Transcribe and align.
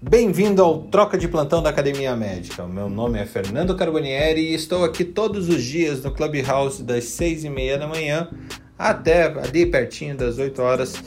Bem-vindo 0.00 0.62
ao 0.62 0.82
Troca 0.82 1.18
de 1.18 1.26
Plantão 1.26 1.60
da 1.60 1.70
Academia 1.70 2.14
Médica. 2.14 2.64
Meu 2.68 2.88
nome 2.88 3.18
é 3.18 3.26
Fernando 3.26 3.74
Carbonieri 3.74 4.52
e 4.52 4.54
estou 4.54 4.84
aqui 4.84 5.02
todos 5.02 5.48
os 5.48 5.60
dias 5.60 6.04
no 6.04 6.12
Clubhouse 6.12 6.84
das 6.84 7.02
seis 7.06 7.42
e 7.42 7.50
meia 7.50 7.76
da 7.76 7.88
manhã 7.88 8.28
até 8.78 9.24
ali 9.24 9.66
pertinho 9.66 10.16
das 10.16 10.38
8 10.38 10.62
horas 10.62 11.02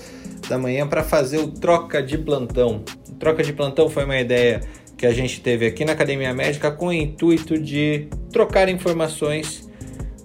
da 0.49 0.57
manhã 0.57 0.85
para 0.85 1.05
fazer 1.05 1.37
o 1.37 1.47
Troca 1.47 2.03
de 2.03 2.17
Plantão. 2.17 2.83
O 3.07 3.13
Troca 3.13 3.41
de 3.41 3.53
Plantão 3.53 3.89
foi 3.89 4.03
uma 4.03 4.19
ideia 4.19 4.59
que 4.97 5.05
a 5.05 5.13
gente 5.13 5.39
teve 5.39 5.65
aqui 5.65 5.85
na 5.85 5.93
Academia 5.93 6.33
Médica 6.33 6.69
com 6.69 6.87
o 6.87 6.93
intuito 6.93 7.57
de 7.57 8.09
trocar 8.29 8.67
informações 8.67 9.69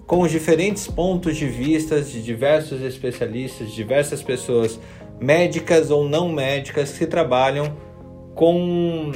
com 0.05 0.19
os 0.19 0.29
diferentes 0.29 0.87
pontos 0.87 1.37
de 1.37 1.47
vista 1.47 2.01
de 2.01 2.21
diversos 2.21 2.81
especialistas, 2.81 3.71
diversas 3.71 4.21
pessoas 4.21 4.77
médicas 5.21 5.89
ou 5.89 6.07
não 6.07 6.27
médicas 6.27 6.97
que 6.97 7.07
trabalham 7.07 7.86
com, 8.37 9.11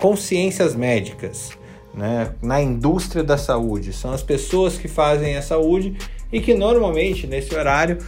com 0.00 0.16
ciências 0.16 0.74
médicas, 0.76 1.50
né? 1.92 2.32
na 2.40 2.62
indústria 2.62 3.22
da 3.22 3.36
saúde. 3.36 3.92
São 3.92 4.12
as 4.12 4.22
pessoas 4.22 4.78
que 4.78 4.88
fazem 4.88 5.36
a 5.36 5.42
saúde 5.42 5.96
e 6.32 6.40
que 6.40 6.54
normalmente 6.54 7.26
nesse 7.26 7.54
horário 7.54 7.98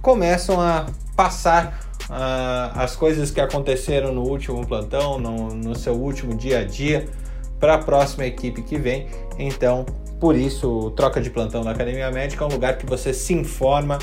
começam 0.00 0.60
a 0.60 0.86
passar 1.16 1.80
uh, 2.04 2.78
as 2.78 2.94
coisas 2.94 3.30
que 3.30 3.40
aconteceram 3.40 4.12
no 4.12 4.22
último 4.22 4.64
plantão, 4.66 5.18
no, 5.18 5.54
no 5.54 5.74
seu 5.74 5.94
último 5.94 6.34
dia 6.34 6.60
a 6.60 6.64
dia, 6.64 7.08
para 7.58 7.74
a 7.74 7.78
próxima 7.78 8.26
equipe 8.26 8.60
que 8.60 8.76
vem. 8.76 9.06
Então, 9.38 9.86
por 10.20 10.36
isso, 10.36 10.90
Troca 10.90 11.18
de 11.18 11.30
Plantão 11.30 11.64
da 11.64 11.70
Academia 11.70 12.10
Médica 12.10 12.44
é 12.44 12.46
um 12.46 12.50
lugar 12.50 12.76
que 12.76 12.84
você 12.84 13.14
se 13.14 13.32
informa 13.32 13.98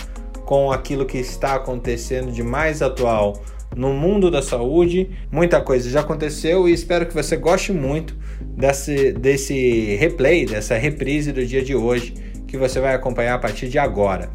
com 0.45 0.71
aquilo 0.71 1.05
que 1.05 1.19
está 1.19 1.55
acontecendo 1.55 2.31
de 2.31 2.41
mais 2.41 2.81
atual 2.81 3.39
no 3.75 3.93
mundo 3.93 4.29
da 4.29 4.41
saúde. 4.41 5.09
Muita 5.31 5.61
coisa 5.61 5.89
já 5.89 6.01
aconteceu 6.01 6.67
e 6.67 6.73
espero 6.73 7.05
que 7.05 7.13
você 7.13 7.37
goste 7.37 7.71
muito 7.71 8.15
desse, 8.41 9.13
desse 9.13 9.95
replay, 9.95 10.45
dessa 10.45 10.75
reprise 10.77 11.31
do 11.31 11.45
dia 11.45 11.63
de 11.63 11.75
hoje, 11.75 12.13
que 12.47 12.57
você 12.57 12.79
vai 12.79 12.93
acompanhar 12.93 13.35
a 13.35 13.39
partir 13.39 13.69
de 13.69 13.79
agora. 13.79 14.31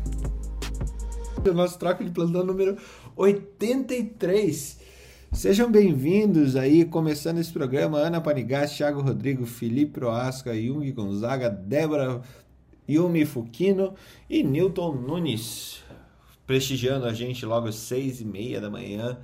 O 1.49 1.53
nosso 1.53 1.79
troca 1.79 2.03
de 2.03 2.11
plantão 2.11 2.45
número 2.45 2.77
83. 3.15 4.85
Sejam 5.33 5.71
bem-vindos 5.71 6.57
aí, 6.57 6.85
começando 6.85 7.39
esse 7.39 7.53
programa, 7.53 7.99
Ana 7.99 8.21
Panigás, 8.21 8.73
Thiago 8.73 9.01
Rodrigo, 9.01 9.45
Felipe 9.45 9.93
Proasca, 9.93 10.55
Jung 10.55 10.91
Gonzaga, 10.93 11.51
Débora 11.51 12.23
Yumi 12.89 13.25
Fukino 13.25 13.95
e 14.31 14.43
Newton 14.43 14.93
Nunes 14.93 15.85
prestigiando 16.47 17.07
a 17.07 17.13
gente 17.13 17.45
logo 17.45 17.69
às 17.69 17.75
seis 17.75 18.21
e 18.21 18.25
meia 18.25 18.61
da 18.61 18.71
manhã, 18.71 19.19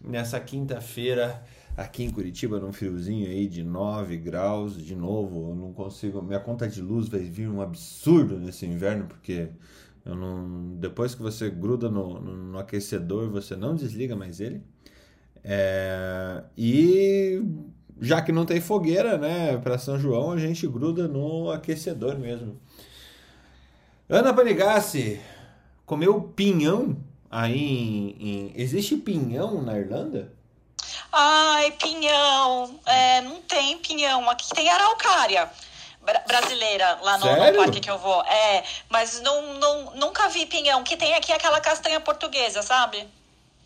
nessa 0.00 0.38
quinta-feira, 0.38 1.42
aqui 1.76 2.04
em 2.04 2.10
Curitiba, 2.10 2.60
num 2.60 2.72
friozinho 2.72 3.28
aí 3.28 3.46
de 3.46 3.62
9 3.62 4.16
graus, 4.18 4.76
de 4.76 4.94
novo, 4.94 5.50
eu 5.50 5.54
não 5.54 5.72
consigo, 5.72 6.20
minha 6.20 6.40
conta 6.40 6.68
de 6.68 6.82
luz 6.82 7.08
vai 7.08 7.20
vir 7.20 7.48
um 7.48 7.62
absurdo 7.62 8.38
nesse 8.38 8.66
inverno, 8.66 9.06
porque 9.06 9.48
não, 10.04 10.74
depois 10.76 11.14
que 11.14 11.22
você 11.22 11.48
gruda 11.48 11.88
no, 11.88 12.20
no, 12.20 12.36
no 12.36 12.58
aquecedor, 12.58 13.30
você 13.30 13.56
não 13.56 13.74
desliga 13.74 14.14
mais 14.14 14.40
ele, 14.40 14.62
é, 15.44 16.42
e 16.56 17.42
já 18.00 18.20
que 18.20 18.32
não 18.32 18.44
tem 18.44 18.60
fogueira, 18.60 19.16
né, 19.16 19.56
para 19.56 19.78
São 19.78 19.98
João, 19.98 20.32
a 20.32 20.38
gente 20.38 20.66
gruda 20.66 21.08
no 21.08 21.50
aquecedor 21.50 22.18
mesmo. 22.18 22.60
Ana 24.08 24.32
Panigassi, 24.32 25.20
comeu 25.88 26.20
pinhão 26.36 26.96
aí 27.30 27.58
em, 27.58 28.16
em... 28.20 28.52
Existe 28.54 28.96
pinhão 28.96 29.62
na 29.62 29.76
Irlanda? 29.76 30.30
Ai, 31.10 31.72
pinhão. 31.72 32.78
É, 32.86 33.22
não 33.22 33.40
tem 33.42 33.78
pinhão. 33.78 34.28
Aqui 34.30 34.54
tem 34.54 34.68
araucária 34.68 35.50
brasileira 36.26 36.98
lá 37.02 37.18
no, 37.18 37.26
no, 37.26 37.56
parque 37.56 37.80
que 37.80 37.90
eu 37.90 37.98
vou. 37.98 38.22
É, 38.24 38.62
mas 38.88 39.20
não, 39.22 39.54
não, 39.54 39.96
nunca 39.96 40.28
vi 40.28 40.46
pinhão. 40.46 40.84
Que 40.84 40.96
tem 40.96 41.14
aqui 41.14 41.32
aquela 41.32 41.60
castanha 41.60 42.00
portuguesa, 42.00 42.62
sabe? 42.62 43.08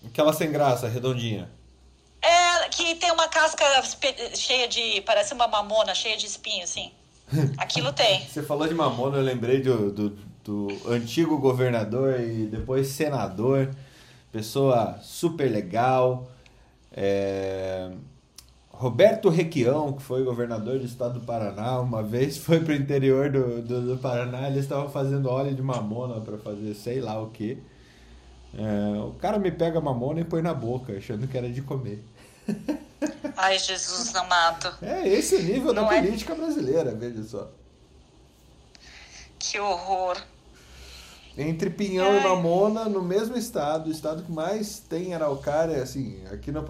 Aquela 0.06 0.32
sem 0.32 0.50
graça, 0.50 0.88
redondinha. 0.88 1.50
É, 2.20 2.68
que 2.68 2.94
tem 2.94 3.10
uma 3.10 3.26
casca 3.28 3.64
cheia 4.34 4.68
de. 4.68 5.00
Parece 5.02 5.34
uma 5.34 5.48
mamona, 5.48 5.92
cheia 5.92 6.16
de 6.16 6.26
espinho, 6.26 6.62
assim. 6.62 6.92
Aquilo 7.58 7.92
tem. 7.92 8.24
Você 8.26 8.42
falou 8.42 8.68
de 8.68 8.74
mamona, 8.74 9.16
eu 9.16 9.22
lembrei 9.22 9.60
do, 9.60 9.90
do, 9.90 10.31
do 10.44 10.68
antigo 10.88 11.38
governador 11.38 12.20
e 12.20 12.46
depois 12.46 12.88
senador, 12.88 13.70
pessoa 14.30 14.98
super 15.00 15.50
legal. 15.50 16.28
É... 16.92 17.90
Roberto 18.70 19.28
Requião, 19.28 19.92
que 19.92 20.02
foi 20.02 20.24
governador 20.24 20.78
do 20.78 20.84
estado 20.84 21.20
do 21.20 21.26
Paraná, 21.26 21.78
uma 21.78 22.02
vez 22.02 22.36
foi 22.38 22.58
para 22.58 22.72
o 22.72 22.76
interior 22.76 23.30
do, 23.30 23.62
do, 23.62 23.94
do, 23.94 23.98
Paraná, 23.98 24.48
eles 24.48 24.64
estavam 24.64 24.88
fazendo 24.88 25.30
óleo 25.30 25.54
de 25.54 25.62
mamona 25.62 26.20
para 26.20 26.36
fazer 26.38 26.74
sei 26.74 27.00
lá 27.00 27.20
o 27.22 27.30
que. 27.30 27.62
É, 28.54 28.98
o 28.98 29.12
cara 29.12 29.38
me 29.38 29.50
pega 29.50 29.80
mamona 29.80 30.20
e 30.20 30.24
põe 30.24 30.42
na 30.42 30.52
boca, 30.52 30.96
achando 30.96 31.28
que 31.28 31.38
era 31.38 31.48
de 31.48 31.62
comer. 31.62 32.02
Ai, 33.36 33.58
Jesus 33.58 34.14
amado. 34.14 34.74
É 34.82 35.06
esse 35.08 35.36
o 35.36 35.42
nível 35.42 35.72
Não 35.72 35.86
da 35.86 35.94
é... 35.94 36.02
política 36.02 36.34
brasileira, 36.34 36.94
veja 36.94 37.22
só. 37.22 37.50
Que 39.38 39.58
horror. 39.58 40.16
Entre 41.36 41.70
Pinhão 41.70 42.10
Ai. 42.10 42.18
e 42.18 42.22
Mamona, 42.22 42.84
no 42.84 43.02
mesmo 43.02 43.36
estado, 43.36 43.88
o 43.88 43.92
estado 43.92 44.22
que 44.22 44.30
mais 44.30 44.80
tem 44.80 45.14
araucária, 45.14 45.82
assim, 45.82 46.22
aqui 46.30 46.52
no, 46.52 46.62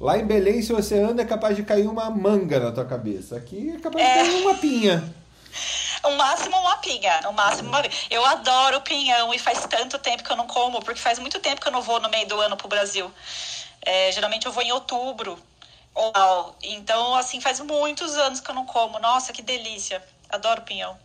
lá 0.00 0.16
em 0.16 0.24
Belém, 0.24 0.62
se 0.62 0.72
você 0.72 1.00
anda, 1.00 1.22
é 1.22 1.24
capaz 1.24 1.56
de 1.56 1.64
cair 1.64 1.88
uma 1.88 2.08
manga 2.10 2.60
na 2.60 2.70
tua 2.70 2.84
cabeça. 2.84 3.36
Aqui 3.36 3.74
é 3.76 3.80
capaz 3.80 4.04
é. 4.04 4.22
de 4.22 4.30
cair 4.30 4.42
uma 4.42 4.54
pinha. 4.54 5.14
O 6.04 6.10
máximo 6.16 6.58
uma 6.58 6.76
pinha, 6.76 7.20
o 7.30 7.32
máximo 7.32 7.70
uma 7.70 7.82
Eu 8.10 8.22
adoro 8.26 8.82
pinhão 8.82 9.32
e 9.32 9.38
faz 9.38 9.64
tanto 9.66 9.98
tempo 9.98 10.22
que 10.22 10.30
eu 10.30 10.36
não 10.36 10.46
como, 10.46 10.82
porque 10.82 11.00
faz 11.00 11.18
muito 11.18 11.40
tempo 11.40 11.62
que 11.62 11.66
eu 11.66 11.72
não 11.72 11.80
vou 11.80 11.98
no 11.98 12.10
meio 12.10 12.28
do 12.28 12.38
ano 12.38 12.58
pro 12.58 12.68
Brasil. 12.68 13.10
É, 13.80 14.12
geralmente 14.12 14.44
eu 14.44 14.52
vou 14.52 14.62
em 14.62 14.70
outubro. 14.70 15.38
Então, 16.62 17.14
assim, 17.14 17.40
faz 17.40 17.58
muitos 17.60 18.16
anos 18.16 18.40
que 18.40 18.50
eu 18.50 18.54
não 18.54 18.66
como. 18.66 18.98
Nossa, 18.98 19.32
que 19.32 19.40
delícia. 19.40 20.02
Adoro 20.28 20.60
pinhão. 20.62 20.98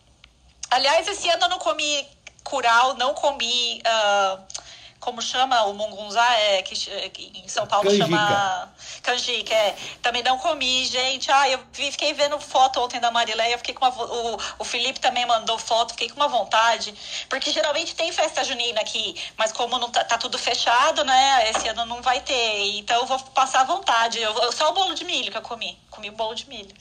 Aliás, 0.70 1.08
esse 1.08 1.30
ano 1.30 1.44
eu 1.44 1.50
não 1.50 1.60
comi 1.60 2.08
curau, 2.50 2.96
não 2.96 3.14
comi. 3.14 3.82
Uh, 3.86 4.70
como 5.00 5.22
chama 5.22 5.64
o 5.64 5.74
mungunzá, 5.74 6.30
é, 6.36 6.62
que, 6.62 6.76
que 6.76 7.40
em 7.40 7.48
São 7.48 7.66
Paulo 7.66 7.86
canjica. 7.86 8.06
chama 8.06 8.74
canjica, 9.02 9.54
é. 9.54 9.76
Também 10.02 10.22
não 10.22 10.38
comi, 10.38 10.86
gente. 10.86 11.32
Ah, 11.32 11.50
eu 11.50 11.60
fiquei 11.72 12.14
vendo 12.14 12.38
foto 12.40 12.82
ontem 12.82 13.00
da 13.00 13.10
Marileia, 13.10 13.58
fiquei 13.58 13.74
com 13.74 13.86
uma, 13.86 14.04
o, 14.04 14.38
o 14.60 14.64
Felipe 14.66 15.00
também 15.00 15.26
mandou 15.26 15.58
foto, 15.58 15.92
fiquei 15.92 16.10
com 16.10 16.18
uma 16.18 16.28
vontade, 16.28 16.94
porque 17.30 17.52
geralmente 17.52 17.96
tem 17.96 18.12
festa 18.12 18.44
junina 18.44 18.82
aqui, 18.82 19.16
mas 19.38 19.54
como 19.54 19.80
não 19.80 19.90
tá, 19.90 20.04
tá 20.04 20.18
tudo 20.18 20.38
fechado, 20.38 21.04
né, 21.06 21.50
esse 21.50 21.68
ano 21.70 21.86
não 21.86 22.02
vai 22.02 22.20
ter, 22.20 22.78
então 22.78 22.98
eu 22.98 23.06
vou 23.06 23.20
passar 23.34 23.64
vontade. 23.64 24.22
Eu, 24.22 24.52
só 24.52 24.70
o 24.70 24.74
bolo 24.74 24.94
de 24.94 25.06
milho 25.06 25.32
que 25.32 25.38
eu 25.38 25.42
comi, 25.42 25.80
comi 25.90 26.10
o 26.10 26.14
bolo 26.14 26.36
de 26.36 26.48
milho. 26.50 26.76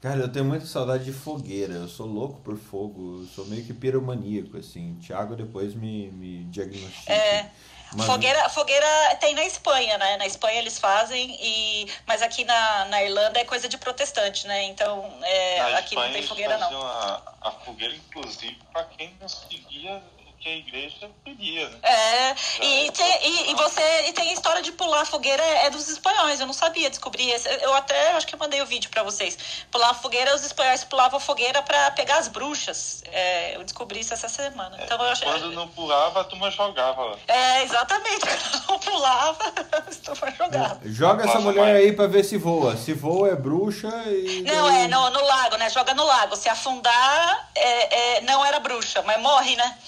Cara, 0.00 0.20
eu 0.20 0.32
tenho 0.32 0.46
muita 0.46 0.64
saudade 0.64 1.04
de 1.04 1.12
fogueira. 1.12 1.74
Eu 1.74 1.88
sou 1.88 2.06
louco 2.06 2.40
por 2.40 2.56
fogo. 2.56 3.20
Eu 3.20 3.26
sou 3.26 3.44
meio 3.46 3.64
que 3.64 3.74
piromaníaco, 3.74 4.56
assim. 4.56 4.96
Tiago 4.98 5.36
depois 5.36 5.74
me, 5.74 6.10
me 6.12 6.44
diagnostica. 6.44 7.12
É. 7.12 7.50
Mas... 7.92 8.06
Fogueira, 8.06 8.48
fogueira 8.48 8.86
tem 9.20 9.34
na 9.34 9.44
Espanha, 9.44 9.98
né? 9.98 10.16
Na 10.16 10.26
Espanha 10.26 10.60
eles 10.60 10.78
fazem, 10.78 11.36
e... 11.40 11.88
mas 12.06 12.22
aqui 12.22 12.44
na, 12.44 12.84
na 12.84 13.02
Irlanda 13.02 13.40
é 13.40 13.44
coisa 13.44 13.68
de 13.68 13.76
protestante, 13.76 14.46
né? 14.46 14.62
Então 14.66 15.12
é, 15.22 15.60
aqui 15.74 15.94
Espanha, 15.94 16.06
não 16.06 16.12
tem 16.12 16.22
fogueira, 16.22 16.58
não. 16.58 16.82
A, 16.82 17.22
a 17.40 17.50
fogueira, 17.50 17.92
inclusive, 17.92 18.56
para 18.72 18.84
quem 18.84 19.12
não 19.20 19.28
seguia 19.28 20.00
que 20.40 20.48
a 20.48 20.56
igreja 20.56 21.10
queria, 21.22 21.68
né? 21.68 21.78
É, 21.82 22.34
e, 22.64 22.90
tem, 22.92 23.28
e, 23.28 23.50
e, 23.50 23.54
você 23.54 24.08
e 24.08 24.12
tem 24.14 24.30
a 24.30 24.32
história 24.32 24.62
de 24.62 24.72
pular 24.72 25.04
fogueira 25.04 25.42
é 25.42 25.68
dos 25.68 25.86
espanhóis, 25.88 26.40
eu 26.40 26.46
não 26.46 26.54
sabia 26.54 26.88
descobrir. 26.88 27.30
Eu 27.60 27.74
até 27.74 28.12
acho 28.12 28.26
que 28.26 28.34
eu 28.34 28.38
mandei 28.38 28.62
o 28.62 28.66
vídeo 28.66 28.88
para 28.90 29.02
vocês. 29.02 29.36
Pular 29.70 29.92
fogueira, 29.92 30.34
os 30.34 30.42
espanhóis 30.42 30.82
pulavam 30.82 31.20
fogueira 31.20 31.60
para 31.60 31.90
pegar 31.90 32.16
as 32.16 32.28
bruxas. 32.28 33.02
É, 33.12 33.56
eu 33.56 33.64
descobri 33.64 34.00
isso 34.00 34.14
essa 34.14 34.30
semana. 34.30 34.78
É, 34.80 34.84
então, 34.84 34.96
eu 34.96 35.10
achei, 35.10 35.28
quando 35.28 35.52
não 35.52 35.68
pulava, 35.68 36.22
a 36.22 36.24
turma 36.24 36.50
jogava. 36.50 37.18
É, 37.28 37.62
exatamente. 37.62 38.20
Quando 38.40 38.68
não 38.68 38.78
pulava, 38.78 39.44
a 39.72 40.04
turma 40.04 40.30
jogava. 40.30 40.80
Joga 40.84 41.24
essa 41.24 41.40
mulher 41.40 41.76
aí 41.76 41.92
para 41.92 42.06
ver 42.06 42.24
se 42.24 42.38
voa. 42.38 42.76
Se 42.76 42.94
voa 42.94 43.28
é 43.28 43.36
bruxa 43.36 43.88
e. 44.06 44.42
Não, 44.42 44.70
é 44.70 44.88
no, 44.88 45.10
no 45.10 45.22
lago, 45.22 45.56
né? 45.56 45.68
Joga 45.68 45.92
no 45.92 46.04
lago. 46.04 46.34
Se 46.34 46.48
afundar, 46.48 47.50
é, 47.54 48.16
é, 48.16 48.20
não 48.22 48.44
era 48.44 48.58
bruxa, 48.58 49.02
mas 49.02 49.20
morre, 49.20 49.54
né? 49.56 49.78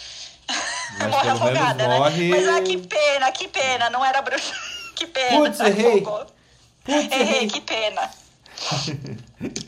Mas 0.99 1.09
morre 1.09 1.31
afogada, 1.31 1.89
né? 1.89 1.99
Morre... 1.99 2.29
Mas 2.29 2.49
ah, 2.49 2.63
que 2.63 2.79
pena, 2.79 3.33
que 3.33 3.49
pena, 3.49 3.91
não 3.91 4.05
era 4.05 4.23
bruxa. 4.23 4.55
Que 4.95 5.07
pena. 5.07 5.39
Putz, 5.39 5.59
errei. 5.59 6.03
Putz, 6.03 6.33
errei, 6.87 7.49
que 7.49 7.61
pena. 7.63 8.11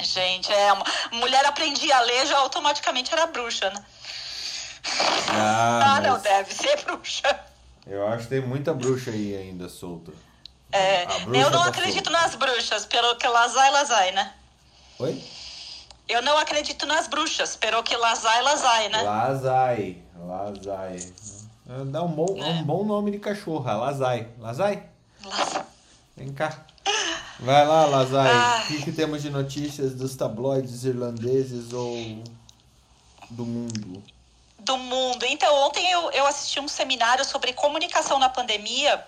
Gente, 0.03 0.53
é 0.53 0.73
uma 0.73 0.85
mulher 1.13 1.45
aprendia 1.47 1.97
a 1.97 2.01
ler, 2.03 2.27
já 2.27 2.39
automaticamente 2.39 3.13
era 3.13 3.27
bruxa, 3.27 3.71
né? 3.71 3.85
Ah, 5.31 5.81
ah 5.83 6.01
mas... 6.01 6.03
não, 6.05 6.19
deve 6.21 6.55
ser 6.55 6.85
bruxa. 6.85 7.41
Eu 7.87 8.07
acho 8.09 8.25
que 8.25 8.29
tem 8.31 8.41
muita 8.41 8.73
bruxa 8.73 9.11
aí 9.11 9.37
ainda 9.37 9.69
solta. 9.69 10.13
É, 10.71 11.07
eu 11.33 11.51
não 11.51 11.63
acredito 11.63 12.11
nas 12.11 12.35
bruxas, 12.35 12.85
pelo 12.87 13.15
que 13.17 13.27
lazai, 13.27 13.71
lazai, 13.71 14.13
né? 14.13 14.33
Oi? 14.99 15.23
Eu 16.09 16.21
não 16.23 16.37
acredito 16.37 16.85
nas 16.87 17.07
bruxas, 17.07 17.57
pelo 17.57 17.83
que 17.83 17.97
lazai, 17.97 18.43
lazai, 18.43 18.89
né? 18.89 19.03
Lazai, 19.03 20.04
lazai. 20.27 21.13
Dá 21.87 22.03
um 22.03 22.09
bom, 22.09 22.37
é. 22.37 22.51
um 22.51 22.63
bom 22.63 22.85
nome 22.85 23.11
de 23.11 23.19
cachorra, 23.19 23.75
Lazai. 23.75 24.29
Lazai? 24.39 24.83
Lazai. 25.25 25.65
Vem 26.15 26.33
cá. 26.33 26.67
Vai 27.41 27.67
lá, 27.67 27.87
Lazai. 27.87 28.31
Ah. 28.31 28.63
O 28.65 28.69
que, 28.69 28.83
que 28.83 28.93
temos 28.93 29.23
de 29.23 29.31
notícias 29.31 29.95
dos 29.95 30.15
tabloides 30.15 30.85
irlandeses 30.85 31.73
ou 31.73 32.23
do 33.31 33.47
mundo? 33.47 34.03
Do 34.59 34.77
mundo. 34.77 35.25
Então, 35.25 35.55
ontem 35.67 35.91
eu, 35.91 36.11
eu 36.13 36.27
assisti 36.27 36.61
um 36.61 36.69
seminário 36.69 37.25
sobre 37.25 37.53
comunicação 37.55 38.19
na 38.19 38.29
pandemia 38.29 39.03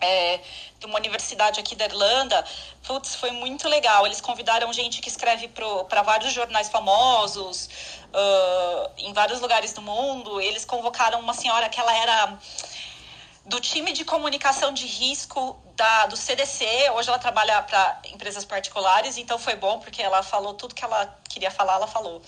é, 0.00 0.40
de 0.78 0.86
uma 0.86 0.96
universidade 0.96 1.60
aqui 1.60 1.76
da 1.76 1.84
Irlanda. 1.84 2.44
Putz, 2.82 3.14
foi 3.14 3.30
muito 3.30 3.68
legal. 3.68 4.06
Eles 4.06 4.20
convidaram 4.20 4.72
gente 4.72 5.00
que 5.00 5.08
escreve 5.08 5.48
para 5.88 6.02
vários 6.02 6.32
jornais 6.32 6.68
famosos, 6.68 7.68
uh, 8.14 8.90
em 8.98 9.12
vários 9.12 9.40
lugares 9.40 9.72
do 9.72 9.82
mundo. 9.82 10.40
Eles 10.40 10.64
convocaram 10.64 11.20
uma 11.20 11.34
senhora 11.34 11.68
que 11.68 11.78
ela 11.78 11.96
era 11.96 12.38
do 13.44 13.60
time 13.60 13.92
de 13.92 14.04
comunicação 14.04 14.72
de 14.72 14.86
risco 14.86 15.60
da, 15.76 16.06
do 16.06 16.16
CDC. 16.16 16.90
Hoje 16.94 17.08
ela 17.08 17.18
trabalha 17.18 17.62
para 17.62 18.00
empresas 18.12 18.44
particulares, 18.44 19.16
então 19.18 19.38
foi 19.38 19.56
bom 19.56 19.78
porque 19.80 20.02
ela 20.02 20.22
falou 20.22 20.54
tudo 20.54 20.74
que 20.74 20.84
ela 20.84 21.18
queria 21.28 21.50
falar, 21.50 21.74
ela 21.74 21.86
falou. 21.86 22.22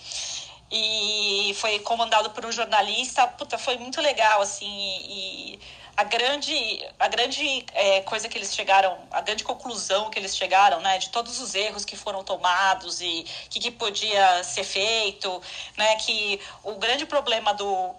E 0.71 1.55
foi 1.61 1.79
comandado 1.81 2.31
por 2.31 2.47
um 2.47 2.51
jornalista. 2.51 3.27
Puta, 3.27 3.59
foi 3.59 3.77
muito 3.77 4.01
legal, 4.01 4.41
assim. 4.41 4.67
E, 4.67 5.61
a 5.97 6.05
grande, 6.05 6.89
a 6.99 7.09
grande 7.09 7.65
é, 7.75 8.01
coisa 8.03 8.29
que 8.29 8.39
eles 8.39 8.55
chegaram, 8.55 8.99
a 9.11 9.21
grande 9.21 9.45
conclusão 9.45 10.11
que 10.11 10.19
eles 10.19 10.37
chegaram, 10.37 10.81
né, 10.81 10.99
de 10.99 11.11
todos 11.11 11.41
os 11.41 11.55
erros 11.55 11.85
que 11.85 11.97
foram 11.97 12.25
tomados 12.25 13.01
e 13.01 13.27
o 13.47 13.51
que, 13.51 13.61
que, 13.61 13.71
podia 13.71 14.43
ser 14.43 14.65
feito, 14.65 15.43
né, 15.77 15.97
que 15.97 16.41
o 16.63 16.75
grande 16.77 17.05
problema 17.05 17.53
do, 17.53 17.95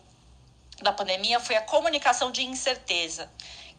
da 0.82 0.92
pandemia 0.92 1.40
foi 1.40 1.56
a 1.56 1.62
comunicação 1.62 2.32
de 2.32 2.44
incerteza, 2.44 3.30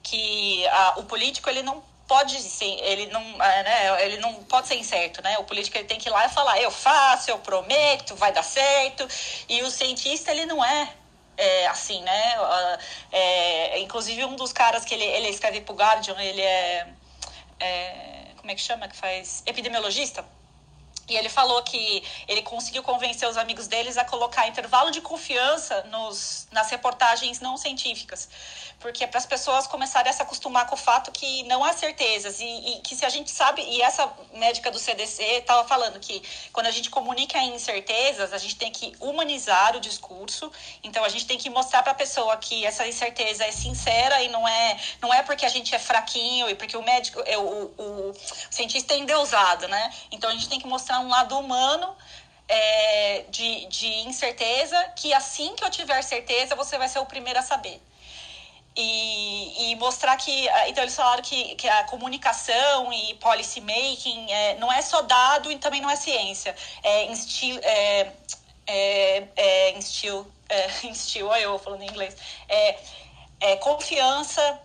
que 0.02 0.66
a, 0.68 0.94
o 0.98 1.04
político 1.04 1.50
ele 1.50 1.62
não 1.62 1.82
pode 2.06 2.40
ser, 2.40 2.78
ele 2.82 3.06
não, 3.06 3.22
é, 3.42 3.62
né, 3.62 4.04
ele 4.04 4.18
não 4.18 4.34
pode 4.44 4.68
ser 4.68 4.76
incerto, 4.76 5.22
né? 5.22 5.38
O 5.38 5.44
político 5.44 5.76
ele 5.78 5.88
tem 5.88 5.98
que 5.98 6.08
ir 6.08 6.12
lá 6.12 6.26
e 6.26 6.28
falar, 6.28 6.60
eu 6.60 6.70
faço, 6.70 7.30
eu 7.30 7.38
prometo, 7.38 8.14
vai 8.16 8.30
dar 8.30 8.42
certo. 8.42 9.08
E 9.48 9.62
o 9.62 9.70
cientista 9.70 10.30
ele 10.30 10.44
não 10.44 10.62
é 10.62 10.92
é, 11.36 11.66
assim, 11.66 12.00
né? 12.02 12.34
É, 13.12 13.78
inclusive 13.80 14.24
um 14.24 14.36
dos 14.36 14.52
caras 14.52 14.84
que 14.84 14.94
ele, 14.94 15.04
ele 15.04 15.28
escreve 15.28 15.60
pro 15.60 15.74
Guardian, 15.74 16.20
ele 16.20 16.42
é, 16.42 16.86
é 17.60 18.24
como 18.36 18.50
é 18.50 18.54
que 18.54 18.60
chama 18.60 18.88
que 18.88 18.96
faz 18.96 19.42
epidemiologista. 19.46 20.24
E 21.08 21.16
ele 21.16 21.28
falou 21.28 21.62
que 21.62 22.02
ele 22.26 22.42
conseguiu 22.42 22.82
convencer 22.82 23.28
os 23.28 23.36
amigos 23.36 23.66
deles 23.66 23.98
a 23.98 24.04
colocar 24.04 24.46
intervalo 24.48 24.90
de 24.90 25.00
confiança 25.00 25.82
nos, 25.84 26.46
nas 26.50 26.70
reportagens 26.70 27.40
não 27.40 27.56
científicas. 27.56 28.28
Porque 28.80 29.04
é 29.04 29.06
para 29.06 29.18
as 29.18 29.26
pessoas 29.26 29.66
começarem 29.66 30.10
a 30.10 30.12
se 30.12 30.22
acostumar 30.22 30.66
com 30.66 30.74
o 30.74 30.78
fato 30.78 31.10
que 31.10 31.42
não 31.44 31.64
há 31.64 31.72
certezas. 31.72 32.40
E, 32.40 32.44
e 32.44 32.80
que 32.80 32.94
se 32.94 33.04
a 33.04 33.08
gente 33.08 33.30
sabe, 33.30 33.62
e 33.62 33.82
essa 33.82 34.10
médica 34.32 34.70
do 34.70 34.78
CDC 34.78 35.22
estava 35.22 35.66
falando 35.66 35.98
que 36.00 36.22
quando 36.52 36.66
a 36.66 36.70
gente 36.70 36.90
comunica 36.90 37.38
incertezas, 37.38 38.32
a 38.32 38.38
gente 38.38 38.56
tem 38.56 38.70
que 38.70 38.92
humanizar 39.00 39.76
o 39.76 39.80
discurso, 39.80 40.50
então 40.82 41.04
a 41.04 41.08
gente 41.08 41.26
tem 41.26 41.38
que 41.38 41.48
mostrar 41.50 41.82
para 41.82 41.92
a 41.92 41.94
pessoa 41.94 42.36
que 42.36 42.64
essa 42.64 42.86
incerteza 42.86 43.44
é 43.44 43.52
sincera 43.52 44.22
e 44.22 44.28
não 44.28 44.46
é, 44.46 44.78
não 45.00 45.12
é 45.12 45.22
porque 45.22 45.46
a 45.46 45.48
gente 45.48 45.74
é 45.74 45.78
fraquinho 45.78 46.48
e 46.48 46.54
porque 46.54 46.76
o 46.76 46.82
médico, 46.82 47.22
é, 47.26 47.38
o, 47.38 47.72
o, 47.76 48.10
o 48.10 48.14
cientista 48.50 48.94
é 48.94 48.98
endeusado, 48.98 49.68
né? 49.68 49.92
Então 50.10 50.30
a 50.30 50.32
gente 50.32 50.48
tem 50.48 50.58
que 50.58 50.66
mostrar 50.66 50.93
um 51.00 51.08
lado 51.08 51.38
humano 51.38 51.96
é, 52.48 53.24
de, 53.30 53.66
de 53.66 53.86
incerteza, 54.06 54.82
que 54.96 55.12
assim 55.14 55.54
que 55.54 55.64
eu 55.64 55.70
tiver 55.70 56.02
certeza, 56.02 56.54
você 56.54 56.78
vai 56.78 56.88
ser 56.88 56.98
o 56.98 57.06
primeiro 57.06 57.38
a 57.38 57.42
saber. 57.42 57.80
E, 58.76 59.70
e, 59.70 59.76
mostrar 59.76 60.16
que. 60.16 60.48
Ah, 60.48 60.68
então, 60.68 60.82
eles 60.82 60.96
falaram 60.96 61.22
que, 61.22 61.54
que 61.54 61.68
a 61.68 61.84
comunicação 61.84 62.92
e 62.92 63.14
policy 63.14 63.60
making 63.60 64.30
é, 64.32 64.56
não 64.56 64.72
é 64.72 64.82
só 64.82 65.00
dado 65.02 65.50
e 65.52 65.58
também 65.58 65.80
não 65.80 65.88
é 65.88 65.94
ciência. 65.94 66.54
É 66.82 67.04
instil. 67.04 67.56
É, 67.62 68.12
é, 68.66 69.28
é 69.36 69.78
instil. 69.78 70.26
É, 70.48 70.68
instil, 70.88 71.32
eu 71.36 71.56
falando 71.58 71.82
em 71.82 71.88
inglês. 71.88 72.16
É, 72.48 72.76
é 73.40 73.56
confiança, 73.56 74.60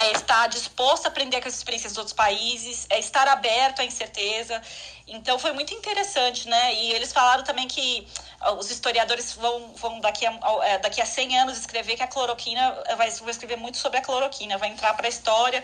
é 0.00 0.12
estar 0.12 0.46
disposto 0.48 1.04
a 1.04 1.08
aprender 1.08 1.42
com 1.42 1.48
as 1.48 1.54
experiências 1.54 1.92
dos 1.92 1.98
outros 1.98 2.14
países, 2.14 2.86
é 2.88 2.98
estar 2.98 3.28
aberto 3.28 3.80
à 3.80 3.84
incerteza. 3.84 4.60
Então 5.06 5.38
foi 5.38 5.52
muito 5.52 5.74
interessante, 5.74 6.48
né? 6.48 6.74
E 6.74 6.92
eles 6.92 7.12
falaram 7.12 7.44
também 7.44 7.68
que 7.68 8.06
ah, 8.40 8.52
os 8.52 8.70
historiadores 8.70 9.34
vão, 9.34 9.74
vão 9.74 10.00
daqui, 10.00 10.24
a, 10.24 10.38
é, 10.62 10.78
daqui 10.78 11.02
a 11.02 11.06
100 11.06 11.40
anos 11.40 11.58
escrever 11.58 11.96
que 11.96 12.02
a 12.02 12.06
cloroquina, 12.06 12.82
vai, 12.96 13.10
vão 13.10 13.28
escrever 13.28 13.56
muito 13.56 13.76
sobre 13.76 13.98
a 13.98 14.02
cloroquina, 14.02 14.56
vai 14.56 14.70
entrar 14.70 14.94
para 14.94 15.06
a 15.06 15.10
história 15.10 15.62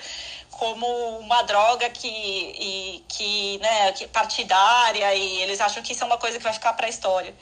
como 0.51 0.87
uma 1.19 1.43
droga 1.43 1.89
que, 1.89 2.09
e, 2.09 3.05
que, 3.09 3.59
né, 3.59 3.93
que 3.93 4.07
partidária, 4.09 5.15
e 5.15 5.43
eles 5.43 5.61
acham 5.61 5.83
que 5.83 5.93
isso 5.93 6.03
é 6.03 6.07
uma 6.07 6.19
coisa 6.19 6.37
que 6.37 6.45
vai 6.45 6.53
ficar 6.53 6.75
para 6.75 6.87
a 6.87 6.91
história. 6.91 7.35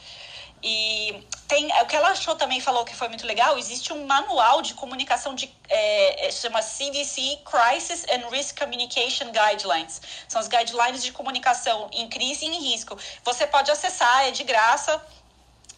E 0.67 1.23
tem, 1.47 1.67
o 1.83 1.85
que 1.85 1.95
ela 1.95 2.09
achou 2.09 2.35
também, 2.37 2.59
falou 2.59 2.87
que 2.87 2.97
foi 2.97 3.07
muito 3.09 3.27
legal, 3.27 3.59
existe 3.59 3.93
um 3.93 4.07
manual 4.07 4.63
de 4.63 4.73
comunicação 4.73 5.35
de, 5.35 5.55
é, 5.69 6.27
é 6.27 6.31
chama 6.33 6.63
CDC 6.63 7.41
Crisis 7.45 8.03
and 8.05 8.27
Risk 8.31 8.59
Communication 8.59 9.27
Guidelines. 9.27 10.01
São 10.27 10.41
os 10.41 10.49
guidelines 10.49 11.05
de 11.05 11.13
comunicação 11.13 11.91
em 11.93 12.09
crise 12.09 12.47
e 12.47 12.49
em 12.49 12.73
risco. 12.73 12.99
Você 13.23 13.47
pode 13.47 13.71
acessar, 13.71 14.25
é 14.25 14.31
de 14.31 14.43
graça, 14.43 15.05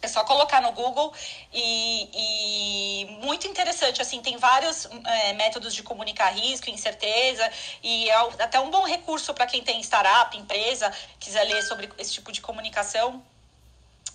é 0.01 0.07
só 0.07 0.23
colocar 0.23 0.61
no 0.61 0.71
Google 0.71 1.13
e, 1.51 2.09
e 2.13 3.05
muito 3.25 3.45
interessante, 3.45 4.01
assim, 4.01 4.21
tem 4.21 4.37
vários 4.37 4.87
é, 5.05 5.33
métodos 5.33 5.75
de 5.75 5.83
comunicar 5.83 6.29
risco, 6.29 6.69
incerteza 6.69 7.51
e 7.83 8.09
é 8.09 8.15
até 8.39 8.57
um 8.57 8.69
bom 8.69 8.85
recurso 8.85 9.33
para 9.33 9.47
quem 9.47 9.61
tem 9.61 9.81
startup, 9.81 10.37
empresa, 10.37 10.93
quiser 11.19 11.43
ler 11.43 11.61
sobre 11.61 11.89
esse 11.97 12.13
tipo 12.13 12.31
de 12.31 12.39
comunicação. 12.39 13.21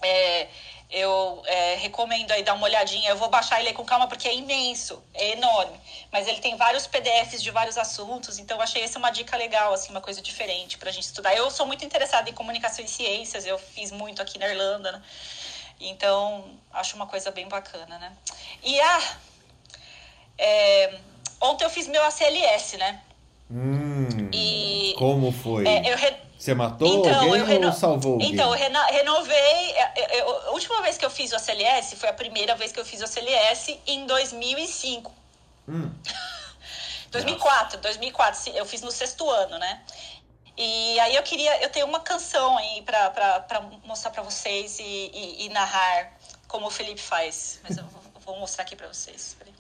É, 0.02 0.48
eu 0.92 1.42
é, 1.46 1.76
recomendo 1.76 2.30
aí 2.32 2.42
dar 2.42 2.52
uma 2.52 2.64
olhadinha. 2.64 3.08
Eu 3.08 3.16
vou 3.16 3.30
baixar 3.30 3.60
ele 3.60 3.72
com 3.72 3.84
calma 3.84 4.06
porque 4.06 4.28
é 4.28 4.34
imenso, 4.34 5.02
é 5.14 5.32
enorme. 5.32 5.80
Mas 6.12 6.28
ele 6.28 6.38
tem 6.40 6.54
vários 6.56 6.86
PDFs 6.86 7.42
de 7.42 7.50
vários 7.50 7.78
assuntos, 7.78 8.38
então 8.38 8.58
eu 8.58 8.62
achei 8.62 8.82
essa 8.82 8.98
uma 8.98 9.10
dica 9.10 9.36
legal, 9.36 9.72
assim, 9.72 9.90
uma 9.90 10.02
coisa 10.02 10.20
diferente 10.20 10.76
para 10.76 10.90
a 10.90 10.92
gente 10.92 11.04
estudar. 11.04 11.34
Eu 11.34 11.50
sou 11.50 11.66
muito 11.66 11.84
interessada 11.84 12.28
em 12.28 12.34
comunicação 12.34 12.84
e 12.84 12.88
ciências, 12.88 13.46
eu 13.46 13.58
fiz 13.58 13.90
muito 13.90 14.20
aqui 14.20 14.38
na 14.38 14.48
Irlanda, 14.48 14.92
né? 14.92 15.02
Então, 15.80 16.44
acho 16.72 16.94
uma 16.94 17.06
coisa 17.06 17.30
bem 17.30 17.48
bacana, 17.48 17.98
né? 17.98 18.12
E 18.62 18.78
a. 18.78 18.96
Ah, 18.96 19.16
é, 20.38 20.98
ontem 21.40 21.64
eu 21.64 21.70
fiz 21.70 21.88
meu 21.88 22.02
ACLS, 22.04 22.76
né? 22.76 23.00
Hum, 23.50 24.30
e, 24.32 24.94
como 24.98 25.32
foi? 25.32 25.66
É, 25.66 25.92
eu 25.92 25.96
re, 25.96 26.16
você 26.42 26.54
matou 26.56 27.06
então, 27.06 27.20
alguém 27.20 27.44
reno... 27.44 27.68
ou 27.68 27.72
salvou 27.72 28.12
alguém? 28.14 28.32
Então, 28.32 28.50
eu 28.50 28.58
reno... 28.58 28.80
renovei. 28.86 29.70
É, 29.76 30.20
eu, 30.20 30.48
a 30.48 30.50
última 30.50 30.82
vez 30.82 30.98
que 30.98 31.04
eu 31.04 31.10
fiz 31.10 31.30
o 31.30 31.36
ACLS 31.36 31.94
foi 31.94 32.08
a 32.08 32.12
primeira 32.12 32.56
vez 32.56 32.72
que 32.72 32.80
eu 32.80 32.84
fiz 32.84 33.00
o 33.00 33.04
ACLS 33.04 33.78
em 33.86 34.06
2005. 34.06 35.12
Hum. 35.68 35.88
2004, 37.12 37.78
2004. 37.78 38.56
Eu 38.56 38.66
fiz 38.66 38.82
no 38.82 38.90
sexto 38.90 39.30
ano, 39.30 39.56
né? 39.56 39.82
E 40.58 40.98
aí 40.98 41.14
eu 41.14 41.22
queria. 41.22 41.62
Eu 41.62 41.70
tenho 41.70 41.86
uma 41.86 42.00
canção 42.00 42.58
aí 42.58 42.82
pra, 42.82 43.10
pra, 43.10 43.40
pra 43.40 43.60
mostrar 43.84 44.10
pra 44.10 44.24
vocês 44.24 44.80
e, 44.80 44.82
e, 44.82 45.46
e 45.46 45.48
narrar 45.50 46.12
como 46.48 46.66
o 46.66 46.70
Felipe 46.70 47.00
faz. 47.00 47.60
Mas 47.62 47.78
eu 47.78 47.84
vou 48.24 48.36
mostrar 48.40 48.64
aqui 48.64 48.74
pra 48.74 48.88
vocês. 48.88 49.36
Peraí. 49.38 49.51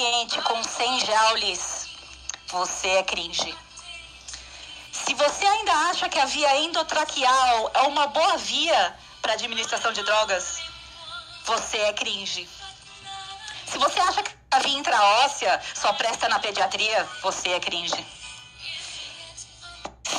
Paciente 0.00 0.40
com 0.40 0.62
100 0.62 1.00
joules, 1.04 1.88
você 2.48 2.88
é 2.88 3.02
cringe. 3.02 3.54
Se 4.90 5.12
você 5.12 5.46
ainda 5.46 5.72
acha 5.90 6.08
que 6.08 6.18
a 6.18 6.24
via 6.24 6.56
endotraqueal 6.56 7.70
é 7.74 7.82
uma 7.82 8.06
boa 8.06 8.38
via 8.38 8.96
para 9.20 9.34
administração 9.34 9.92
de 9.92 10.02
drogas, 10.02 10.62
você 11.44 11.76
é 11.76 11.92
cringe. 11.92 12.48
Se 13.66 13.76
você 13.76 14.00
acha 14.00 14.22
que 14.22 14.32
a 14.50 14.60
via 14.60 14.78
intraóssea 14.78 15.60
só 15.74 15.92
presta 15.92 16.30
na 16.30 16.38
pediatria, 16.38 17.06
você 17.20 17.50
é 17.50 17.60
cringe. 17.60 18.06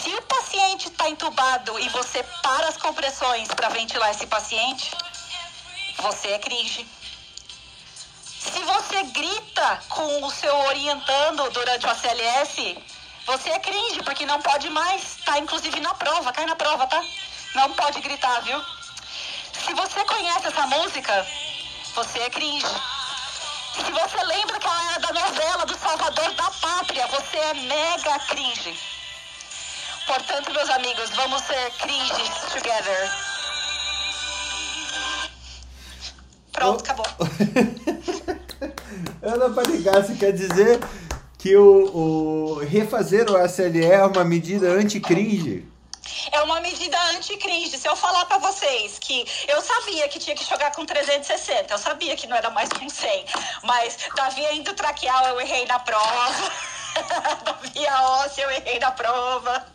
Se 0.04 0.14
o 0.14 0.22
paciente 0.22 0.90
está 0.90 1.10
entubado 1.10 1.80
e 1.80 1.90
você 1.90 2.22
para 2.44 2.68
as 2.68 2.78
compressões 2.78 3.48
para 3.48 3.70
ventilar 3.70 4.12
esse 4.12 4.28
paciente, 4.28 4.92
você 5.98 6.28
é 6.28 6.38
cringe. 6.38 6.88
Se 8.42 8.64
você 8.64 9.04
grita 9.04 9.84
com 9.88 10.26
o 10.26 10.32
seu 10.32 10.56
orientando 10.62 11.48
durante 11.52 11.86
o 11.86 11.90
ACLS, 11.92 12.78
você 13.28 13.50
é 13.52 13.60
cringe, 13.60 14.02
porque 14.02 14.26
não 14.26 14.42
pode 14.42 14.68
mais. 14.72 15.18
Tá 15.24 15.38
inclusive 15.38 15.80
na 15.80 15.94
prova, 15.94 16.34
cai 16.34 16.48
na 16.48 16.56
prova, 16.56 16.88
tá? 16.88 17.04
Não 17.54 17.72
pode 17.74 18.02
gritar, 18.02 18.42
viu? 18.42 18.60
Se 19.64 19.74
você 19.76 20.04
conhece 20.06 20.48
essa 20.48 20.66
música, 20.66 21.28
você 21.94 22.20
é 22.20 22.30
cringe. 22.32 22.66
Se 23.76 23.92
você 23.92 24.24
lembra 24.24 24.60
que 24.60 24.66
ela 24.66 24.92
era 24.92 25.00
da 25.00 25.14
novela 25.14 25.66
do 25.68 25.78
Salvador 25.78 26.34
da 26.34 26.50
Pátria, 26.50 27.06
você 27.08 27.38
é 27.38 27.54
mega 27.54 28.20
cringe. 28.22 28.80
Portanto, 30.08 30.52
meus 30.52 30.70
amigos, 30.72 31.12
vamos 31.12 31.44
ser 31.44 31.72
cringes 31.74 32.30
together. 32.52 33.12
Pronto, 36.52 36.84
acabou. 36.84 37.06
Ana 39.22 39.50
Panigassi 39.50 40.16
quer 40.16 40.32
dizer 40.32 40.80
que 41.38 41.56
o, 41.56 41.96
o 41.96 42.60
refazer 42.60 43.30
o 43.30 43.48
SLE 43.48 43.84
é 43.84 44.04
uma 44.06 44.24
medida 44.24 44.70
anti-cringe? 44.70 45.66
É 46.32 46.42
uma 46.42 46.60
medida 46.62 46.98
anti-cringe. 47.16 47.78
Se 47.78 47.88
eu 47.88 47.96
falar 47.96 48.26
pra 48.26 48.38
vocês 48.38 48.98
que 49.00 49.26
eu 49.48 49.62
sabia 49.62 50.08
que 50.08 50.20
tinha 50.20 50.36
que 50.36 50.48
jogar 50.48 50.72
com 50.72 50.86
360, 50.86 51.74
eu 51.74 51.78
sabia 51.78 52.16
que 52.16 52.28
não 52.28 52.36
era 52.36 52.50
mais 52.50 52.70
com 52.70 52.88
100, 52.88 53.26
mas 53.64 53.98
Davi 54.16 54.44
indo 54.54 54.74
traquear, 54.74 55.30
eu 55.30 55.42
errei 55.42 55.66
na 55.66 55.80
prova. 55.80 56.52
Davi 57.44 57.88
a 57.88 58.10
óssea, 58.10 58.44
eu 58.44 58.52
errei 58.52 58.80
na 58.80 58.92
prova. 58.92 59.66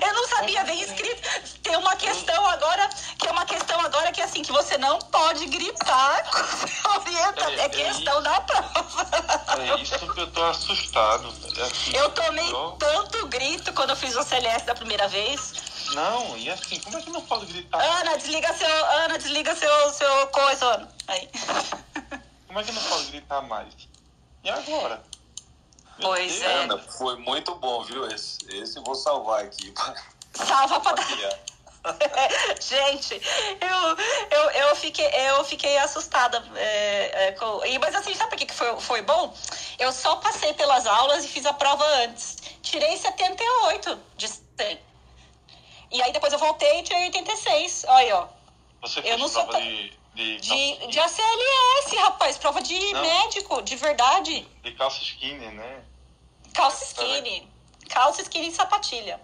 Eu 0.00 0.14
não 0.14 0.28
sabia 0.28 0.64
bem 0.64 0.80
escrito. 0.80 1.22
Tem 1.62 1.76
uma 1.76 1.96
questão 1.96 2.46
agora, 2.46 2.88
que 3.18 3.26
é 3.26 3.30
uma 3.30 3.44
questão 3.44 3.80
agora 3.80 4.12
que 4.12 4.20
é 4.20 4.24
assim, 4.24 4.42
que 4.42 4.52
você 4.52 4.78
não 4.78 4.98
pode 4.98 5.46
gritar 5.46 6.24
orienta, 6.96 7.50
é, 7.50 7.64
é 7.64 7.68
questão 7.68 8.22
da 8.22 8.40
prova. 8.40 9.06
É 9.58 9.80
isso 9.80 9.98
que 9.98 10.20
eu 10.20 10.30
tô 10.30 10.44
assustado. 10.44 11.34
É 11.58 11.62
assim, 11.62 11.96
eu 11.96 12.10
tomei 12.10 12.52
eu... 12.52 12.76
tanto 12.78 13.26
grito 13.26 13.72
quando 13.72 13.90
eu 13.90 13.96
fiz 13.96 14.14
o 14.16 14.22
CLS 14.22 14.64
da 14.64 14.74
primeira 14.74 15.08
vez. 15.08 15.54
Não, 15.92 16.36
e 16.36 16.50
assim, 16.50 16.80
como 16.80 16.98
é 16.98 17.02
que 17.02 17.10
não 17.10 17.22
posso 17.22 17.46
gritar? 17.46 17.80
Ana, 17.80 18.16
desliga 18.16 18.52
seu. 18.54 18.86
Ana, 18.86 19.18
desliga 19.18 19.54
seu, 19.54 19.90
seu 19.90 20.26
coisa, 20.28 20.66
Ana. 20.66 20.88
Aí. 21.08 21.28
Como 22.46 22.58
é 22.58 22.64
que 22.64 22.72
não 22.72 22.82
posso 22.82 23.06
gritar 23.06 23.42
mais? 23.42 23.72
E 24.42 24.50
agora? 24.50 25.02
Pois 26.00 26.42
é. 26.42 26.46
Ana, 26.62 26.78
foi 26.78 27.16
muito 27.16 27.54
bom, 27.54 27.82
viu? 27.84 28.06
Esse, 28.06 28.38
esse 28.54 28.78
vou 28.80 28.94
salvar 28.94 29.44
aqui. 29.44 29.72
Salva 30.34 30.80
pra 30.80 30.92
dar. 30.92 31.06
Gente, 32.60 33.14
eu, 33.60 34.38
eu, 34.38 34.50
eu, 34.50 34.76
fiquei, 34.76 35.06
eu 35.06 35.44
fiquei 35.44 35.78
assustada. 35.78 36.44
É, 36.56 37.28
é, 37.28 37.32
com, 37.32 37.64
e, 37.64 37.78
mas 37.78 37.94
assim, 37.94 38.14
sabe 38.14 38.30
por 38.30 38.38
que 38.38 38.52
foi, 38.52 38.80
foi 38.80 39.02
bom? 39.02 39.34
Eu 39.78 39.92
só 39.92 40.16
passei 40.16 40.52
pelas 40.54 40.86
aulas 40.86 41.24
e 41.24 41.28
fiz 41.28 41.46
a 41.46 41.52
prova 41.52 41.84
antes. 42.04 42.36
Tirei 42.62 42.96
78 42.96 43.98
de 44.16 44.28
100. 44.28 44.80
E 45.92 46.02
aí 46.02 46.12
depois 46.12 46.32
eu 46.32 46.38
voltei 46.38 46.80
e 46.80 46.82
tirei 46.82 47.04
86. 47.04 47.84
Olha 47.88 47.96
aí, 47.96 48.12
ó. 48.12 48.26
Você 48.82 49.00
fez 49.00 49.12
eu 49.12 49.18
não 49.18 49.30
prova 49.30 49.52
sou 49.52 49.60
de, 49.60 49.92
de, 50.16 50.40
de, 50.40 50.86
de 50.88 50.98
ACLS, 50.98 51.96
rapaz. 51.98 52.38
Prova 52.38 52.62
de 52.62 52.92
não. 52.92 53.02
médico, 53.02 53.62
de 53.62 53.76
verdade. 53.76 54.48
De 54.62 54.72
calça 54.72 55.02
skinny, 55.02 55.46
né? 55.48 55.84
Calça 56.54 56.84
skinny. 56.84 57.46
Calça 57.90 58.22
skinny 58.22 58.48
e 58.48 58.52
sapatilha. 58.52 59.20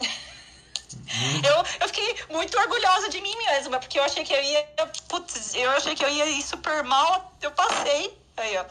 Uhum. 0.00 1.42
Eu, 1.44 1.64
eu 1.80 1.88
fiquei 1.88 2.16
muito 2.30 2.58
orgulhosa 2.58 3.08
de 3.08 3.20
mim 3.20 3.34
mesma, 3.36 3.78
porque 3.78 3.98
eu 3.98 4.02
achei 4.02 4.24
que 4.24 4.32
eu 4.32 4.42
ia. 4.42 4.64
Putz, 5.08 5.54
eu 5.54 5.70
achei 5.70 5.94
que 5.94 6.04
eu 6.04 6.08
ia 6.10 6.26
ir 6.26 6.42
super 6.42 6.82
mal, 6.82 7.32
eu 7.40 7.52
passei. 7.52 8.18
Aí, 8.36 8.56
ó. 8.58 8.64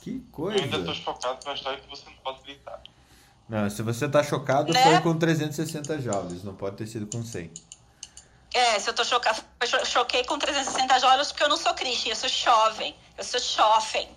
Que 0.00 0.20
coisa. 0.32 0.58
Eu 0.58 0.64
ainda 0.64 0.84
tô 0.84 0.94
chocado 0.94 1.44
com 1.44 1.50
a 1.50 1.54
história 1.54 1.78
que 1.78 1.88
você 1.88 2.04
não 2.06 2.16
pode 2.16 2.42
gritar. 2.42 2.82
Não, 3.48 3.70
se 3.70 3.82
você 3.82 4.08
tá 4.08 4.22
chocado, 4.22 4.72
né? 4.72 4.82
foi 4.82 5.00
com 5.00 5.18
360 5.18 6.02
joules, 6.02 6.44
não 6.44 6.54
pode 6.54 6.76
ter 6.76 6.86
sido 6.86 7.06
com 7.06 7.22
100. 7.22 7.50
É, 8.54 8.78
se 8.78 8.88
eu 8.88 8.94
tô 8.94 9.04
chocado, 9.04 9.42
eu 9.60 9.86
choquei 9.86 10.24
com 10.24 10.38
360 10.38 10.98
joules 11.00 11.28
porque 11.28 11.44
eu 11.44 11.48
não 11.48 11.56
sou 11.56 11.74
Christian, 11.74 12.12
eu 12.12 12.16
sou 12.16 12.28
jovem, 12.28 12.96
eu 13.16 13.24
sou 13.24 13.40
jovem. 13.40 14.08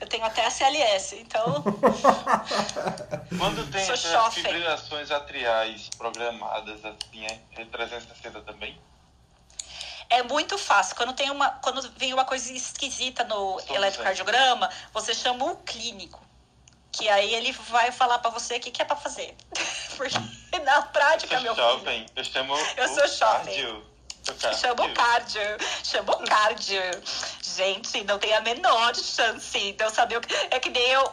Eu 0.00 0.08
tenho 0.08 0.24
até 0.24 0.44
a 0.44 0.50
CLS, 0.50 1.16
então. 1.16 1.62
Quando 3.38 3.70
tem 3.70 3.80
essas 3.80 4.34
fibrilações 4.34 5.10
atriais 5.10 5.88
programadas 5.96 6.84
assim, 6.84 7.24
é 7.24 7.64
360 7.64 8.40
também? 8.42 8.78
É 10.10 10.22
muito 10.22 10.58
fácil. 10.58 10.94
Quando 10.96 11.12
tem 11.14 11.30
uma, 11.30 11.48
quando 11.50 11.90
vem 11.96 12.12
uma 12.12 12.24
coisa 12.24 12.52
esquisita 12.52 13.24
no 13.24 13.60
eletrocardiograma, 13.68 14.70
certo. 14.70 14.90
você 14.92 15.14
chama 15.14 15.46
o 15.46 15.56
clínico, 15.56 16.20
que 16.92 17.08
aí 17.08 17.34
ele 17.34 17.52
vai 17.52 17.90
falar 17.90 18.18
para 18.18 18.30
você 18.30 18.56
o 18.56 18.60
que, 18.60 18.70
que 18.70 18.82
é 18.82 18.84
para 18.84 18.96
fazer. 18.96 19.34
Porque 19.96 20.18
na 20.60 20.82
prática, 20.82 21.40
meu 21.40 21.54
filho. 21.54 22.06
Eu 22.16 22.24
chamo 22.24 22.56
eu 22.76 22.88
sou 22.88 23.06
jovem. 23.08 23.54
Cardio. 24.94 25.58
Chamou 25.82 26.16
cardio. 26.24 26.80
Gente, 27.42 28.02
não 28.04 28.18
tem 28.18 28.32
a 28.34 28.40
menor 28.40 28.94
chance 28.96 29.72
de 29.72 29.84
eu 29.84 29.90
saber 29.90 30.16
o 30.16 30.20
que. 30.20 30.34
É 30.50 30.58
que 30.58 30.70
nem 30.70 30.82
eu. 30.90 31.04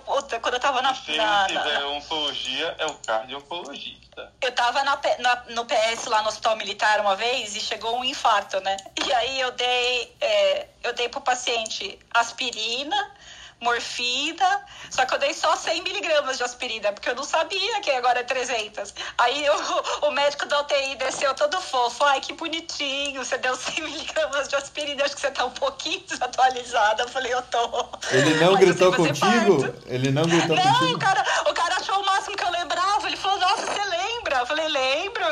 Quando 0.42 0.54
eu 0.54 0.60
tava 0.60 0.82
na. 0.82 0.96
Se 0.96 1.18
na, 1.18 1.46
tiver 1.46 1.80
na... 1.80 1.88
oncologia, 1.88 2.76
é 2.80 2.86
o 2.86 2.94
cardio-oncologista. 2.96 4.32
Eu 4.42 4.52
tava 4.54 4.84
na, 4.84 5.00
na, 5.20 5.44
no 5.50 5.66
PS 5.66 6.06
lá 6.06 6.22
no 6.22 6.30
hospital 6.30 6.56
militar 6.56 7.02
uma 7.02 7.16
vez 7.16 7.56
e 7.56 7.60
chegou 7.60 7.98
um 7.98 8.04
infarto, 8.04 8.60
né? 8.62 8.78
E 9.06 9.14
aí 9.14 9.42
eu 9.42 9.52
dei. 9.52 10.16
É, 10.22 10.68
eu 10.84 10.94
dei 10.94 11.10
pro 11.10 11.20
paciente 11.22 12.00
aspirina 12.14 13.12
morfina, 13.62 14.65
só 14.89 15.06
que 15.06 15.13
eu 15.13 15.20
dei 15.20 15.34
só 15.34 15.56
100 15.56 15.84
miligramas 15.84 16.38
de 16.38 16.44
aspirina, 16.44 16.91
porque 16.91 17.10
eu 17.10 17.15
não 17.15 17.24
sabia 17.24 17.80
que 17.82 17.91
agora 17.91 18.22
é 18.22 18.24
300. 18.24 18.94
Aí 19.20 19.46
eu, 19.46 19.56
o 20.01 20.12
médico 20.12 20.48
da 20.48 20.62
UTI 20.62 20.96
desceu 20.96 21.34
todo 21.36 21.62
fofo, 21.62 22.03
ai 22.03 22.20
que 22.20 22.34
bonitinho, 22.34 23.24
você 23.24 23.38
deu 23.38 23.56
100 23.56 23.84
miligramas 23.86 24.48
de 24.48 24.56
aspirina, 24.56 25.06
acho 25.06 25.15
que 25.15 25.22
você 25.22 25.32
tá 25.32 25.46
um 25.46 25.51
pouquinho 25.51 26.01
desatualizada. 26.08 27.03
Eu 27.03 27.10
falei, 27.10 27.34
eu 27.34 27.41
tô. 27.44 27.86
Ele 28.12 28.34
não 28.36 28.56
gritou 28.56 28.94
contigo? 28.94 29.75
Ele 29.86 30.12
não 30.12 30.24
gritou 30.24 30.56
não, 30.56 30.63
contigo? 30.63 30.86
Não, 30.86 30.94
o 30.94 31.00
cara, 31.00 31.25
o 31.48 31.53
cara 31.53 31.75
achou 31.75 32.00
o 32.00 32.06
máximo 32.06 32.36
que 32.36 32.44
eu 32.44 32.51
lembrava, 32.51 33.08
ele 33.08 33.18
falou, 33.18 33.38
nossa, 33.39 33.68
você 33.68 33.86
lembra? 33.86 34.38
Eu 34.39 34.46
falei, 34.48 34.68
lembro. 34.68 35.25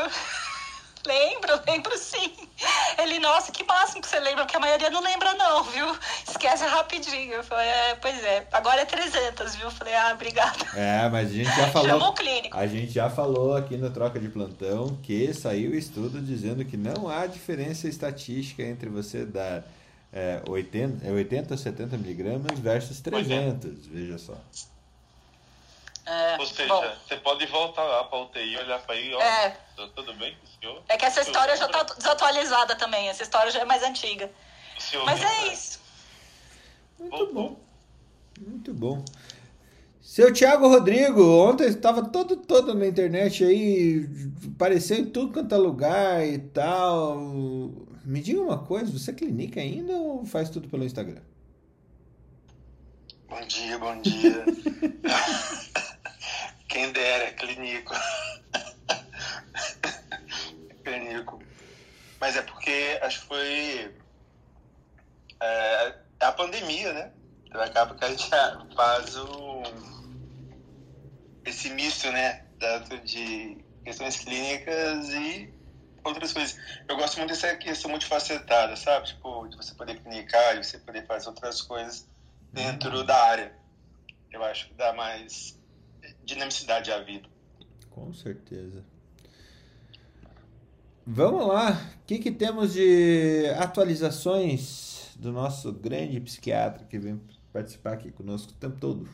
Lembro, 1.05 1.61
lembro 1.67 1.97
sim. 1.97 2.33
Ele, 2.97 3.19
nossa, 3.19 3.51
que 3.51 3.63
máximo 3.63 4.01
que 4.01 4.07
você 4.07 4.19
lembra, 4.19 4.43
porque 4.43 4.57
a 4.57 4.59
maioria 4.59 4.89
não 4.89 5.01
lembra 5.01 5.33
não, 5.35 5.63
viu? 5.63 5.87
Esquece 6.27 6.65
rapidinho. 6.65 7.33
Eu 7.33 7.43
falei, 7.43 7.67
é, 7.67 7.95
pois 7.95 8.23
é, 8.23 8.47
agora 8.51 8.81
é 8.81 8.85
300, 8.85 9.55
viu? 9.55 9.65
Eu 9.65 9.71
falei, 9.71 9.95
ah, 9.95 10.11
obrigada. 10.13 10.65
É, 10.75 11.07
mas 11.09 11.29
a 11.29 11.33
gente 11.33 11.55
já 11.55 11.67
falou... 11.71 11.89
Chamou 11.89 12.09
o 12.09 12.13
clínico. 12.13 12.57
A 12.57 12.67
gente 12.67 12.91
já 12.91 13.09
falou 13.09 13.55
aqui 13.55 13.77
no 13.77 13.89
Troca 13.89 14.19
de 14.19 14.29
Plantão 14.29 14.97
que 15.01 15.33
saiu 15.33 15.73
estudo 15.73 16.21
dizendo 16.21 16.65
que 16.65 16.75
não 16.75 17.07
há 17.07 17.25
diferença 17.25 17.87
estatística 17.87 18.61
entre 18.61 18.89
você 18.89 19.25
dar 19.25 19.63
é, 20.11 20.41
80, 20.47 21.07
80 21.07 21.53
ou 21.53 21.57
70 21.57 21.97
miligramas 21.97 22.59
versus 22.59 22.99
300, 22.99 23.65
é. 23.65 23.73
veja 23.91 24.17
só. 24.17 24.35
É, 26.09 26.37
Ou 26.39 26.45
seja, 26.47 26.67
bom, 26.67 26.83
você 27.07 27.17
pode 27.17 27.45
voltar 27.45 27.83
lá 27.83 28.03
para 28.05 28.17
a 28.17 28.21
UTI, 28.23 28.57
olhar 28.57 28.79
para 28.79 28.95
aí, 28.95 29.13
ó, 29.13 29.21
é, 29.21 29.55
tudo 29.93 30.11
bem 30.15 30.35
com 30.35 30.43
o 30.43 30.49
senhor? 30.59 30.83
É 30.89 30.97
que 30.97 31.05
essa 31.05 31.21
história 31.21 31.55
já 31.55 31.67
está 31.67 31.83
desatualizada 31.83 32.75
também, 32.75 33.09
essa 33.09 33.21
história 33.21 33.51
já 33.51 33.59
é 33.59 33.65
mais 33.65 33.83
antiga. 33.83 34.31
Mas 35.05 35.21
é 35.21 35.53
isso. 35.53 35.79
Muito 36.97 37.31
bom. 37.31 37.59
Muito 38.39 38.73
bom. 38.73 39.05
Seu 40.01 40.33
Thiago 40.33 40.67
Rodrigo, 40.67 41.21
ontem 41.23 41.67
estava 41.67 42.03
todo, 42.03 42.37
todo 42.37 42.73
na 42.73 42.87
internet 42.87 43.43
aí, 43.43 44.09
apareceu 44.55 44.97
em 44.97 45.05
tudo 45.05 45.31
quanto 45.31 45.53
é 45.53 45.57
lugar 45.59 46.25
e 46.25 46.39
tal. 46.39 47.19
Me 48.03 48.19
diga 48.19 48.41
uma 48.41 48.57
coisa, 48.57 48.91
você 48.91 49.11
é 49.11 49.13
clinica 49.13 49.59
ainda 49.59 49.93
ou 49.93 50.25
faz 50.25 50.49
tudo 50.49 50.67
pelo 50.69 50.83
Instagram? 50.83 51.21
Bom 53.29 53.41
dia, 53.41 53.77
bom 53.77 54.01
dia. 54.01 54.43
Quem 56.69 56.91
dera, 56.91 57.33
clínico. 57.33 57.93
clínico. 60.85 61.43
Mas 62.21 62.37
é 62.37 62.43
porque 62.43 62.99
acho 63.01 63.21
que 63.21 63.27
foi 63.27 63.97
é, 65.41 65.95
a 66.21 66.31
pandemia, 66.31 66.93
né? 66.93 67.11
Então 67.47 67.61
acaba 67.61 67.95
que 67.95 68.05
a 68.05 68.09
gente 68.09 68.29
faz 68.75 69.17
o, 69.17 69.63
esse 71.43 71.71
misto, 71.71 72.11
né? 72.11 72.45
Tanto 72.59 72.99
de 72.99 73.65
questões 73.83 74.19
clínicas 74.19 75.09
e 75.09 75.51
outras 76.03 76.33
coisas. 76.33 76.55
Eu 76.87 76.97
gosto 76.97 77.17
muito 77.17 77.31
dessa 77.31 77.57
questão 77.57 77.89
multifacetada, 77.89 78.75
sabe? 78.75 79.07
Tipo, 79.07 79.47
de 79.47 79.57
você 79.57 79.73
poder 79.73 79.99
clinicar, 80.01 80.59
de 80.59 80.67
você 80.67 80.77
poder 80.77 81.07
fazer 81.07 81.29
outras 81.29 81.63
coisas 81.63 82.07
dentro 82.53 83.03
da 83.03 83.17
área. 83.17 83.57
Eu 84.31 84.43
acho 84.43 84.67
que 84.67 84.75
dá 84.75 84.93
mais 84.93 85.58
dinamicidade 86.23 86.91
à 86.91 86.99
vida. 86.99 87.27
Com 87.89 88.13
certeza. 88.13 88.83
Vamos 91.05 91.47
lá. 91.47 91.71
O 91.71 92.05
que, 92.05 92.19
que 92.19 92.31
temos 92.31 92.73
de 92.73 93.47
atualizações 93.57 95.11
do 95.19 95.31
nosso 95.33 95.73
grande 95.73 96.19
psiquiatra 96.21 96.85
que 96.85 96.97
vem 96.97 97.21
participar 97.51 97.93
aqui 97.93 98.11
conosco 98.11 98.51
o 98.51 98.55
tempo 98.55 98.79
todo. 98.79 99.09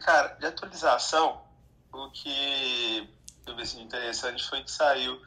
Cara, 0.00 0.28
de 0.34 0.46
atualização, 0.46 1.42
o 1.92 2.10
que 2.10 3.08
eu 3.46 3.54
vi 3.56 3.62
assim, 3.62 3.82
interessante 3.82 4.42
foi 4.48 4.62
que 4.62 4.70
saiu 4.70 5.20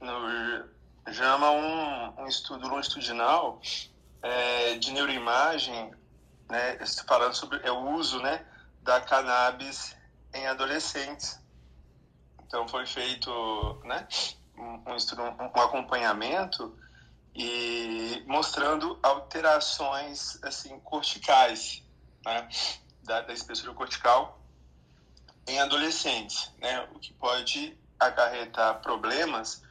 no 0.00 1.12
JAMA 1.12 1.50
um, 1.50 2.22
um 2.22 2.26
estudo 2.26 2.66
longitudinal 2.68 3.60
é, 4.22 4.76
de 4.78 4.92
neuroimagem, 4.92 5.92
né, 6.48 6.78
falando 7.06 7.34
sobre 7.34 7.58
é, 7.58 7.70
o 7.70 7.94
uso 7.94 8.20
né, 8.20 8.44
da 8.82 9.00
cannabis 9.00 9.96
em 10.32 10.46
adolescentes. 10.46 11.38
Então 12.46 12.66
foi 12.68 12.86
feito 12.86 13.30
né, 13.84 14.06
um, 14.56 14.82
um, 14.86 15.60
acompanhamento 15.60 16.76
e 17.34 18.24
mostrando 18.26 18.98
alterações 19.02 20.42
assim 20.42 20.78
corticais, 20.80 21.82
né, 22.24 22.48
da, 23.04 23.22
da 23.22 23.32
espessura 23.32 23.72
cortical 23.72 24.40
em 25.46 25.60
adolescentes, 25.60 26.52
né, 26.58 26.88
o 26.94 26.98
que 26.98 27.12
pode 27.14 27.76
acarretar 27.98 28.80
problemas 28.80 29.62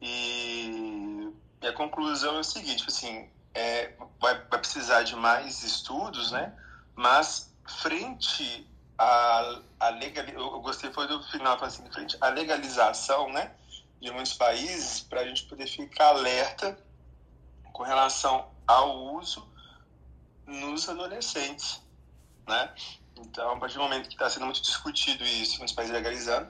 e, 0.00 1.32
e 1.60 1.66
a 1.66 1.72
conclusão 1.72 2.36
é 2.36 2.40
o 2.40 2.44
seguinte, 2.44 2.84
assim, 2.86 3.30
é, 3.54 3.94
vai, 4.20 4.34
vai 4.48 4.58
precisar 4.58 5.02
de 5.02 5.16
mais 5.16 5.62
estudos, 5.62 6.30
né, 6.32 6.54
mas 6.94 7.47
frente 7.68 8.66
a, 8.98 9.60
a 9.78 9.88
legal, 9.90 10.26
eu 10.26 10.60
gostei 10.60 10.92
foi 10.92 11.06
do 11.06 11.22
final, 11.24 11.62
assim, 11.62 11.88
frente 11.90 12.16
à 12.20 12.28
legalização, 12.28 13.30
né, 13.32 13.52
de 14.00 14.10
muitos 14.10 14.34
países, 14.34 15.00
para 15.00 15.20
a 15.20 15.26
gente 15.26 15.44
poder 15.44 15.66
ficar 15.66 16.08
alerta 16.08 16.78
com 17.72 17.82
relação 17.82 18.50
ao 18.66 19.14
uso 19.14 19.46
nos 20.46 20.88
adolescentes, 20.88 21.80
né? 22.46 22.72
Então, 23.16 23.52
a 23.52 23.56
partir 23.58 23.74
do 23.74 23.82
momento 23.82 24.08
que 24.08 24.14
está 24.14 24.30
sendo 24.30 24.46
muito 24.46 24.62
discutido 24.62 25.24
isso 25.24 25.60
nos 25.60 25.72
países 25.72 25.94
legalizando, 25.94 26.48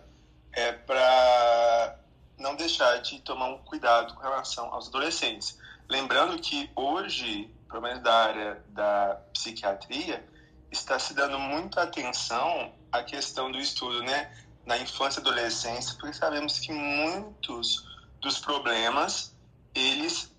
é 0.53 0.73
para 0.73 1.99
não 2.39 2.55
deixar 2.55 2.99
de 2.99 3.21
tomar 3.21 3.49
um 3.49 3.59
cuidado 3.59 4.15
com 4.15 4.23
relação 4.23 4.73
aos 4.73 4.89
adolescentes. 4.89 5.59
Lembrando 5.89 6.41
que 6.41 6.71
hoje, 6.77 7.53
pelo 7.69 7.83
menos 7.83 8.03
da 8.03 8.15
área 8.15 8.63
da 8.69 9.21
psiquiatria, 9.33 10.27
está 10.71 10.99
se 10.99 11.15
dando 11.15 11.39
muita 11.39 11.83
atenção 11.83 12.75
à 12.93 13.03
questão 13.03 13.51
do 13.51 13.59
estudo, 13.59 14.03
né? 14.03 14.33
Na 14.67 14.77
infância 14.79 15.21
e 15.21 15.23
adolescência, 15.23 15.95
porque 15.99 16.13
sabemos 16.13 16.59
que 16.59 16.73
muitos 16.73 17.87
dos 18.21 18.39
problemas, 18.39 19.35
eles 19.75 20.35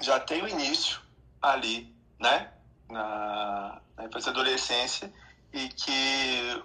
já 0.00 0.20
têm 0.20 0.42
o 0.42 0.48
início 0.48 1.00
ali, 1.40 1.94
né? 2.18 2.52
Na, 2.88 3.80
na 3.96 4.04
infância 4.04 4.28
e 4.28 4.32
adolescência, 4.32 5.12
e 5.52 5.68
que 5.68 6.62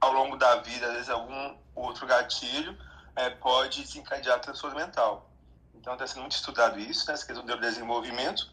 ao 0.00 0.12
longo 0.12 0.36
da 0.36 0.56
vida, 0.56 0.86
às 0.86 0.92
vezes, 0.94 1.10
algum 1.10 1.56
outro 1.74 2.06
gatilho 2.06 2.76
é, 3.14 3.30
pode 3.30 3.82
desencadear 3.82 4.40
transtorno 4.40 4.76
mental. 4.76 5.30
Então, 5.74 5.94
está 5.94 6.06
sendo 6.06 6.22
muito 6.22 6.36
estudado 6.36 6.78
isso, 6.78 7.06
né, 7.06 7.14
essa 7.14 7.26
questão 7.26 7.44
do 7.44 7.60
desenvolvimento, 7.60 8.50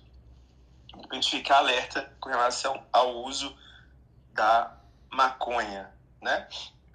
a 1.10 1.15
gente 1.15 1.29
ficar 1.29 1.58
alerta 1.58 2.12
com 2.20 2.29
relação 2.29 2.84
ao 2.91 3.24
uso 3.24 3.56
da 4.34 4.77
maconha, 5.12 5.89
né? 6.22 6.48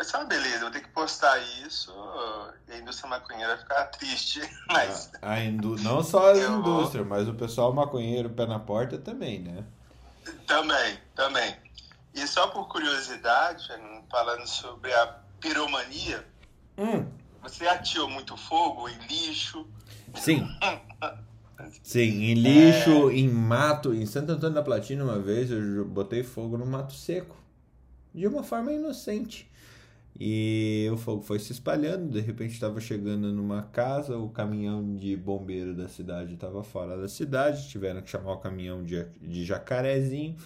Ser 0.02 0.16
uma 0.16 0.25
beleza, 0.25 0.61
vou 0.61 0.70
ter 0.70 0.80
que 0.80 0.88
postar 0.88 1.38
isso 1.64 1.92
e 2.68 2.73
a 2.73 2.78
indústria 2.78 3.08
maconheira 3.08 3.54
vai 3.54 3.58
ficar 3.58 3.84
triste, 3.87 4.40
mas... 4.68 5.11
A, 5.23 5.32
a 5.32 5.44
indú 5.44 5.76
não 5.76 6.02
só 6.02 6.32
a 6.32 6.37
indústria, 6.37 7.04
mas 7.04 7.28
o 7.28 7.34
pessoal 7.34 7.73
maconheiro 7.73 8.28
pé 8.30 8.44
na 8.44 8.58
porta 8.58 8.99
também, 8.99 9.38
né? 9.38 9.64
Também, 10.46 10.99
também. 11.14 11.56
E 12.14 12.26
só 12.26 12.49
por 12.49 12.68
curiosidade, 12.68 13.68
falando 14.11 14.46
sobre 14.46 14.92
a 14.92 15.18
piromania, 15.40 16.26
hum. 16.76 17.09
você 17.42 17.66
atirou 17.66 18.09
muito 18.09 18.37
fogo 18.37 18.88
em 18.88 18.98
lixo? 19.07 19.66
Sim. 20.14 20.46
Sim, 21.83 22.25
em 22.25 22.35
lixo, 22.35 23.11
é... 23.11 23.14
em 23.14 23.29
mato. 23.29 23.95
Em 23.95 24.07
Santo 24.07 24.33
Antônio 24.33 24.55
da 24.55 24.62
Platina, 24.62 25.05
uma 25.05 25.19
vez, 25.19 25.51
eu 25.51 25.85
botei 25.85 26.23
fogo 26.23 26.57
no 26.57 26.67
mato 26.67 26.95
seco. 26.95 27.37
De 28.14 28.27
uma 28.27 28.43
forma 28.43 28.73
inocente. 28.73 29.51
E 30.19 30.88
o 30.93 30.97
fogo 30.97 31.23
foi 31.23 31.38
se 31.38 31.53
espalhando. 31.53 32.11
De 32.11 32.21
repente, 32.21 32.53
estava 32.53 32.81
chegando 32.81 33.33
numa 33.33 33.62
casa. 33.62 34.17
O 34.17 34.29
caminhão 34.29 34.95
de 34.95 35.17
bombeiro 35.17 35.75
da 35.75 35.88
cidade 35.88 36.35
estava 36.35 36.62
fora 36.62 36.97
da 36.97 37.09
cidade. 37.09 37.69
Tiveram 37.69 38.03
que 38.03 38.11
chamar 38.11 38.33
o 38.35 38.38
caminhão 38.38 38.85
de, 38.85 39.05
de 39.21 39.45
jacarezinho 39.45 40.37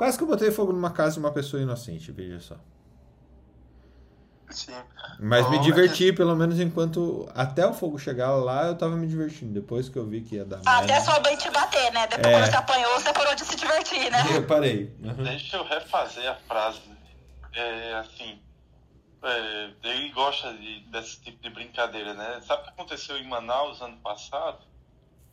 Quase 0.00 0.16
que 0.16 0.24
eu 0.24 0.28
botei 0.28 0.50
fogo 0.50 0.72
numa 0.72 0.90
casa 0.90 1.12
de 1.12 1.18
uma 1.18 1.30
pessoa 1.30 1.62
inocente, 1.62 2.10
veja 2.10 2.40
só. 2.40 2.58
Sim. 4.50 4.74
Mas 5.18 5.44
Bom, 5.44 5.50
me 5.52 5.58
diverti, 5.60 6.08
é... 6.08 6.12
pelo 6.12 6.34
menos 6.34 6.58
enquanto. 6.58 7.28
Até 7.34 7.66
o 7.66 7.72
fogo 7.72 7.98
chegar 7.98 8.30
lá, 8.36 8.66
eu 8.66 8.76
tava 8.76 8.96
me 8.96 9.06
divertindo. 9.06 9.52
Depois 9.52 9.88
que 9.88 9.96
eu 9.96 10.06
vi 10.06 10.20
que 10.20 10.36
ia 10.36 10.44
dar. 10.44 10.60
Até 10.64 10.92
merda. 10.92 11.00
sua 11.04 11.20
mãe 11.20 11.36
te 11.36 11.50
bater, 11.50 11.92
né? 11.92 12.06
Depois 12.08 12.34
é... 12.34 12.42
que 12.42 12.50
você 12.50 12.56
apanhou, 12.56 12.92
você 12.94 13.12
parou 13.12 13.34
de 13.34 13.44
se 13.44 13.56
divertir, 13.56 14.10
né? 14.10 14.24
Eu 14.34 14.46
parei. 14.46 14.94
Uhum. 15.02 15.24
Deixa 15.24 15.56
eu 15.56 15.64
refazer 15.64 16.28
a 16.28 16.34
frase. 16.34 16.80
É 17.52 17.94
assim. 17.94 18.40
É, 19.22 19.70
ele 19.84 20.08
gosta 20.10 20.52
de, 20.54 20.80
desse 20.90 21.20
tipo 21.20 21.42
de 21.42 21.50
brincadeira, 21.50 22.14
né? 22.14 22.40
Sabe 22.46 22.62
o 22.62 22.64
que 22.64 22.70
aconteceu 22.70 23.18
em 23.18 23.28
Manaus 23.28 23.80
ano 23.82 23.98
passado? 23.98 24.58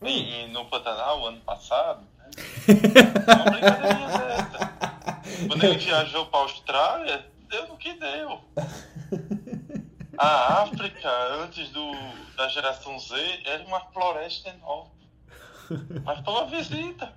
Hum. 0.01 0.07
Em, 0.07 0.51
no 0.51 0.65
Pantanal 0.65 1.25
ano 1.25 1.39
passado? 1.41 2.05
Uma 2.67 3.51
brincadeirinha 3.51 4.07
dessa. 4.07 5.47
Quando 5.47 5.63
ele 5.63 5.77
viajou 5.77 6.25
para 6.25 6.39
a 6.39 6.43
Austrália, 6.43 7.25
deu 7.49 7.67
no 7.67 7.77
que 7.77 7.93
deu. 7.93 8.41
A 10.17 10.63
África, 10.63 11.09
antes 11.43 11.69
do, 11.69 11.91
da 12.35 12.47
geração 12.49 12.97
Z, 12.99 13.41
era 13.45 13.63
uma 13.63 13.79
floresta 13.91 14.49
enorme. 14.49 14.91
Mas 16.03 16.19
foi 16.23 16.33
uma 16.33 16.45
visita. 16.45 17.13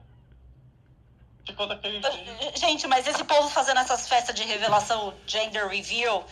Ficou 1.47 1.67
daquele 1.67 2.01
jeito. 2.03 2.59
Gente, 2.59 2.87
mas 2.87 3.07
esse 3.07 3.25
povo 3.25 3.49
fazendo 3.49 3.81
essas 3.81 4.09
festas 4.09 4.35
de 4.35 4.43
revelação 4.43 5.15
gender 5.27 5.67
reveal 5.69 6.25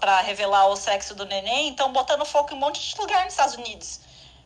para 0.00 0.20
revelar 0.20 0.68
o 0.68 0.76
sexo 0.76 1.14
do 1.14 1.26
neném, 1.26 1.68
então 1.68 1.92
botando 1.92 2.24
fogo 2.24 2.52
em 2.52 2.54
um 2.54 2.60
monte 2.60 2.80
de 2.80 3.00
lugar 3.00 3.24
nos 3.24 3.34
Estados 3.34 3.56
Unidos. 3.56 4.00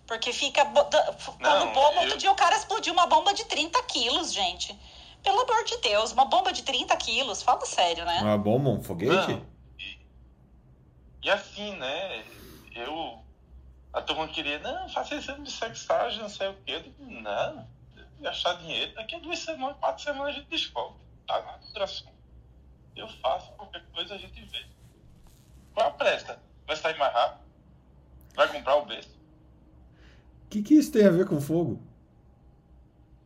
Porque 0.07 0.33
fica 0.33 0.65
pondo 0.65 1.67
bomba. 1.73 2.01
Outro 2.01 2.19
dia 2.19 2.31
o 2.31 2.35
cara 2.35 2.57
explodiu 2.57 2.93
uma 2.93 3.07
bomba 3.07 3.33
de 3.33 3.45
30 3.45 3.83
quilos, 3.85 4.33
gente. 4.33 4.79
Pelo 5.23 5.41
amor 5.41 5.65
de 5.65 5.79
Deus, 5.79 6.13
uma 6.13 6.27
bomba 6.27 6.53
de 6.53 6.63
30 6.63 6.95
quilos. 6.97 7.43
Fala 7.43 7.65
sério, 7.65 8.05
né? 8.05 8.21
Uma 8.21 8.37
bomba, 8.37 8.71
um 8.71 8.83
foguete? 8.83 9.33
Não. 9.33 9.54
E, 11.25 11.31
assim, 11.31 11.75
né? 11.77 12.25
Eu. 12.75 13.19
A 13.93 14.03
turma 14.03 14.29
queria, 14.29 14.59
não, 14.59 14.89
faça 14.89 15.15
exame 15.15 15.45
de 15.45 15.53
sexagem, 15.53 16.21
não 16.21 16.29
sei 16.29 16.49
o 16.49 16.55
quê. 16.65 16.73
Eu 16.73 16.83
digo, 16.83 17.05
não, 17.05 17.69
gastar 18.21 18.55
dinheiro. 18.55 18.93
Daqui 18.95 19.15
a 19.15 19.21
duas 19.21 19.39
semanas, 19.39 19.77
quatro 19.79 20.03
semanas 20.03 20.35
a 20.35 20.39
gente 20.39 20.49
descobre. 20.49 20.99
Tá 21.27 21.41
na 21.43 21.57
duração. 21.73 22.13
Eu 22.97 23.09
faço, 23.09 23.53
qualquer 23.53 23.85
coisa 23.93 24.15
a 24.15 24.19
gente 24.19 24.45
vê. 24.45 24.67
Qual 25.73 25.89
a 25.89 25.91
presta? 25.93 26.41
Vai 26.67 26.77
sair 26.77 26.99
mais 26.99 27.13
rápido? 27.13 27.45
Vai 28.35 28.49
comprar 28.49 28.77
o 28.77 28.87
berço? 28.87 29.15
que, 30.55 30.63
que 30.63 30.75
isso 30.75 30.93
tem 30.93 31.05
a 31.05 31.11
ver 31.11 31.27
com 31.27 31.41
fogo? 31.41 31.83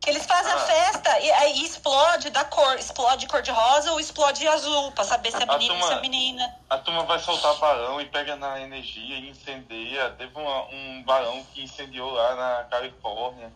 Eles 0.07 0.25
fazem 0.25 0.51
ah. 0.51 0.55
a 0.55 0.59
festa 0.59 1.19
e 1.19 1.31
aí 1.31 1.63
explode 1.63 2.29
da 2.29 2.45
cor, 2.45 2.75
explode 2.77 3.27
cor 3.27 3.41
de 3.41 3.51
rosa 3.51 3.91
ou 3.91 3.99
explode 3.99 4.47
azul, 4.47 4.91
pra 4.93 5.03
saber 5.03 5.31
se 5.31 5.43
é 5.43 5.45
menino 5.45 5.75
ou 5.75 5.87
se 5.87 5.93
é 5.93 6.01
menina. 6.01 6.55
A 6.69 6.77
turma 6.77 7.03
vai 7.03 7.19
soltar 7.19 7.55
balão 7.55 7.99
e 7.99 8.05
pega 8.05 8.35
na 8.35 8.59
energia 8.61 9.17
e 9.17 9.29
incendeia. 9.29 10.11
Teve 10.11 10.37
uma, 10.37 10.65
um 10.67 11.03
balão 11.03 11.43
que 11.53 11.63
incendiou 11.63 12.11
lá 12.11 12.35
na 12.35 12.63
Califórnia. 12.65 13.51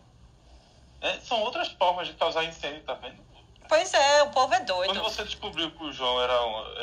É, 1.00 1.18
são 1.20 1.40
outras 1.40 1.68
formas 1.68 2.08
de 2.08 2.14
causar 2.14 2.44
incêndio, 2.44 2.82
tá 2.82 2.94
vendo? 2.94 3.24
Pois 3.68 3.92
é, 3.94 4.22
o 4.22 4.30
povo 4.30 4.54
é 4.54 4.60
doido. 4.60 4.92
Quando 4.92 5.02
você 5.02 5.24
descobriu 5.24 5.70
que 5.70 5.84
o 5.84 5.92
João 5.92 6.20
era, 6.20 6.34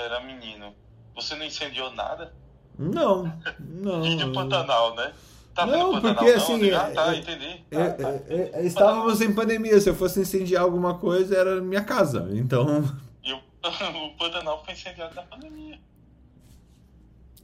era 0.03 0.19
menino, 0.21 0.75
você 1.15 1.35
não 1.35 1.45
incendiou 1.45 1.91
nada? 1.91 2.33
Não, 2.77 3.31
não. 3.59 4.05
e 4.05 4.15
de 4.15 4.25
Pantanal, 4.31 4.95
né? 4.95 5.13
Tá 5.53 5.65
não, 5.65 5.99
porque 5.99 6.25
assim. 6.25 6.69
Não, 6.69 6.79
ah, 6.79 6.91
tá, 6.91 7.13
é, 7.13 7.17
entendi. 7.17 7.65
É, 7.71 7.89
tá, 7.89 8.09
é, 8.09 8.51
é, 8.53 8.65
estávamos 8.65 9.21
em 9.21 9.33
pandemia. 9.33 9.79
Se 9.79 9.89
eu 9.89 9.95
fosse 9.95 10.19
incendiar 10.19 10.63
alguma 10.63 10.97
coisa, 10.97 11.37
era 11.37 11.61
minha 11.61 11.83
casa. 11.83 12.29
Então. 12.31 12.83
E 13.23 13.33
o, 13.33 13.37
o 14.05 14.17
Pantanal 14.17 14.63
foi 14.63 14.73
incendiado 14.73 15.13
na 15.13 15.23
pandemia. 15.23 15.79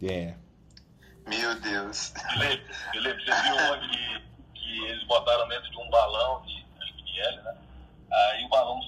É. 0.01 0.35
Meu 1.27 1.59
Deus. 1.59 2.13
Felipe, 2.33 2.63
Felipe, 2.91 3.25
você 3.25 3.41
viu 3.43 3.55
uma 3.55 3.77
que, 3.79 4.21
que 4.53 4.85
eles 4.85 5.03
botaram 5.05 5.47
dentro 5.49 5.69
de 5.69 5.77
um 5.77 5.89
balão 5.89 6.41
de, 6.43 6.65
acho 6.81 6.93
que 6.95 7.03
de 7.03 7.19
hélio, 7.19 7.43
né? 7.43 7.57
Aí 8.09 8.45
o 8.45 8.49
balão 8.49 8.79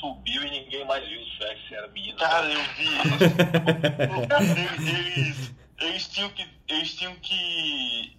subiu 0.00 0.44
e 0.44 0.50
ninguém 0.50 0.84
mais 0.84 1.06
viu 1.06 1.20
o 1.20 1.26
sexo, 1.38 1.74
era 1.74 1.86
menino. 1.88 2.18
Cara, 2.18 2.52
eu 2.52 2.64
vi. 2.74 2.88
eles, 5.16 5.54
eles, 5.78 6.08
tinham 6.08 6.28
que. 6.30 6.48
Eles 6.66 6.94
tinham 6.94 7.14
que 7.16 8.16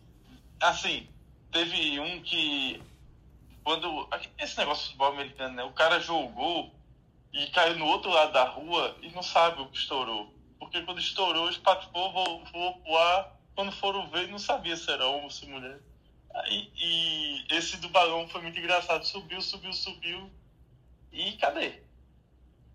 assim, 0.61 1.07
teve 1.51 1.99
um 1.99 2.21
que 2.21 2.81
quando. 3.63 4.07
Esse 4.37 4.57
negócio 4.57 4.83
de 4.83 4.89
futebol 4.89 5.13
americano, 5.13 5.55
né? 5.55 5.63
O 5.63 5.73
cara 5.73 5.99
jogou 5.99 6.73
e 7.33 7.47
caiu 7.47 7.77
no 7.77 7.85
outro 7.87 8.09
lado 8.09 8.31
da 8.31 8.43
rua 8.45 8.95
e 9.01 9.09
não 9.09 9.23
sabe 9.23 9.61
o 9.61 9.67
que 9.67 9.77
estourou. 9.77 10.33
Porque 10.59 10.81
quando 10.83 10.99
estourou, 10.99 11.49
espatifou, 11.49 12.11
voou, 12.13 12.45
voou 12.45 12.73
pro 12.79 12.97
ar. 12.97 13.35
Quando 13.55 13.71
foram 13.71 14.07
ver, 14.09 14.27
não 14.27 14.39
sabia 14.39 14.75
se 14.77 14.89
era 14.89 15.07
homem 15.07 15.25
ou 15.25 15.31
se 15.31 15.45
mulher. 15.45 15.79
E, 16.47 16.69
e 16.75 17.45
esse 17.55 17.77
do 17.77 17.89
balão 17.89 18.27
foi 18.27 18.41
muito 18.41 18.59
engraçado. 18.59 19.05
Subiu, 19.05 19.41
subiu, 19.41 19.73
subiu. 19.73 20.29
E 21.11 21.33
cadê? 21.33 21.81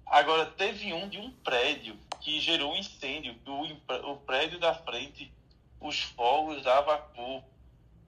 Agora, 0.07 0.47
teve 0.47 0.93
um 0.93 1.09
de 1.09 1.19
um 1.19 1.31
prédio 1.31 1.97
que 2.21 2.41
gerou 2.41 2.73
um 2.73 2.77
incêndio. 2.77 3.37
O, 3.47 4.13
o 4.13 4.17
prédio 4.19 4.59
da 4.59 4.75
frente, 4.75 5.31
os 5.81 6.01
fogos 6.01 6.63
da 6.63 6.81
vapor. 6.81 7.43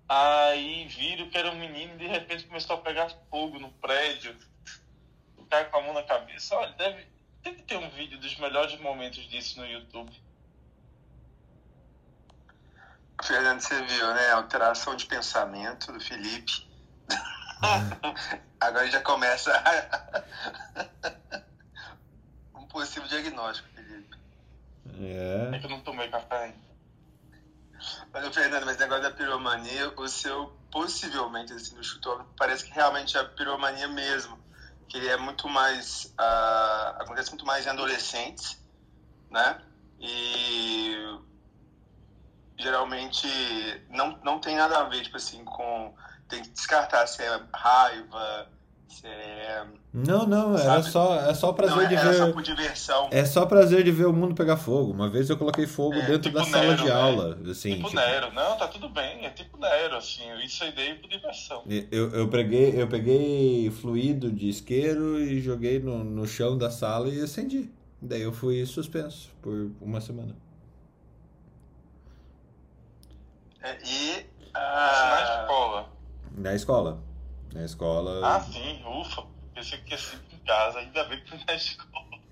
Aí 0.09 0.87
viram 0.88 1.31
que 1.31 1.38
era 1.38 1.51
um 1.51 1.59
menino 1.59 1.95
e 1.95 1.99
de 1.99 2.07
repente 2.07 2.45
começou 2.45 2.77
a 2.77 2.81
pegar 2.81 3.11
fogo 3.31 3.59
no 3.59 3.71
prédio. 3.73 4.37
O 5.37 5.45
cara 5.47 5.67
com 5.67 5.79
a 5.79 5.83
mão 5.83 5.95
na 5.95 6.03
cabeça. 6.03 6.55
Olha, 6.57 6.73
deve, 6.73 7.07
deve 7.43 7.62
ter 7.62 7.77
um 7.77 7.88
vídeo 7.91 8.19
dos 8.19 8.37
melhores 8.38 8.79
momentos 8.81 9.23
disso 9.29 9.59
no 9.59 9.67
YouTube. 9.67 10.12
Fernando, 13.23 13.61
você 13.61 13.81
viu, 13.85 14.15
né? 14.15 14.33
Alteração 14.33 14.97
de 14.97 15.07
pensamento 15.07 15.93
do 15.93 16.01
Felipe. 16.01 16.67
Agora 18.61 18.91
já 18.91 19.01
começa 19.01 19.53
um 22.55 22.67
possível 22.67 23.09
diagnóstico, 23.09 23.69
Felipe. 23.75 24.19
É. 25.01 25.57
É 25.57 25.59
que 25.59 25.67
eu 25.67 25.71
não 25.71 25.81
tomei 25.81 26.09
café 26.09 26.45
ainda. 26.45 26.72
Mas, 28.12 28.35
Fernando, 28.35 28.66
mas 28.66 28.77
negócio 28.77 29.03
da 29.03 29.11
piromania, 29.11 29.92
o 29.96 30.07
seu, 30.07 30.48
possivelmente, 30.70 31.53
assim, 31.53 31.75
no 31.75 31.83
chutógrafo, 31.83 32.31
parece 32.37 32.64
que 32.64 32.72
realmente 32.72 33.16
é 33.16 33.20
a 33.20 33.25
piromania 33.25 33.88
mesmo. 33.88 34.38
Que 34.88 35.09
é 35.09 35.16
muito 35.16 35.48
mais. 35.48 36.14
Uh, 36.20 37.01
acontece 37.01 37.31
muito 37.31 37.46
mais 37.46 37.64
em 37.64 37.70
adolescentes, 37.70 38.62
né? 39.31 39.59
E 39.98 40.94
geralmente 42.59 43.27
não, 43.88 44.18
não 44.22 44.38
tem 44.38 44.57
nada 44.57 44.79
a 44.79 44.85
ver, 44.85 45.03
tipo 45.03 45.16
assim, 45.16 45.42
com. 45.44 45.94
Tem 46.29 46.42
que 46.42 46.51
descartar 46.51 47.07
se 47.07 47.22
é 47.22 47.42
raiva, 47.55 48.51
é. 49.05 49.64
Não, 49.92 50.27
não, 50.27 50.57
era 50.57 50.83
só, 50.83 51.16
é 51.21 51.35
só 51.35 51.53
prazer 51.53 51.83
não, 51.83 51.88
de 51.88 51.97
ver. 51.97 52.14
Só 52.14 52.33
por 52.33 52.42
diversão. 52.42 53.09
É 53.11 53.25
só 53.25 53.47
prazer 53.47 53.85
de 53.85 53.90
ver 53.90 54.07
o 54.07 54.12
mundo 54.12 54.35
pegar 54.35 54.57
fogo. 54.57 54.92
Uma 54.92 55.09
vez 55.09 55.29
eu 55.29 55.37
coloquei 55.37 55.66
fogo 55.66 55.95
é, 55.95 56.03
dentro 56.03 56.31
tipo 56.31 56.38
da 56.38 56.45
Nero, 56.45 56.53
sala 56.53 56.77
de 56.77 56.85
né? 56.85 56.90
aula. 56.92 57.38
Assim, 57.51 57.77
tipo, 57.77 57.88
tipo 57.88 58.01
Nero, 58.01 58.33
não, 58.33 58.57
tá 58.57 58.68
tudo 58.68 58.88
bem, 58.88 59.27
é 59.27 59.31
tipo 59.31 59.59
Nero, 59.59 59.97
assim, 59.97 60.23
isso 60.45 60.62
aí 60.64 60.73
dei 60.73 60.95
por 60.95 61.09
diversão. 61.09 61.62
Eu, 61.90 62.11
eu, 62.11 62.29
peguei, 62.29 62.81
eu 62.81 62.87
peguei 62.87 63.71
fluido 63.71 64.31
de 64.31 64.49
isqueiro 64.49 65.21
e 65.21 65.40
joguei 65.40 65.79
no, 65.79 66.05
no 66.05 66.27
chão 66.27 66.57
da 66.57 66.71
sala 66.71 67.09
e 67.09 67.21
acendi. 67.21 67.71
Daí 68.01 68.23
eu 68.23 68.33
fui 68.33 68.64
suspenso 68.66 69.31
por 69.40 69.71
uma 69.81 70.01
semana. 70.01 70.35
É, 73.62 73.79
e 73.85 74.27
ah, 74.55 75.11
na 75.11 75.42
escola? 75.42 75.88
Na 76.37 76.55
escola. 76.55 77.12
Na 77.55 77.65
escola. 77.65 78.27
Ah, 78.27 78.41
sim, 78.41 78.83
ufa. 78.87 79.25
Pensei 79.55 79.79
que 79.79 79.93
ia 79.93 79.99
ser 79.99 80.19
em 80.33 80.38
casa, 80.38 80.79
ainda 80.79 81.05
bem 81.05 81.23
que 81.23 81.31
foi 81.31 81.41
na 81.47 81.55
escola. 81.55 82.23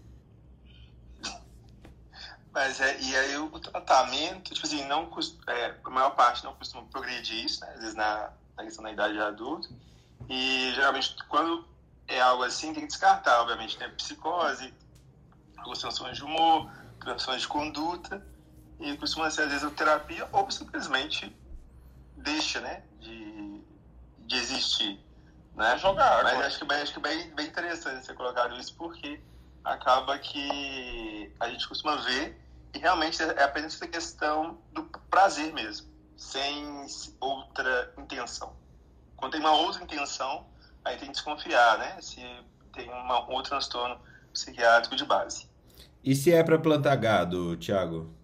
Mas 2.52 2.80
é, 2.80 3.00
e 3.00 3.16
aí 3.16 3.36
o 3.38 3.48
tratamento, 3.60 4.52
tipo 4.52 4.66
assim, 4.66 4.84
não 4.86 5.08
é, 5.46 5.76
a 5.84 5.90
maior 5.90 6.10
parte 6.10 6.42
não 6.42 6.54
costuma 6.54 6.84
progredir 6.84 7.44
isso, 7.44 7.60
né? 7.60 7.72
Às 7.74 7.80
vezes 7.80 7.94
na, 7.94 8.32
na 8.56 8.64
questão 8.64 8.82
da 8.82 8.90
idade 8.90 9.18
adulta. 9.20 9.68
E 10.28 10.72
geralmente 10.74 11.14
quando 11.28 11.64
é 12.08 12.20
algo 12.20 12.42
assim, 12.42 12.72
tem 12.72 12.82
que 12.82 12.88
descartar, 12.88 13.40
obviamente, 13.42 13.78
né? 13.78 13.88
Psicose, 13.90 14.74
alucinações 15.58 16.16
de 16.16 16.24
humor, 16.24 16.70
transtornos 16.98 17.42
de 17.42 17.48
conduta 17.48 18.26
e 18.80 18.96
costuma 18.96 19.30
ser 19.30 19.42
às 19.42 19.50
vezes 19.50 19.64
a 19.64 19.70
terapia 19.70 20.28
ou 20.32 20.50
simplesmente 20.50 21.34
deixa, 22.16 22.60
né, 22.60 22.82
de, 22.98 23.62
de 24.18 24.36
existir, 24.36 25.00
né? 25.60 25.76
Jogar. 25.78 26.24
Mas 26.24 26.40
acho 26.46 26.58
que, 26.58 26.64
bem, 26.64 26.80
acho 26.80 26.94
que 26.94 27.00
bem, 27.00 27.30
bem 27.34 27.46
interessante 27.46 28.04
ser 28.04 28.14
colocado 28.14 28.58
isso 28.58 28.74
porque 28.76 29.20
acaba 29.62 30.18
que 30.18 31.30
a 31.38 31.48
gente 31.50 31.68
costuma 31.68 31.96
ver 31.96 32.40
e 32.74 32.78
realmente 32.78 33.22
é 33.22 33.42
apenas 33.42 33.74
essa 33.74 33.86
questão 33.86 34.58
do 34.72 34.84
prazer 35.10 35.52
mesmo, 35.52 35.86
sem 36.16 36.86
outra 37.20 37.92
intenção. 37.98 38.54
Quando 39.16 39.32
tem 39.32 39.40
uma 39.40 39.52
outra 39.52 39.84
intenção, 39.84 40.46
aí 40.84 40.96
tem 40.96 41.08
que 41.08 41.14
desconfiar, 41.14 41.78
né? 41.78 42.00
Se 42.00 42.20
tem 42.72 42.88
uma, 42.88 43.28
um 43.28 43.32
outro 43.32 43.50
transtorno 43.50 44.00
psiquiátrico 44.32 44.96
de 44.96 45.04
base. 45.04 45.46
E 46.02 46.14
se 46.14 46.32
é 46.32 46.42
para 46.42 46.58
plantar 46.58 46.96
gado, 46.96 47.56
Thiago? 47.58 48.14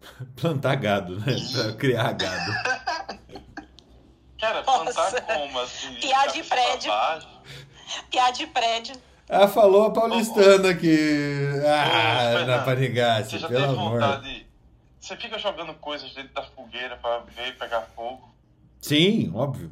Plantar 0.34 0.74
gado, 0.74 1.20
né? 1.20 1.36
Pra 1.52 1.72
criar 1.74 2.12
gado. 2.12 2.52
Cara, 4.44 4.62
plantar 4.62 5.20
como 5.22 5.60
assim? 5.60 5.94
Piar 5.94 6.28
de 6.28 6.42
prédio. 6.42 6.92
Piar 8.10 8.32
de 8.32 8.46
prédio. 8.46 8.94
Ah, 9.28 9.48
falou 9.48 9.86
a 9.86 9.90
paulistana 9.90 10.70
aqui. 10.70 11.38
Ah, 11.66 12.42
Ô, 12.42 12.46
na 12.46 12.58
Panigasse, 12.58 13.38
pelo 13.38 13.64
amor. 13.64 14.00
Vontade... 14.00 14.46
Você 15.00 15.16
fica 15.16 15.38
jogando 15.38 15.74
coisas 15.74 16.12
dentro 16.14 16.34
da 16.34 16.42
fogueira 16.42 16.96
pra 16.96 17.20
ver 17.20 17.56
pegar 17.56 17.82
fogo? 17.94 18.34
Sim, 18.80 19.32
óbvio. 19.34 19.70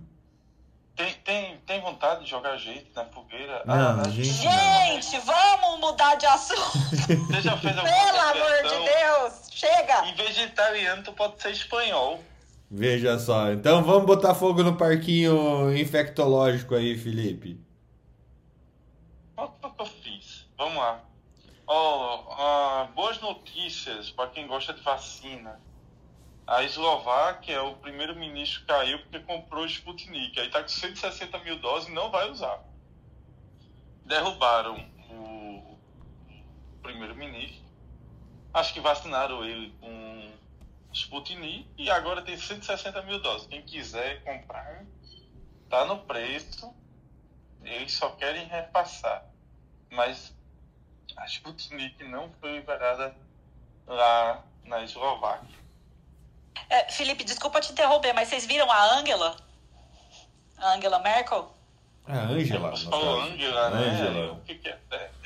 Tem, 0.96 1.12
tem, 1.24 1.56
tem 1.66 1.80
vontade 1.80 2.24
de 2.24 2.30
jogar 2.30 2.56
gente 2.58 2.90
na 2.94 3.04
fogueira? 3.06 3.62
Não, 3.64 4.00
ah, 4.00 4.08
gente, 4.08 4.24
gente 4.24 5.16
não. 5.16 5.24
vamos 5.24 5.80
mudar 5.80 6.14
de 6.16 6.26
assunto. 6.26 6.78
Você 6.78 7.40
já 7.40 7.56
fez 7.56 7.76
alguma 7.76 7.94
Pelo 7.94 8.20
amor 8.20 8.62
de 8.62 8.84
Deus, 8.84 9.50
chega! 9.50 10.06
E 10.06 10.12
vegetariano, 10.14 11.02
tu 11.02 11.12
pode 11.12 11.40
ser 11.40 11.50
espanhol. 11.50 12.22
Veja 12.74 13.18
só, 13.18 13.52
então 13.52 13.84
vamos 13.84 14.06
botar 14.06 14.34
fogo 14.34 14.62
no 14.62 14.76
parquinho 14.76 15.76
infectológico 15.76 16.74
aí, 16.74 16.96
Felipe. 16.96 17.60
O 19.36 19.46
que 19.48 19.82
eu 19.82 19.86
fiz? 19.86 20.48
Vamos 20.56 20.76
lá. 20.76 21.04
Oh, 21.66 22.16
uh, 22.32 22.94
boas 22.94 23.20
notícias 23.20 24.10
para 24.10 24.30
quem 24.30 24.46
gosta 24.46 24.72
de 24.72 24.80
vacina 24.80 25.60
a 26.46 26.62
Eslováquia, 26.64 27.62
o 27.62 27.76
primeiro-ministro 27.76 28.64
caiu 28.66 28.98
porque 29.00 29.20
comprou 29.20 29.62
o 29.62 29.66
Sputnik. 29.66 30.38
Aí 30.38 30.46
está 30.46 30.60
com 30.60 30.68
160 30.68 31.38
mil 31.38 31.58
doses 31.58 31.88
e 31.88 31.92
não 31.92 32.10
vai 32.10 32.30
usar. 32.30 32.62
Derrubaram 34.04 34.84
o 35.10 35.78
primeiro-ministro. 36.82 37.62
Acho 38.52 38.74
que 38.74 38.80
vacinaram 38.80 39.44
ele 39.44 39.72
com 39.80 40.11
Sputnik 40.92 41.66
e 41.76 41.90
agora 41.90 42.22
tem 42.22 42.36
160 42.36 43.02
mil 43.02 43.20
doses. 43.20 43.46
Quem 43.46 43.62
quiser 43.62 44.22
comprar, 44.24 44.84
tá 45.68 45.84
no 45.84 45.98
preço. 45.98 46.72
Eles 47.64 47.92
só 47.92 48.10
querem 48.10 48.46
repassar. 48.46 49.24
Mas 49.90 50.34
a 51.16 51.26
Sputnik 51.26 52.02
não 52.04 52.30
foi 52.40 52.52
liberada 52.52 53.14
lá 53.86 54.44
na 54.64 54.82
Eslováquia. 54.82 55.62
É, 56.68 56.90
Felipe, 56.90 57.24
desculpa 57.24 57.60
te 57.60 57.72
interromper, 57.72 58.12
mas 58.12 58.28
vocês 58.28 58.46
viram 58.46 58.70
a 58.70 58.94
Angela? 58.94 59.36
A 60.58 60.74
Angela 60.74 60.98
Merkel? 61.00 61.54
A 62.06 62.18
Angela. 62.18 62.70
Você 62.70 62.86
falou 62.86 63.20
Angela, 63.20 63.70
né? 63.70 63.88
Angela. 63.90 64.32
O 64.32 64.40
que, 64.40 64.54
que 64.56 64.68
é? 64.68 64.78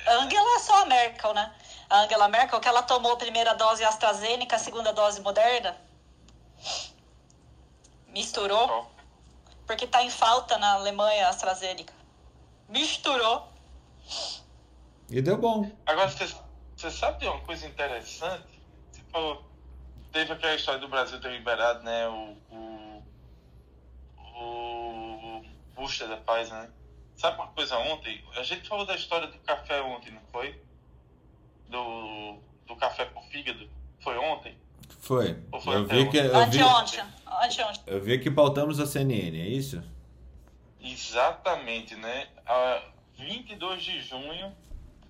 Angela 0.09 0.57
é 0.57 0.59
só 0.61 0.83
a 0.83 0.87
Merkel, 0.87 1.35
né? 1.35 1.55
A 1.89 2.01
Angela 2.01 2.29
Merkel, 2.29 2.61
que 2.61 2.69
ela 2.69 2.83
tomou 2.83 3.13
a 3.13 3.17
primeira 3.17 3.55
dose 3.55 3.85
AstraZeneca, 3.85 4.57
a 4.57 4.59
segunda 4.59 4.93
dose 4.93 5.21
Moderna. 5.21 5.77
Misturou. 8.09 8.91
Porque 9.67 9.87
tá 9.87 10.03
em 10.03 10.11
falta 10.11 10.59
na 10.59 10.75
Alemanha 10.75 11.27
a 11.27 11.31
AstraZeneca. 11.31 11.95
Misturou. 12.69 13.49
E 15.09 15.21
deu 15.21 15.37
bom. 15.37 15.71
Agora, 15.87 16.09
você 16.09 16.91
sabe 16.91 17.21
de 17.21 17.27
uma 17.27 17.41
coisa 17.41 17.67
interessante? 17.67 18.61
Falou 19.13 19.47
teve 20.17 20.33
aquela 20.33 20.55
história 20.55 20.81
do 20.81 20.89
Brasil 20.89 21.21
ter 21.21 21.31
liberado, 21.31 21.83
né, 21.83 22.09
o, 22.09 22.35
o, 22.51 23.03
o 24.35 25.45
booster 25.75 26.09
da 26.09 26.17
Pfizer, 26.17 26.55
né? 26.55 26.71
Sabe 27.19 27.37
uma 27.37 27.49
coisa 27.49 27.77
ontem? 27.77 28.25
A 28.35 28.43
gente 28.43 28.67
falou 28.67 28.87
da 28.87 28.95
história 28.95 29.27
do 29.27 29.39
café 29.41 29.83
ontem, 29.83 30.13
não 30.13 30.23
foi? 30.33 30.59
Do, 31.69 32.39
do 32.67 32.77
café 32.77 33.05
por 33.07 33.25
fígado. 33.25 33.69
Foi 34.01 34.17
ontem? 34.17 34.57
Foi. 35.01 35.37
Foi 35.63 35.77
eu 35.77 35.87
vi 35.87 36.11
que, 36.11 36.19
eu 36.19 36.51
vi. 36.51 36.59
Eu 37.87 38.01
vi 38.01 38.19
que 38.19 38.31
pautamos 38.31 38.81
a 38.81 38.87
CNN, 38.87 39.41
é 39.41 39.49
isso? 39.49 39.83
Exatamente, 40.81 41.95
né? 41.97 42.29
A 42.47 42.83
22 43.17 43.83
de 43.83 44.01
junho, 44.03 44.53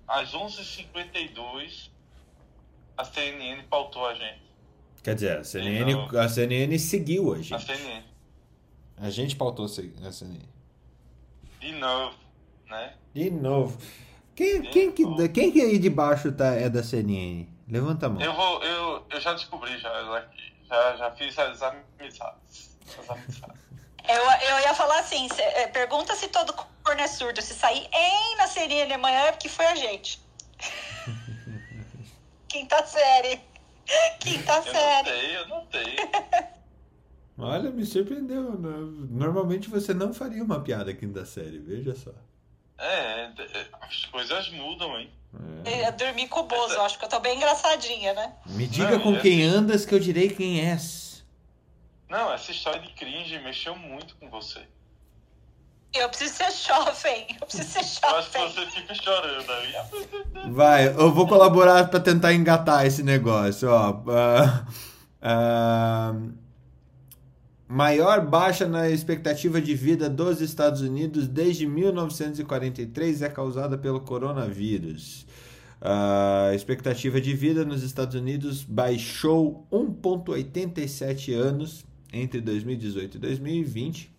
às 0.07 0.33
11h52, 0.33 1.89
a 2.97 3.03
CNN 3.03 3.63
pautou 3.63 4.05
a 4.07 4.13
gente. 4.13 4.41
Quer 5.03 5.15
dizer, 5.15 5.37
a 5.39 5.43
CNN, 5.43 5.91
então, 5.91 6.19
a 6.19 6.27
CNN 6.27 6.77
seguiu 6.79 7.33
a 7.33 7.37
gente. 7.37 7.53
A 7.53 7.59
CNN. 7.59 8.03
A 8.97 9.09
gente 9.09 9.35
pautou 9.35 9.65
a 9.65 9.69
CNN. 9.69 10.47
De 11.59 11.71
novo, 11.73 12.15
né? 12.67 12.93
De 13.13 13.29
novo. 13.29 13.77
Quem, 14.37 14.61
quem, 14.61 14.91
que, 14.91 15.29
quem 15.29 15.51
que 15.51 15.59
aí 15.59 15.79
de 15.79 15.89
baixo 15.89 16.31
tá, 16.31 16.53
é 16.53 16.69
da 16.69 16.83
CNN? 16.83 17.47
Levanta 17.67 18.05
a 18.05 18.09
mão. 18.09 18.21
Eu 18.21 18.35
vou, 18.35 18.63
eu, 18.63 19.03
eu 19.09 19.19
já 19.19 19.33
descobri 19.33 19.75
já, 19.79 19.89
já, 20.69 20.95
já 20.95 21.11
fiz 21.15 21.39
as 21.39 21.59
amizades. 21.63 22.77
As 22.99 23.09
amizades. 23.09 23.67
Eu, 24.09 24.23
eu 24.23 24.59
ia 24.61 24.73
falar 24.73 24.99
assim, 24.99 25.27
cê, 25.27 25.41
é, 25.41 25.67
pergunta 25.67 26.15
se 26.15 26.29
todo 26.29 26.53
corno 26.53 27.01
é 27.01 27.07
surdo. 27.09 27.41
Se 27.41 27.53
sair 27.53 27.89
em 27.91 28.37
na 28.37 28.47
CNN 28.47 28.93
amanhã 28.93 29.19
é 29.23 29.31
porque 29.33 29.49
foi 29.49 29.65
a 29.65 29.75
gente. 29.75 30.21
Quinta 32.47 32.85
série. 32.85 33.41
Quinta 34.21 34.61
série. 34.61 35.09
Eu 35.09 35.47
notei, 35.49 35.89
eu 35.89 35.99
notei. 35.99 36.47
Olha, 37.37 37.69
me 37.69 37.85
surpreendeu. 37.85 38.57
né? 38.57 38.77
Normalmente 39.09 39.69
você 39.69 39.93
não 39.93 40.13
faria 40.13 40.41
uma 40.41 40.61
piada 40.61 40.93
quinta 40.93 41.25
série, 41.25 41.59
veja 41.59 41.93
só. 41.93 42.13
É, 42.79 43.23
é, 43.23 43.65
as 43.81 44.05
coisas 44.05 44.49
mudam, 44.51 44.99
hein? 44.99 45.09
Eu 45.65 45.91
dormi 45.93 46.27
com 46.27 46.41
o 46.41 46.43
Bozo, 46.43 46.73
eu 46.75 46.81
acho 46.83 46.97
que 46.97 47.05
eu 47.05 47.09
tô 47.09 47.19
bem 47.19 47.35
engraçadinha, 47.37 48.13
né? 48.13 48.33
Me 48.45 48.65
diga 48.67 48.91
Não, 48.91 48.99
com 49.01 49.15
é 49.15 49.19
quem 49.19 49.45
assim. 49.45 49.57
andas 49.57 49.85
que 49.85 49.93
eu 49.93 49.99
direi 49.99 50.29
quem 50.29 50.61
és. 50.61 51.23
Não, 52.09 52.31
essa 52.33 52.51
história 52.51 52.79
de 52.79 52.89
cringe 52.93 53.37
mexeu 53.39 53.75
muito 53.75 54.15
com 54.15 54.29
você. 54.29 54.61
Eu 55.93 56.07
preciso 56.09 56.35
ser 56.35 56.51
jovem. 56.51 57.27
Eu 57.41 57.47
preciso 57.47 57.69
ser 57.69 58.05
Eu 58.05 58.15
acho 58.15 58.29
que 58.31 58.37
jovem. 58.37 58.53
você 58.53 58.65
fica 58.71 58.93
chorando 58.95 59.51
aí. 59.51 60.51
Vai, 60.51 60.87
eu 60.89 61.11
vou 61.13 61.27
colaborar 61.27 61.87
para 61.89 61.99
tentar 61.99 62.33
engatar 62.33 62.85
esse 62.85 63.03
negócio, 63.03 63.69
ó. 63.69 64.01
Ah, 64.09 64.65
ah, 65.21 66.13
maior 67.67 68.25
baixa 68.25 68.67
na 68.67 68.89
expectativa 68.89 69.61
de 69.61 69.75
vida 69.75 70.09
dos 70.09 70.39
Estados 70.39 70.81
Unidos 70.81 71.27
desde 71.27 71.67
1943 71.67 73.21
é 73.21 73.29
causada 73.29 73.77
pelo 73.77 73.99
coronavírus. 73.99 75.25
A 75.81 76.51
expectativa 76.55 77.21
de 77.21 77.33
vida 77.33 77.63
nos 77.63 77.83
Estados 77.83 78.15
Unidos 78.15 78.63
baixou 78.63 79.67
1,87 79.71 81.33
anos 81.33 81.85
entre 82.11 82.41
2018 82.41 83.17
e 83.17 83.19
2020 83.19 84.11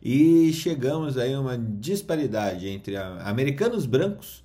e 0.00 0.52
chegamos 0.52 1.18
aí 1.18 1.34
a 1.34 1.40
uma 1.40 1.58
disparidade 1.58 2.68
entre 2.68 2.96
americanos 2.96 3.86
brancos 3.86 4.44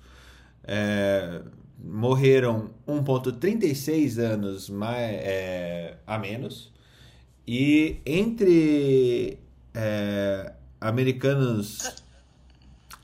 é, 0.64 1.40
morreram 1.78 2.70
1,36 2.86 4.18
anos 4.18 4.68
mais, 4.68 5.12
é, 5.22 5.96
a 6.06 6.18
menos 6.18 6.71
e 7.46 8.00
entre 8.06 9.38
é, 9.74 10.52
americanos 10.80 11.92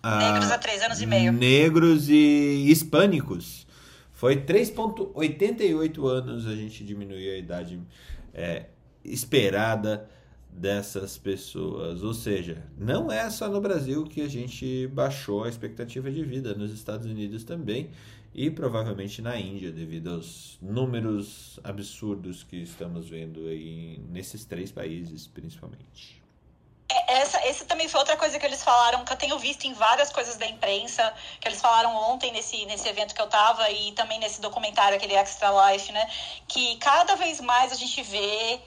ah, 0.03 0.33
Negros 0.33 0.51
há 0.51 0.59
três 0.59 0.83
anos 0.83 1.01
e 1.01 1.07
meio. 1.07 1.33
negros 1.33 2.09
e 2.09 2.67
hispânicos 2.69 3.67
foi 4.13 4.37
3,88 4.37 6.07
anos 6.09 6.47
a 6.47 6.55
gente 6.57 6.85
diminuiu 6.85 7.35
a 7.35 7.37
idade 7.37 7.81
é, 8.35 8.67
esperada 9.05 10.09
dessas 10.51 11.17
pessoas. 11.17 12.03
Ou 12.03 12.13
seja, 12.13 12.65
não 12.77 13.13
é 13.13 13.31
só 13.31 13.49
no 13.49 13.61
Brasil 13.61 14.05
que 14.05 14.21
a 14.21 14.29
gente 14.29 14.89
baixou 14.89 15.45
a 15.45 15.49
expectativa 15.49 16.11
de 16.11 16.25
vida, 16.25 16.53
nos 16.53 16.73
Estados 16.73 17.07
Unidos 17.07 17.45
também 17.45 17.91
e 18.39 18.53
provavelmente 18.53 19.21
na 19.21 19.37
Índia, 19.37 19.73
devido 19.73 20.15
aos 20.15 20.59
números 20.63 21.59
absurdos 21.65 22.45
que 22.45 22.55
estamos 22.55 23.09
vendo 23.09 23.49
aí 23.49 23.99
nesses 24.11 24.45
três 24.45 24.71
países, 24.71 25.27
principalmente. 25.27 26.23
Essa, 27.09 27.45
esse 27.49 27.65
também 27.65 27.89
foi 27.89 27.99
outra 27.99 28.17
coisa 28.17 28.39
que 28.39 28.47
eles 28.47 28.63
falaram, 28.63 29.05
que 29.05 29.13
eu 29.13 29.17
tenho 29.17 29.37
visto 29.41 29.65
em 29.65 29.73
várias 29.73 30.13
coisas 30.13 30.37
da 30.37 30.47
imprensa, 30.47 31.13
que 31.41 31.49
eles 31.49 31.61
falaram 31.61 31.93
ontem 31.97 32.31
nesse, 32.31 32.65
nesse 32.67 32.89
evento 32.89 33.13
que 33.13 33.21
eu 33.21 33.27
tava 33.27 33.69
e 33.73 33.91
também 33.93 34.21
nesse 34.21 34.41
documentário, 34.41 34.97
aquele 34.97 35.15
Extra 35.15 35.73
Life, 35.73 35.91
né? 35.91 36.09
Que 36.47 36.77
cada 36.77 37.17
vez 37.17 37.41
mais 37.41 37.73
a 37.73 37.75
gente 37.75 38.01
vê 38.05 38.61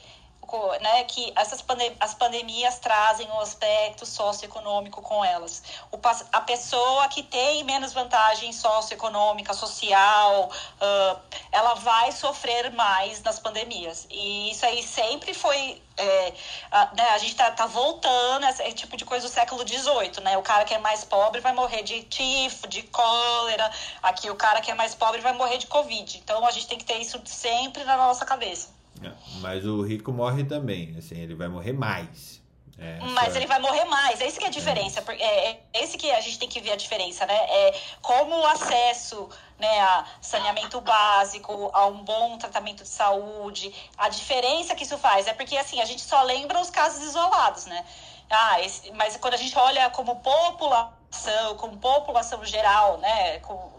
co- 0.52 0.76
né, 0.82 1.06
que 1.06 1.32
essas 1.36 1.62
pande 1.62 1.96
as 2.00 2.14
pandemias 2.14 2.78
trazem 2.80 3.28
um 3.32 3.40
aspecto 3.40 4.06
socioeconômico 4.06 5.02
com 5.02 5.24
elas. 5.24 5.64
O, 5.92 5.98
a 6.34 6.42
pessoa 6.42 7.08
que 7.08 7.24
tem 7.24 7.64
menos 7.64 7.94
vantagem 7.94 8.52
socioeconômica, 8.52 9.54
social, 9.54 10.52
ah, 10.82 11.18
ela 11.54 11.76
vai 11.76 12.12
sofrer 12.12 12.70
mais 12.74 13.22
nas 13.24 13.40
pandemias. 13.40 14.06
E 14.10 14.52
isso 14.52 14.66
aí 14.66 14.84
sempre 14.84 15.34
foi. 15.34 15.82
é, 15.98 16.34
a, 16.72 16.86
né, 16.96 17.10
a 17.12 17.18
gente 17.18 17.36
tá, 17.36 17.50
tá 17.52 17.66
voltando, 17.66 18.46
esse 18.46 18.74
tipo 18.74 18.98
de 18.98 19.06
coisa 19.06 19.26
do 19.28 19.32
século 19.32 19.66
XVIII, 19.68 20.22
né? 20.24 20.38
O 20.38 20.42
cara 20.42 20.66
que 20.66 20.74
é 20.74 20.80
mais 20.80 21.04
pobre 21.06 21.40
vai 21.40 21.54
morrer 21.54 21.84
de 21.84 22.04
tifo, 22.04 22.68
de 22.68 22.84
cólera. 22.84 23.72
Aqui 24.04 24.30
o 24.30 24.36
cara 24.36 24.60
que 24.62 24.70
é 24.72 24.76
mais 24.76 24.94
pobre 24.96 25.22
vai 25.22 25.34
morrer 25.34 25.58
de 25.60 25.68
Covid. 25.68 26.18
Então 26.18 26.46
a 26.46 26.52
gente 26.52 26.68
tem 26.68 26.78
que 26.78 26.86
ter 26.86 26.98
isso 26.98 27.22
sempre 27.26 27.84
na 27.86 27.96
nossa 27.98 28.26
cabeça. 28.26 28.81
É, 29.04 29.12
Mas 29.42 29.66
o 29.66 29.82
rico 29.82 30.12
morre 30.12 30.44
também, 30.44 30.96
assim, 30.98 31.20
ele 31.20 31.36
vai 31.36 31.48
morrer 31.48 31.74
mais. 31.74 32.40
Essa- 32.78 33.06
Mas 33.12 33.36
ele 33.36 33.46
vai 33.46 33.60
morrer 33.60 33.86
mais, 33.86 34.20
é 34.22 34.28
isso 34.28 34.40
que 34.40 34.46
é 34.46 34.48
a 34.48 34.52
diferença. 34.52 35.02
porque 35.04 35.22
É, 35.22 35.52
é 35.74 35.84
esse 35.84 35.98
que 35.98 36.10
a 36.12 36.20
gente 36.22 36.40
tem 36.40 36.50
que 36.50 36.60
ver 36.60 36.72
a 36.72 36.76
diferença, 36.76 37.26
né? 37.26 37.36
É 37.36 37.80
como 38.02 38.36
o 38.36 38.46
acesso 38.46 39.30
né, 39.60 39.80
a 39.82 40.06
saneamento 40.20 40.82
básico, 40.82 41.70
a 41.74 41.86
um 41.86 42.04
bom 42.04 42.38
tratamento 42.40 42.82
de 42.82 42.90
saúde, 42.90 43.72
a 43.96 44.10
diferença 44.10 44.74
que 44.74 44.84
isso 44.84 44.98
faz. 44.98 45.28
É 45.28 45.34
porque 45.34 45.56
assim, 45.58 45.80
a 45.80 45.86
gente 45.86 46.02
só 46.02 46.24
lembra 46.24 46.60
os 46.60 46.72
casos 46.72 47.04
isolados, 47.04 47.66
né? 47.68 47.86
Ah, 48.30 48.60
esse- 48.62 48.92
mas 48.94 49.18
quando 49.18 49.36
a 49.36 49.38
gente 49.38 49.56
olha 49.58 49.90
como 49.92 50.16
população, 50.16 51.56
como 51.58 51.78
população 51.78 52.44
geral, 52.46 52.98
né? 52.98 53.40
Como, 53.40 53.60
é, 53.60 53.71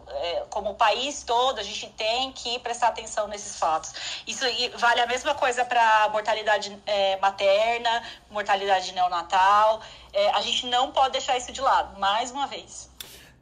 como 0.51 0.71
o 0.71 0.75
país 0.75 1.23
todo, 1.23 1.59
a 1.59 1.63
gente 1.63 1.89
tem 1.97 2.33
que 2.33 2.59
prestar 2.59 2.89
atenção 2.89 3.29
nesses 3.29 3.59
fatos. 3.59 3.93
Isso 4.27 4.45
vale 4.77 5.01
a 5.01 5.07
mesma 5.07 5.35
coisa 5.35 5.65
para 5.65 6.09
mortalidade 6.11 6.77
é, 6.87 7.19
materna, 7.19 8.03
mortalidade 8.31 8.93
neonatal. 8.93 9.81
É, 10.13 10.31
a 10.31 10.41
gente 10.41 10.67
não 10.67 10.93
pode 10.93 11.13
deixar 11.13 11.37
isso 11.37 11.53
de 11.53 11.61
lado, 11.61 11.99
mais 11.99 12.31
uma 12.31 12.47
vez. 12.47 12.91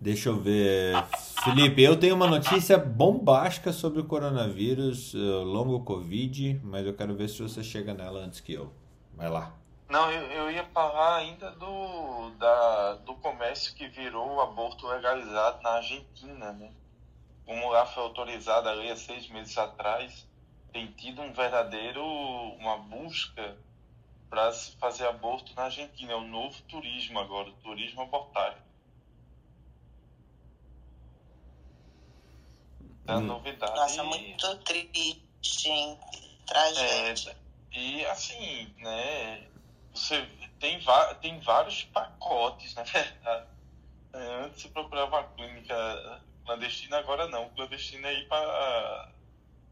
Deixa 0.00 0.30
eu 0.30 0.40
ver. 0.40 0.94
Felipe, 1.44 1.82
eu 1.82 1.94
tenho 1.94 2.14
uma 2.14 2.26
notícia 2.26 2.78
bombástica 2.78 3.70
sobre 3.70 4.00
o 4.00 4.04
coronavírus, 4.04 5.14
eh, 5.14 5.18
longo 5.18 5.78
Covid, 5.80 6.58
mas 6.64 6.86
eu 6.86 6.94
quero 6.94 7.14
ver 7.14 7.28
se 7.28 7.42
você 7.42 7.62
chega 7.62 7.92
nela 7.92 8.20
antes 8.20 8.40
que 8.40 8.54
eu. 8.54 8.72
Vai 9.14 9.28
lá. 9.28 9.59
Não, 9.90 10.10
eu, 10.12 10.22
eu 10.30 10.50
ia 10.52 10.64
falar 10.70 11.16
ainda 11.16 11.50
do, 11.50 12.30
da, 12.38 12.94
do 12.94 13.16
comércio 13.16 13.74
que 13.74 13.88
virou 13.88 14.36
o 14.36 14.40
aborto 14.40 14.86
legalizado 14.86 15.60
na 15.62 15.70
Argentina, 15.78 16.52
né? 16.52 16.72
Como 17.44 17.68
lá 17.70 17.84
foi 17.84 18.04
autorizada 18.04 18.70
a 18.70 18.74
lei 18.74 18.92
há 18.92 18.96
seis 18.96 19.28
meses 19.28 19.58
atrás, 19.58 20.28
tem 20.72 20.86
tido 20.92 21.20
um 21.20 21.32
verdadeiro, 21.32 22.04
uma 22.04 22.76
busca 22.76 23.58
para 24.30 24.52
se 24.52 24.76
fazer 24.78 25.08
aborto 25.08 25.52
na 25.56 25.64
Argentina. 25.64 26.12
É 26.12 26.16
o 26.16 26.20
novo 26.20 26.62
turismo 26.68 27.18
agora, 27.18 27.48
o 27.48 27.56
turismo 27.56 28.02
abortário. 28.02 28.62
É 33.08 33.14
Hum. 33.16 33.22
novidade. 33.22 33.74
Nossa, 33.74 34.04
muito 34.04 34.56
triste, 34.58 35.68
hein? 35.68 35.98
Tragédia. 36.46 37.36
É, 37.74 37.78
e 37.78 38.06
assim, 38.06 38.72
né? 38.78 39.50
Você 39.94 40.26
tem, 40.58 40.80
tem 41.20 41.40
vários 41.40 41.84
pacotes, 41.84 42.74
na 42.74 42.82
verdade. 42.84 43.46
É, 44.12 44.44
antes 44.44 44.62
você 44.62 44.68
procurava 44.68 45.18
uma 45.18 45.28
clínica 45.28 46.22
clandestina, 46.44 46.98
agora 46.98 47.28
não. 47.28 47.48
Clandestina 47.50 48.08
é 48.08 48.14
ir 48.14 48.28
para 48.28 49.08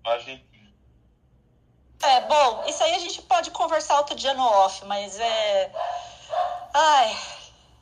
a 0.04 0.10
Argentina. 0.12 0.48
É, 2.02 2.20
bom, 2.22 2.64
isso 2.66 2.82
aí 2.82 2.94
a 2.94 2.98
gente 3.00 3.20
pode 3.22 3.50
conversar 3.50 3.96
outro 3.96 4.14
dia 4.14 4.34
no 4.34 4.44
off, 4.44 4.84
mas 4.84 5.18
é. 5.18 5.72
Ai, 6.72 7.18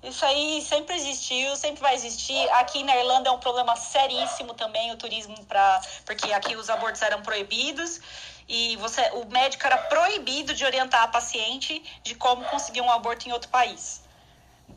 isso 0.02 0.24
aí 0.24 0.62
sempre 0.62 0.94
existiu, 0.94 1.54
sempre 1.56 1.82
vai 1.82 1.94
existir. 1.94 2.48
Aqui 2.52 2.82
na 2.82 2.96
Irlanda 2.96 3.28
é 3.28 3.32
um 3.32 3.38
problema 3.38 3.76
seríssimo 3.76 4.54
também 4.54 4.90
o 4.92 4.96
turismo 4.96 5.44
para, 5.44 5.82
porque 6.06 6.32
aqui 6.32 6.56
os 6.56 6.70
abortos 6.70 7.02
eram 7.02 7.20
proibidos 7.22 8.00
e 8.48 8.76
você, 8.76 9.02
o 9.12 9.26
médico 9.26 9.66
era 9.66 9.78
proibido 9.78 10.54
de 10.54 10.64
orientar 10.64 11.02
a 11.02 11.08
paciente 11.08 11.82
de 12.02 12.14
como 12.14 12.44
conseguir 12.46 12.80
um 12.80 12.90
aborto 12.90 13.28
em 13.28 13.32
outro 13.32 13.48
país 13.50 14.06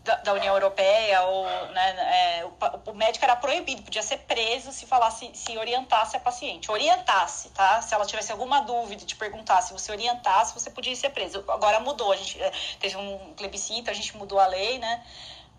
da, 0.04 0.16
da 0.16 0.34
União 0.34 0.54
Europeia 0.54 1.22
ou 1.24 1.46
né, 1.46 2.40
é, 2.40 2.46
o, 2.46 2.92
o 2.92 2.94
médico 2.94 3.26
era 3.26 3.36
proibido, 3.36 3.82
podia 3.82 4.02
ser 4.02 4.20
preso 4.20 4.72
se 4.72 4.86
falasse, 4.86 5.32
se 5.34 5.58
orientasse 5.58 6.16
a 6.16 6.20
paciente, 6.20 6.72
orientasse, 6.72 7.50
tá? 7.50 7.82
Se 7.82 7.94
ela 7.94 8.06
tivesse 8.06 8.32
alguma 8.32 8.62
dúvida, 8.62 9.04
te 9.06 9.16
perguntar 9.16 9.62
se 9.62 9.74
você 9.74 9.92
orientasse, 9.92 10.54
você 10.54 10.70
podia 10.70 10.96
ser 10.96 11.10
preso. 11.10 11.44
Agora 11.48 11.80
mudou, 11.80 12.12
a 12.12 12.16
gente 12.16 12.42
é, 12.42 12.52
teve 12.80 12.98
um 12.98 13.34
plebiscito, 13.34 13.90
a 13.90 13.94
gente 13.94 14.16
mudou 14.16 14.40
a 14.40 14.48
lei, 14.48 14.78
né? 14.78 15.04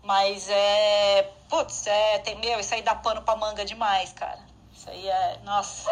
Mas 0.03 0.49
é, 0.49 1.29
putz, 1.49 1.85
é, 1.85 2.19
tem 2.19 2.35
meu, 2.35 2.59
isso 2.59 2.73
aí 2.73 2.81
dá 2.81 2.95
pano 2.95 3.21
pra 3.21 3.35
manga 3.35 3.63
demais, 3.63 4.11
cara. 4.13 4.50
Isso 4.81 4.89
aí 4.89 5.07
é, 5.07 5.39
nossa. 5.43 5.91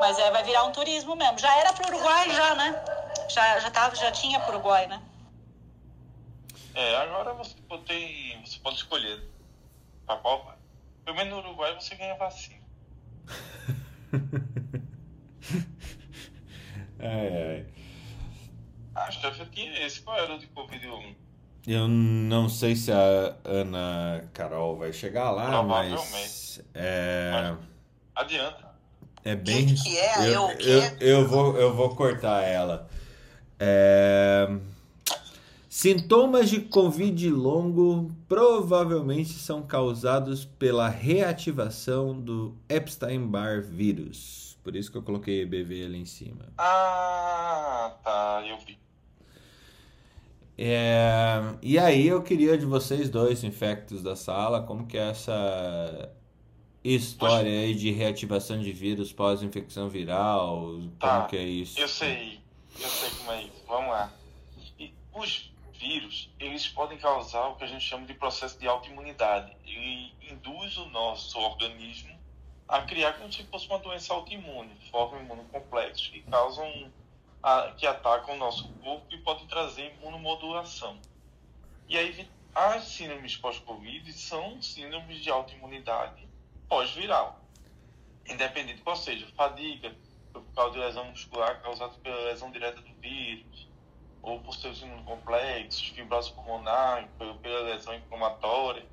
Mas 0.00 0.18
é, 0.18 0.30
vai 0.30 0.42
virar 0.42 0.64
um 0.64 0.72
turismo 0.72 1.14
mesmo. 1.14 1.38
Já 1.38 1.54
era 1.58 1.74
pro 1.74 1.86
Uruguai 1.88 2.30
já, 2.30 2.54
né? 2.54 2.82
Já 3.28 3.60
já 3.60 3.70
tava, 3.70 3.94
já 3.94 4.10
tinha 4.12 4.40
pro 4.40 4.54
Uruguai, 4.54 4.86
né? 4.86 5.02
É, 6.74 6.96
agora 6.96 7.34
você 7.34 7.54
pode, 7.68 8.38
você 8.42 8.58
pode 8.60 8.76
escolher 8.76 9.22
para 10.06 10.16
qual 10.16 10.42
vai. 10.42 10.56
Pelo 11.04 11.18
menos 11.18 11.34
no 11.34 11.40
Uruguai 11.40 11.74
você 11.74 11.94
ganha 11.96 12.16
vacina. 12.16 12.64
ai, 17.00 17.28
ai. 17.28 17.66
A 18.94 19.10
chefe 19.10 19.44
tinha 19.50 19.86
esse. 19.86 20.00
Qual 20.00 20.16
era 20.16 20.34
o 20.34 20.38
de 20.38 20.46
Covid-1? 20.46 21.14
Eu 21.66 21.88
não 21.88 22.48
sei 22.48 22.74
se 22.74 22.90
a 22.90 23.36
Ana 23.44 24.26
Carol 24.32 24.78
vai 24.78 24.94
chegar 24.94 25.30
lá, 25.30 25.62
mas. 25.62 25.90
Provavelmente. 25.92 26.64
É, 26.72 27.54
Adianta. 28.14 28.74
é 29.24 29.34
bem. 29.34 29.66
Que 29.66 29.82
que 29.82 29.98
é? 29.98 30.28
Eu, 30.28 30.32
Eu 30.32 30.44
o 30.44 30.56
quê? 30.56 30.96
eu, 31.00 31.08
eu 31.08 31.28
vou, 31.28 31.56
eu 31.56 31.74
vou 31.74 31.94
cortar 31.94 32.42
ela. 32.42 32.88
É, 33.58 34.48
Sintomas 35.76 36.48
de 36.48 36.60
Covid 36.60 37.30
longo 37.30 38.08
provavelmente 38.28 39.32
são 39.32 39.60
causados 39.60 40.44
pela 40.44 40.88
reativação 40.88 42.18
do 42.18 42.56
Epstein-Barr 42.68 43.60
vírus. 43.60 44.56
Por 44.62 44.76
isso 44.76 44.90
que 44.90 44.96
eu 44.96 45.02
coloquei 45.02 45.42
EBV 45.42 45.84
ali 45.84 45.98
em 45.98 46.04
cima. 46.06 46.46
Ah, 46.56 47.96
tá. 48.04 48.44
Eu 48.48 48.56
vi. 48.58 48.78
É, 50.56 51.42
e 51.60 51.76
aí 51.76 52.06
eu 52.06 52.22
queria 52.22 52.56
de 52.56 52.64
vocês 52.64 53.10
dois, 53.10 53.42
infectos 53.42 54.00
da 54.00 54.14
sala, 54.14 54.62
como 54.62 54.86
que 54.86 54.96
é 54.96 55.10
essa 55.10 56.08
história 56.84 57.50
aí 57.50 57.74
de 57.74 57.90
reativação 57.90 58.60
de 58.60 58.72
vírus 58.72 59.12
pós-infecção 59.12 59.88
viral? 59.88 60.60
Como 60.60 60.90
Tá, 60.98 61.24
que 61.26 61.36
é 61.36 61.42
isso? 61.42 61.78
Eu 61.80 61.88
sei. 61.88 62.40
Eu 62.78 62.88
sei 62.88 63.10
como 63.10 63.32
é 63.32 63.42
isso. 63.44 63.62
Vamos 63.66 63.90
lá. 63.90 64.12
E 64.78 64.92
os 65.14 65.50
vírus, 65.78 66.30
eles 66.38 66.66
podem 66.68 66.98
causar 66.98 67.48
o 67.48 67.56
que 67.56 67.64
a 67.64 67.66
gente 67.66 67.84
chama 67.84 68.06
de 68.06 68.14
processo 68.14 68.58
de 68.58 68.66
autoimunidade. 68.68 69.52
Ele 69.66 70.12
induz 70.30 70.76
o 70.76 70.86
nosso 70.86 71.38
organismo 71.38 72.12
a 72.68 72.82
criar 72.82 73.14
como 73.14 73.32
se 73.32 73.42
fosse 73.44 73.66
uma 73.66 73.78
doença 73.78 74.12
autoimune, 74.14 74.70
forma 74.90 75.20
imunocomplexos 75.20 76.08
que 76.08 76.20
causam, 76.22 76.90
a- 77.42 77.72
que 77.76 77.86
atacam 77.86 78.34
o 78.34 78.38
nosso 78.38 78.66
corpo 78.82 79.06
e 79.10 79.18
podem 79.18 79.46
trazer 79.46 79.94
imunomodulação. 80.00 80.98
E 81.88 81.96
aí, 81.98 82.26
as 82.54 82.84
síndromes 82.84 83.36
pós-Covid 83.36 84.10
são 84.14 84.60
síndromes 84.62 85.18
de 85.22 85.30
autoimunidade 85.30 86.23
pós-viral. 86.68 87.40
Independente 88.26 88.82
qual 88.82 88.96
seja, 88.96 89.26
fadiga, 89.36 89.94
por 90.32 90.42
causa 90.54 90.72
de 90.72 90.78
lesão 90.78 91.04
muscular 91.06 91.60
causada 91.62 91.92
pela 92.02 92.24
lesão 92.24 92.50
direta 92.50 92.80
do 92.80 92.94
vírus, 92.94 93.68
ou 94.22 94.40
por 94.40 94.54
seus 94.54 94.80
imunocomplexos, 94.80 95.88
fibrose 95.88 96.32
pulmonar, 96.32 97.08
pela 97.42 97.60
lesão 97.60 97.94
inflamatória. 97.94 98.86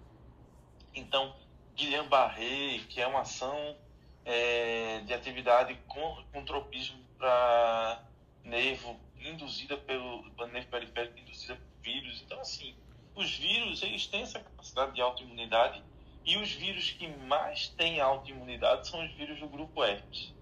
Então, 0.93 1.33
Guillain-Barré, 1.75 2.79
que 2.89 2.99
é 2.99 3.07
uma 3.07 3.21
ação 3.21 3.77
é, 4.25 4.99
de 5.05 5.13
atividade 5.13 5.79
com, 5.87 6.23
com 6.31 6.43
tropismo 6.43 6.99
para 7.17 8.03
nervo 8.43 8.99
induzida 9.19 9.77
pelo 9.77 10.23
nervo 10.47 10.67
periférico 10.69 11.17
induzida 11.19 11.55
por 11.55 11.83
vírus. 11.83 12.21
Então, 12.25 12.39
assim, 12.39 12.75
os 13.15 13.37
vírus 13.37 13.81
eles 13.83 14.07
têm 14.07 14.23
essa 14.23 14.39
capacidade 14.39 14.93
de 14.93 15.01
autoimunidade 15.01 15.81
e 16.25 16.37
os 16.37 16.51
vírus 16.51 16.91
que 16.91 17.07
mais 17.07 17.69
têm 17.69 17.99
autoimunidade 17.99 18.87
são 18.87 19.03
os 19.03 19.11
vírus 19.13 19.39
do 19.39 19.47
grupo 19.47 19.83
herpes. 19.83 20.33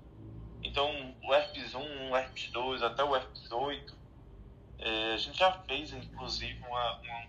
Então, 0.62 1.18
o 1.24 1.34
herpes 1.34 1.74
1, 1.74 2.12
o 2.12 2.18
herpes 2.18 2.52
2, 2.52 2.84
até 2.84 3.04
o 3.04 3.16
herpes 3.16 3.50
8, 3.50 3.98
é, 4.80 5.14
a 5.14 5.18
gente 5.18 5.38
já 5.38 5.52
fez, 5.64 5.94
inclusive, 5.94 6.60
uma- 6.60 7.02
uma- 7.02 7.28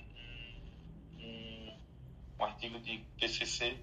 um, 1.19 1.79
um, 2.39 2.45
artigo 2.45 2.81
de 2.81 2.99
TCC 3.19 3.79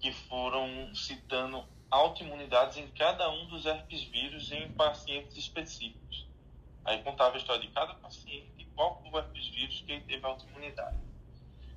que 0.00 0.12
foram 0.12 0.94
citando 0.94 1.64
autoimunidades 1.90 2.76
em 2.76 2.88
cada 2.88 3.30
um 3.30 3.46
dos 3.46 3.66
herpes 3.66 4.02
vírus 4.04 4.50
em 4.50 4.68
pacientes 4.72 5.36
específicos. 5.36 6.28
Aí 6.84 7.02
contava 7.02 7.34
a 7.34 7.38
história 7.38 7.60
de 7.62 7.72
cada 7.72 7.94
paciente 7.94 8.52
e 8.58 8.64
qual 8.74 9.00
foi 9.00 9.10
o 9.10 9.18
herpes 9.18 9.48
vírus 9.48 9.80
que 9.82 9.92
ele 9.92 10.04
teve 10.04 10.26
autoimunidade. 10.26 10.98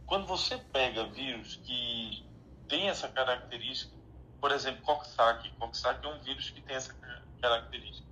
Quando 0.06 0.26
você 0.28 0.58
pega 0.58 1.06
vírus 1.06 1.56
que 1.58 2.31
tem 2.72 2.88
essa 2.88 3.10
característica, 3.10 3.94
por 4.40 4.50
exemplo, 4.50 4.82
Coxsackie, 4.84 5.52
Coxsackie 5.60 6.08
é 6.08 6.10
um 6.10 6.22
vírus 6.22 6.50
que 6.52 6.62
tem 6.62 6.78
essa 6.78 6.94
ca- 6.94 7.28
característica. 7.42 8.08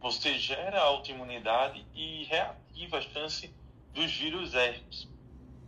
Você 0.00 0.36
gera 0.36 0.80
autoimunidade 0.80 1.86
e 1.94 2.24
reativa 2.24 2.98
a 2.98 3.00
chance 3.00 3.54
dos 3.94 4.12
vírus 4.12 4.54
herpes, 4.54 5.08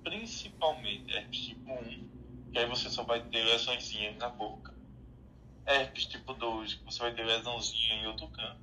principalmente 0.02 1.14
herpes 1.14 1.38
tipo 1.46 1.72
1, 1.72 2.50
que 2.52 2.58
aí 2.58 2.66
você 2.66 2.90
só 2.90 3.04
vai 3.04 3.20
ter 3.30 3.44
lesõezinhas 3.44 4.16
na 4.16 4.28
boca. 4.28 4.74
Herpes 5.64 6.06
tipo 6.06 6.34
2, 6.34 6.74
que 6.74 6.84
você 6.84 6.98
vai 7.02 7.14
ter 7.14 7.24
lesãozinha 7.24 7.94
em 7.94 8.06
outro 8.08 8.26
canto. 8.32 8.60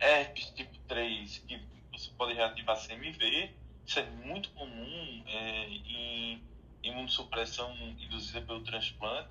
Herpes 0.00 0.46
tipo 0.52 0.78
3, 0.88 1.38
que 1.40 1.60
você 1.92 2.10
pode 2.16 2.32
reativar 2.32 2.78
CMV. 2.78 3.54
Isso 3.84 3.98
é 3.98 4.10
muito 4.10 4.50
comum 4.52 5.24
é, 5.26 5.68
em 5.68 6.50
imunossupressão 6.82 7.74
induzida 7.98 8.40
pelo 8.42 8.64
transplante 8.64 9.30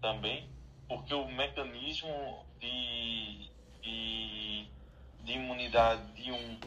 também, 0.00 0.48
porque 0.88 1.14
o 1.14 1.26
mecanismo 1.28 2.46
de, 2.60 3.50
de, 3.80 4.68
de 5.20 5.32
imunidade 5.32 6.12
de 6.12 6.30
um 6.30 6.58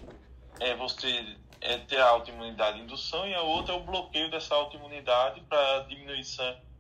é 0.60 0.76
você 0.76 1.38
é 1.60 1.78
ter 1.80 1.98
a 1.98 2.10
autoimunidade 2.10 2.80
indução 2.80 3.28
e 3.28 3.34
a 3.34 3.42
outra 3.42 3.74
é 3.74 3.78
o 3.78 3.84
bloqueio 3.84 4.30
dessa 4.30 4.56
autoimunidade 4.56 5.42
para 5.42 5.88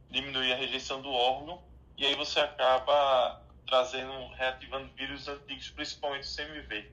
diminuir, 0.10 0.54
a 0.54 0.56
rejeição 0.56 1.02
do 1.02 1.10
órgão 1.10 1.64
e 1.98 2.06
aí 2.06 2.16
você 2.16 2.40
acaba 2.40 3.44
trazendo, 3.66 4.28
reativando 4.36 4.94
vírus 4.94 5.28
antigos, 5.28 5.70
principalmente 5.72 6.28
o 6.28 6.36
CMV. 6.36 6.92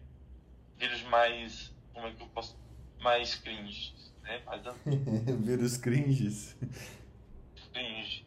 Vírus 0.77 1.03
mais, 1.03 1.75
como 1.93 2.07
é 2.07 2.13
que 2.13 2.23
eu 2.23 2.29
posso, 2.29 2.59
mais 2.99 3.35
cringe, 3.35 3.95
né? 4.25 4.43
Mais 4.47 4.63
Vírus 5.45 5.77
cringes. 5.77 6.57
cringe. 7.73 8.27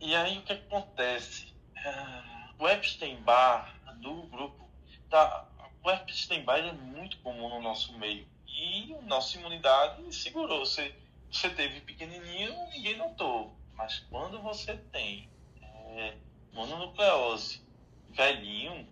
E 0.00 0.14
aí 0.14 0.38
o 0.38 0.42
que 0.42 0.52
acontece? 0.52 1.52
Ah, 1.76 2.52
O 2.58 2.68
Epstein-Barr 2.68 3.74
do 4.00 4.22
grupo, 4.24 4.68
tá, 5.08 5.46
o 5.82 5.90
Epstein-Barr 5.90 6.60
é 6.68 6.72
muito 6.72 7.18
comum 7.18 7.48
no 7.48 7.60
nosso 7.62 7.96
meio 7.98 8.26
e 8.46 8.94
a 8.94 9.02
nossa 9.02 9.36
imunidade 9.38 10.14
segurou. 10.14 10.64
Você, 10.64 10.94
você 11.30 11.50
teve 11.50 11.80
pequenininho, 11.80 12.54
ninguém 12.72 12.96
notou, 12.96 13.54
mas 13.74 13.98
quando 14.10 14.40
você 14.40 14.76
tem 14.92 15.28
é, 15.62 16.16
mononucleose 16.52 17.62
velhinho, 18.10 18.86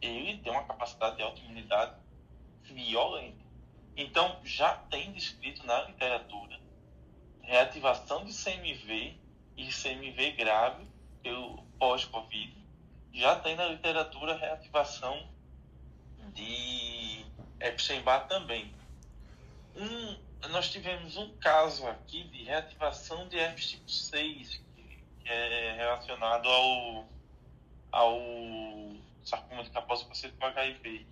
ele 0.00 0.38
tem 0.38 0.50
uma 0.52 0.64
capacidade 0.64 1.16
de 1.16 1.22
autoimunidade 1.22 1.94
violenta. 2.64 3.39
Então, 3.96 4.40
já 4.44 4.74
tem 4.74 5.12
descrito 5.12 5.66
na 5.66 5.82
literatura 5.82 6.58
reativação 7.42 8.24
de 8.24 8.32
CMV 8.32 9.18
e 9.56 9.68
CMV 9.68 10.32
grave 10.32 10.86
pelo 11.22 11.62
pós-Covid. 11.78 12.56
Já 13.12 13.36
tem 13.36 13.56
na 13.56 13.66
literatura 13.66 14.36
reativação 14.36 15.28
de 16.32 17.26
Epstein-Barr 17.60 18.28
também. 18.28 18.72
Um, 19.76 20.48
nós 20.50 20.70
tivemos 20.70 21.16
um 21.16 21.36
caso 21.38 21.86
aqui 21.86 22.24
de 22.24 22.44
reativação 22.44 23.28
de 23.28 23.36
herpes 23.36 23.70
tipo 23.70 23.90
6, 23.90 24.62
que, 24.74 25.28
é 25.28 25.74
relacionado 25.76 26.48
ao, 26.48 27.08
ao 27.92 28.20
sarcoma 29.24 29.62
de 29.62 29.70
Kaposi 29.70 30.06
com 30.38 30.46
HIV, 30.46 31.06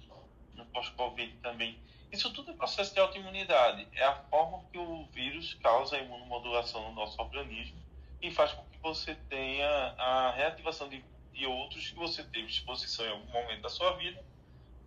no 0.54 0.64
pós-Covid 0.66 1.36
também. 1.42 1.78
Isso 2.10 2.32
tudo 2.32 2.50
é 2.50 2.54
processo 2.54 2.94
de 2.94 3.00
autoimunidade. 3.00 3.86
É 3.92 4.04
a 4.04 4.14
forma 4.14 4.64
que 4.72 4.78
o 4.78 5.04
vírus 5.12 5.54
causa 5.54 5.96
a 5.96 6.00
imunomodulação 6.00 6.82
no 6.88 6.94
nosso 6.94 7.20
organismo 7.20 7.76
e 8.20 8.30
faz 8.30 8.52
com 8.52 8.64
que 8.64 8.78
você 8.78 9.14
tenha 9.28 9.68
a 9.98 10.32
reativação 10.32 10.88
de, 10.88 11.04
de 11.32 11.46
outros 11.46 11.90
que 11.90 11.96
você 11.96 12.22
teve 12.24 12.48
exposição 12.48 13.04
em 13.04 13.10
algum 13.10 13.32
momento 13.32 13.62
da 13.62 13.68
sua 13.68 13.92
vida, 13.96 14.24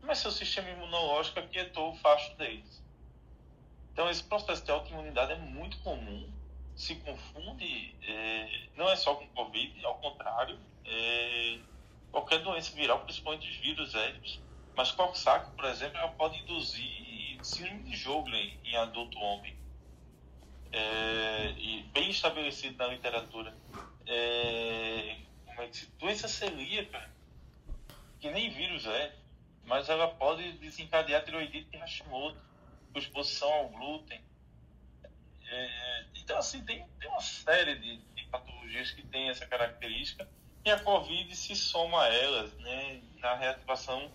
mas 0.02 0.18
seu 0.18 0.32
sistema 0.32 0.70
imunológico 0.70 1.40
aquietou 1.40 1.92
o 1.92 1.96
facho 1.96 2.36
deles. 2.36 2.82
Então, 3.94 4.10
esse 4.10 4.24
processo 4.24 4.64
de 4.64 4.72
autoimunidade 4.72 5.34
é 5.34 5.38
muito 5.38 5.78
comum, 5.80 6.30
se 6.76 6.96
confunde, 6.96 7.96
é, 8.04 8.68
não 8.76 8.90
é 8.90 8.96
só 8.96 9.14
com 9.16 9.28
Covid, 9.28 9.86
ao 9.86 9.96
contrário, 9.96 10.58
é, 10.86 11.60
qualquer 12.12 12.40
doença 12.40 12.74
viral, 12.74 13.02
principalmente 13.02 13.50
os 13.50 13.58
vírus 13.58 13.94
herpes, 13.94 14.40
mas 14.76 14.92
Coxsackie, 14.92 15.52
por 15.56 15.66
exemplo, 15.66 15.98
ela 15.98 16.10
pode 16.10 16.40
induzir 16.40 17.38
síndrome 17.44 17.84
de 17.84 17.96
Jogren 17.96 18.60
em 18.64 18.76
adulto 18.76 19.18
homem. 19.20 19.56
É, 20.72 21.54
e 21.58 21.84
bem 21.94 22.10
estabelecido 22.10 22.78
na 22.78 22.88
literatura. 22.88 23.54
É, 24.08 25.18
como 25.46 25.62
é 25.62 25.68
que 25.68 25.78
se, 25.78 25.86
doença 26.00 26.28
celíaca, 26.28 27.10
que 28.20 28.30
nem 28.32 28.50
vírus 28.50 28.86
é, 28.86 29.16
mas 29.66 29.90
ela 29.90 30.08
pode 30.08 30.54
desencadear 30.54 31.24
tiroidite 31.24 31.70
de 31.70 31.78
Hashimoto. 31.78 32.40
com 32.92 33.00
exposição 33.00 33.52
ao 33.52 33.70
glúten. 33.70 34.22
É, 35.46 36.06
então, 36.16 36.38
assim, 36.38 36.64
tem, 36.64 36.86
tem 37.00 37.10
uma 37.10 37.22
série 37.22 37.76
de, 37.76 37.98
de 37.98 38.24
patologias 38.26 38.92
que 38.92 39.06
têm 39.08 39.30
essa 39.30 39.46
característica 39.46 40.28
e 40.64 40.70
a 40.70 40.80
Covid 40.80 41.36
se 41.36 41.56
soma 41.56 42.04
a 42.04 42.14
elas, 42.14 42.54
né, 42.60 43.02
na 43.20 43.36
reativação 43.36 44.12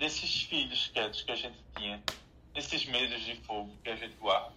desses 0.00 0.44
filhos 0.44 0.90
quietos 0.94 1.20
que 1.22 1.30
a 1.30 1.36
gente 1.36 1.58
tinha, 1.76 2.02
esses 2.54 2.86
medos 2.86 3.20
de 3.22 3.36
fogo 3.42 3.70
que 3.84 3.90
a 3.90 3.96
gente 3.96 4.16
guarda. 4.16 4.52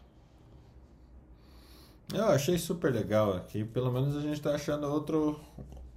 Eu 2.13 2.27
achei 2.29 2.57
super 2.57 2.93
legal 2.93 3.33
aqui, 3.33 3.65
pelo 3.65 3.91
menos 3.91 4.15
a 4.15 4.21
gente 4.21 4.35
está 4.35 4.55
achando 4.55 4.87
outro. 4.87 5.39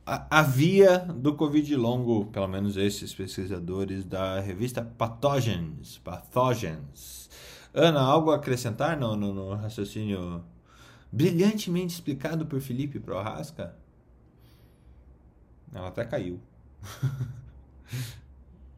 A, 0.04 0.38
a, 0.38 0.42
via 0.42 0.98
do 0.98 1.34
Covid 1.34 1.74
longo, 1.76 2.26
pelo 2.26 2.46
menos 2.46 2.76
esses 2.76 3.14
pesquisadores 3.14 4.04
da 4.04 4.40
revista 4.40 4.82
Pathogens. 4.82 5.98
Pathogens. 5.98 7.30
Ana, 7.72 8.00
algo 8.00 8.30
a 8.30 8.36
acrescentar 8.36 8.98
no, 8.98 9.16
no, 9.16 9.32
no 9.32 9.54
raciocínio 9.54 10.44
brilhantemente 11.10 11.94
explicado 11.94 12.46
por 12.46 12.60
Felipe 12.60 12.98
Prohasca? 12.98 13.76
Ela 15.72 15.88
até 15.88 16.04
caiu. 16.04 16.40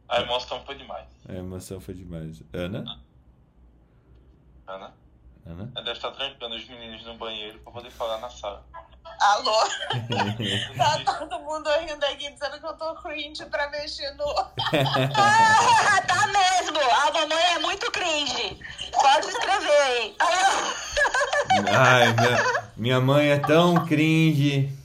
A 0.09 0.21
emoção 0.21 0.63
foi 0.65 0.75
demais. 0.75 1.07
A 1.27 1.33
emoção 1.33 1.79
foi 1.79 1.93
demais. 1.93 2.41
Ana? 2.51 2.79
Ana? 4.67 4.93
Ana? 5.45 5.71
Ela 5.75 5.85
deve 5.85 5.97
estar 5.97 6.11
trancando 6.11 6.55
os 6.55 6.67
meninos 6.67 7.03
no 7.05 7.15
banheiro 7.15 7.59
para 7.59 7.71
poder 7.71 7.91
falar 7.91 8.17
na 8.19 8.29
sala. 8.29 8.65
Alô? 9.19 9.67
tá 10.77 11.03
todo 11.03 11.39
mundo 11.39 11.69
rindo 11.81 12.05
aqui 12.05 12.31
dizendo 12.31 12.59
que 12.59 12.65
eu 12.65 12.73
tô 12.73 12.95
cringe 12.95 13.45
pra 13.45 13.69
mexer 13.69 14.11
no. 14.15 14.25
ah, 15.15 16.01
tá 16.07 16.27
mesmo! 16.27 16.79
A 16.79 17.11
mamãe 17.11 17.43
é 17.53 17.59
muito 17.59 17.91
cringe. 17.91 18.59
Pode 18.91 19.27
escrever 19.27 19.81
aí. 19.81 20.15
Ai, 21.75 22.13
minha, 22.13 22.71
minha 22.77 23.01
mãe 23.01 23.29
é 23.29 23.39
tão 23.39 23.85
cringe. 23.85 24.75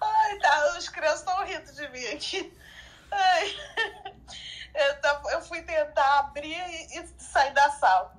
Ai, 0.00 0.38
tá. 0.40 0.76
Os 0.78 0.88
crianças 0.88 1.20
estão 1.20 1.44
rindo 1.44 1.72
de 1.72 1.88
mim 1.88 2.06
aqui. 2.06 2.52
Ai. 3.14 3.56
Eu, 4.74 5.00
tava, 5.00 5.30
eu 5.30 5.40
fui 5.42 5.62
tentar 5.74 6.20
abrir 6.20 6.54
e, 6.54 7.00
e 7.00 7.08
sair 7.18 7.52
da 7.52 7.70
sala. 7.70 8.12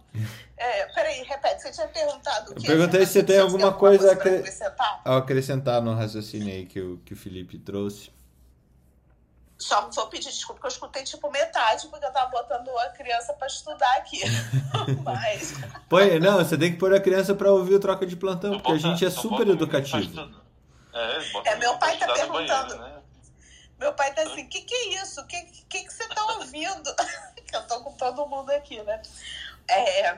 É, 0.58 0.86
peraí, 0.88 1.24
repete, 1.24 1.62
você 1.62 1.72
tinha 1.72 1.88
perguntado 1.88 2.52
o 2.52 2.56
que? 2.56 2.66
Eu 2.66 2.78
perguntei 2.78 3.06
se 3.06 3.14
você 3.14 3.24
tem 3.24 3.40
alguma, 3.40 3.74
coisa, 3.74 4.06
coisa 4.06 4.14
acre... 4.14 4.38
acrescentar? 4.38 5.02
a 5.04 5.18
acrescentar 5.18 5.82
no 5.82 5.94
raciocínio 5.94 6.54
aí 6.54 6.66
que 6.66 6.80
o, 6.80 6.98
que 7.00 7.14
o 7.14 7.18
Felipe 7.18 7.58
trouxe. 7.58 8.14
Só 9.58 9.90
vou 9.90 10.08
pedir 10.08 10.30
desculpa 10.30 10.60
que 10.60 10.68
eu 10.68 10.72
escutei 10.72 11.04
tipo 11.04 11.30
metade, 11.32 11.88
porque 11.88 12.06
eu 12.06 12.12
tava 12.12 12.30
botando 12.30 12.70
a 12.80 12.90
criança 12.90 13.34
para 13.34 13.48
estudar 13.48 13.98
aqui. 13.98 14.22
Mas. 15.04 15.54
Põe, 15.90 16.20
não, 16.20 16.38
você 16.38 16.58
tem 16.58 16.74
que 16.74 16.78
pôr 16.78 16.94
a 16.94 17.00
criança 17.00 17.34
para 17.34 17.52
ouvir 17.52 17.76
o 17.76 17.80
troca 17.80 18.06
de 18.06 18.16
plantão, 18.16 18.60
porque 18.60 18.72
a 18.74 18.78
gente 18.78 19.06
é 19.06 19.10
super 19.10 19.48
educativo. 19.48 20.30
É, 20.94 21.50
é, 21.50 21.56
meu 21.58 21.78
pai 21.78 21.98
tá 21.98 22.14
perguntando. 22.14 22.95
Meu 23.78 23.94
pai 23.94 24.14
tá 24.14 24.22
assim, 24.22 24.44
o 24.44 24.50
que, 24.50 24.62
que 24.62 24.74
é 24.74 25.02
isso? 25.02 25.22
O 25.22 25.28
que, 25.28 25.42
que, 25.70 25.84
que 25.84 25.94
você 25.94 26.08
tá 26.08 26.26
ouvindo? 26.38 26.96
que 27.46 27.56
eu 27.56 27.68
tô 27.68 27.82
com 27.82 27.94
todo 27.94 28.26
mundo 28.28 28.50
aqui, 28.52 28.82
né? 28.82 29.02
É, 29.68 30.18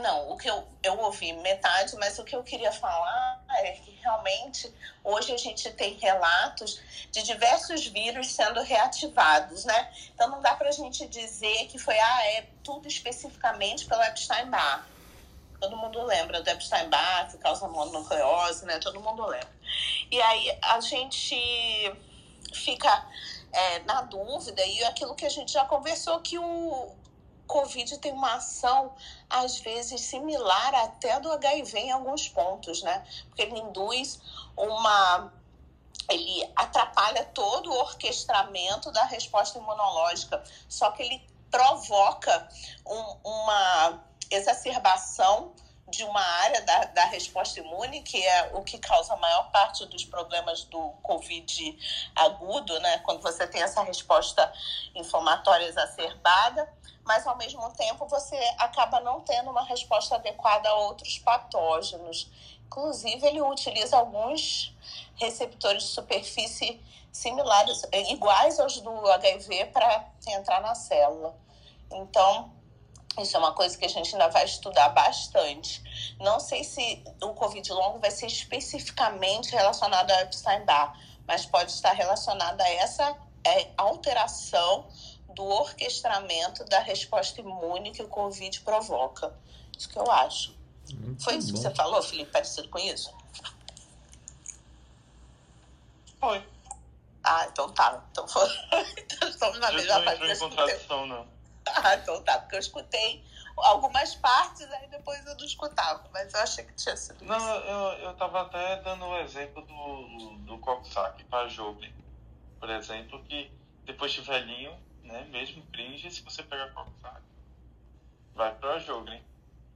não, 0.00 0.30
o 0.30 0.36
que 0.36 0.48
eu, 0.48 0.66
eu 0.82 0.98
ouvi 0.98 1.32
metade, 1.32 1.96
mas 1.96 2.18
o 2.18 2.24
que 2.24 2.34
eu 2.34 2.42
queria 2.42 2.72
falar 2.72 3.42
é 3.50 3.72
que 3.72 3.90
realmente 4.02 4.72
hoje 5.02 5.32
a 5.32 5.36
gente 5.36 5.70
tem 5.72 5.94
relatos 5.94 6.80
de 7.10 7.22
diversos 7.22 7.86
vírus 7.86 8.32
sendo 8.32 8.60
reativados, 8.62 9.64
né? 9.64 9.92
Então 10.14 10.28
não 10.28 10.40
dá 10.40 10.54
pra 10.54 10.70
gente 10.70 11.06
dizer 11.06 11.66
que 11.66 11.78
foi, 11.78 11.98
ah, 11.98 12.26
é 12.26 12.46
tudo 12.62 12.86
especificamente 12.86 13.86
pelo 13.86 14.02
Epstein-Barr. 14.02 14.86
Todo 15.60 15.76
mundo 15.76 16.00
lembra 16.04 16.40
do 16.42 16.48
Epstein-Barr, 16.48 17.32
que 17.32 17.38
causa 17.38 17.66
mononucleose, 17.66 18.64
né? 18.64 18.78
Todo 18.78 19.00
mundo 19.00 19.26
lembra. 19.26 19.50
E 20.10 20.22
aí 20.22 20.58
a 20.62 20.80
gente 20.80 21.34
fica 22.52 23.06
é, 23.52 23.80
na 23.80 24.02
dúvida, 24.02 24.64
e 24.64 24.84
aquilo 24.84 25.14
que 25.14 25.26
a 25.26 25.30
gente 25.30 25.52
já 25.52 25.64
conversou, 25.64 26.20
que 26.20 26.38
o 26.38 26.94
Covid 27.46 27.98
tem 27.98 28.12
uma 28.12 28.34
ação, 28.34 28.92
às 29.28 29.58
vezes, 29.58 30.02
similar 30.02 30.74
até 30.74 31.18
do 31.18 31.32
HIV 31.32 31.78
em 31.78 31.90
alguns 31.90 32.28
pontos, 32.28 32.82
né? 32.82 33.04
Porque 33.26 33.42
ele 33.42 33.58
induz 33.58 34.20
uma. 34.56 35.32
Ele 36.10 36.50
atrapalha 36.56 37.24
todo 37.26 37.70
o 37.70 37.80
orquestramento 37.80 38.90
da 38.92 39.04
resposta 39.04 39.58
imunológica, 39.58 40.42
só 40.68 40.90
que 40.92 41.02
ele 41.02 41.22
provoca 41.50 42.48
um, 42.86 43.16
uma 43.24 44.02
exacerbação 44.30 45.52
de 45.88 46.04
uma 46.04 46.20
área 46.20 46.60
da, 46.62 46.84
da 46.84 47.04
resposta 47.06 47.60
imune, 47.60 48.02
que 48.02 48.22
é 48.24 48.50
o 48.54 48.62
que 48.62 48.78
causa 48.78 49.14
a 49.14 49.16
maior 49.16 49.50
parte 49.50 49.86
dos 49.86 50.04
problemas 50.04 50.64
do 50.64 50.90
Covid 51.02 51.78
agudo, 52.14 52.78
né? 52.80 52.98
Quando 52.98 53.22
você 53.22 53.46
tem 53.46 53.62
essa 53.62 53.82
resposta 53.82 54.52
inflamatória 54.94 55.66
exacerbada, 55.66 56.70
mas 57.04 57.26
ao 57.26 57.36
mesmo 57.36 57.70
tempo 57.72 58.06
você 58.06 58.36
acaba 58.58 59.00
não 59.00 59.20
tendo 59.22 59.50
uma 59.50 59.64
resposta 59.64 60.16
adequada 60.16 60.68
a 60.68 60.74
outros 60.74 61.18
patógenos. 61.18 62.30
Inclusive, 62.66 63.26
ele 63.26 63.40
utiliza 63.40 63.96
alguns 63.96 64.76
receptores 65.16 65.84
de 65.84 65.88
superfície 65.88 66.80
similares, 67.10 67.82
iguais 68.10 68.60
aos 68.60 68.78
do 68.80 69.10
HIV, 69.12 69.66
para 69.72 70.06
entrar 70.26 70.60
na 70.60 70.74
célula. 70.74 71.34
Então, 71.90 72.52
isso 73.22 73.36
é 73.36 73.38
uma 73.38 73.52
coisa 73.52 73.76
que 73.76 73.84
a 73.84 73.88
gente 73.88 74.14
ainda 74.14 74.28
vai 74.28 74.44
estudar 74.44 74.88
bastante. 74.90 75.82
Não 76.20 76.38
sei 76.40 76.64
se 76.64 77.02
o 77.22 77.34
Covid 77.34 77.72
longo 77.72 77.98
vai 77.98 78.10
ser 78.10 78.26
especificamente 78.26 79.50
relacionado 79.52 80.10
a 80.10 80.22
Epstein-Barr, 80.22 80.98
mas 81.26 81.46
pode 81.46 81.72
estar 81.72 81.92
relacionado 81.92 82.60
a 82.60 82.68
essa 82.68 83.16
é, 83.44 83.68
alteração 83.76 84.86
do 85.34 85.44
orquestramento 85.44 86.64
da 86.64 86.80
resposta 86.80 87.40
imune 87.40 87.92
que 87.92 88.02
o 88.02 88.08
Covid 88.08 88.60
provoca. 88.60 89.32
Isso 89.76 89.88
que 89.88 89.98
eu 89.98 90.10
acho. 90.10 90.56
Muito 90.94 91.22
Foi 91.22 91.36
isso 91.36 91.48
bom. 91.48 91.54
que 91.54 91.60
você 91.60 91.74
falou, 91.74 92.02
Felipe? 92.02 92.32
Parecido 92.32 92.68
com 92.68 92.78
isso? 92.78 93.12
Foi. 96.18 96.44
Ah, 97.22 97.46
então 97.50 97.68
tá. 97.70 98.02
Então, 98.10 98.26
foi. 98.26 98.48
então 98.98 99.28
estamos 99.28 99.58
na 99.60 99.70
mesma 99.72 100.02
página. 100.02 100.26
Não 100.26 100.32
entrou 100.32 100.32
em 100.32 100.38
contradição, 100.56 101.06
não. 101.06 101.37
Ah, 101.84 101.94
então 101.94 102.22
tá, 102.22 102.38
porque 102.38 102.56
eu 102.56 102.60
escutei 102.60 103.24
algumas 103.56 104.14
partes, 104.16 104.70
aí 104.72 104.88
depois 104.88 105.24
eu 105.26 105.36
não 105.36 105.44
escutava, 105.44 106.08
mas 106.12 106.32
eu 106.32 106.40
achei 106.40 106.64
que 106.64 106.74
tinha 106.74 106.96
sido 106.96 107.24
Não, 107.24 107.54
eu, 107.56 107.98
eu 108.00 108.14
tava 108.14 108.42
até 108.42 108.76
dando 108.82 109.04
o 109.04 109.18
exemplo 109.18 109.62
do, 109.62 110.38
do 110.44 110.58
Coxsack 110.58 111.24
para 111.24 111.48
Job, 111.48 111.94
por 112.60 112.70
exemplo, 112.70 113.22
que 113.24 113.52
depois 113.84 114.12
de 114.12 114.20
velhinho, 114.20 114.76
né, 115.02 115.24
mesmo 115.24 115.66
cringe, 115.72 116.10
se 116.10 116.22
você 116.22 116.42
pegar 116.42 116.68
Coxsack, 116.72 117.22
vai 118.34 118.54
pra 118.54 118.78
Jogren. 118.78 119.22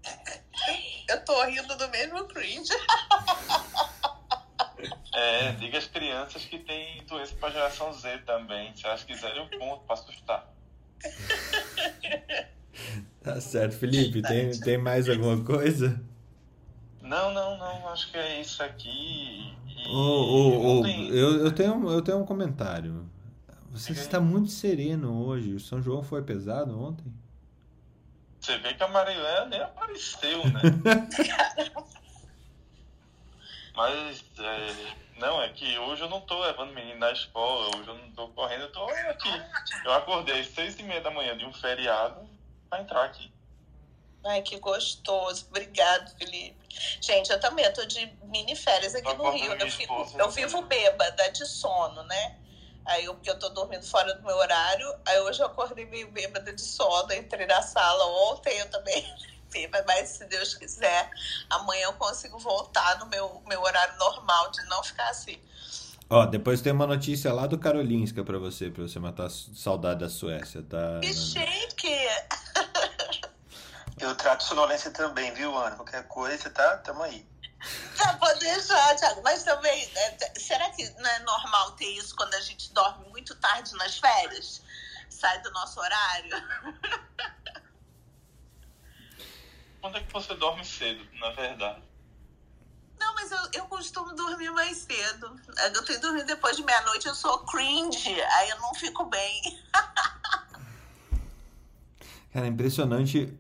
Eu 1.09 1.25
tô 1.25 1.43
rindo 1.45 1.77
do 1.77 1.89
mesmo 1.89 2.27
cringe. 2.29 2.73
É, 5.15 5.53
diga 5.53 5.79
às 5.79 5.87
crianças 5.87 6.45
que 6.47 6.59
tem 6.59 7.05
doença 7.05 7.35
pra 7.37 7.51
geração 7.51 7.93
Z 7.93 8.19
também. 8.21 8.75
Se 8.75 8.87
elas 8.87 9.05
quiserem, 9.05 9.43
um 9.43 9.49
ponto 9.59 9.85
pra 9.85 9.95
assustar. 9.95 10.49
Tá 13.23 13.41
certo. 13.41 13.77
Felipe, 13.77 14.21
tem, 14.21 14.51
tem 14.51 14.77
mais 14.77 15.09
alguma 15.09 15.43
coisa? 15.45 16.03
Não, 17.01 17.33
não, 17.33 17.57
não. 17.57 17.89
Acho 17.89 18.11
que 18.11 18.17
é 18.17 18.41
isso 18.41 18.61
aqui. 18.63 19.55
E... 19.69 19.89
Oh, 19.89 19.93
oh, 19.93 20.81
oh, 20.81 20.87
eu, 20.87 21.45
eu, 21.45 21.53
tenho, 21.53 21.89
eu 21.89 22.03
tenho 22.03 22.19
um 22.19 22.27
comentário. 22.27 23.09
Você 23.71 23.93
está 23.93 24.21
muito 24.21 24.51
sereno 24.51 25.25
hoje. 25.25 25.55
O 25.55 25.61
São 25.61 25.81
João 25.81 26.03
foi 26.03 26.23
pesado 26.23 26.79
ontem? 26.81 27.07
Você 28.41 28.59
vê 28.59 28.75
que 28.75 28.83
a 28.83 28.89
Marilé 28.89 29.47
nem 29.49 29.63
apareceu, 29.63 30.43
né? 30.49 30.61
Mas, 33.75 34.25
é, 34.39 34.75
não, 35.23 35.41
é 35.41 35.49
que 35.51 35.79
hoje 35.79 36.03
eu 36.03 36.09
não 36.09 36.21
tô 36.21 36.41
levando 36.41 36.75
menino 36.75 36.99
na 36.99 37.13
escola, 37.13 37.69
hoje 37.77 37.89
eu 37.89 37.95
não 37.95 38.11
tô 38.11 38.29
correndo, 38.29 38.63
eu 38.63 38.73
tô 38.73 38.85
aqui. 38.85 39.31
Eu 39.85 39.93
acordei 39.93 40.41
às 40.41 40.49
seis 40.49 40.77
e 40.81 40.83
meia 40.83 41.01
da 41.01 41.13
manhã 41.13 41.37
de 41.39 41.47
um 41.47 41.53
feriado 41.53 42.29
pra 42.69 42.81
entrar 42.81 43.05
aqui. 43.05 43.33
Ai, 44.27 44.43
que 44.43 44.59
gostoso. 44.59 45.47
Obrigado, 45.49 46.17
Felipe. 46.17 46.59
Gente, 47.01 47.31
eu 47.31 47.39
também 47.39 47.65
eu 47.65 47.73
tô 47.73 47.85
de 47.85 48.05
mini 48.23 48.57
férias 48.57 48.95
aqui 48.97 49.13
no 49.15 49.31
Rio. 49.31 49.53
Eu, 49.53 49.71
fico, 49.71 50.13
eu 50.19 50.31
vivo 50.31 50.63
bêbada 50.63 51.31
de 51.31 51.47
sono, 51.47 52.03
né? 52.03 52.39
Aí 52.85 53.05
eu, 53.05 53.15
porque 53.15 53.31
eu 53.31 53.39
tô 53.39 53.49
dormindo 53.49 53.87
fora 53.87 54.15
do 54.15 54.23
meu 54.23 54.37
horário. 54.37 54.93
Aí 55.07 55.21
hoje 55.21 55.41
eu 55.41 55.47
acordei 55.47 55.87
meio 55.87 56.11
bêbada 56.11 56.53
de 56.53 56.61
sono, 56.61 57.13
entrei 57.13 57.47
na 57.47 57.63
sala 57.63 58.05
ontem, 58.33 58.59
eu 58.59 58.71
também 58.71 59.05
mas 59.87 60.09
se 60.09 60.25
Deus 60.27 60.55
quiser, 60.55 61.11
amanhã 61.51 61.85
eu 61.85 61.93
consigo 61.95 62.39
voltar 62.39 62.99
no 62.99 63.07
meu, 63.07 63.43
meu 63.47 63.61
horário 63.63 63.97
normal, 63.99 64.51
de 64.51 64.63
não 64.65 64.83
ficar 64.83 65.09
assim. 65.09 65.41
Ó, 66.09 66.27
depois 66.27 66.61
tem 66.61 66.73
uma 66.73 66.87
notícia 66.87 67.33
lá 67.33 67.47
do 67.47 67.59
Karolinska 67.59 68.23
pra 68.23 68.39
você, 68.39 68.71
pra 68.71 68.83
você 68.83 68.99
matar 68.99 69.27
a 69.27 69.31
saudade 69.31 70.01
da 70.01 70.11
Suécia, 70.11 70.63
tá? 70.63 71.01
Que 71.01 71.13
chique! 71.15 71.89
Eu 73.99 74.15
trato 74.17 74.43
sonolência 74.45 74.91
também, 74.91 75.33
viu, 75.33 75.57
Ana? 75.57 75.77
Qualquer 75.77 76.07
coisa, 76.09 76.51
tá? 76.51 76.77
Tamo 76.79 77.03
aí. 77.03 77.27
Tá, 77.97 78.15
pode 78.15 78.41
deixar, 78.41 78.97
Thiago. 78.97 79.23
Mas 79.23 79.45
também, 79.45 79.87
né, 79.95 80.19
será 80.37 80.69
que 80.71 80.89
não 80.99 81.09
é 81.09 81.19
normal 81.21 81.73
ter 81.73 81.87
isso 81.87 82.15
quando 82.17 82.35
a 82.35 82.41
gente 82.41 82.73
dorme 82.73 83.09
muito 83.11 83.35
tarde 83.37 83.73
nas 83.77 83.99
férias? 83.99 84.61
Sai 85.09 85.41
do 85.43 85.51
nosso 85.53 85.81
horário? 85.81 86.31
Quando 89.83 89.97
é 89.97 90.01
que 90.01 90.13
você 90.13 90.33
dorme 90.35 90.65
cedo, 90.65 91.05
na 91.19 91.31
verdade? 91.31 91.83
Não, 93.01 93.13
mas 93.17 93.33
eu, 93.33 93.39
eu 93.55 93.65
costumo 93.65 94.15
dormir 94.15 94.53
mais 94.53 94.79
cedo. 94.79 95.35
Eu 95.75 95.85
tenho 95.85 96.01
dormido 96.01 96.25
depois 96.25 96.57
de 96.57 96.63
meia-noite, 96.63 97.09
eu 97.09 97.15
sou 97.17 97.41
cringe, 97.41 98.09
aí 98.09 98.51
eu 98.51 98.61
não 98.61 98.73
fico 98.77 99.05
bem. 99.07 99.43
Cara, 102.33 102.47
é 102.47 102.49
impressionante 102.49 103.37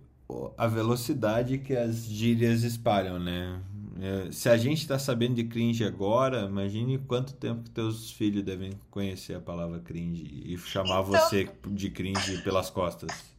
a 0.59 0.66
velocidade 0.66 1.59
que 1.59 1.76
as 1.76 2.07
gírias 2.07 2.64
espalham, 2.64 3.20
né? 3.20 3.62
É, 4.01 4.32
se 4.32 4.49
a 4.49 4.57
gente 4.57 4.82
está 4.82 4.99
sabendo 4.99 5.36
de 5.36 5.45
cringe 5.45 5.84
agora, 5.84 6.47
imagine 6.47 6.99
quanto 6.99 7.34
tempo 7.34 7.62
que 7.62 7.70
teus 7.70 8.11
filhos 8.11 8.43
devem 8.43 8.72
conhecer 8.90 9.34
a 9.34 9.40
palavra 9.40 9.78
cringe 9.78 10.43
e 10.45 10.59
chamar 10.59 11.03
então, 11.03 11.05
você 11.05 11.49
de 11.68 11.88
cringe 11.88 12.43
pelas 12.43 12.68
costas. 12.68 13.32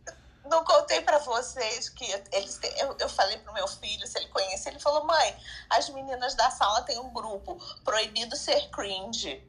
Não 0.46 0.64
contei 0.64 1.02
para 1.02 1.20
vocês 1.20 1.90
que 1.90 2.06
eles 2.32 2.60
eu, 2.78 2.96
eu 3.00 3.10
falei 3.10 3.38
pro 3.38 3.54
meu 3.54 3.68
filho 3.68 4.06
se 4.06 4.18
ele 4.18 4.28
conhece, 4.28 4.70
ele 4.70 4.80
falou: 4.80 5.06
"Mãe, 5.06 5.38
as 5.70 5.90
meninas 5.90 6.36
da 6.36 6.52
sala 6.52 6.82
têm 6.82 7.00
um 7.00 7.14
grupo 7.14 7.58
proibido 7.84 8.36
ser 8.36 8.70
cringe". 8.70 9.42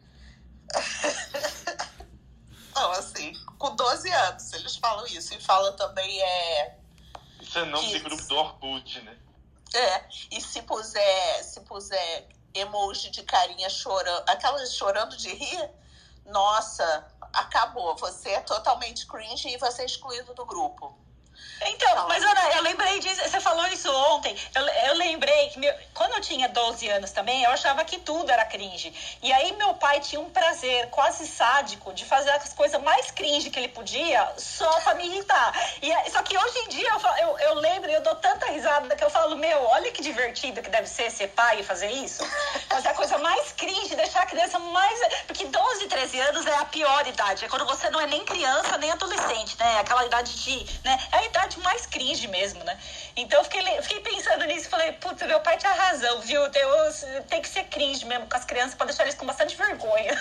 Não, 2.75 2.91
assim, 2.93 3.33
com 3.59 3.77
12 3.77 4.11
anos 4.11 4.53
eles 4.53 4.77
falam 4.77 5.07
isso 5.07 5.33
e 5.35 5.41
falam 5.41 5.75
também 5.77 6.23
é 6.23 6.77
Isso 7.41 7.59
é 7.59 7.65
nome 7.65 7.89
de 7.89 7.99
grupo 8.01 8.25
do 8.25 8.37
Orkut, 8.37 9.01
né? 9.03 9.17
É, 9.75 10.05
e 10.31 10.41
se 10.41 10.63
puser, 10.63 11.45
se 11.45 11.61
puser 11.63 12.29
emoji 12.55 13.11
de 13.11 13.25
carinha 13.25 13.69
chorando, 13.69 14.23
aquelas 14.29 14.73
chorando 14.75 15.17
de 15.17 15.35
rir, 15.35 15.71
nossa, 16.27 17.07
acabou. 17.35 17.97
Você 17.97 18.31
é 18.31 18.41
totalmente 18.41 19.07
cringe 19.07 19.49
e 19.49 19.59
você 19.59 19.83
é 19.83 19.87
excluído 19.87 20.35
do 20.35 20.47
grupo. 20.47 21.04
Então, 21.67 22.09
mas 22.09 22.23
Ana, 22.23 22.51
eu 22.57 22.63
lembrei 22.63 23.01
disso, 23.01 23.23
você 23.23 23.41
falou 23.41 23.67
isso 23.69 23.91
ontem. 23.91 24.37
Eu, 24.55 24.63
eu 24.63 24.95
lembrei 24.95 25.49
que 25.49 25.59
meu, 25.59 25.73
quando 25.95 26.15
eu 26.15 26.21
tinha 26.21 26.49
12 26.49 26.89
anos 26.89 27.11
também, 27.11 27.43
eu 27.43 27.51
achava 27.51 27.85
que 27.85 27.99
tudo 27.99 28.31
era 28.31 28.45
cringe. 28.45 28.93
E 29.23 29.33
aí 29.33 29.53
meu 29.53 29.75
pai 29.75 30.01
tinha 30.01 30.21
um 30.21 30.31
prazer 30.31 30.89
quase 30.91 31.27
sádico 31.27 31.93
de 31.93 32.05
fazer 32.05 32.31
as 32.31 32.53
coisas 32.53 32.81
mais 32.83 33.11
cringe 33.11 33.51
que 33.51 33.59
ele 33.59 33.69
podia 33.69 34.33
só 34.37 34.81
pra 34.81 34.95
me 34.95 35.07
irritar. 35.07 35.53
E, 35.81 36.11
só 36.11 36.23
que 36.23 36.37
hoje 36.37 36.59
em 36.61 36.69
dia 36.69 36.89
eu, 36.89 37.29
eu, 37.29 37.39
eu 37.39 37.55
lembro 37.55 37.91
e 37.91 37.95
eu 37.95 38.03
dou 38.03 38.15
tanta 38.17 38.47
risada 38.47 38.95
que 38.95 39.05
eu 39.05 39.11
falo, 39.11 39.37
meu, 39.37 39.65
olha 39.65 39.91
que 39.91 40.03
divertido 40.03 40.63
que 40.63 40.71
deve 40.71 40.87
ser 40.87 41.11
ser 41.11 41.29
pai 41.29 41.61
e 41.61 41.63
fazer 41.65 41.91
isso. 41.91 42.25
Fazer 42.69 42.89
a 42.89 42.95
coisa 42.95 43.19
mais 43.19 43.53
cringe, 43.53 43.95
deixar 43.95 44.23
a 44.23 44.27
criança 44.27 44.59
mais. 44.59 45.01
Porque 45.27 45.47
12, 45.47 45.87
13 45.87 46.21
anos 46.21 46.47
é 46.47 46.57
a 46.57 46.65
pior 46.65 47.07
idade. 47.07 47.45
É 47.45 47.49
quando 47.49 47.65
você 47.67 47.89
não 47.91 48.01
é 48.01 48.07
nem 48.07 48.25
criança, 48.25 48.77
nem 48.79 48.91
adolescente, 48.91 49.57
né? 49.59 49.81
Aquela 49.81 50.05
idade 50.05 50.35
de. 50.43 50.81
Né? 50.85 50.99
É 51.13 51.24
a 51.25 51.27
idade 51.27 51.59
mais 51.61 51.87
cringe 51.87 52.29
mesmo, 52.29 52.63
né? 52.65 52.79
Então 53.17 53.41
eu 53.41 53.45
fiquei, 53.45 53.63
fiquei 53.83 54.01
pensando 54.01 54.45
nisso 54.45 54.67
e 54.67 54.71
falei, 54.71 54.93
putz, 54.93 55.27
meu 55.27 55.41
pai 55.41 55.57
tinha 55.57 55.73
razão, 55.73 56.21
viu? 56.21 56.49
Tem, 56.51 56.63
tem 57.29 57.43
que 57.43 57.49
ser 57.49 57.65
cringe 57.65 58.05
mesmo 58.05 58.29
com 58.29 58.37
as 58.37 58.45
crianças 58.45 58.75
pra 58.75 58.87
deixar 58.87 59.05
eles 59.05 59.15
com 59.15 59.25
bastante 59.27 59.57
vergonha. 59.57 60.15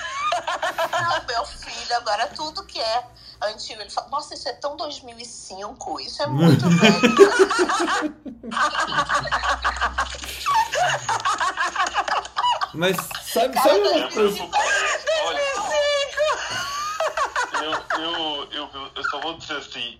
Não, 0.91 1.23
meu 1.25 1.45
filho, 1.45 1.97
agora 1.97 2.27
tudo 2.27 2.65
que 2.65 2.79
é 2.79 3.03
antigo, 3.41 3.81
ele 3.81 3.89
fala, 3.89 4.07
nossa, 4.09 4.33
isso 4.33 4.47
é 4.47 4.53
tão 4.53 4.77
2005, 4.77 5.99
isso 5.99 6.23
é 6.23 6.27
muito 6.27 6.69
velho. 6.69 7.01
Mas 12.73 12.95
sabe, 13.21 13.59
sabe 13.59 13.79
uma 13.79 14.09
coisa? 14.09 14.49
Olha, 15.25 15.39
eu, 17.61 17.73
eu, 18.51 18.69
eu, 18.73 18.91
eu 18.95 19.03
só 19.09 19.19
vou 19.21 19.37
dizer 19.37 19.57
assim, 19.57 19.99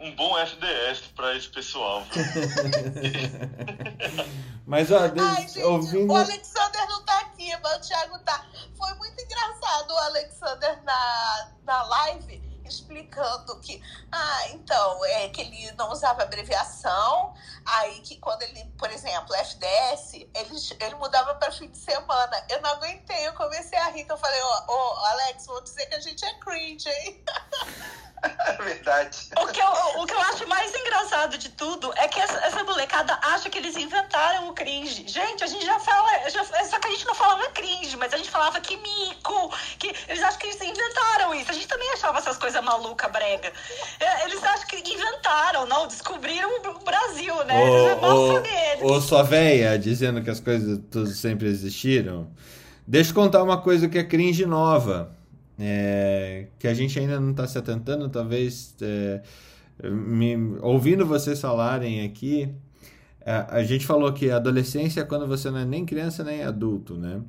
um 0.00 0.14
bom 0.14 0.38
FDS 0.38 1.00
para 1.14 1.36
esse 1.36 1.48
pessoal. 1.48 2.04
mas, 4.66 4.90
ó, 4.90 5.00
Ai, 5.00 5.48
gente, 5.48 5.62
ouvindo... 5.62 6.12
o 6.12 6.16
Alexander 6.16 6.88
não 6.88 7.04
tá 7.04 7.18
aqui, 7.20 7.50
mas 7.62 7.76
o 7.76 7.88
Thiago 7.88 8.18
tá. 8.20 8.46
Foi 8.76 8.94
muito 8.94 9.20
engraçado 9.20 9.90
o 9.90 9.98
Alexander 9.98 10.82
na, 10.84 11.48
na 11.64 11.82
live 11.82 12.48
explicando 12.68 13.58
que, 13.60 13.82
ah, 14.12 14.48
então, 14.50 15.04
é 15.06 15.28
que 15.30 15.40
ele 15.40 15.72
não 15.72 15.90
usava 15.90 16.22
abreviação, 16.22 17.34
aí 17.64 18.00
que 18.00 18.16
quando 18.18 18.42
ele, 18.42 18.64
por 18.78 18.90
exemplo, 18.90 19.34
FDS, 19.34 20.12
ele, 20.12 20.56
ele 20.80 20.94
mudava 20.96 21.34
para 21.34 21.50
fim 21.50 21.68
de 21.68 21.78
semana. 21.78 22.44
Eu 22.48 22.60
não 22.60 22.70
aguentei, 22.70 23.26
eu 23.26 23.32
comecei 23.32 23.78
a 23.78 23.88
rir, 23.88 24.02
então 24.02 24.16
eu 24.16 24.20
falei, 24.20 24.40
ô, 24.40 24.64
oh, 24.68 24.72
oh, 24.72 25.04
Alex, 25.06 25.46
vou 25.46 25.62
dizer 25.62 25.86
que 25.86 25.94
a 25.94 26.00
gente 26.00 26.24
é 26.24 26.34
cringe, 26.34 26.88
hein? 26.88 27.24
É 28.22 28.52
verdade. 28.62 29.28
O 29.36 29.46
que, 29.48 29.60
eu, 29.60 30.02
o 30.02 30.06
que 30.06 30.14
eu 30.14 30.20
acho 30.20 30.48
mais 30.48 30.74
engraçado 30.74 31.38
de 31.38 31.48
tudo 31.50 31.92
é 31.96 32.08
que 32.08 32.18
essa, 32.18 32.38
essa 32.38 32.64
molecada 32.64 33.18
acha 33.22 33.48
que 33.50 33.58
eles 33.58 33.76
inventaram 33.76 34.48
o 34.48 34.52
cringe. 34.52 35.06
Gente, 35.06 35.44
a 35.44 35.46
gente 35.46 35.64
já 35.64 35.78
fala, 35.78 36.08
já, 36.30 36.44
só 36.44 36.78
que 36.78 36.88
a 36.88 36.90
gente 36.90 37.06
não 37.06 37.14
falava 37.14 37.48
cringe, 37.50 37.96
mas 37.96 38.12
a 38.12 38.16
gente 38.16 38.30
falava 38.30 38.60
que 38.60 38.76
mico, 38.76 39.54
que 39.78 39.94
eles 40.08 40.22
acham 40.22 40.38
que 40.38 40.46
eles 40.46 40.60
inventaram 40.60 41.34
isso. 41.34 41.50
A 41.50 41.54
gente 41.54 41.68
também 41.68 41.90
achava 41.92 42.18
essas 42.18 42.36
coisas 42.36 42.62
maluca, 42.62 43.08
brega. 43.08 43.52
É, 44.00 44.24
eles 44.24 44.42
acham 44.42 44.66
que 44.66 44.76
inventaram, 44.76 45.66
não, 45.66 45.86
descobriram 45.86 46.50
o 46.64 46.84
Brasil, 46.84 47.44
né? 47.44 47.98
Ô, 48.80 48.92
ô, 48.94 49.00
sua 49.00 49.22
véia, 49.22 49.78
dizendo 49.78 50.22
que 50.22 50.30
as 50.30 50.40
coisas 50.40 50.80
todas 50.90 51.16
sempre 51.18 51.48
existiram. 51.48 52.28
Deixa 52.86 53.10
eu 53.10 53.14
contar 53.14 53.42
uma 53.42 53.60
coisa 53.60 53.88
que 53.88 53.98
é 53.98 54.04
cringe 54.04 54.46
nova 54.46 55.17
é, 55.58 56.48
que 56.58 56.68
a 56.68 56.74
gente 56.74 56.98
ainda 56.98 57.18
não 57.18 57.32
está 57.32 57.46
se 57.46 57.58
atentando, 57.58 58.08
talvez 58.08 58.76
é, 58.80 59.22
me, 59.90 60.36
ouvindo 60.60 61.04
vocês 61.04 61.40
falarem 61.40 62.04
aqui, 62.04 62.48
a, 63.24 63.30
é, 63.30 63.46
a 63.50 63.64
gente 63.64 63.86
falou 63.86 64.12
que 64.12 64.30
a 64.30 64.36
adolescência 64.36 65.00
é 65.00 65.04
quando 65.04 65.26
você 65.26 65.50
não 65.50 65.58
é 65.58 65.64
nem 65.64 65.84
criança 65.84 66.22
nem 66.22 66.42
adulto, 66.42 66.96
né? 66.96 67.20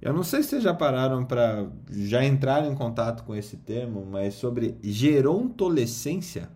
Eu 0.00 0.12
não 0.12 0.22
sei 0.22 0.42
se 0.42 0.50
vocês 0.50 0.62
já 0.62 0.72
pararam 0.72 1.24
para 1.24 1.66
já 1.90 2.24
entrar 2.24 2.64
em 2.64 2.74
contato 2.74 3.24
com 3.24 3.34
esse 3.34 3.56
termo, 3.56 4.06
mas 4.08 4.34
sobre 4.34 4.76
gerontolescência. 4.80 6.48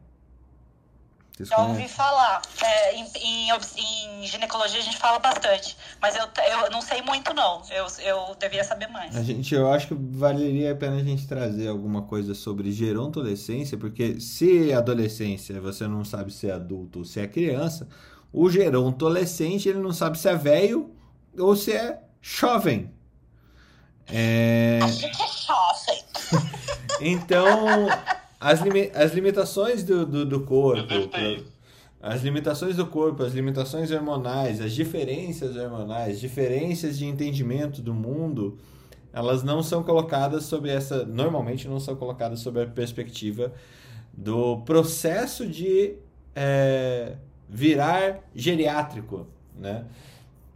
Vocês 1.37 1.49
Já 1.49 1.59
ouvi 1.59 1.89
falar. 1.89 2.43
É, 2.63 2.95
em, 2.95 3.07
em, 3.17 3.49
em, 3.51 4.27
ginecologia 4.27 4.81
a 4.81 4.83
gente 4.83 4.99
fala 4.99 5.19
bastante, 5.19 5.77
mas 6.01 6.15
eu, 6.15 6.25
eu 6.25 6.71
não 6.71 6.83
sei 6.83 7.01
muito 7.03 7.33
não. 7.33 7.63
Eu, 7.71 7.87
eu 8.01 8.37
devia 8.39 8.63
saber 8.63 8.89
mais. 8.89 9.17
A 9.17 9.23
gente, 9.23 9.55
eu 9.55 9.73
acho 9.73 9.89
que 9.89 9.95
valeria 9.95 10.73
a 10.73 10.77
pena 10.77 10.97
a 10.97 11.03
gente 11.03 11.27
trazer 11.27 11.69
alguma 11.69 12.03
coisa 12.03 12.35
sobre 12.35 12.71
gerontolescência, 12.71 13.79
porque 13.79 14.21
se 14.21 14.73
adolescência 14.73 15.61
você 15.61 15.89
não 15.89 16.05
sabe 16.05 16.33
se 16.33 16.51
é 16.51 16.53
adulto 16.53 17.01
ou 17.01 17.05
se 17.05 17.19
é 17.19 17.27
criança, 17.27 17.89
o 18.33 18.51
gerontolescente 18.51 19.69
ele 19.69 19.79
não 19.79 19.93
sabe 19.93 20.19
se 20.19 20.29
é 20.29 20.37
velho 20.37 20.95
ou 21.39 21.57
se 21.57 21.73
é 21.73 21.99
jovem. 22.21 22.93
É... 24.07 24.81
Acho 24.83 24.99
que 24.99 25.23
é 25.23 25.27
jovem. 25.47 26.05
então 27.01 27.89
as, 28.43 28.61
limi 28.61 28.91
as 28.93 29.13
limitações 29.13 29.85
do, 29.85 30.05
do, 30.05 30.27
do 30.27 30.41
corpo, 30.41 30.93
as 32.01 32.23
limitações 32.23 32.75
do 32.75 32.85
corpo, 32.85 33.23
as 33.23 33.33
limitações 33.33 33.93
hormonais, 33.93 34.61
as 34.61 34.73
diferenças 34.73 35.57
hormonais, 35.57 36.19
diferenças 36.19 36.99
de 36.99 37.07
entendimento 37.07 37.81
do 37.81 37.95
mundo, 37.95 38.59
elas 39.13 39.45
não 39.45 39.63
são 39.63 39.85
colocadas 39.85 40.45
sobre 40.45 40.71
essa, 40.71 41.05
normalmente 41.05 41.69
não 41.69 41.79
são 41.79 41.95
colocadas 41.95 42.41
sobre 42.41 42.63
a 42.63 42.67
perspectiva 42.67 43.53
do 44.13 44.59
processo 44.63 45.47
de 45.47 45.95
é, 46.35 47.15
virar 47.49 48.29
geriátrico, 48.35 49.29
né? 49.57 49.85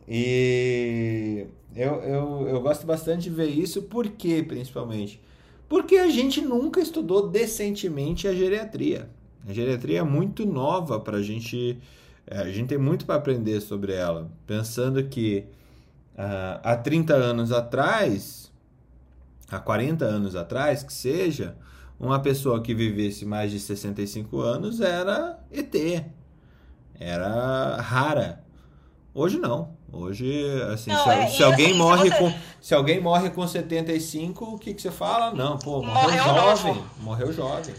E 0.08 1.46
eu, 1.74 1.94
eu, 2.02 2.48
eu 2.48 2.60
gosto 2.60 2.84
bastante 2.84 3.24
de 3.24 3.30
ver 3.30 3.48
isso, 3.48 3.82
porque 3.82 4.42
principalmente 4.42 5.20
porque 5.68 5.96
a 5.96 6.08
gente 6.08 6.40
nunca 6.40 6.80
estudou 6.80 7.28
decentemente 7.28 8.28
a 8.28 8.34
geriatria. 8.34 9.08
A 9.46 9.52
geriatria 9.52 10.00
é 10.00 10.02
muito 10.02 10.44
nova 10.44 10.98
para 10.98 11.18
a 11.18 11.22
gente. 11.22 11.78
É, 12.26 12.38
a 12.38 12.50
gente 12.50 12.68
tem 12.68 12.78
muito 12.78 13.06
para 13.06 13.14
aprender 13.14 13.60
sobre 13.60 13.92
ela. 13.92 14.30
Pensando 14.46 15.02
que 15.04 15.46
uh, 16.14 16.60
há 16.62 16.76
30 16.76 17.14
anos 17.14 17.52
atrás, 17.52 18.52
há 19.48 19.58
40 19.58 20.04
anos 20.04 20.34
atrás, 20.34 20.82
que 20.82 20.92
seja, 20.92 21.56
uma 21.98 22.20
pessoa 22.20 22.60
que 22.60 22.74
vivesse 22.74 23.24
mais 23.24 23.50
de 23.50 23.60
65 23.60 24.40
anos 24.40 24.80
era 24.80 25.38
ET. 25.50 25.74
Era 26.98 27.76
rara. 27.76 28.44
Hoje 29.14 29.38
não. 29.38 29.75
Hoje, 29.92 30.44
assim, 30.72 30.90
não, 30.90 31.04
se, 31.04 31.10
é, 31.10 31.28
se 31.28 31.42
alguém 31.42 31.68
assim, 31.68 31.78
morre 31.78 32.10
se 32.10 32.10
você... 32.10 32.18
com 32.18 32.34
se 32.60 32.74
alguém 32.74 33.00
morre 33.00 33.30
com 33.30 33.46
75, 33.46 34.44
o 34.44 34.58
que 34.58 34.74
que 34.74 34.82
você 34.82 34.90
fala? 34.90 35.32
Não, 35.32 35.56
pô, 35.58 35.82
morreu, 35.82 36.24
morreu 36.24 36.56
jovem, 36.56 36.84
morreu 36.98 37.32
jovem. 37.32 37.74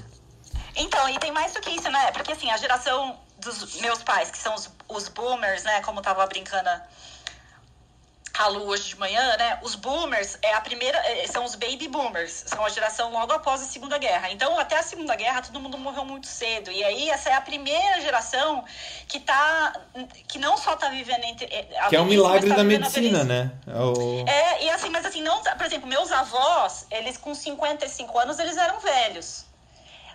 Então, 0.75 1.09
e 1.09 1.19
tem 1.19 1.31
mais 1.31 1.53
do 1.53 1.59
que 1.59 1.71
isso, 1.71 1.89
né? 1.89 2.11
Porque 2.11 2.31
assim, 2.31 2.49
a 2.49 2.57
geração 2.57 3.17
dos 3.39 3.81
meus 3.81 4.01
pais, 4.03 4.31
que 4.31 4.37
são 4.37 4.55
os, 4.55 4.69
os 4.87 5.09
boomers, 5.09 5.63
né? 5.63 5.81
Como 5.81 6.01
tava 6.01 6.25
brincando 6.27 6.69
a 8.37 8.47
Lu 8.47 8.67
hoje 8.67 8.89
de 8.89 8.99
manhã, 8.99 9.35
né? 9.37 9.59
Os 9.63 9.75
boomers 9.75 10.37
é 10.41 10.53
a 10.53 10.61
primeira, 10.61 10.97
é, 10.99 11.25
são 11.27 11.43
os 11.43 11.55
baby 11.55 11.87
boomers, 11.87 12.43
são 12.47 12.63
a 12.63 12.69
geração 12.69 13.11
logo 13.11 13.33
após 13.33 13.61
a 13.61 13.65
Segunda 13.65 13.97
Guerra. 13.97 14.31
Então, 14.31 14.57
até 14.59 14.77
a 14.77 14.83
Segunda 14.83 15.15
Guerra, 15.15 15.41
todo 15.41 15.59
mundo 15.59 15.77
morreu 15.77 16.05
muito 16.05 16.27
cedo. 16.27 16.71
E 16.71 16.83
aí, 16.83 17.09
essa 17.09 17.29
é 17.29 17.33
a 17.33 17.41
primeira 17.41 17.99
geração 18.01 18.63
que 19.07 19.19
tá, 19.19 19.73
que 20.27 20.37
não 20.37 20.57
só 20.57 20.75
tá 20.75 20.89
vivendo 20.89 21.23
entre. 21.23 21.45
É, 21.45 21.89
que 21.89 21.95
é 21.95 22.01
um 22.01 22.05
milagre 22.05 22.49
tá 22.49 22.57
da 22.57 22.63
medicina, 22.63 23.23
né? 23.23 23.51
É, 23.65 23.79
o... 23.79 24.27
é, 24.27 24.65
e 24.65 24.69
assim, 24.69 24.89
mas 24.89 25.05
assim, 25.05 25.21
não, 25.21 25.41
por 25.41 25.65
exemplo, 25.65 25.87
meus 25.87 26.11
avós, 26.11 26.85
eles 26.91 27.17
com 27.17 27.33
55 27.33 28.19
anos, 28.19 28.39
eles 28.39 28.57
eram 28.57 28.79
velhos. 28.79 29.45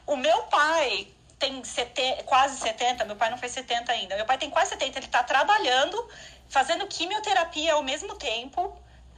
O 0.06 0.16
meu 0.16 0.42
pai 0.44 1.08
tem 1.38 1.62
sete, 1.64 2.22
quase 2.24 2.56
70, 2.58 3.04
meu 3.04 3.16
pai 3.16 3.28
não 3.28 3.36
fez 3.36 3.50
70 3.52 3.90
ainda. 3.90 4.14
Meu 4.14 4.24
pai 4.24 4.38
tem 4.38 4.48
quase 4.48 4.70
70, 4.70 5.00
ele 5.00 5.08
tá 5.08 5.24
trabalhando 5.24 6.08
fazendo 6.48 6.86
quimioterapia 6.86 7.74
ao 7.74 7.82
mesmo 7.82 8.14
tempo, 8.16 8.76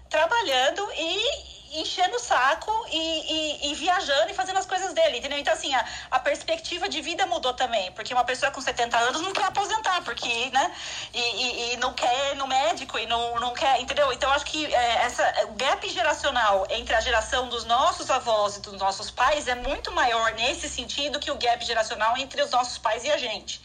trabalhando 0.09 0.87
e 0.97 1.55
enchendo 1.75 2.17
o 2.17 2.21
saco 2.21 2.71
e, 2.91 2.97
e, 2.97 3.71
e, 3.71 3.75
viajando 3.75 4.31
e 4.31 4.35
fazendo 4.35 4.59
as 4.59 4.67
coisas 4.67 4.93
dele, 4.93 5.19
entendeu? 5.19 5.39
Então, 5.39 5.53
assim, 5.53 5.75
a, 5.75 5.85
a, 6.11 6.21
perspectiva 6.21 6.89
de 6.89 7.01
vida 7.01 7.27
mudou 7.27 7.53
também, 7.53 7.91
porque 7.93 8.15
uma 8.15 8.25
pessoa 8.25 8.53
com 8.53 8.61
70 8.61 8.97
anos 8.97 9.21
não 9.21 9.33
quer 9.33 9.47
aposentar, 9.47 10.03
porque, 10.03 10.51
né, 10.51 10.73
e, 11.13 11.73
e 11.73 11.77
não 11.79 11.93
quer 11.93 12.33
ir 12.33 12.37
no 12.37 12.47
médico 12.47 12.99
e 12.99 13.07
não, 13.07 13.41
não 13.41 13.53
quer, 13.53 13.81
entendeu? 13.81 14.13
Então, 14.13 14.31
acho 14.31 14.45
que 14.45 14.73
é, 14.73 15.05
essa, 15.05 15.47
o 15.49 15.55
gap 15.55 15.89
geracional 15.89 16.67
entre 16.71 16.95
a 16.95 17.01
geração 17.01 17.49
dos 17.49 17.65
nossos 17.65 18.09
avós 18.09 18.57
e 18.57 18.61
dos 18.61 18.75
nossos 18.75 19.11
pais 19.11 19.49
é 19.49 19.55
muito 19.57 19.91
maior 19.91 20.33
nesse 20.35 20.69
sentido 20.69 21.19
que 21.19 21.31
o 21.31 21.37
gap 21.37 21.65
geracional 21.65 22.17
entre 22.17 22.41
os 22.43 22.51
nossos 22.51 22.79
pais 22.79 23.03
e 23.05 23.11
a 23.11 23.17
gente. 23.17 23.61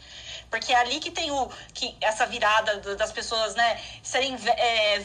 Porque 0.50 0.74
é 0.74 0.78
ali 0.78 1.00
que 1.00 1.12
tem 1.12 1.32
o, 1.32 1.50
que, 1.74 1.96
essa 2.02 2.26
virada 2.26 2.78
das 2.96 3.12
pessoas, 3.12 3.56
né, 3.56 3.80
serem. 4.02 4.36
É, 4.48 4.96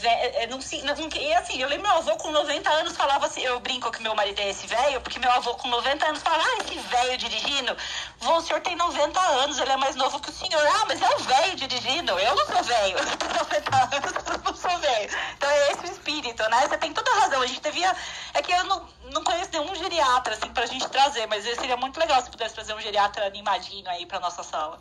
é, 0.42 0.46
não, 0.46 0.58
não, 0.58 1.20
e 1.20 1.34
assim, 1.34 1.60
eu 1.60 1.68
lembro 1.68 1.86
meu 1.86 1.96
avô 1.96 2.16
com 2.16 2.30
90 2.30 2.70
anos 2.70 2.96
falava 2.96 3.26
assim, 3.26 3.42
eu 3.42 3.60
brinco 3.60 3.90
que 3.90 4.02
meu 4.02 4.14
marido 4.14 4.40
é 4.40 4.48
esse 4.48 4.66
velho, 4.66 5.00
porque 5.02 5.18
meu 5.18 5.30
avô 5.30 5.54
com 5.54 5.68
90 5.68 6.06
anos 6.06 6.22
falava, 6.22 6.42
ah, 6.42 6.64
esse 6.64 6.78
velho 6.78 7.18
dirigindo, 7.18 7.76
o 8.20 8.40
senhor 8.40 8.60
tem 8.60 8.74
90 8.74 9.20
anos, 9.20 9.58
ele 9.58 9.70
é 9.70 9.76
mais 9.76 9.96
novo 9.96 10.18
que 10.20 10.30
o 10.30 10.32
senhor. 10.32 10.66
Ah, 10.66 10.84
mas 10.86 11.00
é 11.02 11.14
o 11.14 11.18
velho 11.18 11.56
dirigindo, 11.56 12.18
eu 12.18 12.34
não 12.34 12.46
sou 12.46 12.62
velho, 12.62 12.96
eu 12.98 13.16
tenho 13.16 13.34
90 13.34 13.76
anos, 13.76 14.42
não 14.44 14.56
sou 14.56 14.78
velho. 14.78 15.10
Então 15.36 15.50
é 15.50 15.72
esse 15.72 15.84
o 15.86 15.92
espírito, 15.92 16.42
né? 16.48 16.66
Você 16.66 16.78
tem 16.78 16.92
toda 16.92 17.10
a 17.10 17.20
razão. 17.20 17.42
A 17.42 17.46
gente 17.46 17.60
devia. 17.60 17.94
É 18.32 18.42
que 18.42 18.52
eu 18.52 18.64
não, 18.64 18.88
não 19.12 19.22
conheço 19.22 19.50
nenhum 19.52 19.74
geriatra, 19.74 20.34
assim, 20.34 20.48
pra 20.52 20.66
gente 20.66 20.88
trazer, 20.88 21.26
mas 21.26 21.44
seria 21.44 21.76
muito 21.76 21.98
legal 21.98 22.22
se 22.22 22.30
pudesse 22.30 22.54
trazer 22.54 22.74
um 22.74 22.80
geriatra 22.80 23.26
animadinho 23.26 23.88
aí 23.88 24.06
pra 24.06 24.20
nossa 24.20 24.42
sala. 24.42 24.78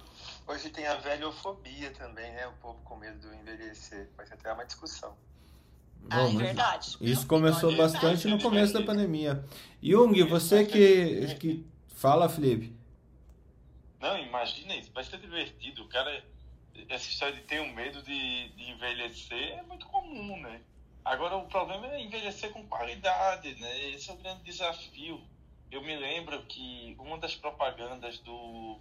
Hoje 0.53 0.69
tem 0.69 0.85
a 0.85 0.93
velhofobia 0.97 1.89
também, 1.91 2.31
né? 2.31 2.45
O 2.45 2.53
povo 2.53 2.79
com 2.83 2.95
medo 2.95 3.17
do 3.27 3.33
envelhecer. 3.33 4.07
Vai 4.15 4.23
ser 4.27 4.35
até 4.35 4.53
uma 4.53 4.63
discussão. 4.63 5.17
Ah, 6.11 6.29
é 6.29 6.35
verdade. 6.35 6.95
Isso 7.01 7.25
começou 7.25 7.75
bastante 7.75 8.27
no 8.27 8.39
começo 8.39 8.71
da 8.71 8.83
pandemia. 8.83 9.43
Jung, 9.81 10.21
você 10.23 10.63
que, 10.63 11.33
que 11.39 11.65
fala, 11.95 12.29
Felipe. 12.29 12.71
Não, 13.99 14.15
imagina 14.19 14.75
isso, 14.75 14.91
vai 14.93 15.03
ser 15.03 15.17
divertido. 15.17 15.85
O 15.85 15.87
cara, 15.87 16.23
essa 16.87 17.09
história 17.09 17.33
de 17.33 17.41
ter 17.41 17.59
um 17.59 17.73
medo 17.73 18.03
de, 18.03 18.49
de 18.49 18.69
envelhecer 18.69 19.57
é 19.57 19.63
muito 19.63 19.87
comum, 19.87 20.39
né? 20.39 20.61
Agora 21.03 21.35
o 21.35 21.47
problema 21.47 21.87
é 21.87 21.99
envelhecer 22.03 22.51
com 22.51 22.63
qualidade, 22.67 23.55
né? 23.59 23.89
Esse 23.89 24.11
é 24.11 24.13
o 24.13 24.17
grande 24.17 24.43
desafio. 24.43 25.19
Eu 25.71 25.81
me 25.81 25.95
lembro 25.95 26.43
que 26.43 26.95
uma 26.99 27.17
das 27.17 27.33
propagandas 27.33 28.19
do 28.19 28.79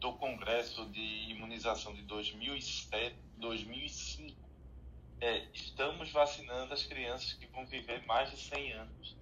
do 0.00 0.14
Congresso 0.14 0.86
de 0.86 1.30
Imunização 1.30 1.94
de 1.94 2.02
2007, 2.02 3.14
2005, 3.36 4.34
é, 5.20 5.46
estamos 5.52 6.10
vacinando 6.10 6.72
as 6.72 6.84
crianças 6.84 7.34
que 7.34 7.46
vão 7.46 7.66
viver 7.66 8.04
mais 8.06 8.30
de 8.30 8.38
100 8.38 8.72
anos. 8.72 9.16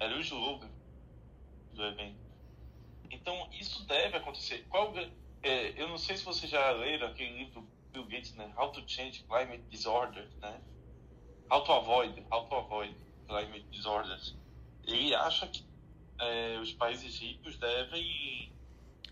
Era 0.00 0.16
o 0.16 0.20
slogan 0.20 0.70
do 1.72 1.84
evento. 1.84 2.18
Então, 3.08 3.48
isso 3.52 3.86
deve 3.86 4.16
acontecer. 4.16 4.66
Qual, 4.68 4.92
é, 5.42 5.80
eu 5.80 5.88
não 5.88 5.98
sei 5.98 6.16
se 6.16 6.24
vocês 6.24 6.50
já 6.50 6.72
leram 6.72 7.06
aquele 7.06 7.38
livro 7.38 7.60
do 7.60 7.68
Bill 7.92 8.06
Gates, 8.06 8.34
né? 8.34 8.52
How 8.58 8.72
to 8.72 8.82
Change 8.88 9.22
Climate 9.22 9.62
Disorders, 9.70 10.34
né? 10.36 10.60
How 11.48 11.62
to 11.62 11.72
Avoid, 11.72 12.26
How 12.32 12.48
to 12.48 12.54
Avoid 12.56 12.96
Climate 13.28 13.66
Disorders. 13.70 14.36
Ele 14.84 15.14
acha 15.14 15.46
que 15.46 15.64
é, 16.18 16.58
os 16.58 16.72
países 16.72 17.20
ricos 17.20 17.56
devem 17.58 18.53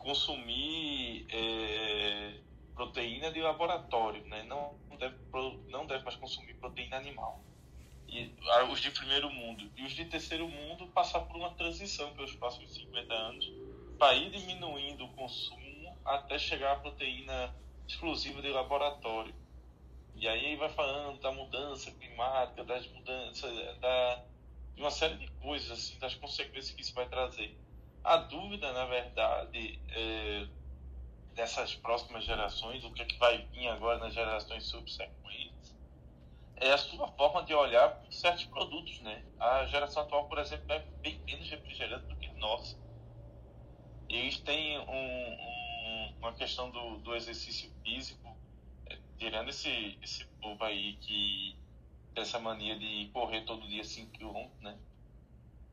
consumir 0.03 1.27
é, 1.31 2.41
proteína 2.75 3.31
de 3.31 3.41
laboratório, 3.41 4.25
né? 4.27 4.43
não, 4.45 4.77
deve, 4.99 5.17
não 5.69 5.87
deve 5.87 6.05
mais 6.05 6.17
consumir 6.17 6.55
proteína 6.55 6.97
animal. 6.97 7.41
E 8.09 8.31
os 8.71 8.81
de 8.81 8.91
primeiro 8.91 9.31
mundo. 9.31 9.71
E 9.77 9.85
os 9.85 9.93
de 9.93 10.05
terceiro 10.05 10.47
mundo 10.47 10.87
passar 10.89 11.21
por 11.21 11.37
uma 11.37 11.51
transição 11.55 12.13
pelos 12.15 12.35
próximos 12.37 12.75
50 12.75 13.15
anos 13.15 13.53
para 13.99 14.15
ir 14.15 14.31
diminuindo 14.31 15.05
o 15.05 15.09
consumo 15.15 15.97
até 16.05 16.39
chegar 16.39 16.73
à 16.73 16.77
proteína 16.77 17.55
exclusiva 17.87 18.43
de 18.43 18.49
laboratório. 18.49 19.35
E 20.15 20.29
aí 20.29 20.57
vai 20.57 20.69
falando 20.69 21.21
da 21.21 21.33
mudança 21.33 21.91
climática, 21.93 22.65
das 22.65 22.87
mudanças, 22.89 23.79
da, 23.81 24.25
de 24.75 24.81
uma 24.81 24.91
série 24.91 25.17
de 25.17 25.31
coisas, 25.41 25.71
assim, 25.71 25.99
das 25.99 26.15
consequências 26.15 26.75
que 26.75 26.83
isso 26.83 26.95
vai 26.95 27.09
trazer. 27.09 27.57
A 28.05 28.17
dúvida, 28.17 28.73
na 28.73 28.85
verdade, 28.87 29.81
é, 29.91 30.49
dessas 31.35 31.75
próximas 31.77 32.25
gerações, 32.25 32.85
o 32.85 32.93
que, 32.93 33.03
é 33.03 33.05
que 33.05 33.19
vai 33.19 33.47
vir 33.47 33.69
agora 33.69 33.99
nas 33.99 34.13
gerações 34.13 34.65
subsequentes, 34.67 35.77
é 36.57 36.73
a 36.73 36.79
sua 36.79 37.09
forma 37.13 37.45
de 37.45 37.55
olhar 37.55 38.01
certos 38.11 38.45
produtos, 38.45 39.01
né? 39.01 39.25
A 39.39 39.67
geração 39.67 40.03
atual, 40.03 40.29
por 40.29 40.39
exemplo, 40.39 40.67
bebe 40.67 40.91
bem 41.01 41.21
menos 41.27 41.49
refrigerante 41.49 42.07
do 42.07 42.17
que 42.17 42.29
a 42.29 42.35
nossa. 42.35 42.77
Eles 44.09 44.39
têm 44.41 44.79
um, 44.79 45.33
um, 45.33 46.15
uma 46.19 46.33
questão 46.35 46.71
do, 46.71 46.99
do 46.99 47.15
exercício 47.15 47.73
físico, 47.83 48.37
é, 48.91 48.99
tirando 49.17 49.49
esse, 49.49 49.99
esse 50.03 50.25
povo 50.41 50.63
aí 50.65 50.97
que 50.97 51.57
tem 52.15 52.23
essa 52.23 52.39
mania 52.39 52.79
de 52.79 53.11
correr 53.13 53.43
todo 53.43 53.69
dia 53.69 53.85
5 53.85 54.13
km, 54.13 54.51
né? 54.61 54.79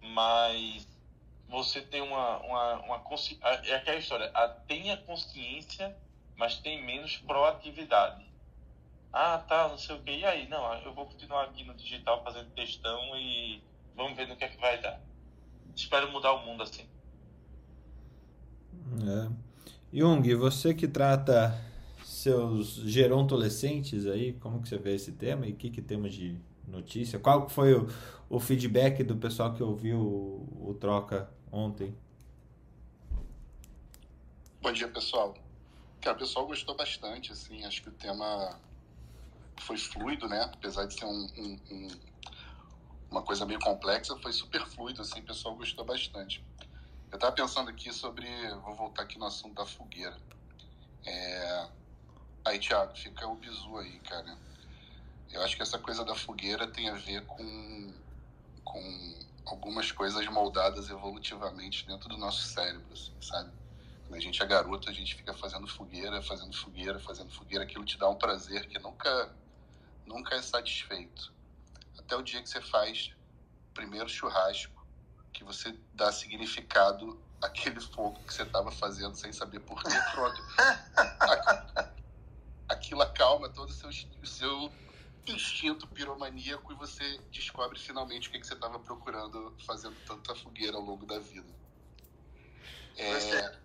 Mas 0.01 0.98
você 1.49 1.81
tem 1.81 2.01
uma, 2.01 2.37
uma, 2.39 2.75
uma. 2.81 3.03
É 3.63 3.75
aquela 3.75 3.97
história, 3.97 4.29
a, 4.33 4.47
tem 4.47 4.91
a 4.91 4.97
consciência, 4.97 5.95
mas 6.37 6.57
tem 6.57 6.85
menos 6.85 7.17
proatividade. 7.17 8.29
Ah, 9.11 9.39
tá, 9.39 9.67
não 9.67 9.77
sei 9.77 9.95
o 9.95 9.99
que. 10.03 10.11
E 10.11 10.25
aí? 10.25 10.47
Não, 10.47 10.73
eu 10.83 10.93
vou 10.93 11.07
continuar 11.07 11.45
aqui 11.45 11.63
no 11.63 11.73
digital 11.73 12.23
fazendo 12.23 12.51
textão 12.51 13.17
e 13.17 13.61
vamos 13.95 14.15
ver 14.15 14.27
no 14.27 14.35
que 14.35 14.43
é 14.43 14.49
que 14.49 14.61
vai 14.61 14.79
dar. 14.79 15.01
Espero 15.75 16.11
mudar 16.11 16.33
o 16.33 16.45
mundo 16.45 16.61
assim. 16.61 16.85
É. 19.01 19.29
Jung, 19.91 20.35
você 20.35 20.73
que 20.73 20.87
trata 20.87 21.59
seus 22.03 22.75
gerontolescentes 22.75 24.05
aí, 24.05 24.33
como 24.33 24.61
que 24.61 24.69
você 24.69 24.77
vê 24.77 24.93
esse 24.93 25.11
tema 25.11 25.47
e 25.47 25.53
o 25.53 25.55
que, 25.55 25.71
que 25.71 25.81
temos 25.81 26.13
de 26.13 26.39
notícia? 26.67 27.17
Qual 27.17 27.49
foi 27.49 27.73
o, 27.73 27.87
o 28.29 28.39
feedback 28.39 29.03
do 29.03 29.15
pessoal 29.15 29.53
que 29.53 29.63
ouviu 29.63 29.99
o, 29.99 30.69
o 30.69 30.73
Troca 30.75 31.29
ontem. 31.51 31.95
Bom 34.61 34.71
dia, 34.71 34.87
pessoal. 34.87 35.35
Cara, 36.01 36.15
o 36.15 36.19
pessoal 36.19 36.47
gostou 36.47 36.75
bastante, 36.75 37.31
assim, 37.31 37.65
acho 37.65 37.81
que 37.81 37.89
o 37.89 37.93
tema 37.93 38.59
foi 39.57 39.77
fluido, 39.77 40.27
né? 40.27 40.49
Apesar 40.53 40.85
de 40.85 40.93
ser 40.93 41.05
um, 41.05 41.27
um, 41.37 41.59
um, 41.71 41.87
uma 43.11 43.21
coisa 43.21 43.45
meio 43.45 43.59
complexa, 43.59 44.17
foi 44.17 44.31
super 44.31 44.65
fluido, 44.65 45.01
assim, 45.01 45.19
o 45.19 45.25
pessoal 45.25 45.55
gostou 45.55 45.85
bastante. 45.85 46.43
Eu 47.11 47.15
estava 47.15 47.33
pensando 47.33 47.69
aqui 47.69 47.91
sobre, 47.91 48.27
vou 48.63 48.75
voltar 48.75 49.03
aqui 49.03 49.17
no 49.17 49.25
assunto 49.25 49.55
da 49.55 49.65
fogueira. 49.65 50.17
É... 51.05 51.67
Aí, 52.45 52.59
Thiago, 52.59 52.95
fica 52.95 53.27
o 53.27 53.35
bizu 53.35 53.77
aí, 53.77 53.99
cara. 53.99 54.37
Eu 55.31 55.41
acho 55.43 55.55
que 55.55 55.61
essa 55.61 55.79
coisa 55.79 56.05
da 56.05 56.15
fogueira 56.15 56.67
tem 56.67 56.89
a 56.89 56.95
ver 56.95 57.25
com, 57.25 57.93
com 58.63 59.28
algumas 59.49 59.91
coisas 59.91 60.25
moldadas 60.27 60.89
evolutivamente 60.89 61.85
dentro 61.87 62.09
do 62.09 62.17
nosso 62.17 62.41
cérebro, 62.41 62.93
assim, 62.93 63.15
sabe? 63.21 63.51
Quando 64.03 64.15
a 64.15 64.21
gente 64.21 64.41
é 64.41 64.45
garoto, 64.45 64.89
a 64.89 64.93
gente 64.93 65.15
fica 65.15 65.33
fazendo 65.33 65.67
fogueira, 65.67 66.21
fazendo 66.21 66.53
fogueira, 66.55 66.99
fazendo 66.99 67.31
fogueira, 67.31 67.63
aquilo 67.63 67.85
te 67.85 67.97
dá 67.97 68.09
um 68.09 68.15
prazer 68.15 68.67
que 68.67 68.79
nunca, 68.79 69.35
nunca 70.05 70.35
é 70.35 70.41
satisfeito. 70.41 71.33
Até 71.97 72.15
o 72.15 72.21
dia 72.21 72.41
que 72.41 72.49
você 72.49 72.61
faz 72.61 73.11
o 73.69 73.73
primeiro 73.73 74.09
churrasco, 74.09 74.85
que 75.31 75.43
você 75.43 75.77
dá 75.93 76.11
significado 76.11 77.21
àquele 77.41 77.79
fogo 77.79 78.19
que 78.25 78.33
você 78.33 78.43
estava 78.43 78.71
fazendo 78.71 79.15
sem 79.15 79.31
saber 79.31 79.59
por 79.59 79.81
quê, 79.83 79.95
pronto. 80.13 80.41
Aquilo 82.67 83.01
acalma 83.01 83.49
todo 83.49 83.69
o 83.69 83.73
seu, 83.73 83.89
o 83.89 84.27
seu 84.27 84.71
instinto 85.31 85.87
piromaníaco 85.87 86.71
e 86.71 86.75
você 86.75 87.19
descobre 87.31 87.79
finalmente 87.79 88.27
o 88.27 88.31
que, 88.31 88.39
que 88.39 88.47
você 88.47 88.53
estava 88.53 88.79
procurando 88.79 89.53
fazendo 89.65 89.95
tanta 90.05 90.35
fogueira 90.35 90.77
ao 90.77 90.83
longo 90.83 91.05
da 91.05 91.19
vida. 91.19 91.49
É... 92.97 93.59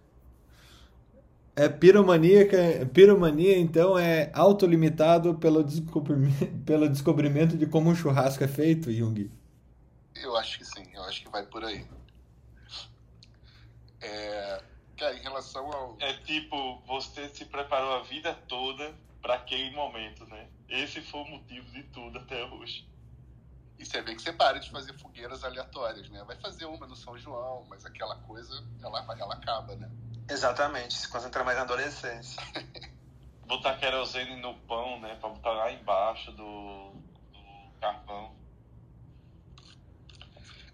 É 1.56 1.68
piromaníaca, 1.68 2.84
piromania 2.92 3.56
então 3.56 3.96
é 3.96 4.28
autolimitado 4.34 5.36
pelo 5.36 5.62
descobrimento, 5.62 6.46
pelo 6.66 6.88
descobrimento 6.88 7.56
de 7.56 7.64
como 7.64 7.90
um 7.90 7.94
churrasco 7.94 8.42
é 8.42 8.48
feito, 8.48 8.92
Jung? 8.92 9.30
Eu 10.16 10.36
acho 10.36 10.58
que 10.58 10.64
sim, 10.64 10.84
eu 10.92 11.02
acho 11.04 11.22
que 11.22 11.28
vai 11.28 11.46
por 11.46 11.64
aí. 11.64 11.86
É, 14.00 14.62
cara, 14.96 15.16
em 15.16 15.22
relação 15.22 15.72
ao. 15.72 15.96
É 16.00 16.12
tipo, 16.24 16.82
você 16.86 17.28
se 17.28 17.44
preparou 17.44 17.94
a 17.94 18.02
vida 18.02 18.34
toda 18.48 18.92
para 19.22 19.34
aquele 19.34 19.70
momento, 19.70 20.26
né? 20.26 20.48
Esse 20.68 21.00
foi 21.02 21.20
o 21.20 21.28
motivo 21.28 21.70
de 21.70 21.82
tudo 21.84 22.18
até 22.18 22.44
hoje. 22.44 22.88
E 23.78 23.84
você 23.84 24.00
vê 24.02 24.14
que 24.14 24.22
você 24.22 24.32
para 24.32 24.58
de 24.58 24.70
fazer 24.70 24.96
fogueiras 24.98 25.42
aleatórias, 25.44 26.08
né? 26.08 26.22
Vai 26.24 26.36
fazer 26.36 26.64
uma 26.64 26.86
no 26.86 26.96
São 26.96 27.18
João, 27.18 27.66
mas 27.68 27.84
aquela 27.84 28.16
coisa, 28.20 28.64
ela, 28.82 29.04
ela 29.18 29.34
acaba, 29.34 29.74
né? 29.76 29.90
Exatamente, 30.28 30.94
se 30.94 31.08
concentrar 31.08 31.44
mais 31.44 31.56
na 31.56 31.64
adolescência. 31.64 32.42
botar 33.46 33.76
querosene 33.76 34.40
no 34.40 34.54
pão, 34.60 35.00
né? 35.00 35.16
Pra 35.16 35.28
botar 35.28 35.50
lá 35.50 35.72
embaixo 35.72 36.32
do, 36.32 36.92
do 36.92 37.80
carvão. 37.80 38.34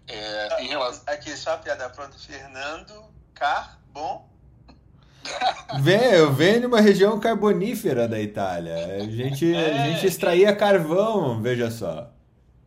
É, 0.07 0.63
em 0.63 0.67
relação... 0.67 1.03
Aqui, 1.07 1.35
só 1.35 1.53
a 1.53 1.57
piada 1.57 1.89
pronta. 1.89 2.17
Fernando 2.17 3.13
Carbon. 3.33 4.30
Vem, 5.79 6.13
eu 6.13 6.31
venho 6.33 6.61
de 6.61 6.65
uma 6.65 6.81
região 6.81 7.19
carbonífera 7.19 8.07
da 8.07 8.19
Itália. 8.19 8.75
A 8.97 8.99
gente, 9.09 9.53
é, 9.53 9.71
a 9.71 9.89
gente 9.89 10.05
extraía 10.05 10.55
carvão, 10.55 11.41
veja 11.41 11.71
só. 11.71 12.11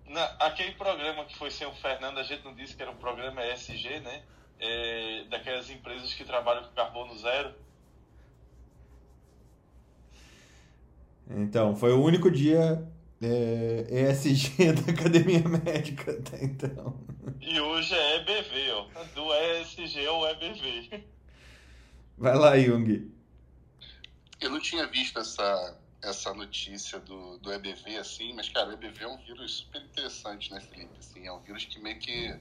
Na, 0.08 0.24
aquele 0.40 0.72
programa 0.72 1.24
que 1.24 1.36
foi 1.36 1.50
sem 1.50 1.66
o 1.66 1.72
Fernando, 1.72 2.18
a 2.18 2.22
gente 2.22 2.44
não 2.44 2.54
disse 2.54 2.74
que 2.74 2.82
era 2.82 2.90
um 2.90 2.96
programa 2.96 3.44
ESG, 3.44 4.00
né? 4.00 4.22
É, 4.58 5.24
daquelas 5.28 5.68
empresas 5.68 6.14
que 6.14 6.24
trabalham 6.24 6.64
com 6.64 6.74
carbono 6.74 7.16
zero. 7.18 7.54
Então, 11.28 11.74
foi 11.74 11.92
o 11.92 12.02
único 12.02 12.30
dia 12.30 12.86
é, 13.22 13.86
ESG 13.90 14.72
da 14.80 14.92
Academia 14.92 15.42
Médica 15.48 16.12
até 16.12 16.44
então. 16.44 16.98
E 17.40 17.60
hoje 17.60 17.94
é 17.94 18.16
EBV, 18.16 18.70
ó. 18.72 18.86
Do 19.14 19.34
ESG 19.34 20.06
ao 20.06 20.26
EBV. 20.28 21.04
Vai 22.16 22.36
lá, 22.36 22.58
Jung. 22.58 23.12
Eu 24.40 24.50
não 24.50 24.60
tinha 24.60 24.86
visto 24.86 25.18
essa, 25.18 25.78
essa 26.02 26.32
notícia 26.34 27.00
do, 27.00 27.38
do 27.38 27.52
EBV, 27.52 27.96
assim, 27.96 28.32
mas, 28.34 28.48
cara, 28.48 28.68
o 28.68 28.72
EBV 28.72 29.04
é 29.04 29.08
um 29.08 29.18
vírus 29.18 29.54
super 29.54 29.82
interessante, 29.82 30.52
né, 30.52 30.60
Felipe? 30.60 30.98
Assim, 30.98 31.26
é 31.26 31.32
um 31.32 31.40
vírus 31.40 31.64
que 31.64 31.80
meio 31.80 31.98
que 31.98 32.38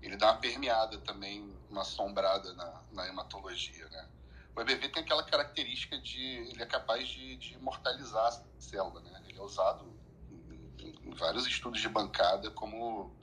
ele 0.00 0.16
dá 0.16 0.32
uma 0.32 0.40
permeada 0.40 0.98
também, 0.98 1.54
uma 1.68 1.82
assombrada 1.82 2.52
na, 2.54 2.82
na 2.92 3.08
hematologia, 3.08 3.88
né? 3.88 4.08
O 4.54 4.60
EBV 4.60 4.88
tem 4.88 5.02
aquela 5.02 5.22
característica 5.22 5.96
de 6.00 6.20
ele 6.20 6.62
é 6.62 6.66
capaz 6.66 7.06
de, 7.08 7.36
de 7.36 7.54
imortalizar 7.54 8.26
a 8.26 8.60
célula, 8.60 9.00
né? 9.00 9.22
Ele 9.28 9.38
é 9.38 9.42
usado 9.42 9.86
em, 10.80 10.94
em, 11.04 11.14
vários 11.14 11.46
estudos 11.46 11.80
de 11.80 11.88
bancada 11.88 12.50
como 12.50 13.16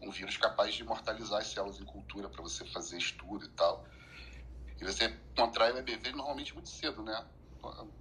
um 0.00 0.10
vírus 0.10 0.36
capaz 0.36 0.74
de 0.74 0.82
imortalizar 0.82 1.40
as 1.40 1.48
células 1.48 1.80
em 1.80 1.84
cultura 1.84 2.28
para 2.28 2.42
você 2.42 2.64
fazer 2.66 2.98
estudo 2.98 3.44
e 3.44 3.48
tal. 3.48 3.84
E 4.80 4.84
você 4.84 5.08
contrai 5.34 5.72
o 5.72 5.78
EBV 5.78 6.12
normalmente 6.12 6.54
muito 6.54 6.68
cedo, 6.68 7.02
né? 7.02 7.26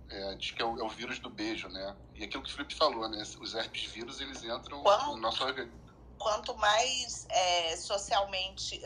é, 0.09 0.35
diz 0.35 0.51
que 0.51 0.61
é 0.61 0.65
o, 0.65 0.79
é 0.79 0.83
o, 0.83 0.89
vírus 0.89 1.19
do 1.19 1.29
beijo, 1.29 1.67
né? 1.69 1.95
E 2.13 2.23
aquilo 2.23 2.43
que 2.43 2.49
o 2.49 2.53
Felipe 2.53 2.75
falou, 2.75 3.07
né? 3.07 3.21
Os 3.39 3.53
herpes 3.53 3.85
vírus, 3.85 4.19
eles 4.21 4.43
entram 4.43 4.81
quanto, 4.83 5.07
no 5.07 5.17
nosso 5.17 5.43
organismo. 5.43 5.79
Quanto 6.17 6.55
mais 6.55 7.25
é, 7.29 7.75
socialmente, 7.77 8.81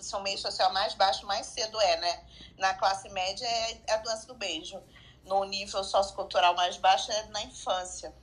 seu 0.00 0.20
meio 0.20 0.38
social 0.38 0.72
mais 0.72 0.94
baixo, 0.94 1.26
mais 1.26 1.46
cedo 1.46 1.80
é, 1.80 1.96
né? 1.98 2.26
Na 2.58 2.74
classe 2.74 3.08
média 3.10 3.46
é 3.46 3.92
a 3.92 3.96
doença 3.98 4.26
do 4.26 4.34
beijo. 4.34 4.80
No 5.24 5.44
nível 5.44 5.84
sociocultural 5.84 6.54
mais 6.54 6.76
baixo 6.76 7.10
é 7.10 7.26
na 7.26 7.42
infância. 7.42 8.14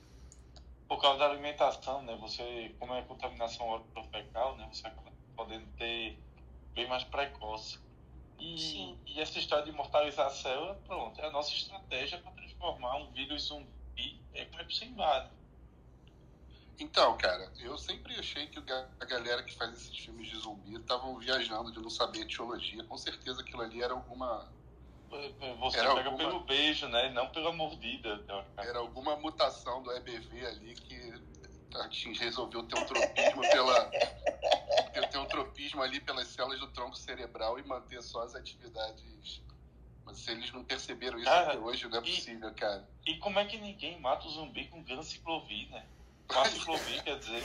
Por 0.88 1.00
causa 1.00 1.18
da 1.18 1.26
alimentação, 1.26 2.02
né? 2.02 2.16
Você, 2.20 2.74
como 2.78 2.94
é 2.94 3.02
contaminação 3.02 3.68
orofecal, 3.68 4.56
né? 4.56 4.68
Você 4.72 4.86
acaba 4.86 5.12
podendo 5.36 5.66
ter 5.76 6.18
bem 6.74 6.88
mais 6.88 7.04
precoce. 7.04 7.78
E, 8.38 8.96
e, 9.06 9.20
essa 9.20 9.38
história 9.38 9.64
de 9.64 9.70
imortalizar 9.70 10.26
a 10.26 10.30
célula, 10.30 10.74
pronto, 10.86 11.20
é 11.20 11.26
a 11.26 11.30
nossa 11.30 11.52
estratégia 11.52 12.18
para 12.18 12.32
transformar 12.32 12.96
um 12.96 13.10
vírus 13.12 13.44
zumbi 13.44 14.20
em 14.34 14.40
Epstein-Barr. 14.40 15.30
Então, 16.78 17.16
cara, 17.16 17.50
eu 17.58 17.78
sempre 17.78 18.14
achei 18.18 18.46
que 18.48 18.58
a 18.70 19.04
galera 19.06 19.42
que 19.42 19.54
faz 19.54 19.72
esses 19.72 19.96
filmes 19.96 20.28
de 20.28 20.36
zumbi 20.36 20.74
estavam 20.74 21.18
viajando 21.18 21.72
de 21.72 21.80
não 21.80 21.88
saber 21.88 22.20
etiologia. 22.20 22.84
Com 22.84 22.98
certeza 22.98 23.40
aquilo 23.40 23.62
ali 23.62 23.82
era 23.82 23.94
alguma. 23.94 24.52
Você 25.60 25.78
era 25.78 25.94
pega 25.94 26.10
alguma... 26.10 26.18
pelo 26.18 26.40
beijo, 26.40 26.86
né? 26.88 27.08
Não 27.10 27.28
pela 27.30 27.50
mordida. 27.52 28.22
Era 28.58 28.78
alguma 28.78 29.16
mutação 29.16 29.82
do 29.82 29.90
EBV 29.92 30.46
ali 30.46 30.74
que 30.74 30.96
resolveu 32.18 32.62
ter 32.64 32.78
um 32.78 32.86
tropismo 32.86 33.42
pela 33.42 33.90
ter 35.02 35.18
um 35.18 35.26
tropismo 35.26 35.82
ali 35.82 36.00
pelas 36.00 36.28
células 36.28 36.60
do 36.60 36.68
tronco 36.68 36.96
cerebral 36.96 37.58
e 37.58 37.62
manter 37.62 38.02
só 38.02 38.22
as 38.22 38.34
atividades. 38.34 39.42
Mas 40.04 40.18
se 40.18 40.30
eles 40.30 40.52
não 40.52 40.64
perceberam 40.64 41.18
isso 41.18 41.26
cara, 41.26 41.48
até 41.48 41.58
hoje, 41.58 41.88
não 41.88 41.98
é 41.98 42.00
possível, 42.00 42.48
e, 42.48 42.54
cara. 42.54 42.88
E 43.04 43.14
como 43.18 43.38
é 43.38 43.44
que 43.44 43.58
ninguém 43.58 44.00
mata 44.00 44.26
o 44.26 44.30
zumbi 44.30 44.66
com 44.66 44.82
ganciclovir, 44.84 45.68
né? 45.70 45.84
Com 46.28 46.38
a 46.38 46.44
ciclovir, 46.46 47.02
quer 47.02 47.18
dizer. 47.18 47.42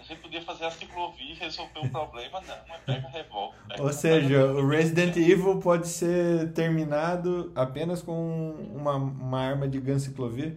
A 0.00 0.02
gente 0.02 0.20
podia 0.20 0.42
fazer 0.42 0.64
a 0.64 0.70
ciclovir 0.70 1.30
e 1.30 1.34
resolver 1.34 1.80
o 1.80 1.90
problema, 1.90 2.40
não, 2.40 2.56
mas 2.68 2.80
pega 2.82 3.08
revólver. 3.08 3.58
Ou 3.78 3.92
seja, 3.92 4.46
o 4.46 4.66
Resident 4.68 5.16
Evil 5.16 5.58
pode 5.60 5.88
ser 5.88 6.52
terminado 6.52 7.52
apenas 7.54 8.02
com 8.02 8.52
uma, 8.72 8.94
uma 8.94 9.40
arma 9.40 9.68
de 9.68 9.80
ganciclovir? 9.80 10.56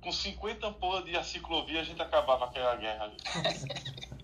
Com 0.00 0.12
50 0.12 0.66
ampolas 0.66 1.04
de 1.04 1.16
aciclovir 1.16 1.78
a 1.78 1.82
gente 1.82 2.00
acabava 2.00 2.44
aquela 2.44 2.76
guerra 2.76 3.04
ali. 3.04 3.16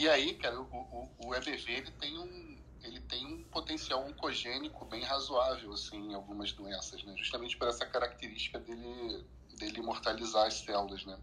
E 0.00 0.08
aí, 0.08 0.32
cara, 0.32 0.58
o, 0.58 0.64
o, 0.64 1.10
o 1.26 1.34
EBV 1.34 1.72
ele 1.72 1.90
tem 1.90 2.18
um 2.18 2.58
ele 2.82 3.00
tem 3.02 3.26
um 3.26 3.44
potencial 3.44 4.02
oncogênico 4.06 4.86
bem 4.86 5.02
razoável 5.02 5.74
assim, 5.74 6.12
em 6.12 6.14
algumas 6.14 6.52
doenças, 6.52 7.04
né? 7.04 7.14
justamente 7.18 7.54
por 7.58 7.68
essa 7.68 7.84
característica 7.84 8.58
dele, 8.58 9.22
dele 9.58 9.78
imortalizar 9.78 10.46
as 10.46 10.54
células. 10.54 11.04
Né? 11.04 11.18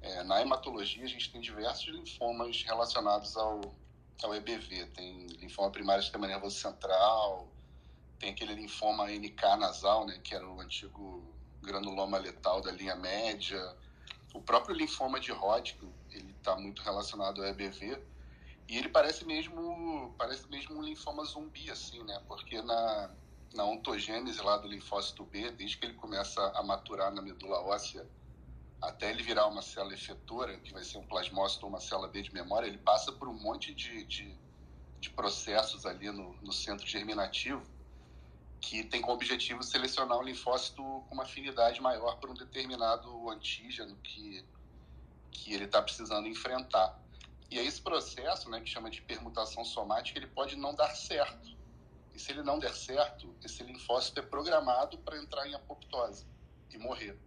É, 0.00 0.22
na 0.24 0.40
hematologia, 0.40 1.04
a 1.04 1.06
gente 1.06 1.30
tem 1.30 1.42
diversos 1.42 1.88
linfomas 1.88 2.62
relacionados 2.62 3.36
ao, 3.36 3.60
ao 4.22 4.34
EBV. 4.34 4.86
Tem 4.94 5.26
linfoma 5.26 5.70
primário 5.70 6.00
do 6.00 6.04
sistema 6.04 6.26
nervoso 6.26 6.56
central, 6.58 7.52
tem 8.18 8.30
aquele 8.30 8.54
linfoma 8.54 9.10
NK 9.10 9.42
nasal, 9.58 10.06
né, 10.06 10.18
que 10.24 10.34
era 10.34 10.48
o 10.48 10.58
antigo 10.58 11.22
granuloma 11.60 12.16
letal 12.16 12.62
da 12.62 12.72
linha 12.72 12.96
média. 12.96 13.76
O 14.32 14.40
próprio 14.40 14.74
linfoma 14.74 15.20
de 15.20 15.32
Hodgkin, 15.32 15.92
ele 16.16 16.32
está 16.32 16.56
muito 16.56 16.82
relacionado 16.82 17.42
ao 17.42 17.48
EBV 17.48 18.02
e 18.68 18.76
ele 18.76 18.88
parece 18.88 19.24
mesmo 19.24 20.14
parece 20.18 20.48
mesmo 20.48 20.76
um 20.76 20.82
linfoma 20.82 21.24
zumbi 21.24 21.70
assim, 21.70 22.02
né? 22.04 22.20
Porque 22.26 22.60
na 22.62 23.10
na 23.54 23.64
ontogênese 23.64 24.42
lá 24.42 24.58
do 24.58 24.68
linfócito 24.68 25.24
B, 25.24 25.50
desde 25.52 25.78
que 25.78 25.86
ele 25.86 25.94
começa 25.94 26.40
a 26.54 26.62
maturar 26.62 27.12
na 27.12 27.22
medula 27.22 27.58
óssea 27.60 28.06
até 28.82 29.10
ele 29.10 29.22
virar 29.22 29.46
uma 29.46 29.62
célula 29.62 29.94
efetora, 29.94 30.58
que 30.58 30.72
vai 30.72 30.84
ser 30.84 30.98
um 30.98 31.06
plasmócito 31.06 31.64
ou 31.64 31.70
uma 31.70 31.80
célula 31.80 32.08
B 32.08 32.20
de 32.20 32.34
memória, 32.34 32.66
ele 32.66 32.78
passa 32.78 33.10
por 33.10 33.28
um 33.28 33.32
monte 33.32 33.72
de, 33.72 34.04
de, 34.04 34.38
de 35.00 35.10
processos 35.10 35.86
ali 35.86 36.10
no, 36.10 36.34
no 36.42 36.52
centro 36.52 36.86
germinativo 36.86 37.62
que 38.60 38.82
tem 38.84 39.00
como 39.00 39.14
objetivo 39.14 39.62
selecionar 39.62 40.18
um 40.18 40.22
linfócito 40.22 40.82
com 40.82 41.14
uma 41.14 41.22
afinidade 41.22 41.80
maior 41.80 42.18
para 42.18 42.30
um 42.30 42.34
determinado 42.34 43.30
antígeno 43.30 43.96
que, 43.98 44.44
que 45.30 45.52
ele 45.52 45.64
está 45.64 45.82
precisando 45.82 46.28
enfrentar. 46.28 47.00
E 47.50 47.58
aí 47.58 47.66
esse 47.66 47.80
processo, 47.80 48.50
né, 48.50 48.60
que 48.60 48.68
chama 48.68 48.90
de 48.90 49.00
permutação 49.02 49.64
somática, 49.64 50.18
ele 50.18 50.26
pode 50.26 50.56
não 50.56 50.74
dar 50.74 50.94
certo. 50.94 51.56
E 52.14 52.18
se 52.18 52.32
ele 52.32 52.42
não 52.42 52.58
der 52.58 52.74
certo, 52.74 53.34
esse 53.44 53.62
linfócito 53.62 54.18
é 54.18 54.22
programado 54.22 54.98
para 54.98 55.18
entrar 55.18 55.46
em 55.46 55.54
apoptose 55.54 56.26
e 56.70 56.78
morrer. 56.78 57.18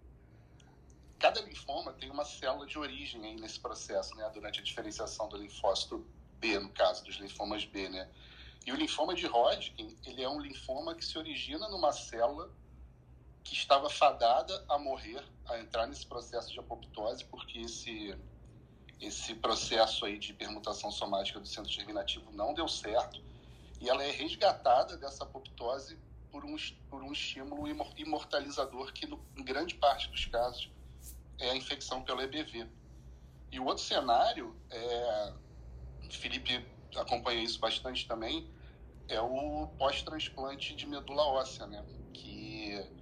Cada 1.19 1.41
linfoma 1.41 1.93
tem 1.93 2.09
uma 2.09 2.25
célula 2.25 2.65
de 2.65 2.77
origem 2.79 3.23
aí 3.23 3.35
nesse 3.35 3.59
processo, 3.59 4.15
né, 4.15 4.29
durante 4.33 4.59
a 4.59 4.63
diferenciação 4.63 5.27
do 5.29 5.37
linfócito 5.37 6.05
B, 6.39 6.57
no 6.59 6.69
caso 6.69 7.03
dos 7.03 7.15
linfomas 7.17 7.65
B, 7.65 7.89
né? 7.89 8.09
E 8.65 8.71
o 8.71 8.75
linfoma 8.75 9.13
de 9.13 9.25
Hodgkin, 9.27 9.97
ele 10.05 10.23
é 10.23 10.29
um 10.29 10.39
linfoma 10.39 10.95
que 10.95 11.03
se 11.03 11.17
origina 11.17 11.67
numa 11.69 11.91
célula 11.91 12.51
que 13.49 13.55
estava 13.55 13.89
fadada 13.89 14.63
a 14.69 14.77
morrer, 14.77 15.23
a 15.47 15.57
entrar 15.57 15.87
nesse 15.87 16.05
processo 16.05 16.53
de 16.53 16.59
apoptose, 16.59 17.25
porque 17.25 17.59
esse 17.59 18.15
esse 19.01 19.33
processo 19.33 20.05
aí 20.05 20.19
de 20.19 20.33
permutação 20.33 20.91
somática 20.91 21.39
do 21.39 21.47
centro 21.47 21.71
germinativo 21.71 22.29
não 22.33 22.53
deu 22.53 22.67
certo 22.67 23.23
e 23.79 23.89
ela 23.89 24.03
é 24.03 24.11
resgatada 24.11 24.97
dessa 24.97 25.23
apoptose 25.23 25.97
por 26.29 26.43
um, 26.43 26.55
por 26.89 27.01
um 27.01 27.11
estímulo 27.11 27.65
imortalizador 27.97 28.91
que, 28.91 29.07
no, 29.07 29.19
em 29.37 29.43
grande 29.43 29.73
parte 29.75 30.09
dos 30.09 30.25
casos, 30.25 30.69
é 31.39 31.49
a 31.49 31.55
infecção 31.55 32.03
pelo 32.03 32.21
EBV. 32.21 32.67
E 33.53 33.59
o 33.59 33.65
outro 33.65 33.83
cenário, 33.83 34.53
é, 34.69 35.33
Felipe 36.11 36.63
acompanha 36.97 37.41
isso 37.41 37.57
bastante 37.57 38.05
também, 38.05 38.51
é 39.07 39.19
o 39.21 39.67
pós-transplante 39.77 40.75
de 40.75 40.85
medula 40.85 41.23
óssea, 41.23 41.65
né? 41.65 41.83
Que 42.13 42.98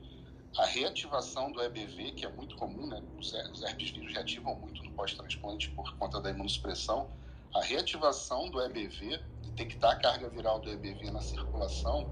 a 0.56 0.66
reativação 0.66 1.52
do 1.52 1.62
EBV, 1.62 2.12
que 2.14 2.26
é 2.26 2.30
muito 2.30 2.56
comum, 2.56 2.88
né? 2.88 3.04
Os 3.18 3.34
herpes 3.64 3.89
vírus 3.91 4.14
reativam 4.14 4.56
muito 4.56 4.84
no 4.84 4.91
pós-transplante 4.91 5.70
por 5.72 5.95
conta 5.98 6.20
da 6.22 6.30
imunossupressão. 6.30 7.10
A 7.56 7.62
reativação 7.62 8.50
do 8.50 8.62
EBV, 8.62 9.20
detectar 9.43 9.91
a 9.91 9.95
carga 9.95 10.30
viral 10.30 10.60
do 10.60 10.70
EBV 10.70 11.12
na 11.12 11.22
circulação, 11.22 12.10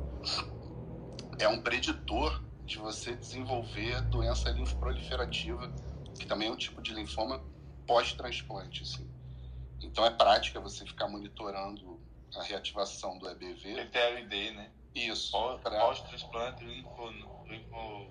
é 1.39 1.47
um 1.47 1.61
preditor 1.61 2.43
de 2.65 2.77
você 2.77 3.15
desenvolver 3.15 4.01
doença 4.09 4.49
linfoproliferativa, 4.49 5.71
que 6.17 6.25
também 6.25 6.47
é 6.47 6.51
um 6.51 6.57
tipo 6.57 6.81
de 6.81 6.93
linfoma 6.93 7.43
pós-transplante. 7.85 8.83
Assim. 8.83 9.09
Então 9.81 10.05
é 10.05 10.09
prática 10.09 10.59
você 10.59 10.85
ficar 10.85 11.07
monitorando 11.07 11.99
a 12.35 12.43
reativação 12.43 13.17
do 13.17 13.29
EBV. 13.29 13.75
PTLD, 13.75 14.51
né? 14.51 14.71
Isso. 14.95 15.31
Pós-transplante 15.31 16.63
linfo, 16.63 17.09
linfo 17.47 18.07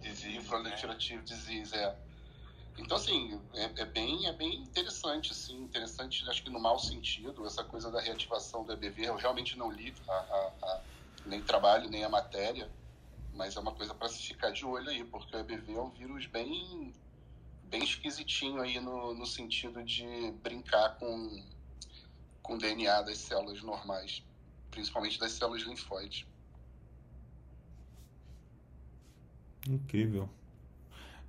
disease, 0.00 0.46
proliferative 0.46 1.16
né? 1.16 1.24
disease, 1.24 1.74
é. 1.74 1.96
Então, 2.78 2.96
assim, 2.96 3.40
é, 3.54 3.64
é, 3.64 3.84
bem, 3.84 4.26
é 4.26 4.32
bem 4.32 4.62
interessante, 4.62 5.32
assim, 5.32 5.56
interessante, 5.62 6.28
acho 6.28 6.42
que 6.42 6.50
no 6.50 6.60
mau 6.60 6.78
sentido, 6.78 7.46
essa 7.46 7.64
coisa 7.64 7.90
da 7.90 8.00
reativação 8.00 8.64
do 8.64 8.72
EBV. 8.72 9.06
Eu 9.06 9.16
realmente 9.16 9.56
não 9.58 9.70
li 9.70 9.94
a, 10.06 10.12
a, 10.12 10.52
a, 10.62 10.82
nem 11.24 11.42
trabalho, 11.42 11.88
nem 11.88 12.04
a 12.04 12.08
matéria, 12.08 12.70
mas 13.32 13.56
é 13.56 13.60
uma 13.60 13.72
coisa 13.72 13.94
para 13.94 14.08
se 14.08 14.22
ficar 14.22 14.50
de 14.50 14.64
olho 14.64 14.88
aí, 14.88 15.02
porque 15.04 15.34
o 15.34 15.40
EBV 15.40 15.74
é 15.74 15.80
um 15.80 15.90
vírus 15.90 16.26
bem, 16.26 16.94
bem 17.64 17.82
esquisitinho 17.82 18.60
aí 18.60 18.78
no, 18.78 19.14
no 19.14 19.26
sentido 19.26 19.82
de 19.82 20.30
brincar 20.42 20.96
com, 20.98 21.44
com 22.42 22.54
o 22.54 22.58
DNA 22.58 23.02
das 23.02 23.18
células 23.18 23.62
normais, 23.62 24.22
principalmente 24.76 25.18
das 25.18 25.32
células 25.32 25.62
linfóides. 25.62 26.26
Incrível. 29.66 30.28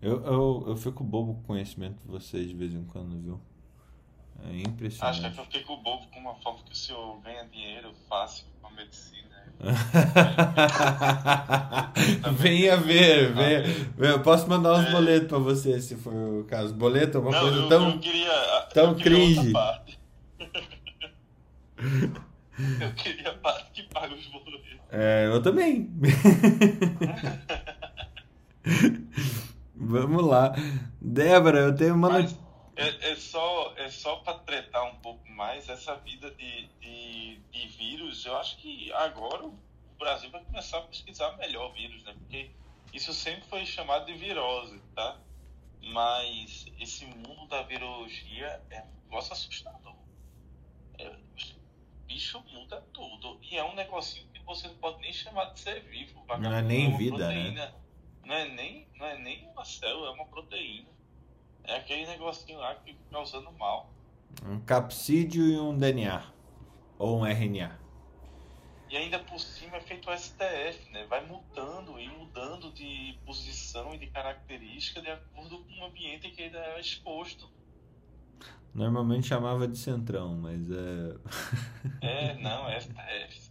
Eu, 0.01 0.21
eu, 0.25 0.65
eu 0.67 0.75
fico 0.75 1.01
bobo 1.03 1.35
com 1.35 1.39
o 1.39 1.43
conhecimento 1.43 1.97
de 2.03 2.07
vocês 2.07 2.49
de 2.49 2.53
vez 2.53 2.73
em 2.73 2.83
quando, 2.83 3.17
viu? 3.17 3.39
É 4.43 4.57
impressionante. 4.57 5.25
Acho 5.25 5.33
que 5.33 5.39
eu 5.39 5.45
fico 5.45 5.77
bobo 5.77 6.05
com 6.07 6.19
uma 6.19 6.35
forma 6.35 6.59
que 6.63 6.73
o 6.73 6.75
senhor 6.75 7.19
ganha 7.21 7.45
dinheiro 7.45 7.93
fácil 8.09 8.45
com 8.61 8.67
a 8.67 8.71
medicina. 8.71 9.25
venha 12.33 12.77
ver, 12.77 13.33
venha. 13.33 13.63
Eu 13.97 14.21
posso 14.21 14.47
mandar 14.47 14.73
uns 14.73 14.85
é. 14.87 14.91
boletos 14.91 15.29
pra 15.29 15.39
você, 15.39 15.81
se 15.81 15.95
for 15.95 16.13
o 16.13 16.43
caso. 16.43 16.75
Boleto 16.75 17.17
é 17.17 17.21
uma 17.21 17.31
Não, 17.31 17.39
coisa 17.39 17.57
eu, 17.57 17.69
tão. 17.69 17.89
Eu 17.91 17.99
queria, 17.99 18.61
tão 18.73 18.91
eu 18.91 18.97
cringe. 18.97 19.53
eu 22.81 22.93
queria 22.95 23.39
que 23.73 23.83
paga 23.83 24.13
os 24.13 24.25
boletos. 24.27 24.67
É, 24.91 25.27
eu 25.27 25.41
também. 25.41 25.91
Vamos 29.75 30.25
lá. 30.25 30.53
Débora, 30.99 31.59
eu 31.59 31.75
tenho 31.75 31.93
uma 31.93 32.09
Mas 32.09 32.37
é, 32.75 33.11
é, 33.11 33.15
só, 33.15 33.73
é 33.75 33.89
só 33.89 34.17
para 34.17 34.39
tretar 34.39 34.85
um 34.85 34.95
pouco 34.97 35.27
mais 35.31 35.67
essa 35.67 35.95
vida 35.95 36.29
de, 36.31 36.67
de, 36.79 37.37
de, 37.51 37.67
vírus. 37.69 38.25
Eu 38.25 38.37
acho 38.37 38.57
que 38.57 38.91
agora 38.93 39.45
o 39.45 39.57
Brasil 39.97 40.29
vai 40.29 40.43
começar 40.43 40.77
a 40.77 40.81
pesquisar 40.81 41.35
melhor 41.37 41.73
vírus, 41.73 42.03
né? 42.03 42.13
Porque 42.13 42.51
isso 42.93 43.13
sempre 43.13 43.47
foi 43.49 43.65
chamado 43.65 44.05
de 44.05 44.13
virose, 44.13 44.79
tá? 44.95 45.19
Mas 45.81 46.67
esse 46.79 47.05
mundo 47.05 47.47
da 47.47 47.63
virologia 47.63 48.61
é 48.69 48.81
um 48.81 49.03
negócio 49.05 49.33
assustador. 49.33 49.95
É, 50.99 51.15
bicho 52.07 52.43
muda 52.51 52.81
tudo. 52.93 53.37
E 53.41 53.57
é 53.57 53.63
um 53.63 53.75
negocinho 53.75 54.27
que 54.33 54.43
você 54.43 54.67
não 54.67 54.75
pode 54.75 55.01
nem 55.01 55.13
chamar 55.13 55.45
de 55.53 55.59
ser 55.59 55.81
vivo. 55.81 56.23
Não 56.39 56.53
é 56.53 56.61
nem 56.61 56.93
é 56.93 56.97
vida, 56.97 57.27
né? 57.27 57.33
proteína. 57.33 57.65
né? 57.65 57.73
não 58.25 58.35
é 58.35 58.47
nem, 58.49 58.87
não 58.95 59.05
é 59.05 59.17
nem 59.17 59.47
uma 59.49 59.63
célula, 59.63 60.09
é 60.09 60.11
uma 60.11 60.25
proteína. 60.25 60.89
É 61.63 61.75
aquele 61.75 62.05
negocinho 62.07 62.59
lá 62.59 62.75
que 62.75 62.93
fica 62.93 62.99
causando 63.11 63.51
mal. 63.53 63.89
Um 64.45 64.59
capsídeo 64.59 65.45
e 65.45 65.59
um 65.59 65.77
DNA. 65.77 66.23
Ou 66.97 67.19
um 67.19 67.25
RNA. 67.25 67.79
E 68.89 68.95
ainda 68.95 69.19
por 69.19 69.39
cima 69.39 69.77
é 69.77 69.81
feito 69.81 70.09
o 70.09 70.17
STF, 70.17 70.89
né? 70.91 71.05
Vai 71.07 71.25
mudando 71.25 71.99
e 71.99 72.07
mudando 72.07 72.71
de 72.71 73.19
posição 73.25 73.93
e 73.93 73.97
de 73.97 74.07
característica 74.07 75.01
de 75.01 75.11
acordo 75.11 75.59
com 75.59 75.81
o 75.81 75.85
ambiente 75.85 76.29
que 76.31 76.41
ele 76.41 76.55
é 76.55 76.79
exposto. 76.79 77.51
Normalmente 78.77 79.25
chamava 79.25 79.67
de 79.67 79.75
centrão, 79.75 80.35
mas 80.35 80.61
é. 80.69 81.15
é, 81.99 82.35
não, 82.35 82.69
é 82.69 82.79
STF. 82.79 83.49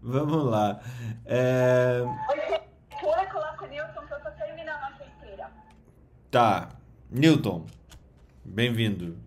Vamos 0.00 0.46
lá. 0.46 0.80
É... 1.26 2.00
Oi, 2.00 3.26
coloca 3.26 3.64
o 3.66 3.68
Newton 3.68 4.06
tô 4.06 4.30
terminando 4.30 4.82
a 4.82 4.92
feiteira. 4.92 5.52
Tá. 6.30 6.70
Newton, 7.10 7.66
bem-vindo. 8.42 9.18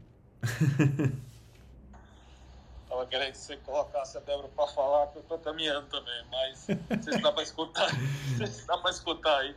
Tava 2.89 3.05
querendo 3.05 3.33
que 3.33 3.37
você 3.37 3.57
colocasse 3.57 4.17
a 4.17 4.21
Débora 4.21 4.47
para 4.47 4.67
falar, 4.69 5.05
que 5.07 5.19
eu 5.19 5.23
tô 5.23 5.37
caminhando 5.37 5.85
também, 5.89 6.25
mas 6.31 6.67
não 6.89 7.03
sei 7.03 7.13
se 7.13 7.21
dá 7.21 7.31
para 7.31 7.43
escutar. 7.43 7.93
não 7.93 8.37
sei 8.37 8.47
se 8.47 8.65
dá 8.65 8.79
para 8.79 8.89
escutar 8.89 9.37
aí. 9.41 9.55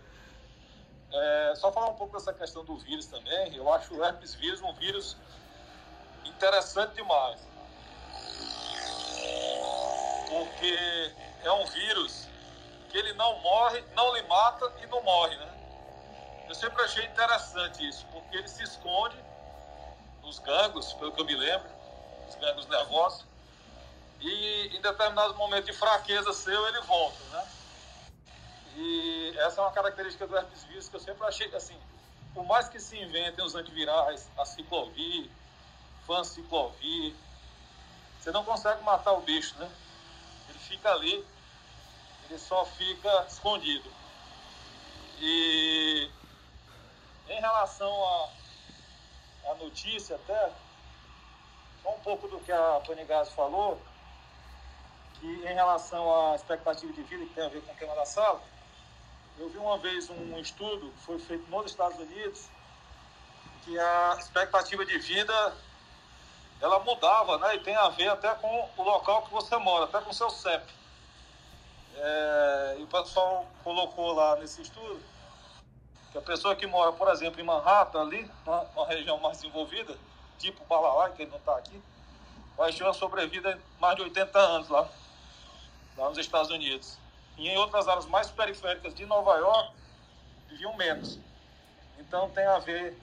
É, 1.13 1.55
só 1.57 1.73
falar 1.73 1.89
um 1.89 1.95
pouco 1.95 2.17
dessa 2.17 2.33
questão 2.33 2.65
do 2.65 2.77
vírus 2.79 3.07
também. 3.07 3.55
Eu 3.55 3.73
acho 3.73 3.95
o 3.95 4.05
herpes 4.05 4.35
vírus 4.35 4.63
um 4.63 4.73
vírus 4.75 5.17
interessante 6.25 6.95
demais 6.95 7.51
porque 10.31 11.13
é 11.43 11.53
um 11.53 11.67
vírus 11.67 12.29
que 12.89 12.97
ele 12.97 13.13
não 13.15 13.39
morre, 13.41 13.85
não 13.95 14.15
lhe 14.15 14.23
mata 14.23 14.73
e 14.83 14.87
não 14.87 15.03
morre, 15.03 15.37
né? 15.37 15.49
Eu 16.49 16.55
sempre 16.55 16.83
achei 16.83 17.05
interessante 17.05 17.87
isso, 17.87 18.07
porque 18.13 18.37
ele 18.37 18.49
se 18.49 18.63
esconde 18.63 19.17
nos 20.23 20.39
gangos, 20.39 20.93
pelo 20.95 21.13
que 21.13 21.21
eu 21.21 21.27
me 21.27 21.35
lembro, 21.35 21.69
os 22.29 22.35
gangos 22.37 22.67
nervosos, 22.67 23.25
e 24.21 24.77
em 24.77 24.81
determinados 24.81 25.37
momentos 25.37 25.67
de 25.67 25.73
fraqueza 25.73 26.33
seu 26.33 26.67
ele 26.69 26.81
volta, 26.83 27.25
né? 27.25 27.60
E 28.77 29.35
essa 29.39 29.61
é 29.61 29.65
uma 29.65 29.73
característica 29.73 30.27
do 30.27 30.37
herpes 30.37 30.65
vírus 30.65 30.89
que 30.89 30.97
eu 30.97 31.01
sempre 31.01 31.27
achei 31.27 31.55
assim, 31.55 31.77
por 32.35 32.45
mais 32.45 32.69
que 32.69 32.79
se 32.79 32.99
inventem 32.99 33.45
os 33.45 33.55
antivirais, 33.55 34.29
a 34.39 34.45
ciclovir, 34.45 35.29
fanciclovir, 36.07 37.15
você 38.21 38.31
não 38.31 38.45
consegue 38.45 38.83
matar 38.83 39.13
o 39.13 39.21
bicho, 39.21 39.59
né? 39.59 39.71
fica 40.71 40.93
ali, 40.93 41.27
ele 42.29 42.39
só 42.39 42.65
fica 42.65 43.27
escondido. 43.29 43.91
E 45.19 46.09
em 47.29 47.41
relação 47.41 47.93
à, 49.49 49.55
notícia 49.57 50.15
até, 50.15 50.53
só 51.83 51.91
um 51.91 51.99
pouco 52.01 52.29
do 52.29 52.39
que 52.41 52.53
a 52.53 52.81
Tony 52.87 53.05
Gás 53.05 53.31
falou, 53.33 53.83
que 55.19 55.27
em 55.27 55.55
relação 55.55 56.31
à 56.31 56.37
expectativa 56.37 56.93
de 56.93 57.03
vida 57.03 57.27
que 57.27 57.35
tem 57.35 57.45
a 57.45 57.49
ver 57.49 57.63
com 57.63 57.73
o 57.73 57.77
tema 57.77 57.95
da 57.97 58.07
sala, 58.07 58.41
eu 59.41 59.49
vi 59.49 59.57
uma 59.57 59.79
vez 59.79 60.11
um 60.11 60.39
estudo 60.39 60.91
que 60.91 61.01
foi 61.01 61.19
feito 61.19 61.51
nos 61.51 61.65
Estados 61.65 61.99
Unidos, 61.99 62.47
que 63.65 63.79
a 63.79 64.17
expectativa 64.19 64.85
de 64.85 64.99
vida 64.99 65.57
ela 66.61 66.79
mudava, 66.81 67.39
né? 67.39 67.57
E 67.57 67.61
tem 67.61 67.75
a 67.75 67.89
ver 67.89 68.09
até 68.09 68.35
com 68.35 68.69
o 68.77 68.83
local 68.83 69.23
que 69.23 69.33
você 69.33 69.57
mora, 69.57 69.87
até 69.87 69.99
com 70.03 70.11
o 70.11 70.15
seu 70.15 70.29
CEP. 70.29 70.63
É, 71.97 72.77
e 72.81 72.83
o 72.83 72.87
pessoal 72.87 73.47
colocou 73.65 74.13
lá 74.13 74.37
nesse 74.37 74.61
estudo 74.61 75.01
que 76.13 76.19
a 76.19 76.23
pessoa 76.23 76.55
que 76.55 76.67
mora, 76.67 76.93
por 76.93 77.09
exemplo, 77.09 77.41
em 77.41 77.45
Manhattan, 77.45 78.03
ali, 78.03 78.31
uma, 78.45 78.87
região 78.87 79.19
mais 79.19 79.39
desenvolvida, 79.39 79.97
tipo 80.39 80.63
Balalá, 80.67 81.09
que 81.11 81.23
ele 81.23 81.31
não 81.31 81.39
está 81.39 81.57
aqui, 81.57 81.81
vai 82.59 82.73
ter 82.73 82.83
uma 82.83 82.93
sobrevida 82.93 83.59
mais 83.79 83.97
de 83.97 84.03
80 84.03 84.39
anos 84.39 84.69
lá, 84.69 84.87
lá 85.97 86.09
nos 86.11 86.19
Estados 86.19 86.51
Unidos. 86.51 87.00
E 87.41 87.49
em 87.49 87.57
outras 87.57 87.89
áreas 87.89 88.05
mais 88.05 88.31
periféricas 88.31 88.95
de 88.95 89.07
Nova 89.07 89.35
York, 89.39 89.73
viviam 90.47 90.77
menos. 90.77 91.19
Então 91.99 92.29
tem 92.31 92.45
a 92.45 92.59
ver 92.59 92.95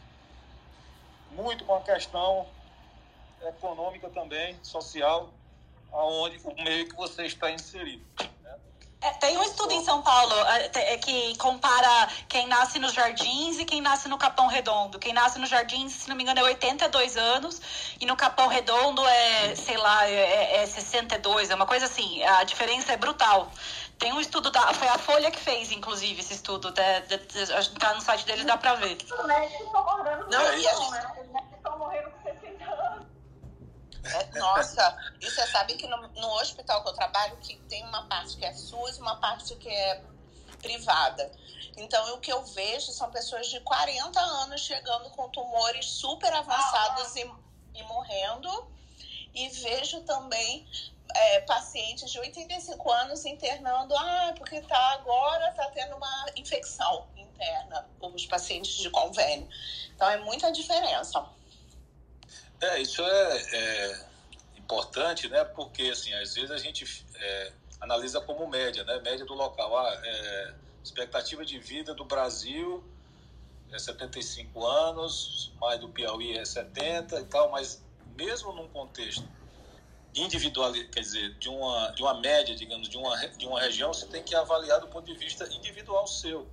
muito 1.32 1.66
com 1.66 1.76
a 1.76 1.82
questão 1.82 2.46
econômica 3.42 4.08
também, 4.10 4.56
social, 4.62 5.30
aonde 5.92 6.40
o 6.44 6.64
meio 6.64 6.88
que 6.88 6.96
você 6.96 7.26
está 7.26 7.50
inserido. 7.50 8.06
Né? 8.44 8.60
É, 9.02 9.12
tem 9.14 9.36
um 9.40 9.44
estudo 9.44 9.74
em 9.74 9.84
São 9.84 10.04
Paulo 10.04 10.34
é, 10.34 10.94
é, 10.94 10.98
que 10.98 11.36
compara 11.38 12.08
quem 12.30 12.48
nasce 12.48 12.78
nos 12.78 12.94
jardins 12.94 13.58
e 13.58 13.66
quem 13.66 13.82
nasce 13.82 14.08
no 14.08 14.20
Capão 14.20 14.48
Redondo. 14.48 15.00
Quem 15.00 15.14
nasce 15.14 15.40
nos 15.40 15.50
jardins, 15.50 15.94
se 15.94 16.10
não 16.10 16.16
me 16.16 16.22
engano, 16.22 16.42
é 16.42 16.44
82 16.44 17.18
anos 17.18 17.62
e 18.00 18.06
no 18.06 18.16
Capão 18.16 18.48
Redondo 18.48 19.04
é, 19.04 19.56
sei 19.56 19.78
lá, 19.78 20.08
é, 20.08 20.58
é 20.58 20.66
62, 20.68 21.50
é 21.50 21.56
uma 21.56 21.66
coisa 21.66 21.86
assim. 21.86 22.24
A 22.24 22.44
diferença 22.44 22.92
é 22.92 22.98
brutal. 22.98 23.52
Tem 24.00 24.14
um 24.14 24.22
estudo 24.22 24.52
da. 24.52 24.74
Foi 24.74 24.88
a 24.88 24.98
Folha 24.98 25.32
que 25.32 25.40
fez, 25.40 25.72
inclusive, 25.72 26.20
esse 26.22 26.34
estudo. 26.34 26.72
Tá, 26.72 26.84
tá 27.80 27.94
no 27.96 28.02
site 28.02 28.26
deles, 28.26 28.46
dá 28.46 28.58
pra 28.58 28.76
ver. 28.76 28.98
Os 28.98 29.26
médicos 29.26 29.66
estão 29.66 29.84
morrendo 29.84 30.24
com 30.26 30.32
não, 30.32 30.42
é, 30.42 30.56
né? 30.56 30.72
Os 31.22 31.32
médicos 31.32 31.58
estão 31.58 31.78
morrendo 31.80 32.12
com 32.12 32.24
60 32.24 32.64
anos. 32.64 33.08
É, 34.04 34.40
nossa, 34.40 34.98
e 35.20 35.30
você 35.30 35.46
sabe 35.48 35.76
que 35.76 35.88
no, 35.88 35.98
no 35.98 36.28
hospital 36.40 36.82
que 36.84 36.90
eu 36.90 36.94
trabalho, 36.94 37.36
que 37.38 37.58
tem 37.64 37.84
uma 37.86 38.08
parte 38.08 38.38
que 38.38 38.46
é 38.46 38.54
SUS 38.54 38.98
e 38.98 39.02
uma 39.02 39.18
parte 39.18 39.56
que 39.56 39.70
é 39.70 40.02
privada. 40.62 41.32
Então, 41.76 42.16
o 42.16 42.20
que 42.20 42.32
eu 42.32 42.44
vejo 42.46 42.92
são 42.92 43.10
pessoas 43.12 43.48
de 43.48 43.60
40 43.62 44.20
anos 44.20 44.62
chegando 44.62 45.10
com 45.12 45.30
tumores 45.30 45.86
super 45.86 46.32
avançados 46.34 47.16
e, 47.16 47.32
e 47.76 47.84
morrendo. 47.84 48.68
E 49.34 49.50
vejo 49.50 50.02
também 50.02 50.68
é, 51.16 51.42
pacientes 51.42 52.12
de 52.12 52.20
85 52.20 52.92
anos 52.92 53.26
internando, 53.26 53.96
ah, 53.96 54.34
porque 54.38 54.62
tá 54.62 54.94
agora 54.94 55.52
tá 55.54 55.70
tendo 55.74 55.96
uma 55.96 56.26
infecção 56.36 57.08
interna, 57.16 57.88
os 58.02 58.26
pacientes 58.26 58.78
de 58.78 58.90
convênio. 58.90 59.48
Então 59.96 60.10
é 60.10 60.18
muita 60.18 60.52
diferença. 60.52 61.26
É, 62.62 62.82
isso 62.82 63.04
é, 63.04 63.42
é 63.54 64.06
importante, 64.58 65.28
né? 65.30 65.44
Porque 65.44 65.84
assim, 65.84 66.14
às 66.14 66.34
vezes 66.34 66.52
a 66.52 66.58
gente 66.58 67.06
é, 67.16 67.52
analisa 67.80 68.20
como 68.22 68.48
média, 68.48 68.84
né? 68.84 69.00
Média 69.00 69.26
do 69.26 69.34
local. 69.34 69.78
Ah, 69.78 70.02
é, 70.04 70.54
expectativa 70.84 71.46
de 71.46 71.60
vida 71.60 71.94
do 71.94 72.06
Brasil 72.06 72.84
é 73.72 73.78
75 73.78 74.66
anos, 74.66 75.52
mais 75.60 75.80
do 75.80 75.90
Piauí 75.90 76.38
é 76.38 76.46
70 76.46 77.20
e 77.20 77.26
tal, 77.26 77.52
mas 77.52 77.84
mesmo 78.16 78.54
num 78.54 78.68
contexto 78.70 79.28
individual, 80.22 80.72
quer 80.74 81.00
dizer, 81.00 81.34
de 81.36 81.50
uma, 81.50 81.92
de 81.92 82.02
uma 82.02 82.20
média, 82.20 82.56
digamos, 82.56 82.90
de 82.90 82.98
uma, 82.98 83.16
de 83.28 83.46
uma 83.46 83.60
região, 83.60 83.94
você 83.94 84.06
tem 84.08 84.24
que 84.24 84.36
avaliar 84.36 84.80
do 84.80 84.88
ponto 84.88 85.06
de 85.06 85.18
vista 85.18 85.48
individual 85.54 86.08
seu. 86.08 86.50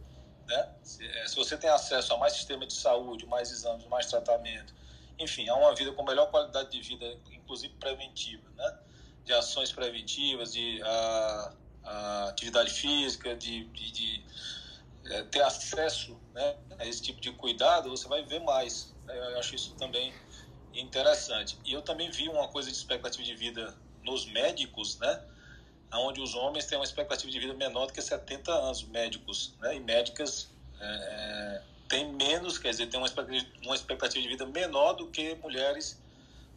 Né? 0.46 0.74
Se, 0.82 1.06
é, 1.06 1.26
se 1.26 1.36
você 1.36 1.56
tem 1.56 1.70
acesso 1.70 2.12
a 2.12 2.18
mais 2.18 2.34
sistema 2.34 2.66
de 2.66 2.74
saúde, 2.74 3.26
mais 3.26 3.50
exames, 3.50 3.86
mais 3.86 4.06
tratamento, 4.06 4.74
enfim, 5.18 5.48
a 5.48 5.54
uma 5.54 5.74
vida 5.74 5.92
com 5.92 6.02
melhor 6.04 6.30
qualidade 6.30 6.70
de 6.70 6.80
vida, 6.80 7.18
inclusive 7.30 7.72
preventiva, 7.74 8.48
né? 8.56 8.78
de 9.24 9.32
ações 9.32 9.72
preventivas, 9.72 10.52
de 10.52 10.82
a, 10.82 11.54
a 11.84 12.28
atividade 12.28 12.70
física, 12.70 13.34
de, 13.34 13.64
de, 13.64 13.90
de 13.90 14.24
é, 15.06 15.22
ter 15.22 15.42
acesso 15.42 16.20
né, 16.32 16.56
a 16.78 16.86
esse 16.86 17.02
tipo 17.02 17.20
de 17.20 17.32
cuidado, 17.32 17.90
você 17.90 18.08
vai 18.08 18.22
ver 18.22 18.40
mais. 18.40 18.94
Eu 19.06 19.38
acho 19.38 19.54
isso 19.54 19.74
também 19.76 20.12
interessante. 20.74 21.58
E 21.64 21.72
eu 21.72 21.82
também 21.82 22.10
vi 22.10 22.28
uma 22.28 22.48
coisa 22.48 22.70
de 22.70 22.76
expectativa 22.76 23.22
de 23.22 23.34
vida 23.34 23.74
nos 24.02 24.26
médicos, 24.26 24.98
né? 24.98 25.20
Onde 25.92 26.20
os 26.20 26.34
homens 26.34 26.66
têm 26.66 26.76
uma 26.76 26.84
expectativa 26.84 27.30
de 27.30 27.38
vida 27.38 27.54
menor 27.54 27.86
do 27.86 27.92
que 27.92 28.02
70 28.02 28.50
anos, 28.50 28.82
médicos, 28.82 29.54
né? 29.60 29.76
E 29.76 29.80
médicas 29.80 30.48
é, 30.80 30.84
é 30.86 31.62
têm 31.88 32.12
menos, 32.12 32.58
quer 32.58 32.70
dizer, 32.70 32.86
têm 32.88 32.98
uma 32.98 33.06
expectativa, 33.06 33.46
uma 33.62 33.74
expectativa 33.74 34.20
de 34.22 34.28
vida 34.28 34.46
menor 34.46 34.94
do 34.94 35.06
que 35.08 35.34
mulheres 35.36 36.00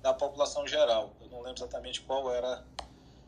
da 0.02 0.14
população 0.14 0.68
geral. 0.68 1.14
Eu 1.22 1.28
não 1.30 1.42
lembro 1.42 1.60
exatamente 1.60 2.02
qual 2.02 2.34
era. 2.34 2.64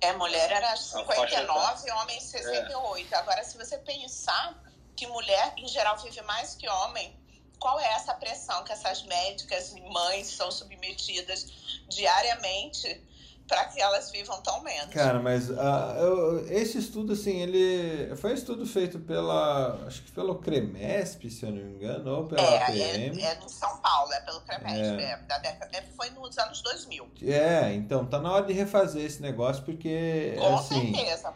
É, 0.01 0.13
mulher 0.13 0.49
era 0.51 0.75
59, 0.75 1.91
homem 1.91 2.19
68. 2.19 3.13
É. 3.13 3.17
Agora, 3.17 3.43
se 3.43 3.57
você 3.57 3.77
pensar 3.79 4.57
que 4.95 5.05
mulher, 5.07 5.53
em 5.57 5.67
geral, 5.67 5.97
vive 5.97 6.21
mais 6.21 6.55
que 6.55 6.67
homem, 6.67 7.15
qual 7.59 7.79
é 7.79 7.93
essa 7.93 8.13
pressão 8.13 8.63
que 8.63 8.71
essas 8.71 9.03
médicas 9.03 9.73
e 9.73 9.81
mães 9.81 10.27
são 10.27 10.49
submetidas 10.51 11.47
diariamente 11.89 13.03
para 13.49 13.65
que 13.65 13.81
elas 13.81 14.11
vivam 14.11 14.39
tão 14.41 14.61
menos. 14.61 14.93
Cara, 14.93 15.19
mas 15.19 15.49
uh, 15.49 15.55
eu, 15.97 16.47
esse 16.49 16.77
estudo, 16.77 17.13
assim, 17.13 17.37
ele 17.41 18.15
foi 18.15 18.31
um 18.31 18.35
estudo 18.35 18.65
feito 18.65 18.99
pela, 18.99 19.87
acho 19.87 20.03
que 20.03 20.11
pelo 20.11 20.35
CREMESP, 20.35 21.31
se 21.31 21.45
eu 21.45 21.51
não 21.51 21.63
me 21.63 21.73
engano, 21.73 22.15
ou 22.15 22.27
pela 22.27 22.41
é, 22.41 22.63
APM. 22.63 23.19
É, 23.19 23.25
é 23.25 23.39
em 23.43 23.49
São 23.49 23.75
Paulo, 23.79 24.13
é 24.13 24.21
pelo 24.21 24.39
CREMESP, 24.41 25.01
é. 25.01 25.11
É, 25.11 25.17
da 25.23 25.39
década, 25.39 25.75
é, 25.75 25.81
foi 25.97 26.11
nos 26.11 26.37
anos 26.37 26.61
2000. 26.61 27.09
É, 27.23 27.73
então, 27.73 28.05
tá 28.05 28.19
na 28.19 28.31
hora 28.31 28.45
de 28.45 28.53
refazer 28.53 29.03
esse 29.03 29.19
negócio, 29.19 29.63
porque, 29.63 30.35
Com 30.37 30.55
assim... 30.55 30.95
certeza. 30.95 31.33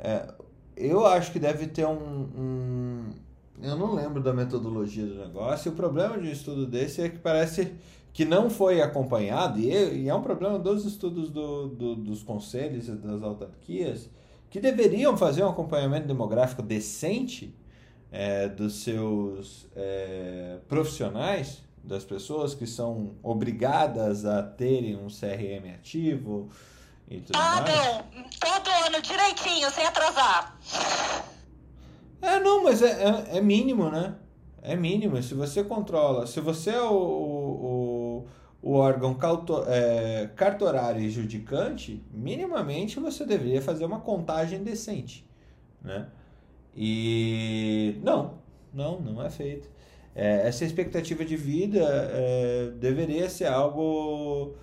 É, 0.00 0.34
eu 0.76 1.06
acho 1.06 1.30
que 1.30 1.38
deve 1.38 1.68
ter 1.68 1.86
um, 1.86 1.92
um 1.94 3.10
eu 3.62 3.76
não 3.76 3.94
lembro 3.94 4.22
da 4.22 4.32
metodologia 4.32 5.06
do 5.06 5.14
negócio. 5.14 5.72
O 5.72 5.74
problema 5.74 6.18
de 6.18 6.28
um 6.28 6.32
estudo 6.32 6.66
desse 6.66 7.00
é 7.00 7.08
que 7.08 7.18
parece 7.18 7.72
que 8.12 8.24
não 8.24 8.50
foi 8.50 8.82
acompanhado, 8.82 9.58
e 9.58 10.06
é 10.08 10.14
um 10.14 10.22
problema 10.22 10.58
dos 10.58 10.84
estudos 10.84 11.30
do, 11.30 11.68
do, 11.68 11.96
dos 11.96 12.22
conselhos 12.22 12.88
e 12.88 12.92
das 12.92 13.22
autarquias, 13.22 14.10
que 14.50 14.60
deveriam 14.60 15.16
fazer 15.16 15.42
um 15.42 15.48
acompanhamento 15.48 16.06
demográfico 16.06 16.60
decente 16.60 17.54
é, 18.10 18.48
dos 18.48 18.82
seus 18.82 19.66
é, 19.74 20.58
profissionais, 20.68 21.62
das 21.82 22.04
pessoas 22.04 22.54
que 22.54 22.66
são 22.66 23.14
obrigadas 23.22 24.26
a 24.26 24.42
terem 24.42 24.94
um 24.94 25.06
CRM 25.06 25.74
ativo 25.74 26.50
e 27.08 27.20
tudo 27.20 27.36
ah, 27.36 27.62
mais. 27.62 27.74
Ah, 27.74 28.04
não! 28.14 28.24
Todo 28.38 28.70
ano 28.86 29.02
direitinho, 29.02 29.70
sem 29.70 29.86
atrasar. 29.86 30.58
É, 32.22 32.38
não, 32.38 32.62
mas 32.62 32.80
é, 32.80 33.02
é, 33.02 33.38
é, 33.38 33.40
mínimo, 33.40 33.90
né? 33.90 34.14
É 34.62 34.76
mínimo. 34.76 35.20
Se 35.22 35.34
você 35.34 35.64
controla, 35.64 36.26
se 36.26 36.40
você 36.40 36.70
é 36.70 36.80
o, 36.80 36.94
o, 36.94 38.26
o 38.62 38.74
órgão 38.74 39.18
é, 39.66 40.30
cartorário 40.36 41.00
e 41.00 41.10
judicante, 41.10 42.00
minimamente 42.12 43.00
você 43.00 43.26
deveria 43.26 43.60
fazer 43.60 43.84
uma 43.84 44.00
contagem 44.00 44.62
decente, 44.62 45.26
né? 45.82 46.06
E 46.76 47.96
não, 48.02 48.38
não, 48.72 49.00
não 49.00 49.22
é 49.22 49.28
feito. 49.28 49.68
É, 50.14 50.46
essa 50.46 50.64
expectativa 50.64 51.24
de 51.24 51.36
vida 51.36 51.80
é, 52.12 52.70
deveria 52.78 53.28
ser 53.28 53.46
algo 53.46 54.54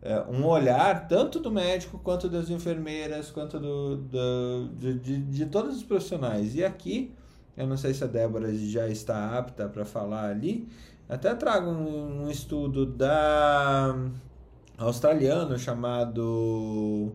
é, 0.00 0.20
um 0.30 0.46
olhar 0.46 1.08
tanto 1.08 1.40
do 1.40 1.50
médico 1.50 1.98
quanto 1.98 2.28
das 2.28 2.50
enfermeiras, 2.50 3.30
quanto 3.30 3.58
do, 3.58 3.96
do 3.96 4.68
de, 4.76 4.94
de, 4.94 5.18
de, 5.18 5.46
todos 5.46 5.76
os 5.76 5.82
profissionais. 5.82 6.54
E 6.54 6.64
aqui, 6.64 7.12
eu 7.56 7.66
não 7.66 7.76
sei 7.76 7.92
se 7.92 8.04
a 8.04 8.06
Débora 8.06 8.54
já 8.54 8.88
está 8.88 9.36
apta 9.36 9.68
para 9.68 9.84
falar 9.84 10.30
ali, 10.30 10.68
até 11.08 11.34
trago 11.34 11.70
um, 11.70 12.24
um 12.24 12.30
estudo 12.30 12.86
da 12.86 13.96
australiano 14.76 15.58
chamado 15.58 17.12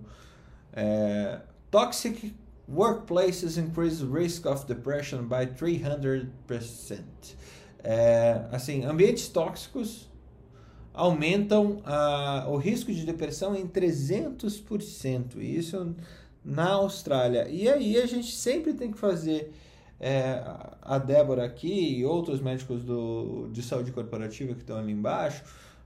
é, 0.73 1.39
Toxic 1.71 2.35
Workplaces 2.67 3.57
Increase 3.57 4.05
Risk 4.05 4.45
of 4.45 4.65
Depression 4.65 5.23
by 5.23 5.47
300%. 5.57 6.27
É, 7.83 8.45
assim, 8.51 8.83
ambientes 8.85 9.27
tóxicos 9.29 10.09
aumentam 10.93 11.81
a, 11.85 12.45
o 12.47 12.57
risco 12.57 12.93
de 12.93 13.05
depressão 13.05 13.55
em 13.55 13.67
300%. 13.67 15.37
Isso 15.37 15.95
na 16.43 16.71
Austrália. 16.73 17.47
E 17.49 17.69
aí 17.69 17.97
a 17.97 18.05
gente 18.05 18.31
sempre 18.31 18.73
tem 18.73 18.91
que 18.91 18.97
fazer. 18.97 19.53
É, 19.99 20.43
a 20.81 20.97
Débora 20.97 21.45
aqui 21.45 21.99
e 21.99 22.05
outros 22.05 22.41
médicos 22.41 22.83
do, 22.83 23.47
de 23.53 23.63
saúde 23.63 23.89
corporativa 23.89 24.53
que 24.53 24.59
estão 24.59 24.77
ali 24.77 24.91
embaixo, 24.91 25.43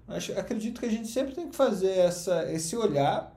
acho, 0.08 0.32
acredito 0.32 0.80
que 0.80 0.88
a 0.88 0.90
gente 0.90 1.08
sempre 1.08 1.36
tem 1.36 1.48
que 1.48 1.56
fazer 1.56 1.92
essa, 1.92 2.52
esse 2.52 2.76
olhar 2.76 3.32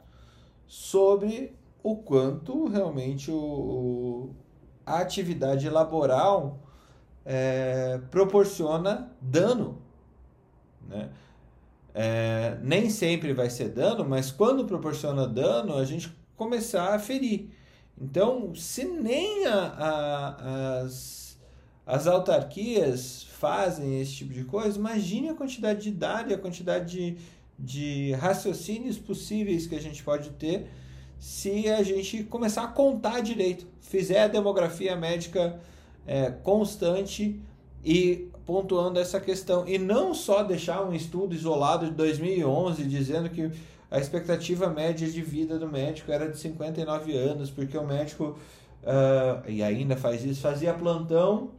sobre 0.67 1.55
o 1.83 1.97
quanto 1.97 2.67
realmente 2.67 3.31
o, 3.31 3.37
o 3.37 4.35
a 4.87 5.01
atividade 5.01 5.69
laboral 5.69 6.59
é, 7.25 8.01
proporciona 8.11 9.11
dano. 9.21 9.83
Né? 10.89 11.11
É, 11.95 12.59
nem 12.63 12.89
sempre 12.89 13.33
vai 13.33 13.51
ser 13.51 13.71
dano, 13.71 14.05
mas 14.09 14.31
quando 14.31 14.65
proporciona 14.65 15.27
dano, 15.27 15.77
a 15.77 15.85
gente 15.85 16.15
começar 16.37 16.95
a 16.95 16.99
ferir. 16.99 17.49
Então, 18.01 18.55
se 18.55 18.85
nem 18.85 19.47
a, 19.47 19.57
a, 19.57 20.81
as, 20.81 21.39
as 21.85 22.07
autarquias 22.07 23.25
fazem 23.25 24.01
esse 24.01 24.13
tipo 24.17 24.33
de 24.33 24.45
coisa, 24.45 24.79
imagine 24.79 25.29
a 25.29 25.35
quantidade 25.35 25.83
de 25.83 25.91
dados 25.91 26.31
e 26.31 26.35
a 26.35 26.39
quantidade 26.39 26.91
de, 26.91 27.17
de 27.59 28.13
raciocínios 28.13 28.99
possíveis 28.99 29.67
que 29.67 29.75
a 29.75 29.81
gente 29.81 30.03
pode 30.03 30.31
ter 30.31 30.71
se 31.21 31.69
a 31.69 31.83
gente 31.83 32.25
começar 32.25 32.65
a 32.65 32.69
contar 32.69 33.21
direito, 33.21 33.67
fizer 33.83 34.23
a 34.23 34.29
demografia 34.29 34.97
médica 34.97 35.61
é, 36.07 36.31
constante 36.31 37.39
e 37.85 38.30
pontuando 38.51 38.99
essa 38.99 39.21
questão 39.21 39.65
e 39.69 39.79
não 39.79 40.13
só 40.13 40.43
deixar 40.43 40.83
um 40.83 40.93
estudo 40.93 41.37
isolado 41.37 41.87
de 41.87 41.93
2011 41.93 42.83
dizendo 42.83 43.31
que 43.31 43.49
a 43.89 44.01
expectativa 44.01 44.69
média 44.69 45.09
de 45.09 45.23
vida 45.23 45.57
do 45.57 45.69
médico 45.69 46.11
era 46.11 46.29
de 46.29 46.37
59 46.37 47.17
anos, 47.17 47.49
porque 47.49 47.79
o 47.79 47.87
médico, 47.87 48.37
uh, 48.83 49.49
e 49.49 49.63
ainda 49.63 49.97
faz 49.97 50.25
isso, 50.25 50.41
fazia 50.41 50.75
plantão. 50.75 51.53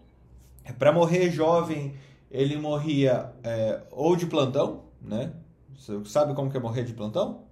Para 0.78 0.92
morrer 0.92 1.32
jovem, 1.32 1.96
ele 2.30 2.58
morria 2.58 3.32
é, 3.42 3.84
ou 3.90 4.18
de 4.18 4.26
plantão, 4.26 4.84
né? 5.02 5.32
Você 5.74 6.04
sabe 6.04 6.34
como 6.34 6.52
que 6.52 6.58
é 6.58 6.60
morrer 6.60 6.84
de 6.84 6.94
plantão? 6.94 7.46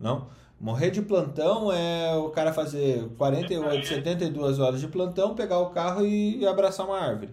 Não? 0.00 0.28
Morrer 0.58 0.90
de 0.90 1.02
plantão 1.02 1.70
é 1.70 2.16
o 2.16 2.30
cara 2.30 2.52
fazer 2.52 3.06
48, 3.18 3.86
72 3.86 4.58
horas 4.58 4.80
de 4.80 4.88
plantão, 4.88 5.34
pegar 5.34 5.58
o 5.58 5.70
carro 5.70 6.06
e 6.06 6.46
abraçar 6.46 6.86
uma 6.86 6.98
árvore. 6.98 7.30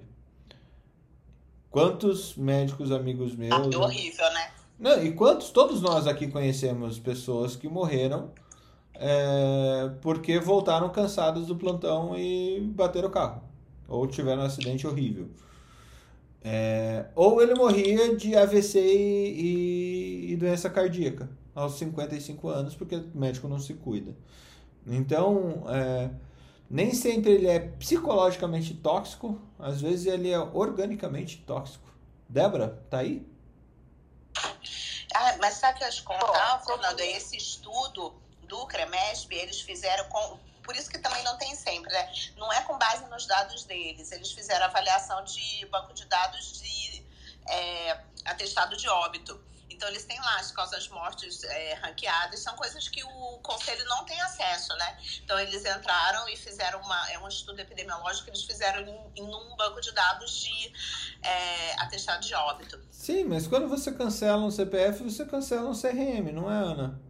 Quantos 1.72 2.36
médicos 2.36 2.92
amigos 2.92 3.36
meus. 3.36 3.54
Ah, 3.54 3.70
é 3.72 3.78
horrível, 3.78 4.32
né? 4.34 4.52
Não, 4.78 5.04
e 5.04 5.14
quantos, 5.14 5.52
todos 5.52 5.82
nós 5.82 6.06
aqui 6.06 6.28
conhecemos 6.28 7.00
pessoas 7.00 7.56
que 7.56 7.70
morreram 7.70 8.32
é, 8.96 9.90
porque 10.02 10.40
voltaram 10.40 10.90
cansados 10.90 11.48
do 11.48 11.56
plantão 11.56 12.18
e 12.18 12.60
bateram 12.60 13.08
o 13.08 13.12
carro. 13.12 13.42
Ou 13.88 14.06
tiveram 14.06 14.44
um 14.44 14.46
acidente 14.46 14.86
horrível. 14.86 15.30
É, 16.44 17.06
ou 17.16 17.42
ele 17.42 17.56
morria 17.56 18.16
de 18.18 18.36
AVC 18.36 18.80
e, 18.80 20.32
e, 20.32 20.36
doença 20.36 20.70
cardíaca 20.70 21.30
aos 21.56 21.78
55 21.78 22.50
anos, 22.50 22.76
porque 22.76 22.96
o 22.96 23.12
médico 23.14 23.48
não 23.48 23.60
se 23.60 23.74
cuida. 23.74 24.16
Então, 24.86 25.64
é, 25.70 26.10
nem 26.70 26.94
sempre 26.94 27.32
ele 27.32 27.48
é 27.48 27.60
psicologicamente 27.60 28.74
tóxico, 28.74 29.40
às 29.60 29.82
vezes 29.82 30.06
ele 30.06 30.32
é 30.32 30.40
organicamente 30.40 31.38
tóxico. 31.38 31.92
Débora, 32.28 32.84
tá 32.90 33.00
aí? 33.00 33.26
Ah, 35.14 35.38
mas 35.40 35.56
sabe 35.56 35.78
que 35.78 35.86
eu 35.86 35.92
te 35.92 36.02
contar, 36.02 36.64
Fernando? 36.66 37.00
Esse 37.02 37.38
estudo 37.38 38.16
do 38.48 38.66
CREMESP, 38.66 39.36
eles 39.36 39.62
fizeram 39.62 40.06
com. 40.10 40.40
Por 40.64 40.76
isso 40.76 40.90
que 40.90 40.98
também 40.98 41.24
não 41.24 41.38
tem 41.38 41.54
sempre, 41.56 41.92
né? 41.92 42.12
Não 42.38 42.52
é 42.52 42.62
com 42.62 42.78
base 42.78 43.06
nos 43.10 43.28
dados 43.28 43.66
deles. 43.66 44.12
Eles 44.12 44.32
fizeram 44.32 44.66
avaliação 44.66 45.24
de 45.24 45.66
banco 45.68 45.94
de 45.94 46.06
dados 46.06 46.60
de 46.60 47.06
é, 47.48 48.00
atestado 48.26 48.76
de 48.78 48.88
óbito. 48.88 49.40
Então, 49.84 49.92
eles 49.92 50.06
têm 50.06 50.18
lá 50.18 50.40
as 50.40 50.50
causas 50.50 50.88
mortes 50.88 51.44
é, 51.44 51.74
ranqueadas, 51.74 52.40
são 52.40 52.56
coisas 52.56 52.88
que 52.88 53.04
o 53.04 53.38
conselho 53.40 53.84
não 53.90 54.06
tem 54.06 54.20
acesso, 54.22 54.74
né? 54.78 54.98
Então, 55.22 55.38
eles 55.38 55.66
entraram 55.66 56.30
e 56.30 56.38
fizeram 56.38 56.80
uma, 56.80 57.12
é 57.12 57.20
um 57.20 57.28
estudo 57.28 57.60
epidemiológico 57.60 58.24
que 58.24 58.30
eles 58.30 58.46
fizeram 58.46 58.80
em, 58.80 59.12
em 59.18 59.24
um 59.24 59.58
banco 59.58 59.82
de 59.82 59.92
dados 59.92 60.42
de 60.42 60.72
é, 61.22 61.74
atestado 61.82 62.26
de 62.26 62.34
óbito. 62.34 62.80
Sim, 62.90 63.26
mas 63.26 63.46
quando 63.46 63.68
você 63.68 63.92
cancela 63.92 64.42
um 64.42 64.52
CPF, 64.52 65.04
você 65.04 65.26
cancela 65.26 65.70
um 65.70 65.78
CRM, 65.78 66.32
não 66.32 66.50
é, 66.50 66.56
Ana? 66.56 67.02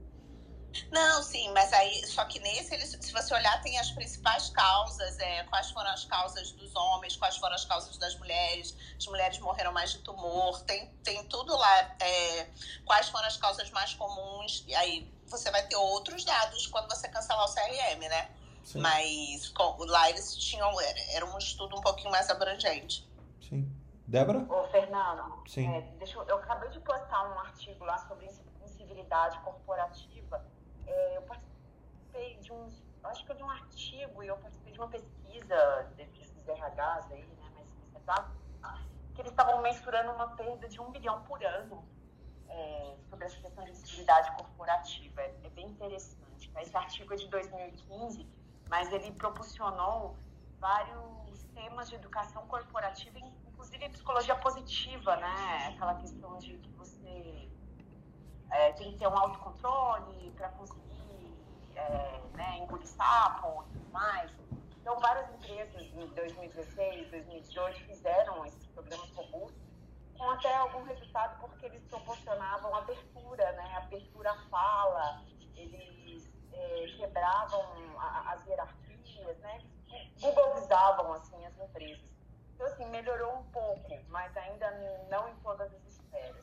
Não, 0.92 1.22
sim, 1.22 1.52
mas 1.52 1.72
aí, 1.74 2.06
só 2.08 2.26
que 2.26 2.40
nesse, 2.40 2.74
eles, 2.74 2.98
se 3.00 3.12
você 3.12 3.34
olhar, 3.34 3.62
tem 3.62 3.78
as 3.80 3.92
principais 3.92 4.50
causas, 4.50 5.20
é, 5.20 5.44
quais 5.44 5.70
foram 5.72 5.90
as 5.92 6.06
causas 6.06 6.52
dos 6.52 6.76
homens, 6.76 7.16
quais 7.16 7.38
foram 7.38 7.56
as 7.56 7.66
causas 7.66 7.98
das 7.98 8.18
mulheres, 8.18 8.76
as 8.98 9.06
mulheres 9.08 9.40
morreram 9.40 9.72
mais 9.72 9.92
de 9.92 10.00
tumor, 10.00 10.62
tem, 10.64 10.88
tem 11.04 11.24
tudo 11.28 11.56
lá, 11.56 11.96
é, 12.00 12.50
quais 12.86 13.10
foram 13.10 13.28
as 13.28 13.38
causas 13.38 13.70
mais 13.72 13.94
comuns, 13.94 14.64
e 14.68 14.76
aí 14.76 15.12
você 15.28 15.52
vai 15.52 15.64
ter 15.68 15.76
outros 15.76 16.24
dados 16.24 16.68
quando 16.68 16.90
você 16.90 17.08
cancelar 17.08 17.46
o 17.46 17.54
CRM, 17.54 18.00
né? 18.10 18.32
Sim. 18.64 18.80
Mas 18.80 19.50
com, 19.50 19.84
lá 19.86 20.10
eles 20.10 20.36
tinham, 20.38 20.80
era, 20.80 21.00
era 21.12 21.26
um 21.26 21.38
estudo 21.38 21.78
um 21.78 21.82
pouquinho 21.82 22.12
mais 22.12 22.30
abrangente. 22.30 23.08
Sim. 23.42 23.70
Débora? 24.08 24.40
Ô, 24.50 24.68
Fernando, 24.70 25.44
Sim. 25.48 25.68
É, 25.74 25.82
deixa 25.98 26.18
eu, 26.18 26.24
eu 26.24 26.36
acabei 26.38 26.70
de 26.70 26.80
postar 26.82 27.30
um 27.30 27.40
artigo 27.40 27.86
lá 27.86 27.98
sobre 28.08 28.30
incivilidade 28.64 29.40
corporativa 29.40 30.13
é, 30.94 31.18
eu 31.18 31.22
participei 31.24 32.38
de 32.38 32.52
um, 32.52 32.70
acho 33.04 33.26
que 33.26 33.34
de 33.34 33.44
um 33.44 33.50
artigo 33.50 34.24
e 34.24 34.28
eu 34.28 34.38
participei 34.38 34.74
de 34.74 34.80
uma 34.80 34.88
pesquisa 34.88 35.92
desses 35.96 36.32
RHs 36.48 37.12
aí, 37.12 37.26
né, 37.26 37.50
mais 37.54 37.68
exato, 37.96 38.32
que 39.14 39.22
eles 39.22 39.32
estavam 39.32 39.62
mensurando 39.62 40.12
uma 40.12 40.28
perda 40.36 40.68
de 40.68 40.80
um 40.80 40.92
bilhão 40.92 41.22
por 41.24 41.44
ano 41.44 41.86
é, 42.50 42.96
sobre 43.10 43.26
essa 43.26 43.40
questão 43.40 43.64
de 43.64 43.72
visibilidade 43.72 44.32
corporativa. 44.36 45.22
É, 45.22 45.36
é 45.44 45.50
bem 45.50 45.68
interessante. 45.68 46.52
Esse 46.58 46.76
artigo 46.76 47.14
é 47.14 47.18
de 47.18 47.28
2015, 47.28 48.28
mas 48.70 48.92
ele 48.92 49.12
proporcionou 49.12 50.18
vários 50.60 51.44
temas 51.54 51.90
de 51.90 51.96
educação 51.96 52.48
corporativa, 52.48 53.20
inclusive 53.20 53.90
psicologia 53.90 54.36
positiva, 54.36 55.16
né? 55.18 55.68
Aquela 55.74 55.96
questão 55.96 56.38
de 56.38 56.58
que 56.58 56.70
você 56.72 57.50
é, 58.54 58.72
tem 58.74 58.92
que 58.92 59.00
ter 59.00 59.08
um 59.08 59.18
autocontrole 59.18 60.32
para 60.32 60.50
conseguir 60.50 61.38
é, 61.76 62.22
né, 62.34 62.58
engolir 62.60 62.88
sapo 62.88 63.64
e 63.64 63.74
tudo 63.74 63.92
mais. 63.92 64.32
Então, 64.80 65.00
várias 65.00 65.30
empresas 65.34 65.82
em 65.82 66.08
2016, 66.08 67.10
2018 67.10 67.80
fizeram 67.86 68.46
esses 68.46 68.68
programas 68.68 69.10
robustos 69.12 69.64
com 70.18 70.30
até 70.32 70.54
algum 70.56 70.84
resultado 70.84 71.40
porque 71.40 71.66
eles 71.66 71.84
proporcionavam 71.86 72.76
abertura, 72.76 73.52
né, 73.54 73.76
abertura 73.78 74.32
à 74.32 74.38
fala, 74.50 75.26
eles 75.56 76.32
é, 76.52 76.86
quebravam 76.98 78.00
a, 78.00 78.34
as 78.34 78.46
hierarquias, 78.46 79.38
né, 79.40 79.62
globalizavam 80.20 81.14
assim 81.14 81.46
as 81.46 81.58
empresas. 81.58 82.14
Então, 82.54 82.68
assim, 82.68 82.86
melhorou 82.86 83.40
um 83.40 83.44
pouco, 83.52 83.90
mas 84.10 84.36
ainda 84.38 84.70
não 85.10 85.28
em 85.30 85.36
todas 85.38 85.74
as 85.74 85.86
esferas. 85.86 86.43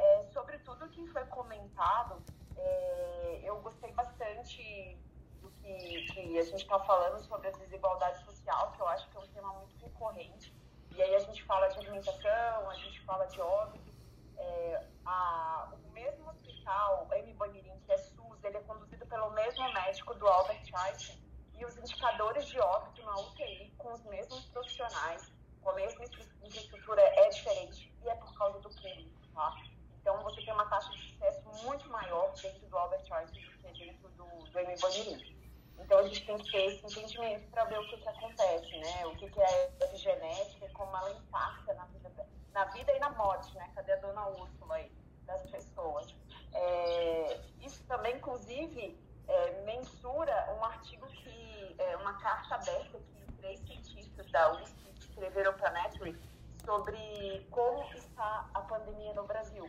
É, 0.00 0.22
sobre 0.32 0.58
tudo 0.60 0.88
que 0.88 1.06
foi 1.08 1.24
comentado, 1.26 2.22
é, 2.56 3.40
eu 3.44 3.60
gostei 3.60 3.92
bastante 3.92 4.98
do 5.42 5.50
que, 5.50 6.06
que 6.12 6.38
a 6.38 6.42
gente 6.42 6.62
está 6.62 6.78
falando 6.80 7.20
sobre 7.20 7.48
a 7.48 7.50
desigualdade 7.50 8.24
social, 8.24 8.72
que 8.72 8.80
eu 8.80 8.88
acho 8.88 9.08
que 9.10 9.16
é 9.18 9.20
um 9.20 9.28
tema 9.28 9.52
muito 9.52 9.76
recorrente. 9.76 10.54
E 10.96 11.02
aí 11.02 11.14
a 11.14 11.18
gente 11.18 11.44
fala 11.44 11.68
de 11.68 11.78
alimentação, 11.80 12.70
a 12.70 12.74
gente 12.76 12.98
fala 13.02 13.26
de 13.26 13.40
óbito. 13.42 13.92
É, 14.38 14.86
a, 15.04 15.70
o 15.72 15.92
mesmo 15.92 16.30
hospital, 16.30 17.06
M. 17.12 17.34
Banirim, 17.34 17.78
que 17.80 17.92
é 17.92 17.98
SUS, 17.98 18.42
ele 18.42 18.56
é 18.56 18.60
conduzido 18.62 19.04
pelo 19.06 19.30
mesmo 19.32 19.70
médico 19.74 20.14
do 20.14 20.26
Albert 20.26 20.64
Einstein. 20.74 21.22
E 21.58 21.64
os 21.66 21.76
indicadores 21.76 22.46
de 22.46 22.58
óbito 22.58 23.02
na 23.02 23.14
UTI, 23.20 23.70
com 23.76 23.92
os 23.92 24.02
mesmos 24.04 24.46
profissionais, 24.46 25.30
com 25.60 25.70
a 25.70 25.74
mesma 25.74 26.04
infraestrutura, 26.42 27.02
é 27.02 27.28
diferente. 27.28 27.92
E 28.02 28.08
é 28.08 28.14
por 28.14 28.32
causa 28.38 28.58
do 28.60 28.70
clínico, 28.70 29.20
tá? 29.34 29.54
Então, 30.00 30.22
você 30.22 30.42
tem 30.42 30.52
uma 30.54 30.66
taxa 30.66 30.90
de 30.90 31.12
sucesso 31.12 31.42
muito 31.64 31.88
maior 31.90 32.29
dentro 32.42 32.66
do 32.66 32.78
Albert 32.78 33.12
Einstein 33.12 33.50
dentro 33.80 34.08
do, 34.10 34.24
do 34.24 34.80
Bonirin. 34.80 35.40
Então, 35.78 35.98
a 35.98 36.02
gente 36.02 36.24
tem 36.26 36.38
que 36.38 36.52
ter 36.52 36.66
esse 36.66 36.86
entendimento 36.86 37.50
para 37.50 37.64
ver 37.64 37.78
o 37.78 37.88
que, 37.88 37.96
que 37.96 38.08
acontece, 38.08 38.78
né? 38.78 39.06
O 39.06 39.16
que, 39.16 39.30
que 39.30 39.40
é 39.40 39.70
epigenética 39.80 40.66
e 40.66 40.70
como 40.70 40.94
ela 40.96 41.10
impacta 41.12 41.74
na 41.74 41.84
vida, 41.86 42.28
na 42.52 42.64
vida 42.66 42.92
e 42.92 42.98
na 42.98 43.10
morte, 43.10 43.54
né? 43.56 43.70
Cadê 43.74 43.92
a 43.92 43.96
dona 43.96 44.28
Úrsula 44.28 44.74
aí? 44.74 44.92
Das 45.26 45.42
pessoas. 45.46 46.14
É, 46.52 47.40
isso 47.60 47.82
também, 47.86 48.16
inclusive, 48.16 48.96
é, 49.26 49.62
mensura 49.62 50.54
um 50.58 50.64
artigo 50.64 51.06
que, 51.06 51.76
é, 51.78 51.96
uma 51.96 52.14
carta 52.20 52.56
aberta 52.56 52.98
que 52.98 53.32
três 53.38 53.60
cientistas 53.60 54.30
da 54.30 54.52
USP 54.52 54.90
escreveram 54.98 55.54
para 55.54 55.68
a 55.70 55.72
Nature 55.72 56.16
sobre 56.64 57.46
como 57.50 57.82
está 57.94 58.48
a 58.52 58.60
pandemia 58.60 59.14
no 59.14 59.24
Brasil. 59.24 59.68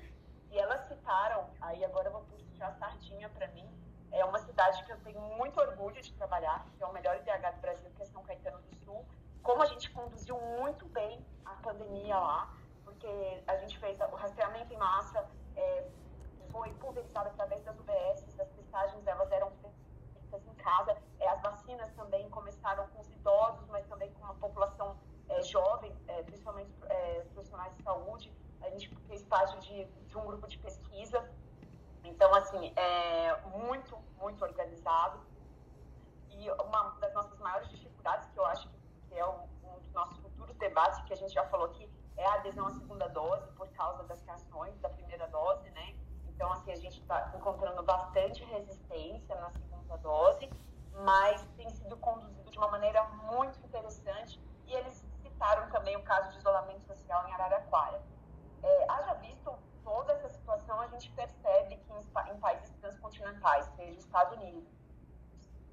E 0.51 0.59
elas 0.59 0.87
citaram, 0.87 1.49
aí 1.61 1.83
agora 1.85 2.09
eu 2.09 2.11
vou 2.11 2.21
puxar 2.61 2.67
a 2.67 2.73
sardinha 2.73 3.29
para 3.29 3.47
mim, 3.47 3.67
é 4.11 4.23
uma 4.23 4.37
cidade 4.39 4.83
que 4.85 4.91
eu 4.91 4.99
tenho 4.99 5.19
muito 5.21 5.59
orgulho 5.59 5.99
de 6.01 6.13
trabalhar, 6.13 6.65
que 6.77 6.83
é 6.83 6.85
o 6.85 6.93
melhor 6.93 7.15
IDH 7.17 7.55
do 7.55 7.61
Brasil, 7.61 7.89
que 7.95 8.03
é 8.03 8.05
São 8.05 8.21
Caetano 8.23 8.59
do 8.59 8.75
Sul. 8.75 9.05
Como 9.41 9.63
a 9.63 9.65
gente 9.65 9.89
conduziu 9.89 10.39
muito 10.59 10.85
bem 10.89 11.25
a 11.45 11.55
pandemia 11.55 12.17
lá, 12.19 12.53
porque 12.83 13.43
a 13.47 13.55
gente 13.57 13.77
fez 13.79 13.99
o 13.99 14.15
rastreamento 14.15 14.71
em 14.73 14.77
massa, 14.77 15.27
é, 15.55 15.87
foi 16.51 16.71
pulverizado 16.73 17.29
através 17.29 17.63
das 17.63 17.79
UBS, 17.79 18.39
as 18.39 18.49
testagens 18.49 19.07
elas 19.07 19.31
eram 19.31 19.51
feitas 19.61 20.45
em 20.45 20.53
casa, 20.55 20.95
é, 21.19 21.27
as 21.29 21.41
vacinas 21.41 21.91
também 21.93 22.29
começaram 22.29 22.87
com 22.89 22.99
os 23.01 23.09
idosos, 23.09 23.67
mas 23.69 23.87
também 23.87 24.11
com 24.13 24.25
a 24.25 24.33
população 24.35 24.97
é, 25.29 25.41
jovem, 25.41 25.95
é, 26.07 26.21
principalmente 26.23 26.71
é, 26.89 27.21
profissionais 27.33 27.75
de 27.75 27.83
saúde, 27.83 28.31
a 28.61 28.69
gente 28.69 28.95
fez 29.07 29.23
parte 29.23 29.57
de, 29.61 29.85
de 29.85 30.17
um 30.17 30.25
grupo 30.25 30.47
de 30.47 30.59
pesquisa. 30.59 31.27
Então, 32.11 32.33
assim, 32.35 32.73
é 32.75 33.41
muito, 33.57 33.97
muito 34.19 34.43
organizado. 34.43 35.19
E 36.29 36.51
uma 36.51 36.89
das 36.99 37.13
nossas 37.13 37.39
maiores 37.39 37.69
dificuldades, 37.69 38.29
que 38.29 38.39
eu 38.39 38.45
acho 38.45 38.69
que 39.07 39.17
é 39.17 39.25
um, 39.25 39.47
dos 39.79 39.91
nossos 39.93 40.17
futuros 40.19 40.55
debates, 40.57 41.01
que 41.03 41.13
a 41.13 41.15
gente 41.15 41.33
já 41.33 41.45
falou 41.47 41.67
aqui, 41.67 41.89
é 42.17 42.25
a 42.25 42.33
adesão 42.35 42.67
à 42.67 42.71
segunda 42.71 43.07
dose, 43.07 43.47
por 43.53 43.67
causa 43.69 44.03
das 44.03 44.21
reações 44.23 44.77
da 44.79 44.89
primeira 44.89 45.27
dose, 45.27 45.69
né? 45.71 45.95
Então, 46.27 46.51
assim, 46.51 46.71
a 46.71 46.75
gente 46.75 46.99
está 46.99 47.31
encontrando 47.33 47.81
bastante 47.83 48.43
resistência 48.43 49.35
na 49.35 49.49
segunda 49.51 49.97
dose, 49.97 50.49
mas 51.03 51.41
tem 51.55 51.69
sido 51.69 51.95
conduzido 51.97 52.51
de 52.51 52.57
uma 52.57 52.67
maneira 52.69 53.03
muito 53.31 53.57
interessante. 53.65 54.39
E 54.65 54.73
eles 54.73 55.05
citaram 55.21 55.69
também 55.71 55.95
o 55.95 56.03
caso 56.03 56.29
de 56.31 56.37
isolamento 56.39 56.83
social 56.83 57.27
em 57.27 57.33
Araraquara. 57.33 58.01
É, 58.63 58.85
haja 58.89 59.13
visto 59.15 59.51
toda 59.91 60.13
essa 60.13 60.29
situação, 60.29 60.79
a 60.79 60.87
gente 60.87 61.11
percebe 61.11 61.75
que 61.75 61.91
em, 61.91 62.33
em 62.33 62.39
países 62.39 62.73
transcontinentais, 62.79 63.65
seja 63.75 63.91
os 63.91 64.05
Estados 64.05 64.37
Unidos, 64.37 64.63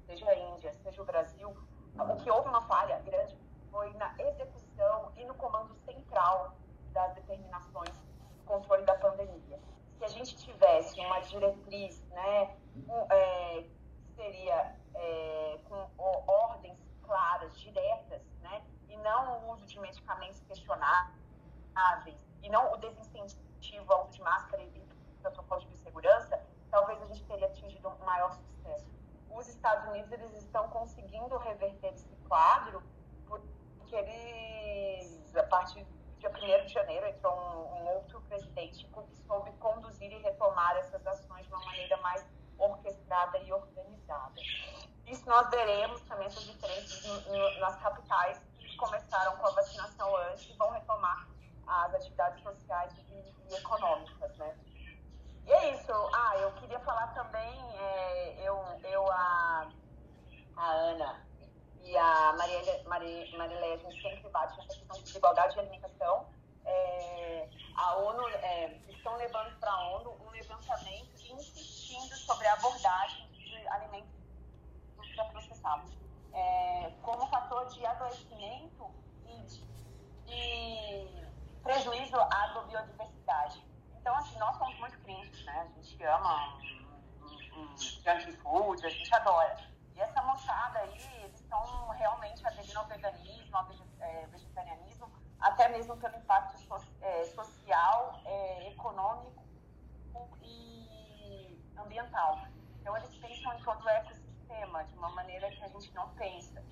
seja 0.05 0.29
a 0.29 0.35
Índia, 0.35 0.73
seja 0.73 1.01
o 1.01 1.05
Brasil, 1.05 1.55
o 1.95 2.15
que 2.17 2.29
houve 2.29 2.49
uma 2.49 2.61
falha 2.63 2.99
grande 2.99 3.37
foi 3.71 3.93
na 3.93 4.13
execução 4.19 5.13
e 5.15 5.23
no 5.23 5.33
comando 5.35 5.73
central 5.85 6.57
das 6.91 7.13
determinações 7.13 7.93
de 8.35 8.43
controle 8.43 8.83
da 8.83 8.95
pandemia. 8.95 9.59
Se 9.97 10.03
a 10.03 10.07
gente 10.09 10.35
tivesse 10.35 10.99
uma 10.99 11.21
diretriz, 11.21 12.01
né, 12.09 12.57
um, 12.75 13.13
é, 13.13 13.65
seria 14.15 14.75
é, 14.95 15.59
com 15.63 15.89
ordens 16.27 16.77
claras, 17.03 17.57
diretas, 17.57 18.21
né, 18.41 18.63
e 18.89 18.97
não 18.97 19.45
o 19.45 19.53
uso 19.53 19.65
de 19.65 19.79
medicamentos 19.79 20.41
questionáveis, 20.41 22.17
e 22.41 22.49
não 22.49 22.73
o 22.73 22.77
desincentivo 22.77 23.48
restritivo 23.59 23.93
uso 24.01 24.11
de 24.11 24.21
máscara 24.21 24.63
e 24.63 24.89
protocolos 25.21 25.67
de 25.67 25.77
segurança, 25.77 26.41
talvez 26.71 27.01
a 27.01 27.05
gente 27.07 27.23
teria 27.25 27.47
atingido 27.47 27.89
um 27.89 28.05
maior 28.05 28.33
sucesso. 28.33 28.87
Os 29.29 29.47
Estados 29.47 29.87
Unidos 29.89 30.11
eles 30.11 30.33
estão 30.33 30.67
conseguindo 30.69 31.37
reverter 31.37 31.93
esse 31.93 32.09
quadro 32.27 32.81
porque 33.27 33.95
eles, 33.95 35.35
a 35.35 35.43
partir 35.43 35.85
de 36.17 36.27
1 36.27 36.65
de 36.65 36.73
janeiro, 36.73 37.07
entrou 37.07 37.33
um, 37.33 37.81
um 37.81 37.87
outro 37.95 38.21
presidente 38.21 38.85
que 38.85 39.15
soube 39.27 39.51
conduzir 39.53 40.11
e 40.11 40.21
retomar 40.21 40.75
essas 40.77 41.05
ações 41.05 41.45
de 41.45 41.53
uma 41.53 41.63
maneira 41.65 41.97
mais 41.97 42.25
orquestrada 42.57 43.37
e 43.39 43.53
organizada. 43.53 44.41
Isso 45.05 45.25
nós 45.27 45.49
veremos 45.49 46.01
também 46.01 46.27
essas 46.27 46.43
diferenças 46.43 47.25
nas 47.59 47.77
capitais 47.81 48.39
que 48.57 48.75
começaram 48.77 49.37
com 49.37 49.47
a 49.47 49.51
vacinação 49.51 50.15
antes 50.17 50.49
e 50.49 50.53
vão 50.53 50.69
retomar 50.71 51.27
as 51.69 51.93
atividades 51.95 52.41
sociais 52.43 52.91
e, 53.09 53.33
e 53.49 53.55
econômicas, 53.55 54.37
né? 54.37 54.57
E 55.45 55.51
é 55.51 55.75
isso. 55.75 55.91
Ah, 56.13 56.37
eu 56.37 56.51
queria 56.53 56.79
falar 56.79 57.07
também, 57.07 57.77
é, 57.77 58.47
eu, 58.47 58.55
eu 58.83 59.11
a, 59.11 59.69
a 60.57 60.71
Ana 60.71 61.25
e 61.81 61.97
a 61.97 62.33
Maria, 62.37 62.83
Maria, 62.85 63.37
Maria 63.37 63.73
a 63.73 63.77
gente 63.77 64.01
sempre 64.01 64.29
bate 64.29 64.57
nessa 64.57 64.75
questão 64.75 64.97
de 64.97 65.03
desigualdade 65.03 65.53
de 65.53 65.59
alimentação. 65.59 66.27
É, 66.65 67.49
a 67.75 67.95
ONU 67.95 68.27
é, 68.27 68.77
estão 68.89 69.15
levando 69.15 69.57
para 69.59 69.71
a 69.71 69.89
ONU 69.91 70.17
um 70.21 70.29
levantamento 70.29 71.09
insistindo 71.15 72.15
sobre 72.15 72.45
a 72.47 72.53
abordagem 72.53 73.27
de 73.31 73.67
alimentos 73.69 74.11
ultraprocessados 74.97 75.99
é, 76.33 76.91
como 77.01 77.27
fator 77.27 77.65
de 77.67 77.85
adoecimento 77.85 78.91
e 79.25 79.41
de 80.25 81.28
prejuízo 81.63 82.17
à 82.17 82.47
biodiversidade. 82.67 83.63
Então, 83.99 84.15
assim, 84.15 84.37
nós 84.39 84.55
somos 84.57 84.77
muito 84.79 84.97
críticos, 84.99 85.43
né? 85.45 85.61
A 85.61 85.81
gente 85.81 86.03
ama 86.03 86.57
um, 87.21 87.61
um, 87.61 87.77
junk 87.77 88.31
food, 88.37 88.85
a 88.85 88.89
gente 88.89 89.13
adora. 89.13 89.57
E 89.95 90.01
essa 90.01 90.21
moçada 90.23 90.79
aí, 90.79 91.23
eles 91.23 91.39
estão 91.39 91.89
realmente 91.89 92.45
aderindo 92.47 92.79
ao 92.79 92.85
veganismo, 92.85 93.57
ao 93.57 93.67
é, 93.99 94.25
vegetarianismo, 94.27 95.11
até 95.39 95.67
mesmo 95.69 95.97
pelo 95.97 96.15
impacto 96.15 96.57
so, 96.59 96.75
é, 97.01 97.25
social, 97.25 98.21
é, 98.25 98.69
econômico 98.69 99.43
e 100.41 101.61
ambiental. 101.77 102.39
Então, 102.79 102.95
eles 102.97 103.13
pensam 103.17 103.53
em 103.53 103.63
todo 103.63 103.83
o 103.83 103.89
ecossistema 103.89 104.83
de 104.85 104.97
uma 104.97 105.09
maneira 105.09 105.49
que 105.51 105.63
a 105.63 105.67
gente 105.67 105.93
não 105.93 106.09
pensa. 106.15 106.63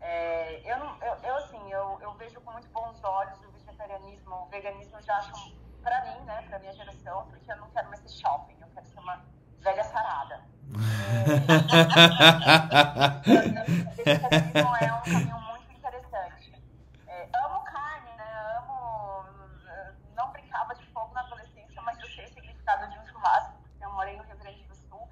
É, 0.00 0.60
eu, 0.70 0.78
não, 0.78 0.96
eu, 1.02 1.14
eu, 1.22 1.36
assim, 1.36 1.72
eu, 1.72 1.98
eu 2.00 2.12
vejo 2.14 2.40
com 2.40 2.52
muito 2.52 2.68
bons 2.68 3.02
olhos 3.02 3.42
o 3.44 3.55
vegetarianismo, 3.76 4.34
o 4.34 4.46
veganismo, 4.46 4.96
eu 4.96 5.02
já 5.02 5.16
acho 5.18 5.54
para 5.82 6.00
mim, 6.04 6.24
né, 6.24 6.42
para 6.48 6.58
minha 6.58 6.72
geração, 6.72 7.26
porque 7.28 7.52
eu 7.52 7.56
não 7.56 7.68
quero 7.70 7.88
mais 7.88 8.00
ser 8.00 8.08
shopping, 8.08 8.56
eu 8.60 8.68
quero 8.68 8.86
ser 8.86 8.98
uma 8.98 9.22
velha 9.60 9.84
sarada. 9.84 10.42
Vegetarianismo 13.94 14.76
é 14.76 14.92
um 14.92 15.02
caminho 15.02 15.40
muito 15.40 15.72
interessante. 15.72 16.52
É, 17.06 17.28
amo 17.44 17.62
carne, 17.64 18.16
né? 18.16 18.58
Amo. 18.58 19.26
Não 20.16 20.32
brincava 20.32 20.74
de 20.74 20.84
fogo 20.86 21.14
na 21.14 21.20
adolescência, 21.20 21.80
mas 21.82 22.00
eu 22.00 22.08
sei 22.08 22.24
o 22.24 22.28
significado 22.28 22.90
de 22.90 22.98
um 22.98 23.06
churrasco, 23.06 23.52
porque 23.62 23.84
eu 23.84 23.92
morei 23.92 24.16
no 24.16 24.24
Rio 24.24 24.38
Grande 24.38 24.64
do 24.64 24.74
Sul 24.74 25.08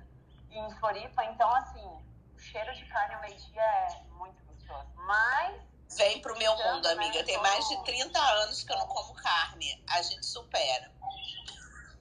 e 0.51 0.59
em 0.59 0.75
Floripa, 0.77 1.25
então, 1.27 1.55
assim, 1.55 1.87
o 1.87 2.39
cheiro 2.39 2.75
de 2.75 2.85
carne 2.87 3.15
ao 3.15 3.21
meio-dia 3.21 3.63
é 3.63 4.03
muito 4.19 4.43
gostoso. 4.45 4.89
Mas 4.97 5.74
Vem 5.97 6.21
pro 6.21 6.37
meu 6.39 6.57
mundo, 6.57 6.87
amiga. 6.87 7.25
Tem 7.25 7.39
mais 7.41 7.69
de 7.69 7.85
30 7.85 8.19
anos 8.19 8.63
que 8.63 8.73
eu 8.73 8.79
não 8.79 8.87
como 8.87 9.15
carne. 9.15 9.85
A 9.91 10.03
gente 10.03 10.27
supera. 10.27 10.91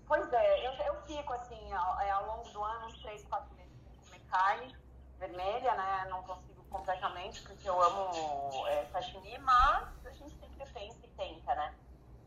Pois 0.07 0.31
é, 0.33 0.67
eu, 0.67 0.73
eu 0.85 1.01
fico 1.03 1.33
assim, 1.33 1.73
ao, 1.73 1.99
é, 2.01 2.11
ao 2.11 2.25
longo 2.25 2.49
do 2.49 2.63
ano, 2.63 2.87
uns 2.87 3.01
3, 3.01 3.23
4 3.25 3.55
meses 3.55 3.73
sem 3.83 3.95
comer 3.95 4.19
carne 4.29 4.75
vermelha, 5.19 5.75
né? 5.75 6.07
Não 6.09 6.21
consigo 6.23 6.63
completamente, 6.65 7.41
porque 7.41 7.69
eu 7.69 7.81
amo 7.81 8.67
é, 8.67 8.85
sashimi, 8.91 9.37
mas 9.39 10.05
a 10.05 10.11
gente 10.11 10.35
sempre 10.39 10.65
pensa 10.73 10.99
e 11.03 11.07
tenta, 11.09 11.55
né? 11.55 11.73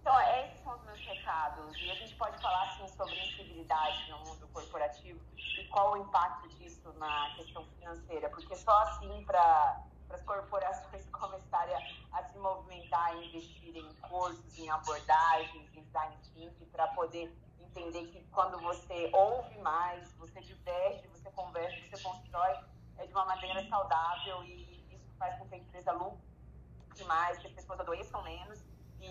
Então, 0.00 0.20
esses 0.20 0.62
são 0.62 0.74
os 0.76 0.84
meus 0.84 1.00
recados. 1.00 1.76
E 1.76 1.90
a 1.90 1.94
gente 1.96 2.14
pode 2.14 2.40
falar, 2.40 2.62
assim, 2.68 2.88
sobre 2.96 3.14
infidelidade 3.14 4.08
no 4.10 4.18
mundo 4.20 4.48
corporativo 4.52 5.20
e 5.58 5.64
qual 5.68 5.92
o 5.92 5.96
impacto 5.96 6.48
disso 6.50 6.92
na 6.94 7.34
questão 7.34 7.66
financeira, 7.78 8.30
porque 8.30 8.54
só 8.56 8.70
assim 8.82 9.24
para 9.24 9.82
para 10.06 10.16
as 10.16 10.22
corporações 10.22 11.04
começarem 11.10 11.74
a, 11.74 12.18
a, 12.18 12.24
se 12.24 12.38
movimentar 12.38 13.16
e 13.16 13.28
investir 13.28 13.76
em 13.76 13.94
cursos, 14.08 14.58
em 14.58 14.70
abordagens, 14.70 15.74
em 15.74 15.82
design 15.82 16.16
thinking, 16.34 16.66
para 16.66 16.86
poder 16.88 17.34
entender 17.60 18.06
que 18.06 18.22
quando 18.30 18.58
você 18.60 19.10
ouve 19.12 19.58
mais, 19.58 20.12
você 20.14 20.40
diverge, 20.40 21.06
você 21.08 21.30
conversa, 21.30 21.76
você 21.88 22.02
constrói 22.02 22.56
é 22.98 23.06
de 23.06 23.12
uma 23.12 23.26
maneira 23.26 23.66
saudável 23.68 24.42
e 24.44 24.62
isso 24.94 25.14
faz 25.18 25.38
com 25.38 25.46
que 25.48 25.54
a 25.54 25.58
empresa 25.58 25.92
lucre 25.92 27.04
mais, 27.06 27.38
que 27.38 27.46
as 27.46 27.52
pessoas 27.52 27.80
adoeçam 27.80 28.22
menos 28.22 28.64
e, 29.00 29.06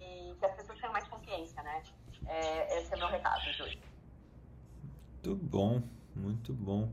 e 0.00 0.34
que 0.34 0.44
as 0.44 0.56
pessoas 0.56 0.78
tenham 0.78 0.92
mais 0.92 1.06
consciência, 1.06 1.62
né? 1.62 1.82
É, 2.26 2.80
esse 2.80 2.92
é 2.92 2.96
o 2.96 2.98
meu 2.98 3.08
recado 3.08 3.40
hoje. 3.62 3.80
Muito 4.82 5.36
bom, 5.36 5.82
muito 6.16 6.52
bom. 6.52 6.90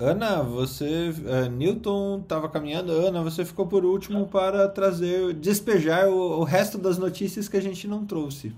Ana, 0.00 0.44
você. 0.44 1.10
Uh, 1.10 1.50
Newton 1.50 2.20
estava 2.22 2.48
caminhando. 2.48 2.92
Ana, 2.92 3.20
você 3.20 3.44
ficou 3.44 3.66
por 3.66 3.84
último 3.84 4.28
para 4.28 4.68
trazer, 4.68 5.34
despejar 5.34 6.06
o, 6.06 6.38
o, 6.38 6.44
resto 6.44 6.78
das 6.78 6.98
notícias 6.98 7.48
que 7.48 7.56
a 7.56 7.60
gente 7.60 7.88
não 7.88 8.06
trouxe. 8.06 8.54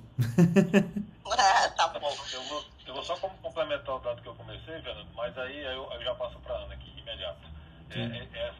ah, 1.25 1.69
tá 1.77 1.89
bom. 1.99 2.15
Eu 2.31 2.43
vou, 2.43 2.65
eu 2.87 2.95
vou 2.95 3.03
só 3.03 3.17
complementar 3.17 3.97
o 3.97 4.01
dado 4.01 4.21
que 4.21 4.29
eu 4.29 4.35
comecei, 4.35 4.83
Fernando, 4.83 5.09
mas 5.17 5.37
aí 5.39 5.65
eu, 5.65 5.91
eu 5.91 6.03
já 6.03 6.15
passo 6.15 6.39
para 6.41 6.57
a 6.57 6.59
Ana 6.59 6.75
aqui, 6.75 6.93
imediato. 7.01 7.49
É, 7.89 8.01
é, 8.01 8.29
é, 8.35 8.53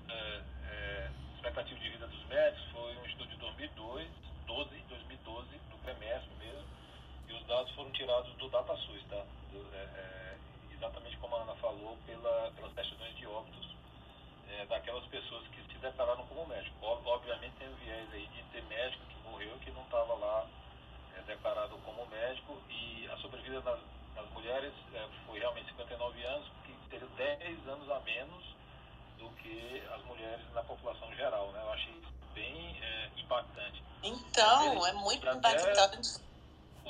é, 0.73 1.09
expectativa 1.37 1.79
de 1.79 1.91
vida 1.91 2.07
dos 2.07 2.27
médicos 2.29 2.65
foi 2.73 2.97
um 2.97 3.05
estudo 3.05 3.29
de 3.29 3.37
2002, 3.37 4.09
12, 4.47 4.71
2012, 4.89 5.49
do 5.71 5.77
PMS 5.85 6.25
mesmo, 6.41 6.65
e 7.29 7.33
os 7.35 7.47
dados 7.47 7.71
foram 7.73 7.91
tirados 7.91 8.33
do 8.39 8.49
DataSUS, 8.49 9.05
tá? 9.11 9.23
Do, 9.53 9.59
é, 9.73 9.83
é 9.83 10.20
exatamente 10.81 11.17
como 11.19 11.37
a 11.37 11.43
Ana 11.43 11.55
falou, 11.57 11.99
pela, 12.07 12.51
pelas 12.57 12.73
certidões 12.75 13.15
de 13.17 13.27
óbitos 13.27 13.69
é, 14.49 14.65
daquelas 14.65 15.05
pessoas 15.07 15.47
que 15.49 15.63
se 15.71 15.79
declararam 15.79 16.27
como 16.27 16.47
médico. 16.47 16.75
Obviamente 16.83 17.55
tem 17.59 17.69
o 17.69 17.77
viés 17.77 18.09
aí 18.13 18.27
de 18.29 18.43
ter 18.45 18.63
médico 18.65 19.05
que 19.05 19.29
morreu 19.29 19.53
que 19.63 19.71
não 19.73 19.83
estava 19.83 20.15
lá 20.15 20.47
é, 21.17 21.21
declarado 21.23 21.77
como 21.85 22.07
médico 22.07 22.57
e 22.71 23.07
a 23.13 23.17
sobrevida 23.19 23.61
das, 23.61 23.79
das 24.15 24.27
mulheres 24.31 24.73
é, 24.95 25.07
foi 25.27 25.39
realmente 25.39 25.69
59 25.69 26.25
anos, 26.25 26.49
que 26.65 26.75
seria 26.89 27.07
10 27.39 27.69
anos 27.69 27.91
a 27.91 28.01
menos 28.01 28.45
do 29.19 29.29
que 29.43 29.83
as 29.95 30.03
mulheres 30.07 30.41
na 30.55 30.63
população 30.63 31.15
geral. 31.15 31.53
Né? 31.53 31.61
Eu 31.63 31.73
achei 31.73 31.93
isso 31.93 32.13
bem 32.33 32.77
é, 32.83 33.11
impactante. 33.19 33.83
Então, 34.03 34.87
é 34.87 34.93
muito 34.95 35.29
impactante 35.29 36.30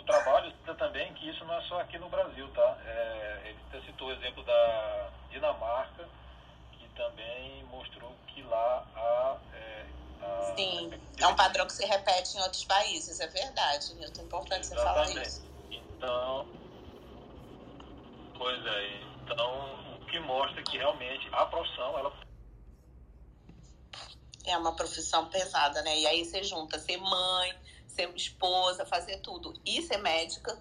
o 0.01 0.05
trabalho 0.05 0.51
cita 0.51 0.75
também 0.75 1.13
que 1.15 1.29
isso 1.29 1.45
não 1.45 1.55
é 1.55 1.63
só 1.63 1.81
aqui 1.81 1.99
no 1.99 2.09
Brasil, 2.09 2.49
tá? 2.53 2.79
É, 2.85 3.55
ele 3.73 3.85
citou 3.85 4.09
o 4.09 4.13
exemplo 4.13 4.43
da 4.45 5.11
Dinamarca, 5.31 6.09
que 6.73 6.89
também 6.97 7.63
mostrou 7.65 8.17
que 8.29 8.43
lá 8.43 8.87
há. 8.97 9.37
É, 9.53 9.87
a 10.23 10.55
Sim, 10.57 10.91
é 11.19 11.27
um 11.27 11.37
padrão 11.37 11.67
que 11.67 11.73
se 11.73 11.85
repete 11.85 12.37
em 12.37 12.41
outros 12.41 12.65
países, 12.65 13.21
é 13.21 13.27
verdade, 13.27 13.95
Nilton. 13.95 14.23
É 14.23 14.25
importante 14.25 14.67
você 14.67 14.75
falar 14.75 15.09
isso. 15.11 15.43
Então, 15.71 16.47
pois 18.37 18.67
é, 18.67 19.01
então 19.23 19.97
o 19.97 20.07
que 20.07 20.19
mostra 20.21 20.63
que 20.63 20.79
realmente 20.79 21.29
a 21.33 21.45
profissão, 21.47 21.99
ela 21.99 22.13
é 24.47 24.57
uma 24.57 24.75
profissão 24.75 25.29
pesada, 25.29 25.83
né? 25.83 25.99
E 25.99 26.07
aí 26.07 26.25
você 26.25 26.43
junta 26.43 26.79
ser 26.79 26.97
mãe, 26.97 27.55
ser 27.91 28.11
esposa, 28.15 28.87
fazer 28.87 29.19
tudo 29.19 29.55
e 29.65 29.83
ser 29.83 29.99
médica. 29.99 30.57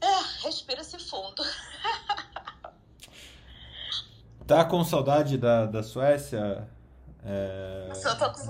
É, 0.00 0.44
respira-se 0.44 0.98
fundo. 0.98 1.42
tá 4.46 4.64
com 4.64 4.84
saudade 4.84 5.36
da, 5.36 5.66
da 5.66 5.82
Suécia? 5.82 6.68
É... 7.24 7.90
Eu 7.92 8.18
tô 8.18 8.32
com 8.32 8.44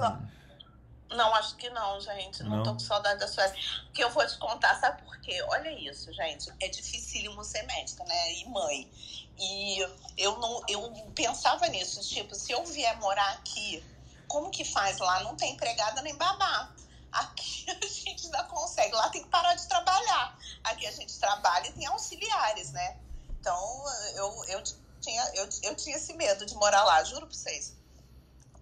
Não, 1.15 1.35
acho 1.35 1.57
que 1.57 1.71
não, 1.71 2.01
gente. 2.01 2.43
Não, 2.43 2.59
não 2.59 2.63
tô 2.63 2.73
com 2.73 2.79
saudade 2.79 3.19
da 3.19 3.27
Suécia. 3.27 3.57
Que 3.93 4.05
eu 4.05 4.11
vou 4.11 4.27
te 4.27 4.37
contar, 4.39 4.75
sabe 4.77 5.03
por 5.03 5.19
quê? 5.21 5.43
Olha 5.49 5.71
isso, 5.71 6.13
gente. 6.13 6.53
É 6.61 6.69
dificílimo 6.69 7.43
ser 7.43 7.63
médica, 7.63 8.05
né? 8.05 8.33
E 8.35 8.49
mãe. 8.49 8.91
E 9.39 9.81
eu 10.17 10.39
não 10.39 10.63
eu 10.69 10.93
pensava 11.15 11.67
nisso, 11.69 12.01
tipo, 12.09 12.35
se 12.35 12.53
eu 12.53 12.65
vier 12.65 12.97
morar 12.99 13.33
aqui, 13.35 13.83
como 14.27 14.51
que 14.51 14.65
faz 14.65 14.99
lá? 14.99 15.23
Não 15.23 15.37
tem 15.37 15.53
empregada 15.53 16.03
nem 16.03 16.17
babá. 16.17 16.71
Aqui 17.13 17.67
a 17.71 17.87
gente 17.87 18.27
ainda 18.27 18.45
consegue, 18.45 18.95
lá 18.95 19.09
tem 19.11 19.23
que 19.23 19.29
parar 19.29 19.55
de 19.55 19.67
trabalhar. 19.67 20.39
Aqui 20.65 20.87
a 20.87 20.93
gente 20.93 21.19
trabalha 21.19 21.69
e 21.69 21.73
tem 21.73 21.87
auxiliares, 21.87 22.71
né? 22.73 22.99
Então 23.41 23.85
eu, 24.15 24.45
eu, 24.49 24.63
tinha, 25.01 25.25
eu, 25.35 25.49
eu 25.63 25.77
tinha 25.77 25.97
esse 25.97 26.13
medo 26.15 26.45
de 26.45 26.55
morar 26.55 26.85
lá, 26.85 27.03
juro 27.05 27.27
pra 27.27 27.35
vocês. 27.35 27.77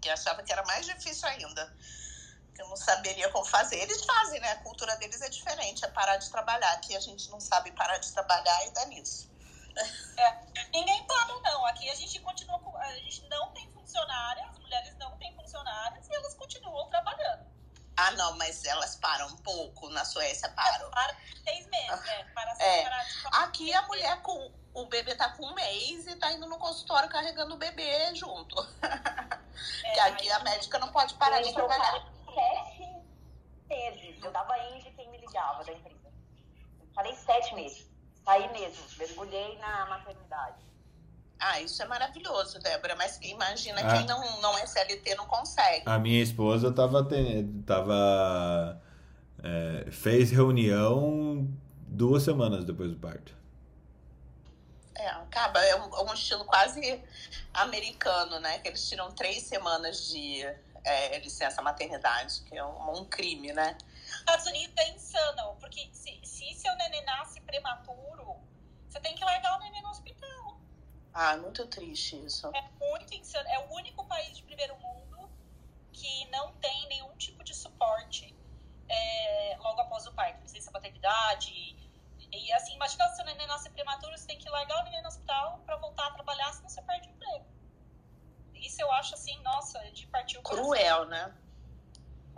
Que 0.01 0.11
achava 0.11 0.43
que 0.43 0.53
era 0.53 0.65
mais 0.65 0.87
difícil 0.87 1.29
ainda. 1.29 1.75
Que 2.55 2.63
eu 2.63 2.69
não 2.69 2.77
saberia 2.77 3.29
como 3.31 3.45
fazer. 3.45 3.77
Eles 3.77 4.05
fazem, 4.05 4.41
né? 4.41 4.53
A 4.53 4.57
cultura 4.57 4.97
deles 4.97 5.21
é 5.21 5.29
diferente, 5.29 5.85
é 5.85 5.89
parar 5.89 6.17
de 6.17 6.31
trabalhar. 6.31 6.73
Aqui 6.75 6.97
a 6.97 7.01
gente 7.01 7.29
não 7.31 7.41
sabe 7.41 7.73
parar 7.73 7.99
de 7.99 8.13
trabalhar 8.13 8.67
e 8.67 8.71
dá 8.71 8.85
nisso. 8.87 9.29
É, 10.17 10.39
ninguém 10.73 11.05
para, 11.07 11.41
não. 11.41 11.67
Aqui 11.67 11.91
a 11.91 11.95
gente 11.95 12.21
continua. 12.21 12.61
A 12.79 12.95
gente 12.95 13.27
não 13.29 13.53
tem 13.53 13.71
funcionária, 13.73 14.47
as 14.47 14.59
mulheres 14.59 14.97
não 14.99 15.17
têm 15.19 15.35
funcionárias 15.35 16.09
e 16.09 16.15
elas 16.15 16.35
continuam 16.35 16.89
trabalhando. 16.89 17.56
Ah, 17.97 18.11
não, 18.13 18.37
mas 18.37 18.65
elas 18.65 18.97
param 18.97 19.29
um 19.29 19.37
pouco. 19.39 19.89
Na 19.91 20.05
Suécia 20.05 20.49
param. 20.51 20.91
Para 20.91 21.17
seis 21.45 21.67
meses, 21.69 22.05
né? 22.05 22.25
Para 22.35 22.53
é. 22.63 22.85
Aqui 23.33 23.73
a 23.73 23.83
mulher 23.83 24.21
com. 24.23 24.53
O 24.75 24.85
bebê 24.87 25.15
tá 25.15 25.31
com 25.31 25.47
um 25.47 25.55
mês 25.55 26.07
e 26.07 26.15
tá 26.17 26.31
indo 26.33 26.47
no 26.47 26.59
consultório 26.59 27.09
carregando 27.09 27.55
o 27.55 27.59
bebê 27.59 28.15
junto. 28.15 28.55
É, 29.85 30.01
aqui 30.01 30.31
a 30.31 30.41
médica 30.41 30.79
não 30.79 30.93
pode 30.93 31.15
parar 31.15 31.41
de 31.41 31.51
trabalhar. 31.55 32.05
Sete 32.35 32.87
meses. 33.67 34.23
Eu 34.23 34.31
dava 34.31 34.59
índia 34.59 34.93
quem 34.93 35.11
me 35.11 35.17
ligava 35.17 35.65
da 35.65 35.73
empresa. 35.73 36.13
Falei 36.95 37.15
sete 37.15 37.55
meses. 37.55 37.87
Saí 38.23 38.53
mesmo. 38.53 38.85
Mergulhei 38.99 39.57
na 39.59 39.87
maternidade. 39.87 40.66
Ah, 41.39 41.61
isso 41.61 41.83
é 41.83 41.87
maravilhoso, 41.87 42.59
Débora, 42.61 42.97
mas 42.97 43.19
imagina 43.23 43.81
ah. 43.81 43.97
quem 43.97 44.07
não, 44.07 44.41
não 44.41 44.57
é 44.59 44.67
CLT 44.67 45.15
não 45.17 45.27
consegue. 45.27 45.83
A 45.87 45.99
minha 45.99 46.23
esposa 46.23 46.73
tava, 46.73 47.07
tava 47.67 48.81
é, 49.43 49.91
fez 49.91 50.31
reunião 50.31 51.47
duas 51.87 52.23
semanas 52.23 52.65
depois 52.65 52.91
do 52.91 52.97
parto. 52.97 53.35
É, 54.95 55.09
acaba, 55.09 55.61
é 55.61 55.77
um, 55.77 56.09
um, 56.09 56.15
estilo 56.15 56.45
quase 56.47 57.03
americano, 57.53 58.41
né? 58.41 58.59
Que 58.61 58.69
eles 58.69 58.89
tiram 58.89 59.13
três 59.13 59.43
semanas 59.43 60.09
de 60.09 60.43
é, 60.85 61.19
licença 61.19 61.61
maternidade, 61.61 62.43
que 62.49 62.57
é 62.57 62.65
um, 62.65 63.01
um 63.01 63.05
crime, 63.05 63.53
né? 63.53 63.77
Estados 64.21 64.47
Unidos 64.47 64.75
é 64.79 64.91
insano, 64.91 65.55
porque 65.61 65.89
se, 65.93 66.19
se 66.23 66.55
seu 66.55 66.75
neném 66.77 67.05
nasce 67.05 67.41
prematuro, 67.43 68.37
você 68.89 68.99
tem 69.01 69.15
que 69.15 69.25
largar 69.25 69.57
o 69.57 69.61
neném 69.61 69.83
no 69.83 69.91
hospital. 69.91 70.46
Ah, 71.19 71.35
muito 71.39 71.67
triste 71.69 72.15
isso. 72.27 72.47
É 72.55 72.63
muito 72.79 73.15
insano. 73.15 73.49
É 73.49 73.59
o 73.61 73.73
único 73.73 74.05
país 74.05 74.37
de 74.37 74.43
primeiro 74.43 74.77
mundo 74.77 75.31
que 75.91 76.27
não 76.27 76.53
tem 76.57 76.89
nenhum 76.89 77.17
tipo 77.17 77.43
de 77.43 77.55
suporte 77.55 78.37
é, 78.87 79.57
logo 79.59 79.81
após 79.81 80.07
o 80.07 80.13
parto. 80.13 80.43
Licença 80.43 80.71
maternidade. 80.71 81.51
E 82.31 82.53
assim, 82.53 82.75
imagina 82.75 83.09
se 83.09 83.23
o 83.23 83.25
neném 83.25 83.47
nasce 83.47 83.71
prematuro, 83.71 84.15
você 84.15 84.27
tem 84.27 84.39
que 84.39 84.51
largar 84.51 84.79
o 84.79 84.85
neném 84.85 85.01
no 85.01 85.09
hospital 85.09 85.63
para 85.65 85.79
voltar 85.79 86.07
a 86.07 86.11
trabalhar, 86.11 86.53
senão 86.53 86.69
você 86.69 86.83
perde 86.83 87.09
o 87.09 87.13
emprego. 87.13 87.47
Isso 88.57 88.83
eu 88.83 88.93
acho 88.93 89.15
assim, 89.15 89.41
nossa, 89.43 89.79
de 89.93 90.07
partir 90.09 90.37
o 90.37 90.43
coração. 90.43 90.71
Cruel, 90.71 91.07
né? 91.07 91.35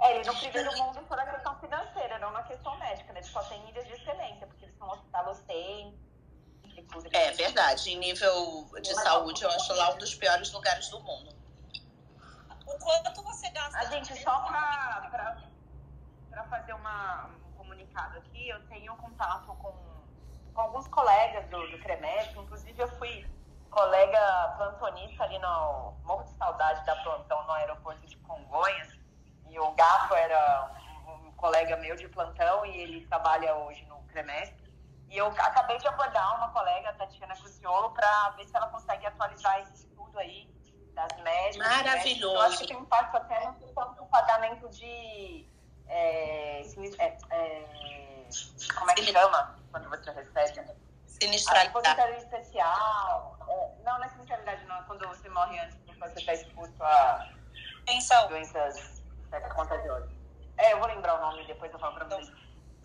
É, 0.02 0.14
eles 0.14 0.26
no 0.28 0.36
primeiro 0.36 0.70
mundo 0.76 1.04
foram 1.06 1.24
a 1.24 1.26
questão 1.26 1.58
financeira, 1.58 2.20
não 2.20 2.30
na 2.30 2.44
questão 2.44 2.78
médica, 2.78 3.12
né? 3.12 3.18
Eles 3.18 3.30
só 3.32 3.42
têm 3.42 3.60
níveis 3.64 3.88
de 3.88 3.94
excelência, 3.94 4.46
porque 4.46 4.66
eles 4.66 4.78
são 4.78 4.88
hospitalocêntricos 4.88 6.07
é 7.12 7.32
verdade. 7.32 7.90
Em 7.90 7.98
nível 7.98 8.68
de 8.80 8.94
saúde, 8.94 9.42
eu 9.42 9.50
acho 9.50 9.74
lá 9.74 9.90
um 9.90 9.98
dos 9.98 10.14
piores 10.14 10.52
lugares 10.52 10.88
do 10.88 11.00
mundo. 11.00 11.34
O 12.66 12.78
quanto 12.78 13.22
você 13.22 13.48
gasta? 13.50 13.78
A 13.78 13.84
gente, 13.86 14.22
só 14.22 14.40
para 14.40 15.38
fazer 16.50 16.72
uma, 16.74 17.30
um 17.46 17.52
comunicado 17.52 18.18
aqui, 18.18 18.48
eu 18.48 18.60
tenho 18.68 18.94
contato 18.96 19.46
com, 19.46 19.72
com 20.54 20.60
alguns 20.60 20.86
colegas 20.88 21.48
do, 21.50 21.70
do 21.70 21.78
CREMES, 21.78 22.36
inclusive 22.36 22.82
eu 22.82 22.88
fui 22.98 23.26
colega 23.70 24.54
plantonista 24.56 25.24
ali 25.24 25.38
no 25.38 25.94
Morro 26.04 26.24
de 26.24 26.30
Saudade 26.36 26.84
da 26.86 26.96
Plantão, 26.96 27.42
no 27.44 27.52
aeroporto 27.52 28.06
de 28.06 28.16
Congonhas, 28.18 28.88
e 29.48 29.58
o 29.58 29.70
Gato 29.72 30.14
era 30.14 30.70
um, 31.06 31.28
um 31.28 31.32
colega 31.32 31.76
meu 31.76 31.96
de 31.96 32.08
plantão 32.08 32.64
e 32.66 32.76
ele 32.76 33.06
trabalha 33.06 33.54
hoje 33.54 33.84
no 33.86 33.96
CREMES. 34.08 34.52
E 35.10 35.16
eu 35.16 35.26
acabei 35.26 35.78
de 35.78 35.88
abordar 35.88 36.36
uma 36.36 36.50
colega, 36.50 36.92
Tatiana 36.92 37.34
Cruciolo, 37.34 37.90
para 37.90 38.30
ver 38.30 38.46
se 38.46 38.54
ela 38.54 38.68
consegue 38.68 39.06
atualizar 39.06 39.60
esse 39.60 39.86
estudo 39.86 40.18
aí 40.18 40.48
das 40.92 41.22
médicas. 41.22 41.66
Maravilhoso. 41.66 42.34
Eu 42.34 42.40
acho 42.42 42.58
que 42.58 42.66
tem 42.66 42.78
impacto 42.78 43.16
até 43.16 43.46
no 43.46 43.54
questão 43.54 43.94
do 43.94 44.04
pagamento 44.06 44.68
de. 44.68 45.48
É, 45.86 46.60
é, 46.60 47.16
é, 47.30 48.28
como 48.78 48.90
é 48.90 48.94
que 48.94 49.04
chama 49.04 49.58
quando 49.70 49.88
você 49.88 50.10
recebe? 50.10 50.76
Sinistralidade. 51.06 52.00
A 52.00 52.10
especial. 52.18 53.38
É, 53.48 53.82
não, 53.82 53.98
não 53.98 54.04
é 54.04 54.08
sinistralidade, 54.10 54.64
não. 54.66 54.76
É 54.76 54.82
quando 54.82 55.08
você 55.08 55.28
morre 55.30 55.58
antes 55.58 55.76
porque 55.76 55.98
você 55.98 56.18
está 56.18 56.34
exposto 56.34 56.82
a 56.82 57.28
Pensão. 57.86 58.28
doenças 58.28 59.02
contagiosas. 59.54 60.10
É, 60.58 60.74
eu 60.74 60.78
vou 60.78 60.88
lembrar 60.88 61.14
o 61.14 61.20
nome 61.20 61.46
depois 61.46 61.72
eu 61.72 61.78
falo 61.78 61.94
para 61.94 62.04
vocês 62.04 62.30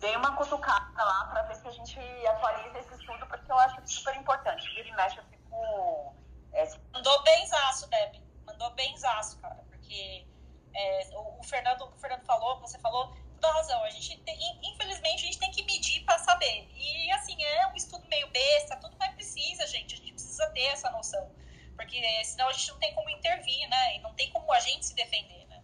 dei 0.04 0.14
uma 0.16 0.36
cutucada 0.36 1.02
lá 1.02 1.24
para 1.28 1.42
ver 1.44 1.56
se 1.56 1.66
a 1.66 1.70
gente 1.70 1.98
atualiza 2.26 2.78
esse 2.78 2.94
estudo, 2.94 3.26
porque 3.26 3.50
eu 3.50 3.58
acho 3.58 3.80
super 3.86 4.14
importante. 4.16 4.68
Vira 4.74 4.88
e 4.88 4.92
mexe, 4.92 5.16
eu 5.16 5.24
fico. 5.24 6.14
É... 6.52 6.68
Mandou 6.92 7.22
benzaço, 7.22 7.88
Deb. 7.88 8.22
Mandou 8.46 8.70
benzaço, 8.72 9.38
cara. 9.38 9.64
Porque 9.70 10.26
é, 10.74 11.08
o, 11.14 11.40
o, 11.40 11.42
Fernando, 11.42 11.86
o 11.86 11.96
Fernando 11.96 12.24
falou, 12.26 12.60
você 12.60 12.78
falou, 12.80 13.16
toda 13.40 13.54
razão. 13.54 13.82
A 13.82 13.90
gente 13.90 14.18
tem, 14.20 14.38
infelizmente, 14.62 15.22
a 15.22 15.26
gente 15.26 15.38
tem 15.38 15.50
que 15.50 15.64
medir 15.64 16.04
para 16.04 16.18
saber. 16.18 16.68
E 16.74 17.10
assim, 17.12 17.42
é 17.42 17.66
um 17.68 17.74
estudo 17.74 18.06
meio 18.08 18.28
besta, 18.28 18.76
tudo 18.76 18.96
mais 18.98 19.14
precisa, 19.14 19.66
gente. 19.66 19.94
A 19.94 19.96
gente 19.96 20.12
precisa 20.12 20.50
ter 20.50 20.66
essa 20.66 20.90
noção. 20.90 21.30
Porque 21.76 22.24
senão 22.24 22.48
a 22.48 22.52
gente 22.52 22.68
não 22.70 22.78
tem 22.78 22.94
como 22.94 23.08
intervir, 23.08 23.68
né? 23.70 23.96
E 23.96 24.00
não 24.00 24.12
tem 24.14 24.30
como 24.30 24.52
a 24.52 24.60
gente 24.60 24.84
se 24.84 24.94
defender, 24.94 25.46
né? 25.46 25.62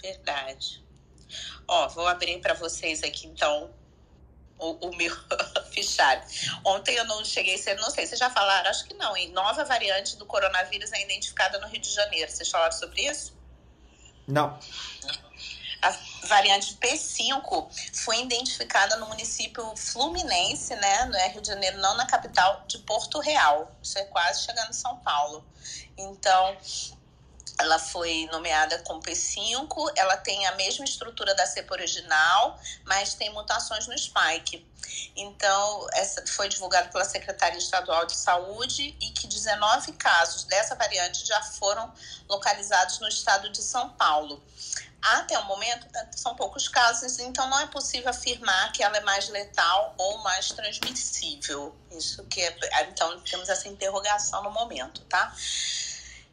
Verdade. 0.00 0.89
Ó, 1.66 1.88
vou 1.88 2.06
abrir 2.06 2.40
para 2.40 2.54
vocês 2.54 3.02
aqui 3.02 3.26
então 3.26 3.70
o, 4.60 4.88
o 4.88 4.96
meu 4.96 5.14
fichário. 5.72 6.22
Ontem 6.64 6.94
eu 6.94 7.04
não 7.06 7.24
cheguei 7.24 7.56
cedo, 7.58 7.80
não 7.80 7.90
sei, 7.90 8.06
vocês 8.06 8.18
já 8.18 8.30
falaram? 8.30 8.70
Acho 8.70 8.84
que 8.84 8.94
não. 8.94 9.16
Em 9.16 9.30
nova 9.32 9.64
variante 9.64 10.16
do 10.16 10.26
coronavírus 10.26 10.92
é 10.92 11.02
identificada 11.02 11.58
no 11.58 11.66
Rio 11.66 11.80
de 11.80 11.90
Janeiro. 11.90 12.30
Vocês 12.30 12.48
falaram 12.48 12.72
sobre 12.72 13.02
isso? 13.02 13.38
Não. 14.28 14.58
A 15.82 15.96
variante 16.26 16.76
P5 16.76 17.70
foi 17.94 18.20
identificada 18.20 18.96
no 18.96 19.06
município 19.06 19.74
fluminense, 19.74 20.76
né, 20.76 21.06
no 21.06 21.16
Rio 21.32 21.40
de 21.40 21.48
Janeiro, 21.48 21.78
não 21.78 21.96
na 21.96 22.06
capital 22.06 22.64
de 22.66 22.78
Porto 22.80 23.18
Real. 23.18 23.74
Isso 23.82 23.98
é 23.98 24.04
quase 24.04 24.44
chegando 24.44 24.68
em 24.68 24.74
São 24.74 24.96
Paulo. 24.98 25.44
Então, 25.96 26.56
ela 27.58 27.78
foi 27.78 28.26
nomeada 28.32 28.78
com 28.80 29.00
P5, 29.00 29.92
ela 29.94 30.16
tem 30.16 30.46
a 30.46 30.54
mesma 30.54 30.84
estrutura 30.84 31.34
da 31.34 31.46
cepa 31.46 31.74
original, 31.74 32.58
mas 32.84 33.14
tem 33.14 33.30
mutações 33.32 33.86
no 33.86 33.96
spike. 33.98 34.66
Então, 35.14 35.86
essa 35.92 36.24
foi 36.26 36.48
divulgado 36.48 36.90
pela 36.90 37.04
Secretaria 37.04 37.58
Estadual 37.58 38.06
de 38.06 38.16
Saúde 38.16 38.96
e 39.00 39.10
que 39.10 39.26
19 39.26 39.92
casos 39.92 40.44
dessa 40.44 40.74
variante 40.74 41.26
já 41.26 41.40
foram 41.42 41.92
localizados 42.28 42.98
no 42.98 43.08
estado 43.08 43.50
de 43.50 43.62
São 43.62 43.90
Paulo. 43.90 44.42
Até 45.02 45.38
o 45.38 45.44
momento, 45.44 45.86
são 46.14 46.34
poucos 46.34 46.68
casos, 46.68 47.18
então 47.18 47.48
não 47.48 47.58
é 47.60 47.66
possível 47.66 48.10
afirmar 48.10 48.70
que 48.72 48.82
ela 48.82 48.98
é 48.98 49.00
mais 49.00 49.28
letal 49.30 49.94
ou 49.96 50.18
mais 50.18 50.50
transmissível. 50.50 51.74
Isso 51.90 52.22
que 52.24 52.42
é, 52.42 52.82
então 52.82 53.20
temos 53.22 53.48
essa 53.48 53.66
interrogação 53.68 54.42
no 54.42 54.50
momento, 54.50 55.00
tá? 55.02 55.34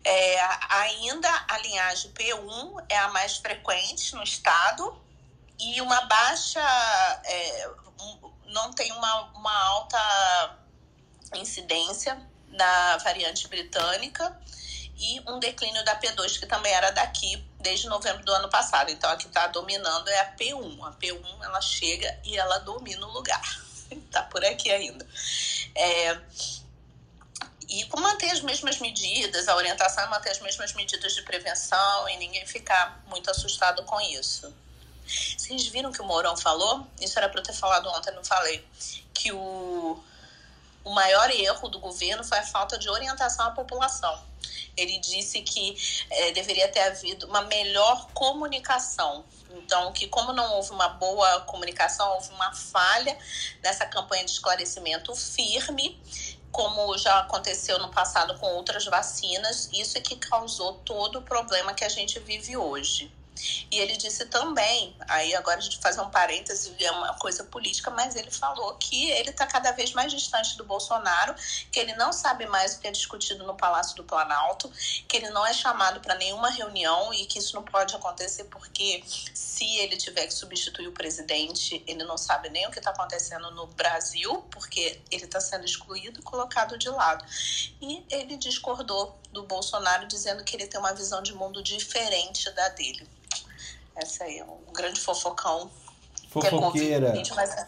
É, 0.09 0.39
ainda 0.69 1.29
a 1.49 1.57
linhagem 1.57 2.13
P1 2.13 2.85
é 2.87 2.97
a 2.97 3.09
mais 3.09 3.35
frequente 3.35 4.15
no 4.15 4.23
estado 4.23 4.97
e 5.59 5.81
uma 5.81 5.99
baixa, 6.05 6.61
é, 7.25 7.69
não 8.45 8.71
tem 8.71 8.89
uma, 8.93 9.23
uma 9.33 9.53
alta 9.65 10.57
incidência 11.35 12.17
da 12.47 12.97
variante 12.99 13.49
britânica 13.49 14.33
e 14.95 15.21
um 15.27 15.39
declínio 15.39 15.83
da 15.83 15.99
P2, 15.99 16.39
que 16.39 16.45
também 16.45 16.71
era 16.71 16.91
daqui 16.91 17.45
desde 17.59 17.89
novembro 17.89 18.23
do 18.23 18.31
ano 18.31 18.47
passado. 18.49 18.89
Então, 18.89 19.09
a 19.09 19.17
que 19.17 19.27
está 19.27 19.47
dominando 19.47 20.07
é 20.07 20.21
a 20.21 20.35
P1. 20.37 20.87
A 20.87 20.91
P1 20.93 21.43
ela 21.43 21.59
chega 21.59 22.17
e 22.23 22.37
ela 22.37 22.59
domina 22.59 23.05
o 23.05 23.11
lugar. 23.11 23.43
Está 23.91 24.23
por 24.31 24.43
aqui 24.45 24.71
ainda. 24.71 25.05
É, 25.75 26.17
e 27.69 27.85
manter 27.97 28.29
as 28.31 28.41
mesmas 28.41 28.79
medidas, 28.79 29.47
a 29.47 29.55
orientação 29.55 30.03
é 30.03 30.07
manter 30.07 30.29
as 30.29 30.39
mesmas 30.39 30.73
medidas 30.73 31.13
de 31.13 31.21
prevenção 31.23 32.07
e 32.09 32.17
ninguém 32.17 32.45
ficar 32.45 33.03
muito 33.07 33.29
assustado 33.29 33.83
com 33.83 33.99
isso. 33.99 34.53
Vocês 35.37 35.67
viram 35.67 35.91
que 35.91 36.01
o 36.01 36.05
Mourão 36.05 36.35
falou? 36.35 36.85
Isso 36.99 37.17
era 37.17 37.29
para 37.29 37.39
eu 37.39 37.43
ter 37.43 37.53
falado 37.53 37.87
ontem, 37.89 38.11
não 38.13 38.23
falei. 38.23 38.65
Que 39.13 39.31
o, 39.31 40.01
o 40.83 40.89
maior 40.91 41.29
erro 41.29 41.67
do 41.69 41.79
governo 41.79 42.23
foi 42.23 42.39
a 42.39 42.45
falta 42.45 42.77
de 42.77 42.89
orientação 42.89 43.47
à 43.47 43.51
população. 43.51 44.21
Ele 44.75 44.99
disse 44.99 45.41
que 45.41 45.75
é, 46.09 46.31
deveria 46.31 46.67
ter 46.69 46.81
havido 46.81 47.25
uma 47.25 47.41
melhor 47.41 48.07
comunicação. 48.13 49.25
Então, 49.49 49.91
que 49.91 50.07
como 50.07 50.31
não 50.33 50.53
houve 50.55 50.71
uma 50.71 50.89
boa 50.89 51.41
comunicação, 51.41 52.13
houve 52.13 52.29
uma 52.31 52.53
falha 52.53 53.17
nessa 53.63 53.85
campanha 53.85 54.23
de 54.23 54.31
esclarecimento 54.31 55.15
firme 55.15 55.99
como 56.57 56.97
já 56.97 57.19
aconteceu 57.19 57.77
no 57.77 57.89
passado 57.89 58.35
com 58.39 58.47
outras 58.47 58.83
vacinas, 58.85 59.69
isso 59.71 59.95
é 59.95 60.01
que 60.01 60.15
causou 60.15 60.73
todo 60.73 61.19
o 61.19 61.21
problema 61.21 61.71
que 61.71 61.85
a 61.85 61.89
gente 61.89 62.17
vive 62.19 62.57
hoje. 62.57 63.11
E 63.71 63.79
ele 63.79 63.97
disse 63.97 64.25
também, 64.25 64.95
aí 65.07 65.35
agora 65.35 65.57
a 65.57 65.61
gente 65.61 65.79
fazer 65.79 66.01
um 66.01 66.09
parêntese, 66.09 66.73
é 66.83 66.91
uma 66.91 67.13
coisa 67.15 67.43
política, 67.43 67.91
mas 67.91 68.15
ele 68.15 68.31
falou 68.31 68.73
que 68.75 69.09
ele 69.11 69.29
está 69.29 69.45
cada 69.45 69.71
vez 69.71 69.93
mais 69.93 70.11
distante 70.11 70.57
do 70.57 70.63
Bolsonaro, 70.63 71.35
que 71.71 71.79
ele 71.79 71.95
não 71.95 72.13
sabe 72.13 72.45
mais 72.47 72.75
o 72.75 72.79
que 72.79 72.87
é 72.87 72.91
discutido 72.91 73.45
no 73.45 73.55
Palácio 73.55 73.95
do 73.95 74.03
Planalto, 74.03 74.71
que 75.07 75.17
ele 75.17 75.29
não 75.29 75.45
é 75.45 75.53
chamado 75.53 75.99
para 75.99 76.15
nenhuma 76.15 76.49
reunião 76.49 77.13
e 77.13 77.25
que 77.25 77.39
isso 77.39 77.55
não 77.55 77.63
pode 77.63 77.95
acontecer 77.95 78.45
porque 78.45 79.03
se 79.07 79.77
ele 79.77 79.97
tiver 79.97 80.27
que 80.27 80.33
substituir 80.33 80.87
o 80.87 80.91
presidente, 80.91 81.83
ele 81.87 82.03
não 82.03 82.17
sabe 82.17 82.49
nem 82.49 82.67
o 82.67 82.71
que 82.71 82.79
está 82.79 82.91
acontecendo 82.91 83.49
no 83.51 83.67
Brasil, 83.67 84.43
porque 84.51 85.01
ele 85.09 85.25
está 85.25 85.39
sendo 85.39 85.65
excluído 85.65 86.19
e 86.19 86.23
colocado 86.23 86.77
de 86.77 86.89
lado. 86.89 87.25
E 87.81 88.05
ele 88.09 88.37
discordou 88.37 89.17
do 89.31 89.43
Bolsonaro, 89.43 90.07
dizendo 90.07 90.43
que 90.43 90.55
ele 90.55 90.67
tem 90.67 90.79
uma 90.79 90.93
visão 90.93 91.21
de 91.21 91.33
mundo 91.33 91.61
diferente 91.63 92.49
da 92.51 92.69
dele. 92.69 93.07
Essa 93.97 94.25
aí 94.25 94.37
é 94.39 94.43
um 94.43 94.71
grande 94.71 94.99
fofocão. 94.99 95.71
Fofoqueira. 96.29 97.09
É 97.17 97.33
mas 97.33 97.49
é... 97.49 97.67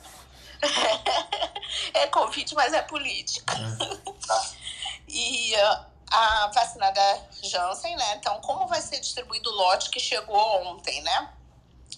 é 2.03 2.07
Covid, 2.07 2.53
mas 2.55 2.73
é 2.73 2.81
política. 2.83 3.55
É. 3.55 4.59
e 5.09 5.55
uh, 5.55 5.85
a 6.11 6.51
vacina 6.53 6.91
da 6.91 7.21
Janssen, 7.41 7.95
né? 7.95 8.15
Então, 8.17 8.39
como 8.41 8.67
vai 8.67 8.81
ser 8.81 8.99
distribuído 8.99 9.49
o 9.49 9.53
lote 9.53 9.89
que 9.89 9.99
chegou 9.99 10.37
ontem, 10.67 11.01
né? 11.01 11.33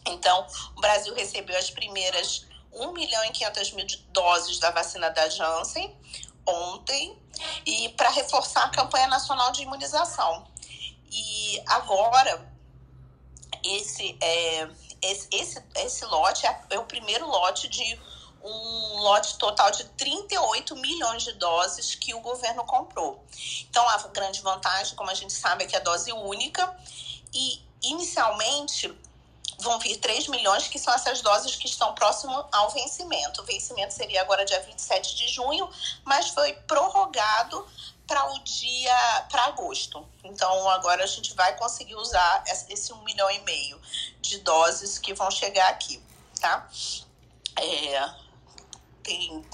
Então, 0.07 0.47
o 0.77 0.81
Brasil 0.81 1.13
recebeu 1.13 1.57
as 1.57 1.69
primeiras 1.69 2.45
1 2.71 2.93
milhão 2.93 3.23
e 3.25 3.31
500 3.31 3.71
mil 3.73 3.85
doses 4.09 4.59
da 4.59 4.71
vacina 4.71 5.09
da 5.09 5.27
Janssen 5.29 5.95
ontem 6.47 7.21
e 7.65 7.89
para 7.89 8.09
reforçar 8.09 8.63
a 8.63 8.69
campanha 8.69 9.07
nacional 9.07 9.51
de 9.51 9.63
imunização. 9.63 10.47
E 11.11 11.61
agora 11.67 12.50
esse 13.63 14.17
é 14.21 14.69
esse, 15.01 15.27
esse, 15.31 15.63
esse 15.75 16.05
lote 16.05 16.45
é, 16.45 16.61
é 16.69 16.79
o 16.79 16.85
primeiro 16.85 17.25
lote 17.25 17.67
de 17.67 17.99
um 18.43 18.99
lote 18.99 19.37
total 19.37 19.71
de 19.71 19.83
38 19.83 20.75
milhões 20.75 21.23
de 21.23 21.33
doses 21.33 21.95
que 21.95 22.13
o 22.13 22.19
governo 22.21 22.63
comprou. 22.65 23.23
Então, 23.69 23.87
a 23.89 23.97
grande 24.07 24.41
vantagem, 24.41 24.95
como 24.95 25.09
a 25.09 25.13
gente 25.13 25.33
sabe, 25.33 25.63
é 25.63 25.67
que 25.67 25.75
é 25.75 25.79
dose 25.79 26.11
única 26.11 26.75
e, 27.33 27.61
inicialmente, 27.83 28.91
vão 29.59 29.77
vir 29.79 29.97
3 29.97 30.27
milhões, 30.27 30.67
que 30.67 30.79
são 30.79 30.93
essas 30.93 31.21
doses 31.21 31.55
que 31.55 31.67
estão 31.67 31.93
próximo 31.93 32.45
ao 32.51 32.69
vencimento. 32.71 33.41
O 33.41 33.45
vencimento 33.45 33.93
seria 33.93 34.21
agora 34.21 34.43
dia 34.43 34.59
27 34.61 35.15
de 35.15 35.27
junho, 35.27 35.69
mas 36.03 36.29
foi 36.29 36.53
prorrogado 36.53 37.65
para 38.11 38.29
o 38.33 38.39
dia 38.39 39.25
para 39.29 39.45
agosto. 39.45 40.05
Então 40.21 40.69
agora 40.69 41.01
a 41.01 41.07
gente 41.07 41.33
vai 41.33 41.55
conseguir 41.55 41.95
usar 41.95 42.43
esse 42.67 42.91
um 42.91 43.01
milhão 43.03 43.31
e 43.31 43.39
meio 43.39 43.79
de 44.19 44.39
doses 44.39 44.99
que 44.99 45.13
vão 45.13 45.31
chegar 45.31 45.69
aqui, 45.69 46.03
tá? 46.41 46.69
É, 47.57 48.13
tem 49.01 49.45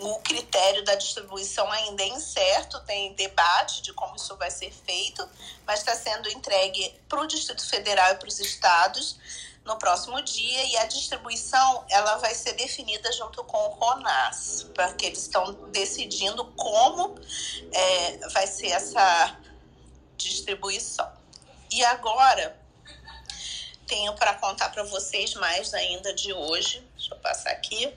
o 0.00 0.18
critério 0.18 0.84
da 0.84 0.96
distribuição 0.96 1.70
ainda 1.70 2.02
é 2.02 2.08
incerto, 2.08 2.80
tem 2.80 3.14
debate 3.14 3.80
de 3.80 3.92
como 3.92 4.16
isso 4.16 4.36
vai 4.38 4.50
ser 4.50 4.72
feito, 4.72 5.26
mas 5.64 5.78
está 5.78 5.94
sendo 5.94 6.28
entregue 6.28 7.00
para 7.08 7.20
o 7.20 7.28
Distrito 7.28 7.64
Federal 7.64 8.12
e 8.12 8.16
para 8.16 8.28
os 8.28 8.40
estados 8.40 9.16
no 9.64 9.76
próximo 9.78 10.20
dia 10.22 10.64
e 10.64 10.76
a 10.76 10.84
distribuição 10.86 11.84
ela 11.88 12.16
vai 12.18 12.34
ser 12.34 12.52
definida 12.52 13.10
junto 13.12 13.42
com 13.44 13.56
o 13.56 13.70
RONAS, 13.70 14.66
porque 14.74 15.06
eles 15.06 15.20
estão 15.20 15.52
decidindo 15.70 16.44
como 16.56 17.18
é, 17.72 18.28
vai 18.28 18.46
ser 18.46 18.68
essa 18.68 19.38
distribuição. 20.16 21.10
E 21.70 21.84
agora 21.84 22.56
tenho 23.86 24.14
para 24.14 24.34
contar 24.34 24.70
para 24.70 24.82
vocês 24.84 25.34
mais 25.34 25.72
ainda 25.74 26.12
de 26.14 26.32
hoje. 26.32 26.86
Deixa 26.96 27.14
eu 27.14 27.18
passar 27.18 27.50
aqui. 27.50 27.92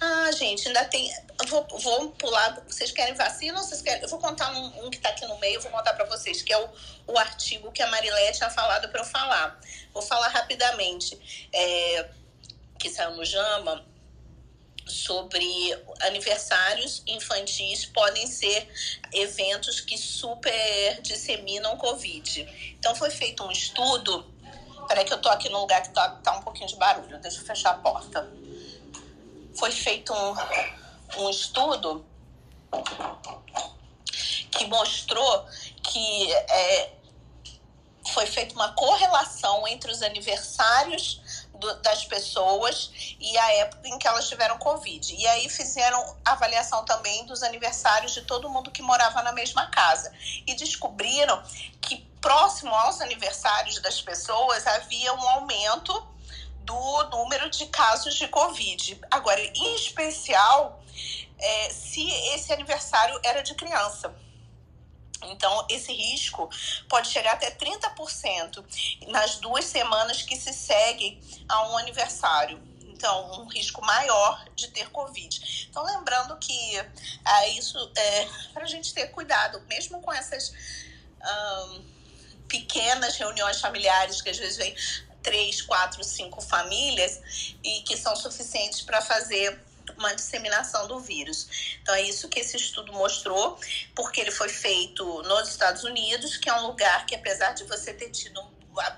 Ah, 0.00 0.30
gente, 0.32 0.66
ainda 0.66 0.84
tem. 0.84 1.12
Vou, 1.44 1.66
vou 1.80 2.10
pular. 2.12 2.60
Vocês 2.66 2.90
querem 2.90 3.14
vacina 3.14 3.62
vocês 3.62 3.82
querem? 3.82 4.02
Eu 4.02 4.08
vou 4.08 4.18
contar 4.18 4.50
um, 4.52 4.86
um 4.86 4.90
que 4.90 4.96
está 4.96 5.10
aqui 5.10 5.26
no 5.26 5.38
meio, 5.38 5.60
vou 5.60 5.70
contar 5.70 5.92
para 5.92 6.06
vocês, 6.06 6.40
que 6.42 6.52
é 6.52 6.58
o, 6.58 6.68
o 7.06 7.18
artigo 7.18 7.70
que 7.72 7.82
a 7.82 7.86
Marilé 7.88 8.32
tinha 8.32 8.48
falado 8.50 8.88
para 8.88 9.00
eu 9.00 9.04
falar. 9.04 9.60
Vou 9.92 10.02
falar 10.02 10.28
rapidamente. 10.28 11.48
É, 11.52 12.08
que 12.78 12.90
saiu 12.90 13.12
no 13.12 13.24
JAMA 13.24 13.84
sobre 14.86 15.44
aniversários 16.02 17.02
infantis 17.06 17.86
podem 17.86 18.26
ser 18.26 18.68
eventos 19.12 19.80
que 19.80 19.96
super 19.98 21.00
disseminam 21.00 21.76
Covid. 21.76 22.74
Então 22.78 22.94
foi 22.94 23.10
feito 23.10 23.42
um 23.42 23.50
estudo. 23.50 24.24
Peraí 24.86 25.04
que 25.04 25.12
eu 25.12 25.20
tô 25.20 25.28
aqui 25.28 25.48
num 25.48 25.60
lugar 25.60 25.82
que 25.82 25.90
tá, 25.90 26.10
tá 26.22 26.36
um 26.36 26.42
pouquinho 26.42 26.68
de 26.68 26.76
barulho. 26.76 27.18
Deixa 27.18 27.40
eu 27.40 27.44
fechar 27.44 27.70
a 27.70 27.78
porta 27.78 28.30
foi 29.56 29.72
feito 29.72 30.12
um, 30.12 30.34
um 31.18 31.30
estudo 31.30 32.04
que 34.50 34.66
mostrou 34.66 35.46
que 35.82 36.32
é, 36.32 36.92
foi 38.12 38.26
feita 38.26 38.54
uma 38.54 38.72
correlação 38.72 39.66
entre 39.68 39.90
os 39.90 40.02
aniversários 40.02 41.20
do, 41.54 41.74
das 41.82 42.04
pessoas 42.04 42.90
e 43.20 43.36
a 43.36 43.52
época 43.54 43.88
em 43.88 43.98
que 43.98 44.06
elas 44.06 44.28
tiveram 44.28 44.58
Covid. 44.58 45.14
E 45.14 45.26
aí 45.26 45.48
fizeram 45.48 46.16
avaliação 46.24 46.84
também 46.84 47.24
dos 47.26 47.42
aniversários 47.42 48.12
de 48.12 48.22
todo 48.22 48.48
mundo 48.48 48.70
que 48.70 48.82
morava 48.82 49.22
na 49.22 49.32
mesma 49.32 49.66
casa. 49.66 50.12
E 50.46 50.54
descobriram 50.54 51.42
que 51.80 51.96
próximo 52.20 52.74
aos 52.74 53.00
aniversários 53.00 53.80
das 53.80 54.00
pessoas 54.00 54.66
havia 54.66 55.12
um 55.14 55.28
aumento 55.28 56.15
do 56.66 57.04
número 57.10 57.48
de 57.48 57.66
casos 57.66 58.14
de 58.14 58.28
Covid. 58.28 59.00
Agora, 59.10 59.40
em 59.40 59.74
especial, 59.76 60.82
é, 61.38 61.70
se 61.70 62.06
esse 62.34 62.52
aniversário 62.52 63.18
era 63.24 63.42
de 63.42 63.54
criança. 63.54 64.14
Então, 65.22 65.66
esse 65.70 65.92
risco 65.92 66.50
pode 66.88 67.08
chegar 67.08 67.32
até 67.34 67.50
30% 67.50 68.64
nas 69.08 69.36
duas 69.36 69.64
semanas 69.64 70.20
que 70.22 70.36
se 70.36 70.52
seguem 70.52 71.20
a 71.48 71.68
um 71.70 71.78
aniversário. 71.78 72.60
Então, 72.82 73.42
um 73.42 73.46
risco 73.46 73.84
maior 73.84 74.44
de 74.54 74.68
ter 74.68 74.90
Covid. 74.90 75.66
Então, 75.70 75.84
lembrando 75.84 76.36
que 76.38 76.78
é, 76.78 77.48
isso 77.50 77.78
é 77.96 78.28
para 78.52 78.64
a 78.64 78.68
gente 78.68 78.92
ter 78.92 79.08
cuidado, 79.08 79.60
mesmo 79.68 80.00
com 80.02 80.12
essas 80.12 80.52
pequenas 82.48 83.16
reuniões 83.16 83.60
familiares 83.60 84.22
que 84.22 84.30
às 84.30 84.38
vezes 84.38 84.56
vem 84.56 84.74
três, 85.26 85.60
quatro, 85.60 86.04
cinco 86.04 86.40
famílias 86.40 87.20
e 87.64 87.82
que 87.82 87.96
são 87.96 88.14
suficientes 88.14 88.82
para 88.82 89.02
fazer 89.02 89.60
uma 89.98 90.14
disseminação 90.14 90.86
do 90.86 91.00
vírus. 91.00 91.76
Então 91.82 91.94
é 91.96 92.02
isso 92.02 92.28
que 92.28 92.38
esse 92.38 92.56
estudo 92.56 92.92
mostrou, 92.92 93.58
porque 93.94 94.20
ele 94.20 94.30
foi 94.30 94.48
feito 94.48 95.04
nos 95.22 95.48
Estados 95.48 95.82
Unidos, 95.82 96.36
que 96.36 96.48
é 96.48 96.54
um 96.54 96.68
lugar 96.68 97.06
que 97.06 97.14
apesar 97.16 97.52
de 97.54 97.64
você 97.64 97.92
ter 97.92 98.10
tido 98.10 98.40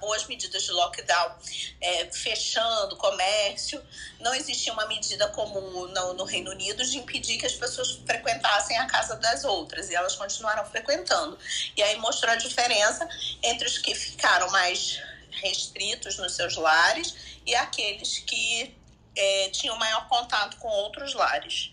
boas 0.01 0.27
medidas 0.27 0.65
de 0.65 0.73
lockdown, 0.73 1.37
é, 1.81 2.11
fechando 2.11 2.97
comércio, 2.97 3.81
não 4.19 4.35
existia 4.35 4.73
uma 4.73 4.87
medida 4.87 5.29
como 5.29 5.61
no, 5.61 6.15
no, 6.15 6.25
Reino 6.25 6.51
Unido 6.51 6.85
de 6.85 6.99
impedir 6.99 7.39
que 7.39 7.47
as 7.47 7.55
pessoas 7.55 7.93
frequentassem 8.05 8.77
a 8.77 8.87
casa 8.87 9.15
das 9.17 9.45
outras, 9.45 9.89
e 9.89 9.95
elas 9.95 10.17
continuaram 10.17 10.65
frequentando. 10.67 11.39
E 11.77 11.83
aí 11.83 11.97
mostrou 11.99 12.33
a 12.33 12.37
diferença 12.37 13.09
entre 13.41 13.69
os 13.69 13.79
que 13.79 13.95
ficaram 13.95 14.51
mais 14.51 15.01
restritos 15.41 16.19
nos 16.19 16.35
seus 16.35 16.57
lares 16.57 17.15
e 17.47 17.55
aqueles 17.55 18.19
que 18.19 18.77
é, 19.17 19.51
tinham 19.51 19.77
maior 19.77 20.07
contato 20.09 20.57
com 20.59 20.69
outros 20.69 21.15
lares. 21.15 21.73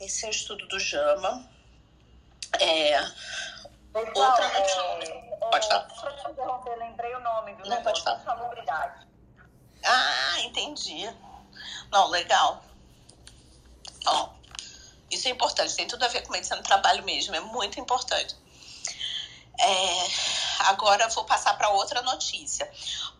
Esse 0.00 0.24
é 0.24 0.28
o 0.28 0.30
estudo 0.30 0.66
do 0.68 0.78
JAMA. 0.78 1.48
É, 2.60 3.00
Pessoal, 3.92 4.30
outra 4.30 4.46
é, 4.46 5.38
pode 5.50 5.68
falar. 5.68 5.88
Só 5.90 6.10
te 6.10 6.30
interromper, 6.30 6.76
lembrei 6.76 7.14
o 7.14 7.20
nome 7.20 7.54
do 7.54 7.68
Não, 7.68 7.82
pode 7.82 8.02
falar. 8.02 8.20
salubridade. 8.20 9.06
Ah, 9.84 10.40
entendi. 10.40 11.08
Não, 11.90 12.08
legal. 12.08 12.62
Ó, 14.06 14.30
isso 15.10 15.28
é 15.28 15.30
importante, 15.30 15.74
tem 15.74 15.86
tudo 15.86 16.04
a 16.04 16.08
ver 16.08 16.22
com 16.22 16.32
medicina 16.32 16.56
do 16.56 16.62
trabalho 16.62 17.04
mesmo, 17.04 17.34
é 17.34 17.40
muito 17.40 17.80
importante. 17.80 18.36
É, 19.58 20.06
agora 20.70 21.08
vou 21.08 21.24
passar 21.24 21.56
para 21.56 21.70
outra 21.70 22.02
notícia. 22.02 22.70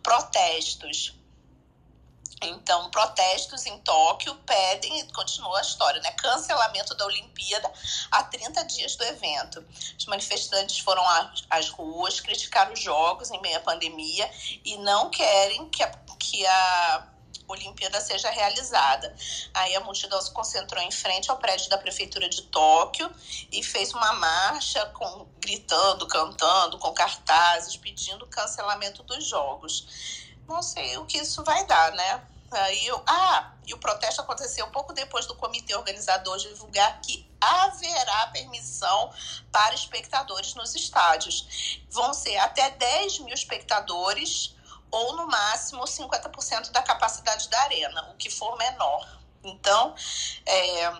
Protestos. 0.03 1.13
Então, 2.41 2.91
protestos 2.91 3.65
em 3.65 3.79
Tóquio 3.79 4.35
pedem, 4.45 5.07
continua 5.07 5.57
a 5.57 5.61
história, 5.61 5.99
né? 6.01 6.11
Cancelamento 6.11 6.93
da 6.93 7.05
Olimpíada 7.05 7.71
a 8.11 8.23
30 8.23 8.63
dias 8.65 8.95
do 8.95 9.03
evento. 9.05 9.65
Os 9.97 10.05
manifestantes 10.05 10.77
foram 10.79 11.03
às 11.49 11.69
ruas, 11.69 12.19
criticaram 12.19 12.73
os 12.73 12.79
jogos 12.79 13.31
em 13.31 13.41
meio 13.41 13.57
à 13.57 13.61
pandemia 13.61 14.29
e 14.63 14.77
não 14.77 15.09
querem 15.09 15.67
que 15.69 15.81
a, 15.81 15.91
que 16.19 16.45
a 16.45 17.07
Olimpíada 17.47 18.01
seja 18.01 18.29
realizada. 18.29 19.15
Aí 19.53 19.75
a 19.75 19.79
multidão 19.79 20.21
se 20.21 20.31
concentrou 20.31 20.83
em 20.83 20.91
frente 20.91 21.31
ao 21.31 21.37
prédio 21.37 21.69
da 21.69 21.77
prefeitura 21.77 22.27
de 22.27 22.41
Tóquio 22.43 23.09
e 23.51 23.63
fez 23.63 23.93
uma 23.93 24.13
marcha 24.13 24.85
com 24.87 25.27
gritando, 25.39 26.05
cantando, 26.07 26.77
com 26.77 26.93
cartazes 26.93 27.77
pedindo 27.77 28.27
cancelamento 28.27 29.01
dos 29.03 29.25
jogos. 29.25 30.27
Não 30.47 30.61
sei 30.61 30.97
o 30.97 31.05
que 31.05 31.17
isso 31.17 31.43
vai 31.43 31.65
dar, 31.65 31.91
né? 31.93 32.27
Aí 32.49 32.87
eu, 32.87 33.03
ah, 33.05 33.51
e 33.65 33.73
o 33.73 33.77
protesto 33.77 34.21
aconteceu 34.21 34.65
um 34.65 34.71
pouco 34.71 34.93
depois 34.93 35.25
do 35.25 35.35
comitê 35.35 35.75
organizador 35.75 36.37
divulgar 36.37 37.01
que 37.01 37.29
haverá 37.41 38.27
permissão 38.27 39.11
para 39.51 39.75
espectadores 39.75 40.53
nos 40.55 40.73
estádios. 40.73 41.81
Vão 41.89 42.13
ser 42.13 42.37
até 42.37 42.69
10 42.71 43.19
mil 43.19 43.33
espectadores 43.33 44.55
ou 44.91 45.15
no 45.15 45.27
máximo 45.27 45.83
50% 45.83 46.71
da 46.71 46.81
capacidade 46.81 47.49
da 47.49 47.61
arena, 47.61 48.09
o 48.11 48.15
que 48.15 48.29
for 48.29 48.57
menor. 48.57 49.17
Então, 49.43 49.95
é, 50.45 50.93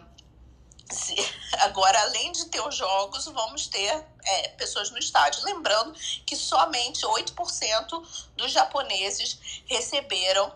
se, 0.91 1.15
agora, 1.59 1.99
além 2.01 2.31
de 2.31 2.45
ter 2.45 2.61
os 2.61 2.75
jogos, 2.75 3.25
vamos 3.25 3.67
ter 3.67 4.05
é, 4.23 4.47
pessoas 4.49 4.89
no 4.91 4.97
estádio. 4.97 5.43
Lembrando 5.43 5.93
que 6.25 6.35
somente 6.35 7.05
8% 7.05 8.07
dos 8.35 8.51
japoneses 8.51 9.39
receberam 9.65 10.53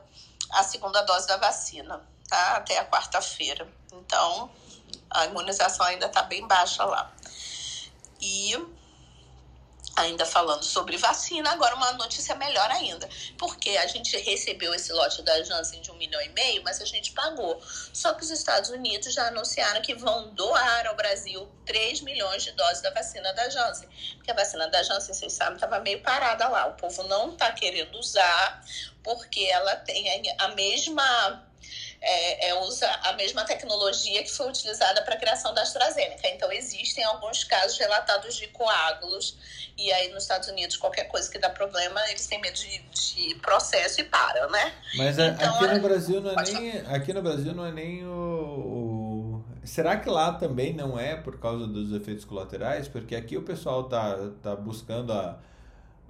a 0.52 0.64
segunda 0.64 1.02
dose 1.02 1.28
da 1.28 1.38
vacina, 1.38 2.02
tá? 2.28 2.58
Até 2.58 2.78
a 2.78 2.86
quarta-feira. 2.86 3.68
Então, 3.94 4.52
a 5.10 5.26
imunização 5.26 5.86
ainda 5.86 6.08
está 6.08 6.24
bem 6.24 6.46
baixa 6.48 6.84
lá. 6.84 7.12
E 8.20 8.56
ainda 9.96 10.26
falando 10.26 10.64
sobre 10.64 10.98
vacina, 10.98 11.52
agora 11.52 11.76
uma 11.76 11.92
notícia 11.94 12.36
melhor 12.36 12.70
ainda, 12.72 13.08
porque 13.38 13.72
a 13.78 13.88
gente 13.88 14.16
recebeu 14.18 14.74
esse 14.74 14.92
lote 14.94 15.22
da 15.22 15.44
Janssen 15.44 15.82
de 15.82 15.92
um 15.92 15.96
milhão 15.96 16.22
e 16.22 16.30
meio, 16.30 16.64
mas 16.64 16.82
a 16.82 16.86
gente 16.86 17.12
pagou. 17.12 17.62
Só 17.94 18.14
que 18.14 18.24
os 18.24 18.32
Estados 18.32 18.70
Unidos 18.70 19.14
já 19.14 19.28
anunciaram 19.28 19.82
que 19.82 19.94
vão 19.94 20.30
doar 20.34 20.88
ao 20.88 20.96
Brasil 20.96 21.50
3 21.66 22.02
milhões 22.02 22.44
de 22.44 22.52
doses 22.52 22.82
da 22.82 22.92
vacina 22.92 23.34
da 23.34 23.50
Janssen. 23.50 23.90
Porque 24.16 24.32
a 24.32 24.36
vacina 24.36 24.68
da 24.68 24.82
Janssen, 24.84 25.14
vocês 25.14 25.34
sabem, 25.34 25.56
estava 25.56 25.80
meio 25.80 26.02
parada 26.02 26.48
lá. 26.48 26.68
O 26.68 26.74
povo 26.74 27.04
não 27.04 27.32
está 27.32 27.52
querendo 27.52 27.98
usar, 27.98 28.64
porque 29.04 29.44
ela 29.46 29.76
tem 29.76 30.06
a 30.40 30.50
mesma 30.50 31.51
é, 32.02 32.50
é, 32.50 32.60
usa 32.62 32.90
a 33.04 33.14
mesma 33.14 33.46
tecnologia 33.46 34.24
que 34.24 34.32
foi 34.32 34.50
utilizada 34.50 35.04
para 35.04 35.14
a 35.14 35.18
criação 35.18 35.54
da 35.54 35.62
AstraZeneca. 35.62 36.28
Então, 36.30 36.52
existem 36.52 37.04
alguns 37.04 37.44
casos 37.44 37.78
relatados 37.78 38.36
de 38.36 38.48
coágulos, 38.48 39.38
e 39.78 39.92
aí 39.94 40.10
nos 40.12 40.24
Estados 40.24 40.48
Unidos, 40.48 40.78
qualquer 40.78 41.06
coisa 41.06 41.30
que 41.30 41.38
dá 41.38 41.50
problema, 41.50 42.02
eles 42.10 42.26
têm 42.26 42.42
medo 42.42 42.56
de, 42.56 42.80
de 42.80 43.36
processo 43.36 44.02
e 44.02 44.04
param, 44.04 44.50
né? 44.50 44.74
Mas 44.96 45.20
então, 45.20 45.56
aqui 45.56 45.68
no 45.68 45.82
Brasil 45.82 46.22
não 46.22 46.32
é 46.32 46.44
nem. 46.44 46.78
Aqui 46.88 47.14
no 47.14 47.22
Brasil 47.22 47.54
não 47.54 47.66
é 47.66 47.72
nem 47.72 48.04
o, 48.04 48.10
o, 48.10 49.46
Será 49.64 49.98
que 49.98 50.10
lá 50.10 50.34
também 50.34 50.74
não 50.74 51.00
é 51.00 51.16
por 51.16 51.40
causa 51.40 51.68
dos 51.68 51.94
efeitos 51.94 52.26
colaterais? 52.26 52.88
Porque 52.88 53.16
aqui 53.16 53.38
o 53.38 53.44
pessoal 53.44 53.84
tá, 53.84 54.18
tá 54.42 54.56
buscando 54.56 55.14
a, 55.14 55.40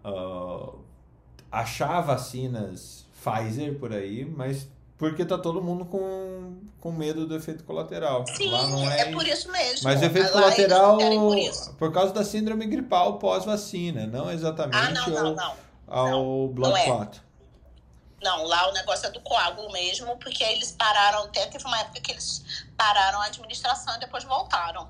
a 0.03 1.59
achar 1.61 1.99
vacinas 1.99 3.05
Pfizer 3.21 3.77
por 3.77 3.93
aí, 3.93 4.25
mas 4.25 4.67
porque 5.01 5.25
tá 5.25 5.35
todo 5.35 5.63
mundo 5.63 5.83
com, 5.83 6.61
com 6.79 6.91
medo 6.91 7.25
do 7.25 7.35
efeito 7.35 7.63
colateral. 7.63 8.23
Sim, 8.27 8.51
Lá 8.51 8.67
não 8.67 8.91
é, 8.91 8.99
é 8.99 9.11
por 9.11 9.27
isso 9.27 9.51
mesmo. 9.51 9.79
Mas 9.81 9.99
o 9.99 10.05
efeito 10.05 10.27
Lá 10.27 10.43
colateral 10.43 10.97
por, 10.99 11.75
por, 11.79 11.91
causa 11.91 12.13
da 12.13 12.23
síndrome 12.23 12.67
gripal 12.67 13.17
pós-vacina, 13.17 14.05
não 14.05 14.31
exatamente 14.31 14.77
ah, 14.77 14.91
não, 14.91 15.09
não, 15.09 15.35
não. 15.35 15.55
ao, 15.87 16.05
ao 16.07 16.49
clot. 16.53 17.17
É. 17.17 18.23
Não, 18.23 18.43
lá 18.45 18.69
o 18.69 18.73
negócio 18.73 19.07
é 19.07 19.09
do 19.09 19.19
coágulo 19.21 19.71
mesmo, 19.71 20.15
porque 20.17 20.43
eles 20.43 20.71
pararam, 20.73 21.23
até 21.23 21.47
teve 21.47 21.65
uma 21.65 21.79
época 21.79 21.99
que 21.99 22.11
eles 22.11 22.63
pararam 22.77 23.21
a 23.21 23.25
administração 23.25 23.95
e 23.95 23.99
depois 24.01 24.23
voltaram. 24.23 24.87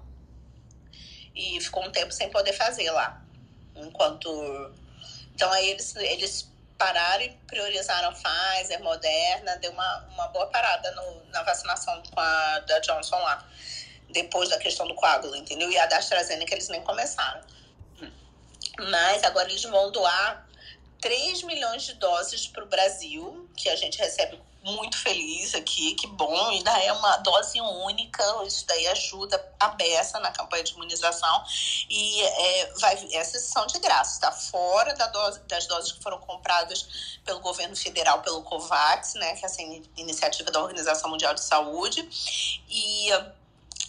E 1.33 1.61
ficou 1.61 1.85
um 1.85 1.89
tempo 1.89 2.11
sem 2.11 2.29
poder 2.29 2.51
fazer 2.51 2.91
lá. 2.91 3.23
Enquanto. 3.77 4.29
Então 5.33 5.49
aí 5.53 5.69
eles, 5.69 5.95
eles 5.95 6.51
pararam 6.81 7.23
e 7.23 7.29
priorizaram 7.45 8.11
Pfizer, 8.11 8.81
Moderna, 8.81 9.55
deu 9.57 9.71
uma, 9.71 10.07
uma 10.13 10.27
boa 10.29 10.47
parada 10.47 10.89
no, 10.91 11.25
na 11.27 11.43
vacinação 11.43 12.01
com 12.11 12.19
a 12.19 12.59
da 12.59 12.79
Johnson 12.79 13.17
lá, 13.17 13.47
depois 14.09 14.49
da 14.49 14.57
questão 14.57 14.87
do 14.87 14.95
coágulo, 14.95 15.35
entendeu? 15.35 15.69
E 15.69 15.77
a 15.77 15.85
da 15.85 15.97
AstraZeneca 15.97 16.55
eles 16.55 16.69
nem 16.69 16.81
começaram. 16.81 17.39
Mas 18.89 19.23
agora 19.23 19.47
eles 19.47 19.63
vão 19.63 19.91
doar 19.91 20.47
3 20.99 21.43
milhões 21.43 21.83
de 21.83 21.93
doses 21.93 22.47
para 22.47 22.63
o 22.63 22.67
Brasil, 22.67 23.47
que 23.55 23.69
a 23.69 23.75
gente 23.75 23.99
recebe 23.99 24.41
muito 24.63 24.97
feliz 24.97 25.55
aqui, 25.55 25.95
que 25.95 26.05
bom, 26.05 26.49
ainda 26.49 26.71
é 26.83 26.93
uma 26.93 27.17
dose 27.17 27.59
única, 27.59 28.23
isso 28.45 28.65
daí 28.67 28.88
ajuda 28.89 29.43
a 29.59 29.69
beça 29.69 30.19
na 30.19 30.31
campanha 30.31 30.63
de 30.63 30.73
imunização. 30.73 31.43
E 31.89 32.21
é, 32.21 32.73
vai, 32.79 33.07
essas 33.13 33.43
são 33.43 33.65
de 33.65 33.79
graça, 33.79 34.13
está 34.13 34.31
fora 34.31 34.93
da 34.93 35.07
dose, 35.07 35.39
das 35.41 35.65
doses 35.65 35.91
que 35.93 36.03
foram 36.03 36.19
compradas 36.19 37.19
pelo 37.25 37.39
governo 37.39 37.75
federal, 37.75 38.21
pelo 38.21 38.43
COVAX, 38.43 39.15
né, 39.15 39.35
que 39.35 39.43
é 39.43 39.47
essa 39.47 39.61
iniciativa 39.97 40.51
da 40.51 40.61
Organização 40.61 41.09
Mundial 41.09 41.33
de 41.33 41.41
Saúde, 41.41 42.07
e 42.69 43.09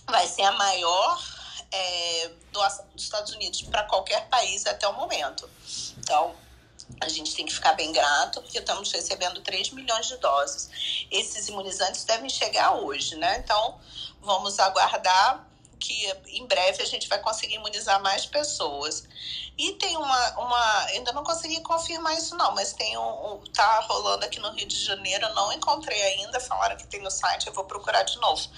vai 0.06 0.26
ser 0.26 0.42
a 0.42 0.52
maior 0.52 1.22
é, 1.70 2.30
doação 2.50 2.86
dos 2.94 3.02
Estados 3.02 3.32
Unidos 3.32 3.62
para 3.62 3.82
qualquer 3.84 4.28
país 4.28 4.66
até 4.66 4.86
o 4.88 4.92
momento. 4.94 5.48
Então, 5.98 6.34
a 7.00 7.08
gente 7.08 7.34
tem 7.34 7.46
que 7.46 7.54
ficar 7.54 7.74
bem 7.74 7.92
grato, 7.92 8.40
porque 8.42 8.58
estamos 8.58 8.90
recebendo 8.92 9.40
3 9.40 9.70
milhões 9.70 10.06
de 10.06 10.16
doses. 10.18 11.06
Esses 11.10 11.48
imunizantes 11.48 12.04
devem 12.04 12.28
chegar 12.28 12.74
hoje, 12.74 13.16
né? 13.16 13.38
Então, 13.38 13.78
vamos 14.20 14.58
aguardar 14.58 15.46
que 15.82 16.12
em 16.28 16.46
breve 16.46 16.80
a 16.80 16.86
gente 16.86 17.08
vai 17.08 17.18
conseguir 17.18 17.56
imunizar 17.56 18.00
mais 18.00 18.24
pessoas. 18.24 19.04
E 19.58 19.72
tem 19.72 19.96
uma, 19.96 20.38
uma 20.38 20.78
ainda 20.86 21.12
não 21.12 21.24
consegui 21.24 21.60
confirmar 21.60 22.16
isso 22.16 22.36
não, 22.36 22.54
mas 22.54 22.72
tem 22.72 22.96
um, 22.96 23.34
um 23.34 23.44
tá 23.52 23.80
rolando 23.80 24.24
aqui 24.24 24.38
no 24.38 24.50
Rio 24.52 24.66
de 24.66 24.76
Janeiro, 24.76 25.28
não 25.34 25.52
encontrei 25.52 26.00
ainda, 26.00 26.38
falaram 26.38 26.76
que 26.76 26.86
tem 26.86 27.02
no 27.02 27.10
site, 27.10 27.48
eu 27.48 27.52
vou 27.52 27.64
procurar 27.64 28.04
de 28.04 28.16
novo. 28.18 28.48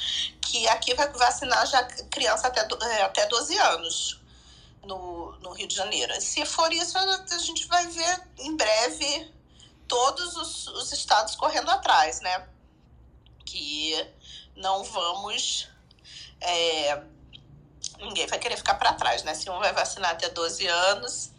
Que 0.43 0.69
aqui 0.69 0.95
vai 0.95 1.11
vacinar 1.13 1.67
já 1.67 1.83
criança 1.83 2.47
até, 2.47 2.61
até 3.03 3.27
12 3.27 3.59
anos 3.59 4.21
no, 4.87 5.34
no 5.45 5.53
Rio 5.53 5.69
de 5.69 5.77
Janeiro. 5.77 6.13
Se 6.21 6.45
for 6.47 6.73
isso, 6.73 6.97
a 6.99 7.39
gente 7.39 7.69
vai 7.69 7.87
ver 7.87 8.29
em 8.39 8.57
breve 8.57 9.31
todos 9.87 10.37
os, 10.37 10.67
os 10.69 10.91
estados 10.91 11.37
correndo 11.37 11.71
atrás, 11.71 12.21
né? 12.23 12.49
Que 13.45 13.95
não 14.57 14.83
vamos. 14.83 15.69
É, 16.41 17.03
ninguém 18.01 18.27
vai 18.27 18.39
querer 18.39 18.57
ficar 18.57 18.75
para 18.75 18.95
trás, 18.95 19.23
né? 19.23 19.35
Se 19.35 19.49
um 19.51 19.59
vai 19.59 19.73
vacinar 19.73 20.13
até 20.13 20.31
12 20.31 20.67
anos, 20.67 21.31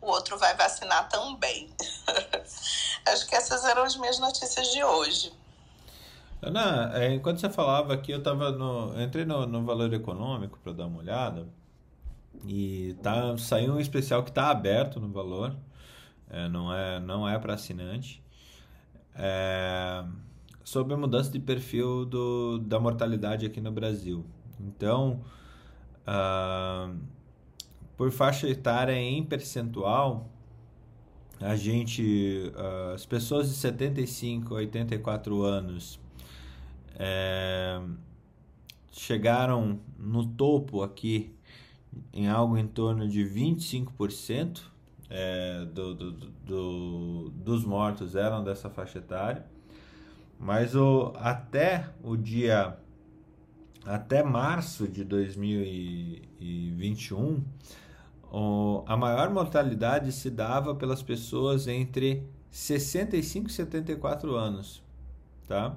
o 0.00 0.06
outro 0.06 0.38
vai 0.38 0.56
vacinar 0.56 1.08
também. 1.08 1.68
Acho 3.06 3.26
que 3.26 3.34
essas 3.34 3.64
eram 3.64 3.82
as 3.82 3.96
minhas 3.96 4.20
notícias 4.20 4.68
de 4.68 4.82
hoje. 4.84 5.32
Ana, 6.40 6.92
é, 6.94 7.12
enquanto 7.12 7.40
você 7.40 7.50
falava 7.50 7.92
aqui, 7.92 8.12
eu 8.12 8.22
tava 8.22 8.52
no, 8.52 9.02
entrei 9.02 9.24
no, 9.24 9.44
no 9.44 9.64
valor 9.64 9.92
econômico 9.92 10.56
para 10.62 10.72
dar 10.72 10.86
uma 10.86 11.00
olhada. 11.00 11.57
E 12.46 12.96
tá, 13.02 13.36
saiu 13.38 13.74
um 13.74 13.80
especial 13.80 14.22
que 14.22 14.30
está 14.30 14.50
aberto 14.50 15.00
no 15.00 15.08
valor, 15.08 15.56
é, 16.30 16.48
não 16.48 16.72
é, 16.72 17.00
não 17.00 17.28
é 17.28 17.38
para 17.38 17.54
assinante, 17.54 18.22
é, 19.14 20.04
sobre 20.62 20.94
a 20.94 20.96
mudança 20.96 21.30
de 21.30 21.40
perfil 21.40 22.04
do, 22.04 22.58
da 22.58 22.78
mortalidade 22.78 23.46
aqui 23.46 23.60
no 23.60 23.72
Brasil. 23.72 24.24
Então, 24.60 25.22
uh, 26.06 26.94
por 27.96 28.10
faixa 28.10 28.48
etária 28.48 28.92
em 28.92 29.24
percentual, 29.24 30.30
a 31.40 31.56
gente, 31.56 32.52
uh, 32.54 32.94
as 32.94 33.06
pessoas 33.06 33.48
de 33.48 33.54
75 33.54 34.54
a 34.54 34.58
84 34.58 35.42
anos 35.42 35.98
é, 36.98 37.80
chegaram 38.90 39.78
no 39.96 40.26
topo 40.26 40.82
aqui 40.82 41.32
em 42.12 42.28
algo 42.28 42.56
em 42.56 42.66
torno 42.66 43.08
de 43.08 43.24
25% 43.24 44.62
é, 45.10 45.64
do, 45.66 45.94
do, 45.94 46.12
do, 46.12 47.30
dos 47.30 47.64
mortos 47.64 48.14
eram 48.14 48.44
dessa 48.44 48.68
faixa 48.68 48.98
etária. 48.98 49.46
Mas 50.38 50.74
o, 50.74 51.14
até 51.16 51.88
o 52.02 52.16
dia 52.16 52.76
até 53.84 54.22
março 54.22 54.86
de 54.86 55.02
2021, 55.02 57.42
o, 58.30 58.84
a 58.86 58.94
maior 58.96 59.30
mortalidade 59.30 60.12
se 60.12 60.28
dava 60.28 60.74
pelas 60.74 61.02
pessoas 61.02 61.66
entre 61.66 62.22
65 62.50 63.48
e 63.48 63.52
74 63.52 64.36
anos, 64.36 64.84
tá? 65.46 65.74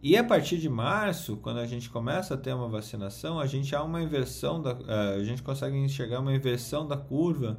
E 0.00 0.16
a 0.16 0.22
partir 0.22 0.58
de 0.58 0.68
março, 0.68 1.36
quando 1.38 1.58
a 1.58 1.66
gente 1.66 1.90
começa 1.90 2.34
a 2.34 2.36
ter 2.36 2.52
uma 2.52 2.68
vacinação, 2.68 3.40
a 3.40 3.46
gente 3.46 3.74
há 3.74 3.82
uma 3.82 4.00
inversão 4.00 4.62
da, 4.62 4.70
eh, 4.70 5.16
a 5.16 5.24
gente 5.24 5.42
consegue 5.42 5.76
enxergar 5.76 6.20
uma 6.20 6.32
inversão 6.32 6.86
da 6.86 6.96
curva 6.96 7.58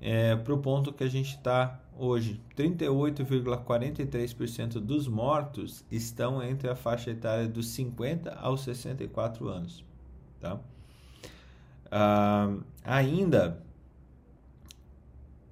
é, 0.00 0.36
para 0.36 0.54
o 0.54 0.58
ponto 0.58 0.92
que 0.92 1.02
a 1.02 1.08
gente 1.08 1.34
está 1.36 1.80
hoje. 1.96 2.40
38,43% 2.56 4.74
dos 4.74 5.08
mortos 5.08 5.84
estão 5.90 6.40
entre 6.42 6.68
a 6.68 6.76
faixa 6.76 7.10
etária 7.10 7.48
dos 7.48 7.70
50 7.70 8.34
aos 8.34 8.60
64 8.62 9.48
anos. 9.48 9.82
Tá? 10.38 10.60
Ah, 11.90 12.54
ainda 12.84 13.66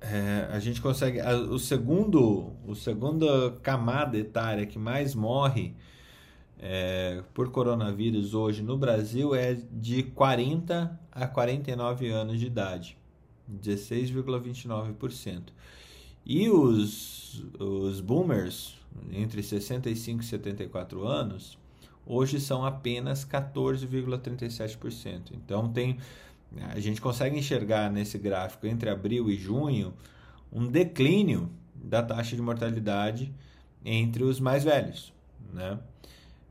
é, 0.08 0.48
a 0.52 0.60
gente 0.60 0.80
consegue 0.80 1.18
a, 1.20 1.34
o 1.34 1.58
segundo 1.58 2.52
o 2.64 2.76
segunda 2.76 3.50
camada 3.62 4.16
etária 4.16 4.64
que 4.64 4.78
mais 4.78 5.16
morre 5.16 5.74
é, 6.58 7.22
por 7.34 7.50
coronavírus 7.50 8.32
hoje 8.32 8.62
no 8.62 8.78
Brasil 8.78 9.34
é 9.34 9.58
de 9.72 10.04
40 10.04 10.96
a 11.10 11.26
49 11.26 12.08
anos 12.08 12.38
de 12.38 12.46
idade 12.46 12.96
16,29% 13.50 15.42
e 16.24 16.48
os, 16.50 17.44
os 17.58 18.00
boomers 18.00 18.78
entre 19.12 19.42
65 19.42 20.22
e 20.22 20.24
74 20.24 21.04
anos 21.04 21.58
hoje 22.06 22.40
são 22.40 22.64
apenas 22.64 23.24
14,37% 23.24 25.32
então 25.32 25.68
tem 25.68 25.98
a 26.62 26.80
gente 26.80 27.00
consegue 27.00 27.38
enxergar 27.38 27.90
nesse 27.90 28.18
gráfico 28.18 28.66
entre 28.66 28.88
abril 28.90 29.30
e 29.30 29.36
junho 29.36 29.94
um 30.52 30.66
declínio 30.66 31.50
da 31.74 32.02
taxa 32.02 32.34
de 32.34 32.42
mortalidade 32.42 33.32
entre 33.84 34.24
os 34.24 34.40
mais 34.40 34.64
velhos, 34.64 35.12
né? 35.52 35.78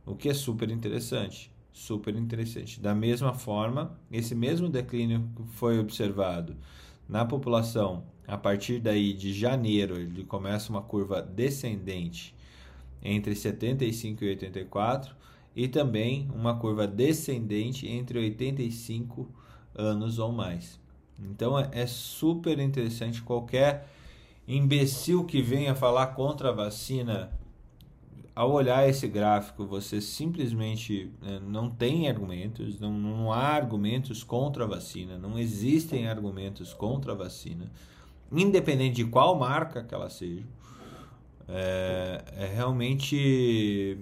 O 0.06 0.15
que 0.15 0.30
é 0.30 0.34
super 0.34 0.69
interessante, 0.69 1.52
super 1.73 2.15
interessante. 2.15 2.80
Da 2.80 2.94
mesma 2.94 3.34
forma, 3.34 3.98
esse 4.11 4.36
mesmo 4.36 4.69
declínio 4.69 5.27
foi 5.53 5.80
observado 5.80 6.56
na 7.10 7.26
população 7.26 8.03
a 8.27 8.38
partir 8.38 8.80
daí 8.80 9.14
de 9.14 9.34
janeiro, 9.34 9.99
ele 9.99 10.23
começa 10.23 10.72
uma 10.72 10.82
curva 10.82 11.22
descendente 11.22 12.36
entre 13.02 13.36
75 13.36 14.23
e 14.23 14.30
84 14.30 15.15
e 15.56 15.68
também 15.68 16.27
uma 16.34 16.57
curva 16.57 16.88
descendente 16.88 17.88
entre 17.88 18.18
85 18.18 19.30
e 19.41 19.45
anos 19.76 20.20
ou 20.20 20.32
mais. 20.32 20.80
Então 21.20 21.58
é, 21.58 21.70
é 21.72 21.88
super 21.88 22.60
interessante 22.60 23.22
qualquer 23.22 23.88
imbecil 24.48 25.24
que 25.24 25.42
venha 25.42 25.74
falar 25.74 26.08
contra 26.08 26.50
a 26.50 26.52
vacina, 26.52 27.32
ao 28.36 28.52
olhar 28.52 28.88
esse 28.88 29.08
gráfico, 29.08 29.66
você 29.66 30.02
simplesmente 30.02 31.10
né, 31.22 31.40
não 31.42 31.70
tem 31.70 32.10
argumentos, 32.10 32.80
não, 32.80 32.92
não 32.92 33.32
há 33.32 33.48
argumentos 33.48 34.24
contra 34.24 34.66
a 34.66 34.68
vacina, 34.68 35.18
não 35.18 35.40
existem 35.40 36.08
argumentos 36.08 36.74
contra 36.74 37.14
a 37.14 37.16
vacina, 37.16 37.72
independente 38.32 38.98
de 38.98 39.06
qual 39.06 39.36
marca 39.40 39.84
que 39.84 39.96
ela 39.96 40.10
seja. 40.10 40.44
É, 41.48 42.24
é 42.38 42.46
realmente 42.54 44.00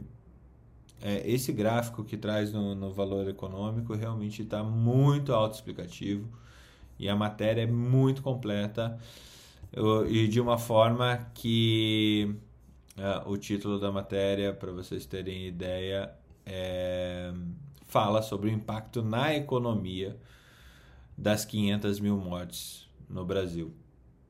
é, 1.04 1.30
esse 1.30 1.52
gráfico 1.52 2.04
que 2.04 2.16
traz 2.16 2.54
no, 2.54 2.74
no 2.74 2.92
valor 2.92 3.28
econômico 3.28 3.94
realmente 3.94 4.42
está 4.42 4.64
muito 4.64 5.34
autoexplicativo 5.34 6.28
e 6.98 7.10
a 7.10 7.16
matéria 7.16 7.64
é 7.64 7.68
muito 7.68 8.24
completa 8.24 8.98
e 10.08 10.28
de 10.28 10.40
uma 10.40 10.58
forma 10.58 11.28
que 11.34 12.36
uh, 12.98 13.30
o 13.30 13.38
título 13.38 13.80
da 13.80 13.92
matéria, 13.92 14.54
para 14.54 14.72
vocês 14.72 15.06
terem 15.06 15.48
ideia, 15.48 16.14
é, 16.46 17.34
fala 17.88 18.22
sobre 18.22 18.50
o 18.50 18.54
impacto 18.54 19.02
na 19.02 19.36
economia 19.36 20.16
das 21.18 21.44
500 21.44 22.00
mil 22.00 22.18
mortes 22.18 22.88
no 23.10 23.26
Brasil. 23.26 23.74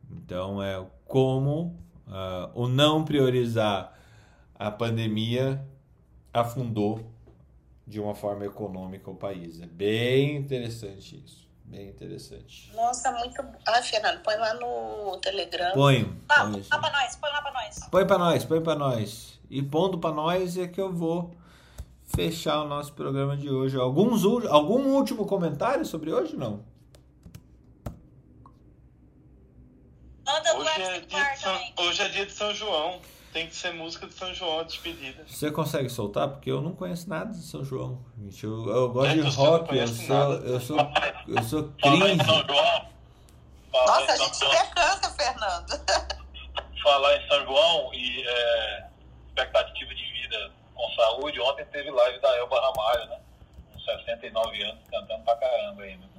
Então, 0.10 0.64
é 0.64 0.82
como 1.06 1.78
uh, 2.08 2.50
o 2.54 2.68
não 2.68 3.04
priorizar 3.04 3.98
a 4.56 4.72
pandemia 4.72 5.66
afundou 6.34 7.00
de 7.86 8.00
uma 8.00 8.16
forma 8.16 8.46
econômica 8.46 9.12
o 9.12 9.16
país. 9.16 9.62
É 9.62 9.66
bem 9.66 10.36
interessante 10.38 11.24
isso. 11.24 11.44
Bem 11.66 11.90
interessante. 11.90 12.72
Nossa, 12.76 13.12
muito. 13.12 13.42
Ah, 13.66 13.82
Fernando, 13.82 14.22
põe 14.22 14.36
lá 14.36 14.54
no 14.56 15.18
Telegram. 15.18 15.72
Põe. 15.74 16.04
Tá, 16.28 16.46
põe 16.46 16.64
lá 16.70 16.80
pra 16.80 16.92
nós, 16.92 17.16
põe 17.16 17.32
lá 17.32 17.42
pra 17.42 17.52
nós. 17.54 17.80
Põe 17.90 18.06
pra 18.06 18.18
nós, 18.18 18.46
põe 18.46 18.62
pra 18.62 18.76
nós. 18.76 19.40
E 19.50 19.62
pondo 19.62 19.98
pra 19.98 20.12
nós 20.12 20.58
é 20.58 20.68
que 20.68 20.82
eu 20.82 20.92
vou 20.92 21.36
fechar 22.16 22.62
o 22.62 22.68
nosso 22.68 22.94
programa 22.94 23.38
de 23.38 23.50
hoje. 23.50 23.78
Alguns, 23.78 24.24
algum 24.48 24.88
último 24.90 25.26
comentário 25.26 25.86
sobre 25.86 26.12
hoje, 26.12 26.36
não? 26.36 26.64
Hoje 30.56 30.70
é, 30.70 31.00
dia 31.00 31.24
de 31.34 31.40
São, 31.40 31.60
hoje 31.78 32.02
é 32.02 32.10
dia 32.10 32.26
de 32.26 32.32
São 32.32 32.54
João. 32.54 33.00
Tem 33.34 33.48
que 33.48 33.56
ser 33.56 33.74
música 33.74 34.06
de 34.06 34.14
São 34.14 34.32
João, 34.32 34.64
despedida. 34.64 35.26
Você 35.28 35.50
consegue 35.50 35.90
soltar? 35.90 36.30
Porque 36.30 36.52
eu 36.52 36.62
não 36.62 36.74
conheço 36.74 37.10
nada 37.10 37.32
de 37.32 37.42
São 37.42 37.66
João. 37.66 38.06
Gente, 38.16 38.44
eu, 38.44 38.70
eu 38.70 38.90
gosto 38.90 39.12
é, 39.12 39.16
de 39.16 39.36
rock, 39.36 39.76
eu 39.76 39.88
sou, 39.88 40.34
eu 40.34 40.60
sou. 40.60 40.78
Eu 41.28 41.44
sou 41.44 41.64
cringe. 41.82 42.18
Nossa, 43.74 44.12
a 44.12 44.18
gente 44.18 44.38
super 44.38 44.70
canta, 44.76 45.10
Fernando. 45.10 45.84
Falar 46.84 47.18
em 47.18 47.28
São 47.28 47.44
João 47.46 47.94
e 47.96 48.24
é, 48.28 48.88
expectativa 49.30 49.96
de 49.96 50.06
vida 50.14 50.52
com 50.76 50.90
saúde, 50.92 51.42
ontem 51.42 51.66
teve 51.66 51.90
live 51.90 52.20
da 52.20 52.38
Elba 52.38 52.62
Ramalho, 52.62 53.10
né? 53.10 53.20
Com 53.74 53.80
69 53.80 54.64
anos, 54.64 54.84
cantando 54.92 55.24
pra 55.24 55.36
caramba 55.38 55.82
ainda. 55.82 56.14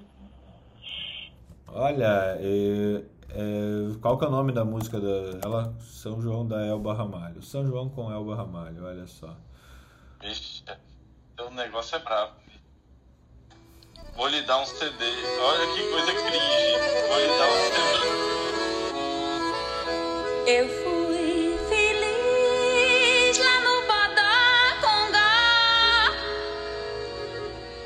Olha, 1.68 2.36
eu, 2.40 3.04
é, 3.36 3.98
qual 4.00 4.16
que 4.16 4.24
é 4.24 4.28
o 4.28 4.30
nome 4.30 4.52
da 4.52 4.64
música 4.64 5.00
dela? 5.00 5.74
São 5.80 6.20
João 6.20 6.46
da 6.46 6.64
Elba 6.64 6.94
Ramalho. 6.94 7.42
São 7.42 7.66
João 7.66 7.88
com 7.88 8.12
Elba 8.12 8.36
Ramalho, 8.36 8.84
olha 8.84 9.06
só. 9.06 9.36
Vixe, 10.20 10.62
o 11.40 11.50
negócio 11.50 11.96
é 11.96 11.98
bravo. 11.98 12.32
Vou 14.16 14.28
lhe 14.28 14.42
dar 14.42 14.58
um 14.58 14.66
CD. 14.66 15.04
Olha 15.40 15.66
que 15.74 15.82
coisa 15.90 16.12
cringe. 16.12 16.78
Vou 17.08 17.18
lhe 17.18 17.26
dar 17.38 17.48
um 17.48 17.56
CD. 17.64 18.24
Eu 20.46 20.68
fui 20.68 21.58
feliz 21.68 23.38
lá 23.38 23.56
no 23.64 23.74
Bodaconga. 23.88 25.30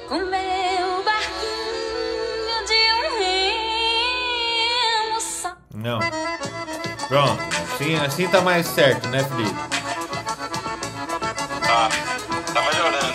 Com 0.08 0.18
meu 0.26 0.47
não. 5.88 6.00
Pronto. 7.08 7.42
Assim, 7.74 7.94
assim 7.96 8.28
tá 8.28 8.42
mais 8.42 8.66
certo, 8.66 9.08
né, 9.08 9.24
Felipe? 9.24 9.54
Tá. 11.62 11.88
Tá 12.52 12.62
melhorando. 12.62 13.14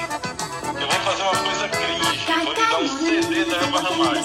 Eu 0.81 0.87
vou 0.87 0.99
fazer 1.01 1.23
uma 1.23 1.35
coisa 1.35 1.67
cringe. 1.69 2.25
Vou 2.43 2.53
lhe 2.53 2.65
dar 2.65 2.79
um 2.79 2.87
CD 2.97 3.45
da 3.45 3.57
Eva 3.57 3.81
Ramalho. 3.81 4.23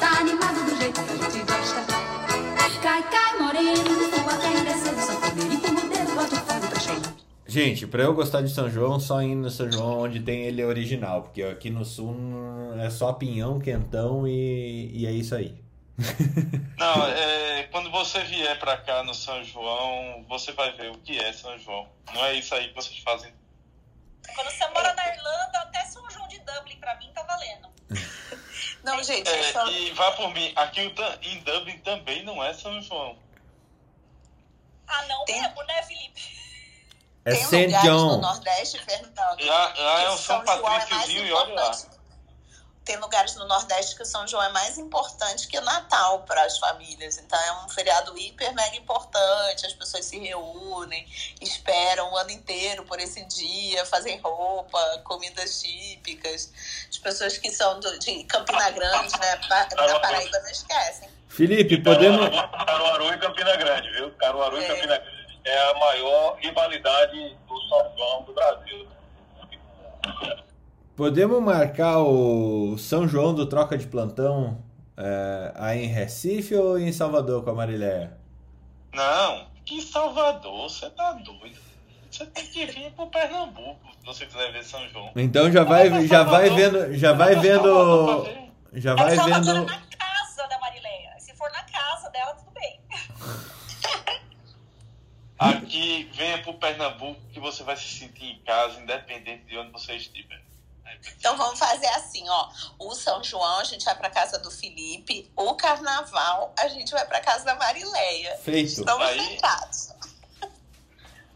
Tá 0.00 0.20
animado 0.20 0.64
do 0.64 0.76
jeito 0.76 1.00
que 1.00 1.12
a 1.12 1.16
gente 1.16 1.38
gosta. 1.44 1.84
Cai, 2.82 3.02
cai, 3.02 3.38
moreno, 3.38 4.07
Gente, 7.48 7.86
pra 7.86 8.02
eu 8.02 8.12
gostar 8.12 8.42
de 8.42 8.50
São 8.50 8.68
João, 8.68 9.00
só 9.00 9.22
indo 9.22 9.40
no 9.40 9.50
São 9.50 9.72
João 9.72 10.00
onde 10.00 10.20
tem 10.20 10.42
ele 10.42 10.62
original, 10.62 11.22
porque 11.22 11.42
aqui 11.42 11.70
no 11.70 11.82
sul 11.82 12.14
é 12.78 12.90
só 12.90 13.14
pinhão, 13.14 13.58
quentão 13.58 14.28
e, 14.28 14.90
e 14.92 15.06
é 15.06 15.10
isso 15.10 15.34
aí. 15.34 15.58
Não, 16.76 17.08
é, 17.08 17.62
quando 17.72 17.90
você 17.90 18.22
vier 18.24 18.58
pra 18.58 18.76
cá 18.76 19.02
no 19.02 19.14
São 19.14 19.42
João, 19.42 20.26
você 20.28 20.52
vai 20.52 20.72
ver 20.72 20.90
o 20.90 20.98
que 20.98 21.18
é 21.18 21.32
São 21.32 21.58
João. 21.58 21.88
Não 22.12 22.22
é 22.26 22.34
isso 22.34 22.54
aí 22.54 22.68
que 22.68 22.74
vocês 22.74 22.98
fazem. 22.98 23.32
Quando 24.34 24.50
você 24.50 24.68
mora 24.68 24.92
na 24.92 25.08
Irlanda, 25.08 25.58
até 25.60 25.86
São 25.86 26.08
João 26.10 26.28
de 26.28 26.38
Dublin, 26.40 26.76
pra 26.76 26.96
mim, 26.96 27.10
tá 27.14 27.22
valendo. 27.22 27.70
Não, 28.84 29.02
gente, 29.02 29.26
é, 29.26 29.52
só... 29.52 29.66
E 29.70 29.90
vá 29.92 30.12
por 30.12 30.34
mim, 30.34 30.52
aqui 30.54 30.82
em 30.82 31.40
Dublin 31.40 31.78
também 31.78 32.22
não 32.24 32.44
é 32.44 32.52
São 32.52 32.80
João. 32.82 33.16
Ah, 34.86 35.04
não 35.06 35.24
Tem... 35.24 35.40
mesmo, 35.40 35.62
né, 35.64 35.82
Felipe? 35.82 36.37
É 37.28 37.32
Tem 37.32 37.44
St. 37.44 37.66
lugares 37.66 37.82
John. 37.82 38.06
no 38.08 38.20
Nordeste, 38.22 38.78
Fernando. 38.84 39.44
Lá, 39.44 39.74
lá 39.76 40.02
é 40.02 40.08
o 40.08 40.16
São, 40.16 40.42
São 40.46 40.72
é 40.72 41.08
e 41.10 41.32
olha 41.32 41.54
lá. 41.54 41.78
Tem 42.86 42.96
lugares 42.96 43.34
no 43.34 43.46
Nordeste 43.46 43.94
que 43.96 44.02
o 44.02 44.06
São 44.06 44.26
João 44.26 44.42
é 44.42 44.48
mais 44.48 44.78
importante 44.78 45.46
que 45.46 45.58
o 45.58 45.60
Natal 45.60 46.20
para 46.20 46.42
as 46.44 46.56
famílias. 46.56 47.18
Então 47.18 47.38
é 47.38 47.52
um 47.62 47.68
feriado 47.68 48.16
hiper 48.16 48.54
mega 48.54 48.76
importante. 48.76 49.66
As 49.66 49.74
pessoas 49.74 50.06
se 50.06 50.18
reúnem, 50.18 51.06
esperam 51.38 52.10
o 52.10 52.16
ano 52.16 52.30
inteiro 52.30 52.84
por 52.84 52.98
esse 52.98 53.22
dia, 53.26 53.84
fazem 53.84 54.18
roupa, 54.20 54.80
comidas 55.04 55.60
típicas. 55.60 56.50
As 56.88 56.96
pessoas 56.96 57.36
que 57.36 57.50
são 57.50 57.78
do, 57.78 57.98
de 57.98 58.24
Campina 58.24 58.70
Grande, 58.70 59.20
né? 59.20 59.38
Na 59.50 60.00
Paraíba 60.00 60.38
não 60.40 60.50
esquecem. 60.50 61.10
Felipe, 61.28 61.82
podemos. 61.82 62.30
Caruaru 62.30 63.12
e 63.12 63.18
Campina 63.18 63.54
Grande, 63.56 63.90
viu? 63.90 64.10
Caruaru 64.12 64.56
é. 64.56 64.64
e 64.64 64.66
Campina 64.66 64.96
Grande 64.96 65.17
é 65.48 65.70
a 65.70 65.74
maior 65.78 66.36
rivalidade 66.38 67.36
do 67.48 67.60
São 67.68 67.96
João 67.96 68.22
do 68.22 68.32
Brasil. 68.34 68.88
Podemos 70.94 71.42
marcar 71.42 72.00
o 72.00 72.76
São 72.76 73.08
João 73.08 73.34
do 73.34 73.46
Troca 73.46 73.78
de 73.78 73.86
Plantão 73.86 74.62
é, 74.96 75.52
aí 75.54 75.84
em 75.84 75.86
Recife 75.86 76.54
ou 76.54 76.78
em 76.78 76.92
Salvador 76.92 77.44
com 77.44 77.50
a 77.50 77.54
Marileia? 77.54 78.18
Não, 78.92 79.46
que 79.64 79.80
Salvador, 79.80 80.68
você 80.68 80.90
tá 80.90 81.12
doido. 81.12 81.68
Você 82.10 82.26
tem 82.26 82.46
que 82.46 82.66
vir 82.66 82.90
pro 82.92 83.06
Pernambuco 83.06 83.78
se 84.00 84.06
você 84.06 84.26
quiser 84.26 84.52
ver 84.52 84.64
São 84.64 84.86
João. 84.88 85.12
Então 85.14 85.50
já 85.52 85.62
vai, 85.62 86.06
já 86.06 86.24
vai 86.24 86.50
vendo, 86.50 86.94
já 86.94 87.12
vai 87.12 87.36
vendo, 87.36 88.18
já 88.72 88.94
vai 88.94 89.14
é 89.14 89.16
vendo. 89.16 89.64
na 89.64 89.78
casa 89.78 90.48
da 90.48 90.58
Marileia. 90.58 91.14
Se 91.18 91.34
for 91.36 91.50
na 91.52 91.62
casa 91.62 92.10
dela, 92.10 92.34
tudo 92.34 92.50
bem. 92.52 92.80
Aqui, 95.38 96.10
venha 96.14 96.42
pro 96.42 96.54
Pernambuco 96.54 97.20
que 97.32 97.38
você 97.38 97.62
vai 97.62 97.76
se 97.76 97.88
sentir 97.88 98.24
em 98.24 98.38
casa, 98.40 98.80
independente 98.80 99.44
de 99.44 99.56
onde 99.56 99.70
você 99.70 99.94
estiver. 99.94 100.40
Então 101.18 101.36
vamos 101.36 101.58
fazer 101.58 101.86
assim, 101.88 102.28
ó. 102.28 102.48
O 102.78 102.94
São 102.94 103.22
João 103.22 103.60
a 103.60 103.64
gente 103.64 103.84
vai 103.84 103.94
para 103.94 104.10
casa 104.10 104.38
do 104.38 104.50
Felipe, 104.50 105.30
o 105.36 105.54
Carnaval 105.54 106.52
a 106.58 106.66
gente 106.68 106.90
vai 106.90 107.06
para 107.06 107.20
casa 107.20 107.44
da 107.44 107.54
Marileia. 107.54 108.36
Feito. 108.38 108.80
Estamos 108.80 109.06
Aí- 109.06 109.20
sentados. 109.20 109.90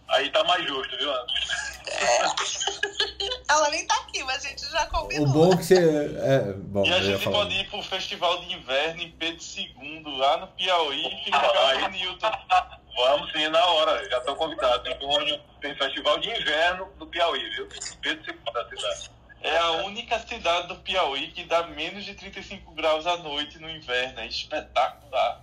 Aí 0.09 0.31
tá 0.31 0.45
mais 0.45 0.67
justo, 0.67 0.97
viu, 0.99 1.11
Ana? 1.11 1.27
Ela 3.49 3.71
nem 3.71 3.87
tá 3.87 3.95
aqui, 3.97 4.23
mas 4.25 4.45
a 4.45 4.49
gente 4.49 4.71
já 4.71 4.87
combinou. 4.87 5.27
O 5.27 5.33
bom 5.33 5.53
é 5.53 5.57
que 5.57 5.65
você 5.65 6.17
é, 6.21 6.53
bom, 6.55 6.85
E 6.85 6.93
a 6.93 7.01
gente 7.01 7.25
falar. 7.25 7.37
pode 7.39 7.55
ir 7.55 7.69
pro 7.71 7.83
Festival 7.83 8.41
de 8.41 8.55
Inverno 8.55 9.03
em 9.03 9.11
Pedro 9.13 9.43
II, 9.57 10.03
lá 10.19 10.37
no 10.39 10.47
Piauí, 10.49 11.07
e 11.07 11.25
ficar 11.25 11.51
Aí. 11.69 11.81
com 11.81 11.87
o 11.87 11.89
Newton. 11.91 12.31
Vamos 12.97 13.33
sim, 13.33 13.49
na 13.49 13.65
hora, 13.65 14.09
já 14.11 14.19
estão 14.19 14.35
convidados. 14.37 14.83
Tem, 14.83 15.07
um- 15.09 15.41
tem 15.61 15.75
festival 15.77 16.19
de 16.19 16.29
inverno 16.31 16.93
no 16.99 17.07
Piauí, 17.07 17.51
viu? 17.51 17.69
Pedro 18.01 18.25
II 18.33 18.53
da 18.53 18.69
cidade. 18.69 19.11
É 19.41 19.57
a 19.59 19.71
única 19.85 20.19
cidade 20.21 20.69
do 20.69 20.77
Piauí 20.77 21.33
que 21.33 21.45
dá 21.45 21.65
menos 21.69 22.05
de 22.05 22.15
35 22.15 22.71
graus 22.75 23.07
à 23.07 23.17
noite 23.17 23.59
no 23.59 23.69
inverno. 23.71 24.21
É 24.21 24.27
espetacular. 24.27 25.43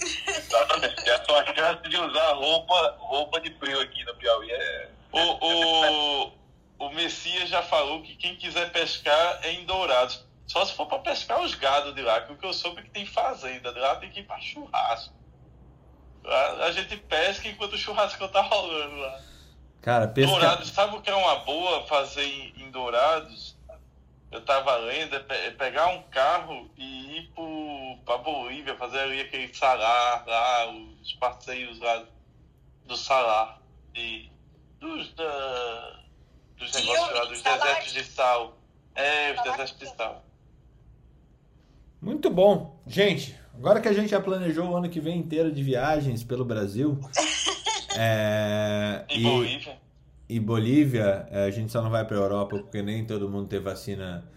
Exatamente. 0.00 1.08
É 1.08 1.14
a 1.14 1.24
sua 1.24 1.44
chance 1.54 1.88
de 1.88 1.96
usar 1.96 2.32
roupa, 2.32 2.96
roupa 2.98 3.40
de 3.40 3.50
frio 3.58 3.80
aqui 3.80 4.04
no 4.04 4.14
Piauí. 4.14 4.50
É... 4.50 4.90
O, 5.12 5.20
o, 5.20 6.32
o 6.78 6.90
Messias 6.90 7.48
já 7.48 7.62
falou 7.62 8.02
que 8.02 8.14
quem 8.16 8.36
quiser 8.36 8.70
pescar 8.72 9.40
é 9.42 9.52
em 9.52 9.64
Dourados. 9.64 10.24
Só 10.46 10.64
se 10.64 10.72
for 10.72 10.86
para 10.86 10.98
pescar 11.00 11.42
os 11.42 11.54
gados 11.54 11.94
de 11.94 12.00
lá, 12.00 12.22
que 12.22 12.32
o 12.32 12.36
que 12.36 12.46
eu 12.46 12.54
soube 12.54 12.80
é 12.80 12.82
que 12.84 12.90
tem 12.90 13.04
fazenda 13.04 13.72
de 13.72 13.78
lá, 13.78 13.96
tem 13.96 14.10
que 14.10 14.20
ir 14.20 14.24
para 14.24 14.40
churrasco. 14.40 15.14
Lá 16.24 16.64
a 16.64 16.72
gente 16.72 16.96
pesca 16.96 17.48
enquanto 17.48 17.74
o 17.74 17.78
churrasco 17.78 18.26
tá 18.28 18.40
rolando 18.40 18.96
lá. 18.96 19.20
Cara, 19.82 20.08
pesca... 20.08 20.30
Dourados, 20.30 20.70
sabe 20.70 20.96
o 20.96 21.02
que 21.02 21.10
é 21.10 21.14
uma 21.14 21.36
boa 21.40 21.86
fazer 21.86 22.24
em, 22.24 22.54
em 22.64 22.70
Dourados? 22.70 23.57
Eu 24.30 24.44
tava 24.44 24.76
lendo, 24.76 25.16
é, 25.16 25.20
pe- 25.20 25.34
é 25.34 25.50
pegar 25.52 25.86
um 25.88 26.02
carro 26.04 26.70
e 26.76 27.18
ir 27.18 27.30
pro, 27.34 27.96
pra 28.04 28.18
Bolívia, 28.18 28.76
fazer 28.76 28.98
ali 29.00 29.20
aquele 29.22 29.52
salar 29.54 30.24
lá, 30.26 30.70
os 30.70 31.12
passeios 31.14 31.78
lá 31.80 32.04
do 32.84 32.96
salar. 32.96 33.60
E 33.94 34.30
dos, 34.78 35.12
da, 35.14 36.00
dos 36.58 36.72
negócios 36.74 37.14
lá, 37.18 37.24
dos 37.24 37.38
Salar 37.40 37.58
desertos 37.66 37.92
de 37.94 38.04
sal. 38.04 38.58
É, 38.94 39.30
os 39.30 39.36
Salar 39.38 39.50
desertos 39.56 39.78
de 39.78 39.96
sal. 39.96 40.24
Muito 42.00 42.30
bom. 42.30 42.78
Gente, 42.86 43.34
agora 43.54 43.80
que 43.80 43.88
a 43.88 43.92
gente 43.92 44.10
já 44.10 44.20
planejou 44.20 44.68
o 44.68 44.76
ano 44.76 44.88
que 44.90 45.00
vem 45.00 45.16
inteiro 45.18 45.50
de 45.50 45.62
viagens 45.62 46.22
pelo 46.22 46.44
Brasil 46.44 46.98
é, 47.98 49.04
Em 49.08 49.20
e, 49.20 49.22
Bolívia. 49.22 49.78
E 50.28 50.38
Bolívia, 50.38 51.26
é, 51.30 51.44
a 51.44 51.50
gente 51.50 51.72
só 51.72 51.80
não 51.80 51.88
vai 51.88 52.04
para 52.04 52.16
a 52.16 52.20
Europa 52.20 52.58
porque 52.58 52.82
nem 52.82 53.04
todo 53.06 53.30
mundo 53.30 53.48
tem 53.48 53.60
vacina 53.60 54.28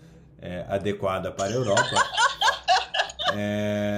é, 0.41 0.65
adequada 0.69 1.31
para 1.31 1.47
a 1.47 1.51
Europa. 1.51 2.11
É, 3.35 3.97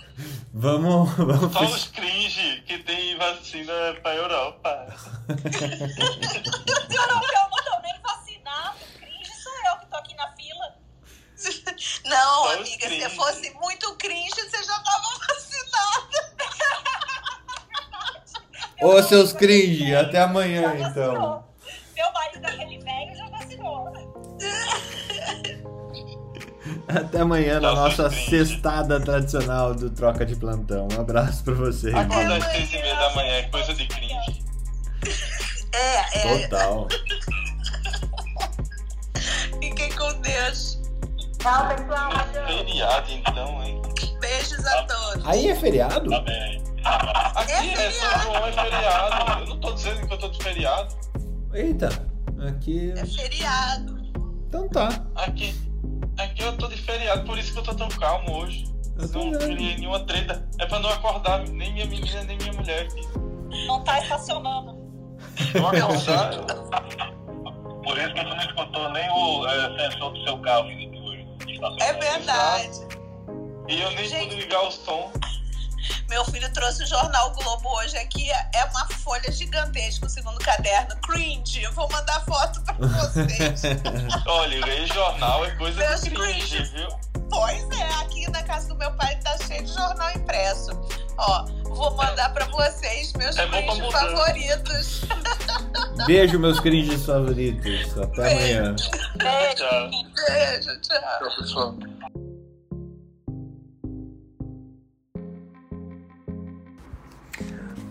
vamos, 0.54 1.10
vamos 1.14 1.52
Só 1.52 1.64
os 1.64 1.88
cringe 1.88 2.62
que 2.66 2.78
tem 2.78 3.16
vacina 3.18 3.72
pra 4.02 4.14
Europa. 4.14 4.96
Eu 5.28 5.36
não, 7.06 7.22
eu 7.22 7.50
não 7.50 7.64
tô 7.64 7.80
nem 7.82 8.00
vacinado. 8.02 8.78
Cringe 8.98 9.32
sou 9.42 9.52
eu 9.70 9.78
que 9.80 9.86
tô 9.86 9.96
aqui 9.96 10.14
na 10.14 10.32
fila. 10.32 10.78
Não, 12.04 12.44
Só 12.44 12.54
amiga, 12.54 12.88
se 12.88 13.10
fosse 13.10 13.50
muito 13.54 13.94
cringe, 13.96 14.34
você 14.34 14.62
já 14.64 14.78
tava 14.80 15.08
vacinada. 15.18 15.47
Ô, 18.80 19.02
seus 19.02 19.32
cringe, 19.32 19.94
até 19.94 20.20
amanhã 20.20 20.74
então. 20.78 21.44
Meu 21.96 22.12
marido, 22.12 22.46
aquele 22.46 22.78
velho, 22.78 23.16
já 23.16 23.28
vacinou. 23.28 23.92
Até 26.86 27.20
amanhã 27.20 27.60
na 27.60 27.74
nossa 27.74 28.08
cringe. 28.08 28.30
sextada 28.30 29.00
tradicional 29.00 29.74
do 29.74 29.90
Troca 29.90 30.24
de 30.24 30.36
Plantão. 30.36 30.86
Um 30.96 31.00
abraço 31.00 31.42
pra 31.44 31.54
vocês. 31.54 31.94
Acordar 31.94 32.38
às 32.38 32.44
seis 32.52 32.72
e 32.72 32.78
meia 32.78 32.94
da 32.94 33.14
manhã 33.14 33.32
é 33.34 33.42
coisa 33.44 33.74
de 33.74 33.86
cringe. 33.86 34.44
É, 35.72 36.18
é. 36.18 36.48
Total. 36.48 36.88
Fiquem 39.60 39.90
com 39.92 40.20
Deus. 40.20 40.80
Tchau, 41.38 41.68
pessoal. 41.68 42.12
Adeus. 42.12 42.60
Feriado 42.60 43.10
então, 43.10 43.62
hein? 43.64 43.82
Beijos 44.20 44.66
a 44.66 44.82
todos. 44.84 45.26
Aí 45.26 45.48
é 45.48 45.54
feriado? 45.54 46.10
Tá 46.10 46.20
bem. 46.20 46.67
Aqui 47.34 47.52
É 47.52 47.86
é 47.86 47.90
São 47.90 48.20
João, 48.22 48.46
é 48.46 48.52
feriado. 48.52 49.40
Eu 49.42 49.46
não 49.48 49.60
tô 49.60 49.72
dizendo 49.72 50.06
que 50.06 50.12
eu 50.14 50.18
tô 50.18 50.28
de 50.28 50.42
feriado. 50.42 50.94
Eita, 51.54 51.88
aqui. 52.46 52.92
É 52.96 53.04
feriado. 53.06 53.98
Então 54.48 54.68
tá. 54.68 54.88
Aqui, 55.14 55.54
aqui 56.18 56.42
eu 56.42 56.56
tô 56.56 56.68
de 56.68 56.76
feriado, 56.76 57.24
por 57.24 57.38
isso 57.38 57.52
que 57.52 57.58
eu 57.58 57.62
tô 57.64 57.74
tão 57.74 57.88
calmo 57.88 58.36
hoje. 58.38 58.64
Eu 58.98 59.08
Não 59.08 59.38
criei 59.38 59.76
nenhuma 59.76 60.00
treta. 60.06 60.48
É 60.58 60.66
pra 60.66 60.80
não 60.80 60.90
acordar 60.90 61.46
nem 61.48 61.72
minha 61.72 61.86
menina, 61.86 62.22
nem 62.24 62.36
minha 62.38 62.52
mulher 62.52 62.86
aqui. 62.86 63.06
Não 63.66 63.82
tá 63.84 64.00
estacionando. 64.00 64.76
Eu 65.54 65.66
acordar, 65.68 66.32
eu- 66.34 66.44
Por 67.82 67.96
isso 67.98 68.12
que 68.14 68.20
você 68.20 68.24
não 68.24 68.40
escutou 68.40 68.92
nem 68.92 69.08
o 69.10 69.46
é, 69.46 69.90
sensor 69.90 70.12
do 70.12 70.24
seu 70.24 70.38
carro 70.40 70.66
Felipe, 70.68 70.98
hoje. 70.98 71.26
É 71.80 71.92
verdade. 71.94 72.70
e 73.68 73.80
eu 73.80 73.90
nem 73.92 74.08
Gente. 74.08 74.24
pude 74.28 74.36
ligar 74.40 74.62
o 74.66 74.70
som. 74.70 75.12
Meu 76.08 76.24
filho 76.24 76.50
trouxe 76.52 76.82
o 76.84 76.86
jornal 76.86 77.30
Globo 77.32 77.68
hoje 77.78 77.96
aqui. 77.98 78.30
É 78.30 78.64
uma 78.66 78.86
folha 78.88 79.30
gigantesca, 79.30 80.06
o 80.06 80.08
segundo 80.08 80.38
caderno. 80.38 80.96
Cringe. 81.02 81.62
Eu 81.62 81.72
vou 81.72 81.88
mandar 81.90 82.20
foto 82.24 82.60
pra 82.62 82.74
vocês. 82.74 83.62
Olha, 84.26 84.64
ler 84.66 84.86
jornal 84.86 85.44
é 85.44 85.50
coisa 85.56 85.78
Meus 85.78 86.00
de 86.02 86.10
cringe, 86.10 86.56
cringes. 86.56 86.70
viu? 86.72 86.88
pois 87.30 87.70
é, 87.78 87.82
aqui 88.00 88.30
na 88.30 88.42
casa 88.42 88.68
do 88.68 88.74
meu 88.76 88.90
pai 88.92 89.14
tá 89.20 89.36
cheio 89.46 89.62
de 89.64 89.72
jornal 89.72 90.10
impresso. 90.12 90.70
Ó, 91.18 91.44
vou 91.64 91.94
mandar 91.96 92.32
pra 92.32 92.46
vocês 92.46 93.12
meus 93.14 93.36
É 93.36 93.46
cringe 93.46 93.82
mudar. 93.82 94.00
favoritos. 94.00 95.00
Beijo, 96.06 96.38
meus 96.38 96.58
cringes 96.60 97.04
favoritos. 97.04 97.98
Até 97.98 98.32
amanhã. 98.32 98.74
Tchau. 98.76 99.90
Beijo, 100.26 100.80
tchau. 100.80 101.00
Tchau, 101.00 101.36
pessoal. 101.38 101.74